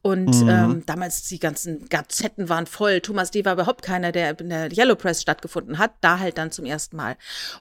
Und 0.00 0.42
Mhm. 0.42 0.48
ähm, 0.48 0.82
damals 0.86 1.24
die 1.24 1.38
ganzen 1.38 1.88
Gazetten 1.88 2.48
waren 2.48 2.66
voll. 2.66 3.00
Thomas 3.00 3.30
D. 3.30 3.44
war 3.44 3.54
überhaupt 3.54 3.82
keiner, 3.82 4.12
der 4.12 4.38
in 4.40 4.48
der 4.48 4.72
Yellow 4.72 4.96
Press 4.96 5.22
stattgefunden 5.22 5.78
hat. 5.78 5.92
Da 6.00 6.18
halt 6.18 6.38
dann 6.38 6.50
zum 6.50 6.64
ersten 6.64 6.96
Mal. 6.96 7.16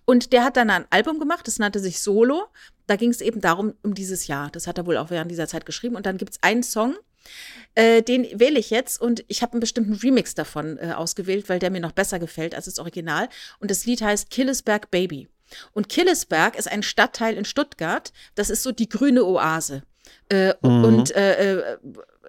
Und 0.06 0.34
der 0.34 0.44
hat 0.44 0.58
dann 0.58 0.70
ein 0.70 0.86
Album 0.90 1.20
gemacht, 1.20 1.48
das 1.48 1.60
nannte 1.60 1.80
sich 1.80 2.02
Solo. 2.02 2.46
Da 2.88 2.96
ging 2.96 3.10
es 3.10 3.22
eben 3.22 3.42
darum, 3.42 3.74
um 3.84 3.94
dieses 3.94 4.28
Jahr. 4.28 4.50
Das 4.52 4.68
hat 4.68 4.78
er 4.78 4.86
wohl 4.86 4.98
auch 4.98 5.10
während 5.10 5.32
dieser 5.32 5.48
Zeit 5.48 5.66
geschrieben. 5.66 5.96
Und 5.96 6.06
dann 6.06 6.18
gibt 6.18 6.34
es 6.34 6.40
einen 6.42 6.64
Song, 6.64 6.96
äh, 7.76 8.02
den 8.02 8.28
wähle 8.40 8.60
ich 8.60 8.70
jetzt 8.72 9.00
und 9.00 9.24
ich 9.28 9.42
habe 9.44 9.54
einen 9.54 9.60
bestimmten 9.62 9.94
Remix 9.94 10.34
davon 10.36 10.78
äh, 10.80 10.94
ausgewählt, 10.94 11.48
weil 11.50 11.60
der 11.60 11.70
mir 11.70 11.80
noch 11.80 11.92
besser 11.92 12.20
gefällt 12.20 12.56
als 12.56 12.66
das 12.66 12.80
Original. 12.80 13.30
Und 13.60 13.72
das 13.72 13.86
Lied 13.86 14.02
heißt 14.02 14.30
Killesberg 14.30 14.92
Baby. 14.92 15.30
Und 15.74 15.90
Killesberg 15.90 16.58
ist 16.58 16.70
ein 16.72 16.82
Stadtteil 16.84 17.36
in 17.38 17.46
Stuttgart. 17.46 18.12
Das 18.36 18.50
ist 18.50 18.64
so 18.64 18.72
die 18.72 18.90
grüne 18.90 19.24
Oase. 19.26 19.84
Äh, 20.30 20.54
Und 20.62 21.16
äh, 21.16 21.60
äh, 21.62 21.78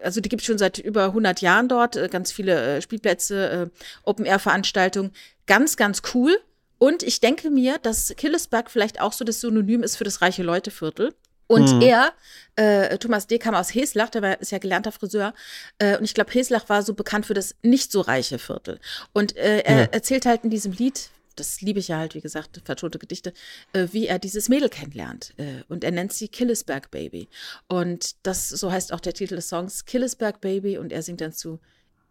also 0.02 0.20
die 0.20 0.28
gibt 0.28 0.42
es 0.42 0.46
schon 0.46 0.58
seit 0.58 0.78
über 0.78 1.04
100 1.06 1.40
Jahren 1.40 1.68
dort. 1.68 1.96
Äh, 1.96 2.08
ganz 2.08 2.32
viele 2.32 2.76
äh, 2.78 2.82
Spielplätze, 2.82 3.70
Open-Air-Veranstaltungen. 4.04 5.12
Ganz, 5.46 5.76
ganz 5.76 6.02
cool. 6.14 6.36
Und 6.78 7.02
ich 7.02 7.20
denke 7.20 7.50
mir, 7.50 7.78
dass 7.78 8.12
Killesberg 8.16 8.70
vielleicht 8.70 9.00
auch 9.00 9.12
so 9.12 9.24
das 9.24 9.40
Synonym 9.40 9.82
ist 9.82 9.96
für 9.96 10.04
das 10.04 10.20
reiche 10.22 10.42
Leute-Viertel. 10.42 11.14
Und 11.46 11.82
er, 11.82 12.12
äh, 12.56 12.96
Thomas 12.98 13.26
D. 13.26 13.38
kam 13.38 13.54
aus 13.54 13.74
Heslach, 13.74 14.08
der 14.08 14.22
war, 14.22 14.40
ist 14.40 14.52
ja 14.52 14.58
gelernter 14.58 14.90
Friseur. 14.90 15.34
Äh, 15.78 15.98
und 15.98 16.04
ich 16.04 16.14
glaube, 16.14 16.32
Heslach 16.32 16.68
war 16.70 16.82
so 16.82 16.94
bekannt 16.94 17.26
für 17.26 17.34
das 17.34 17.54
nicht 17.62 17.92
so 17.92 18.00
reiche 18.00 18.38
Viertel. 18.38 18.80
Und 19.12 19.36
äh, 19.36 19.58
er 19.58 19.80
Ja. 19.80 19.84
erzählt 19.92 20.24
halt 20.24 20.44
in 20.44 20.50
diesem 20.50 20.72
Lied, 20.72 21.10
das 21.34 21.60
liebe 21.60 21.78
ich 21.80 21.88
ja 21.88 21.98
halt, 21.98 22.14
wie 22.14 22.20
gesagt, 22.20 22.60
vertonte 22.64 22.98
Gedichte, 22.98 23.32
äh, 23.72 23.88
wie 23.92 24.06
er 24.06 24.18
dieses 24.18 24.48
Mädel 24.48 24.68
kennenlernt. 24.68 25.34
Äh, 25.38 25.62
und 25.68 25.84
er 25.84 25.90
nennt 25.90 26.12
sie 26.12 26.28
Killesberg 26.28 26.90
Baby. 26.90 27.28
Und 27.68 28.26
das, 28.26 28.48
so 28.48 28.70
heißt 28.70 28.92
auch 28.92 29.00
der 29.00 29.14
Titel 29.14 29.36
des 29.36 29.48
Songs, 29.48 29.84
Killesberg 29.84 30.40
Baby. 30.40 30.78
Und 30.78 30.92
er 30.92 31.02
singt 31.02 31.20
dann 31.20 31.32
zu, 31.32 31.60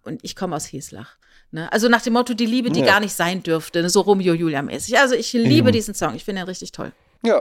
und 0.03 0.19
ich 0.24 0.36
komme 0.36 0.55
aus 0.55 0.65
Heslach. 0.72 1.17
Ne? 1.51 1.72
Also 1.72 1.89
nach 1.89 2.01
dem 2.01 2.13
Motto, 2.13 2.34
die 2.34 2.45
Liebe, 2.45 2.69
die 2.72 2.80
Ja. 2.80 2.86
gar 2.86 2.99
nicht 2.99 3.13
sein 3.13 3.43
dürfte, 3.43 3.82
ne? 3.82 3.89
so 3.89 4.01
Romeo 4.01 4.34
Julia 4.34 4.61
mäßig. 4.61 4.97
Also 4.97 5.15
ich 5.15 5.34
liebe 5.34 5.67
Eben. 5.67 5.72
diesen 5.74 5.93
Song, 5.93 6.15
ich 6.15 6.24
finde 6.24 6.41
ihn 6.41 6.45
richtig 6.47 6.72
toll. 6.72 6.91
Ja, 7.24 7.39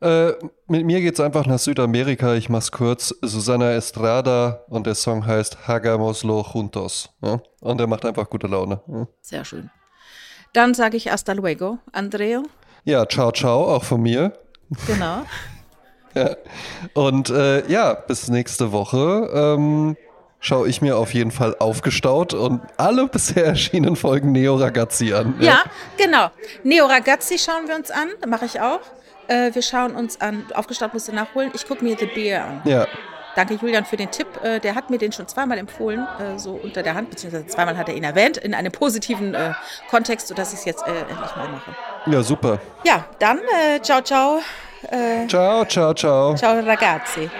äh, 0.00 0.32
mit 0.66 0.86
mir 0.86 1.02
geht's 1.02 1.20
einfach 1.20 1.44
nach 1.44 1.58
Südamerika. 1.58 2.34
Ich 2.36 2.48
mach's 2.48 2.72
kurz. 2.72 3.14
Susana 3.20 3.74
Estrada 3.74 4.64
und 4.68 4.86
der 4.86 4.94
Song 4.94 5.26
heißt 5.26 5.68
Hagamoslo 5.68 6.46
Juntos. 6.54 7.10
Ja? 7.22 7.42
Und 7.60 7.78
der 7.78 7.86
macht 7.86 8.06
einfach 8.06 8.30
gute 8.30 8.46
Laune. 8.46 8.80
Ja, 8.88 9.06
Sehr 9.20 9.44
schön. 9.44 9.68
Dann 10.52 10.74
sage 10.74 10.96
ich 10.96 11.10
hasta 11.10 11.32
luego, 11.32 11.78
Andreo. 11.92 12.42
ja 12.84 13.06
ciao, 13.06 13.30
ciao, 13.32 13.64
auch 13.74 13.84
von 13.84 14.02
mir. 14.02 14.32
Genau. 14.86 15.24
Und 16.94 17.30
äh, 17.30 17.66
ja, 17.70 17.94
bis 17.94 18.28
nächste 18.28 18.72
Woche. 18.72 19.30
Ähm, 19.32 19.96
schaue 20.40 20.68
ich 20.68 20.80
mir 20.82 20.96
auf 20.96 21.14
jeden 21.14 21.30
Fall 21.30 21.54
aufgestaut 21.58 22.34
und 22.34 22.62
alle 22.78 23.06
bisher 23.06 23.44
erschienenen 23.54 23.94
Folgen 23.94 24.32
Neo 24.32 24.56
Ragazzi 24.56 25.12
an. 25.12 25.34
Ja, 25.38 25.62
genau. 25.96 26.30
Neo 26.64 26.86
Ragazzi 26.86 27.38
schauen 27.38 27.68
wir 27.68 27.76
uns 27.76 27.90
an, 27.90 28.08
mache 28.26 28.46
ich 28.46 28.60
auch. 28.60 28.80
Äh, 29.28 29.54
wir 29.54 29.62
schauen 29.62 29.94
uns 29.94 30.20
an, 30.20 30.44
aufgestaut 30.54 30.94
musst 30.94 31.08
du 31.08 31.12
nachholen. 31.12 31.52
Ich 31.54 31.66
gucke 31.68 31.84
mir 31.84 31.96
The 31.96 32.06
Bear 32.06 32.44
an. 32.46 32.62
Ja, 32.64 32.86
Danke 33.36 33.54
Julian 33.54 33.84
für 33.84 33.96
den 33.96 34.10
Tipp. 34.10 34.26
Äh, 34.42 34.60
der 34.60 34.74
hat 34.74 34.90
mir 34.90 34.98
den 34.98 35.12
schon 35.12 35.28
zweimal 35.28 35.58
empfohlen, 35.58 36.06
äh, 36.18 36.38
so 36.38 36.52
unter 36.52 36.82
der 36.82 36.94
Hand, 36.94 37.10
beziehungsweise 37.10 37.46
zweimal 37.46 37.76
hat 37.76 37.88
er 37.88 37.94
ihn 37.94 38.04
erwähnt, 38.04 38.36
in 38.36 38.54
einem 38.54 38.72
positiven 38.72 39.34
äh, 39.34 39.52
Kontext, 39.88 40.28
sodass 40.28 40.52
ich 40.52 40.60
es 40.60 40.64
jetzt 40.64 40.86
äh, 40.86 41.00
endlich 41.00 41.36
mal 41.36 41.48
mache. 41.48 41.74
ja, 42.06 42.22
super. 42.22 42.58
Ja, 42.84 43.04
dann 43.18 43.38
äh, 43.38 43.80
ciao, 43.80 44.00
ciao. 44.02 44.40
Ciao, 45.28 45.64
ciao, 45.66 45.92
ciao. 45.92 46.34
ciao 46.34 46.58
ragazzi. 46.60 47.30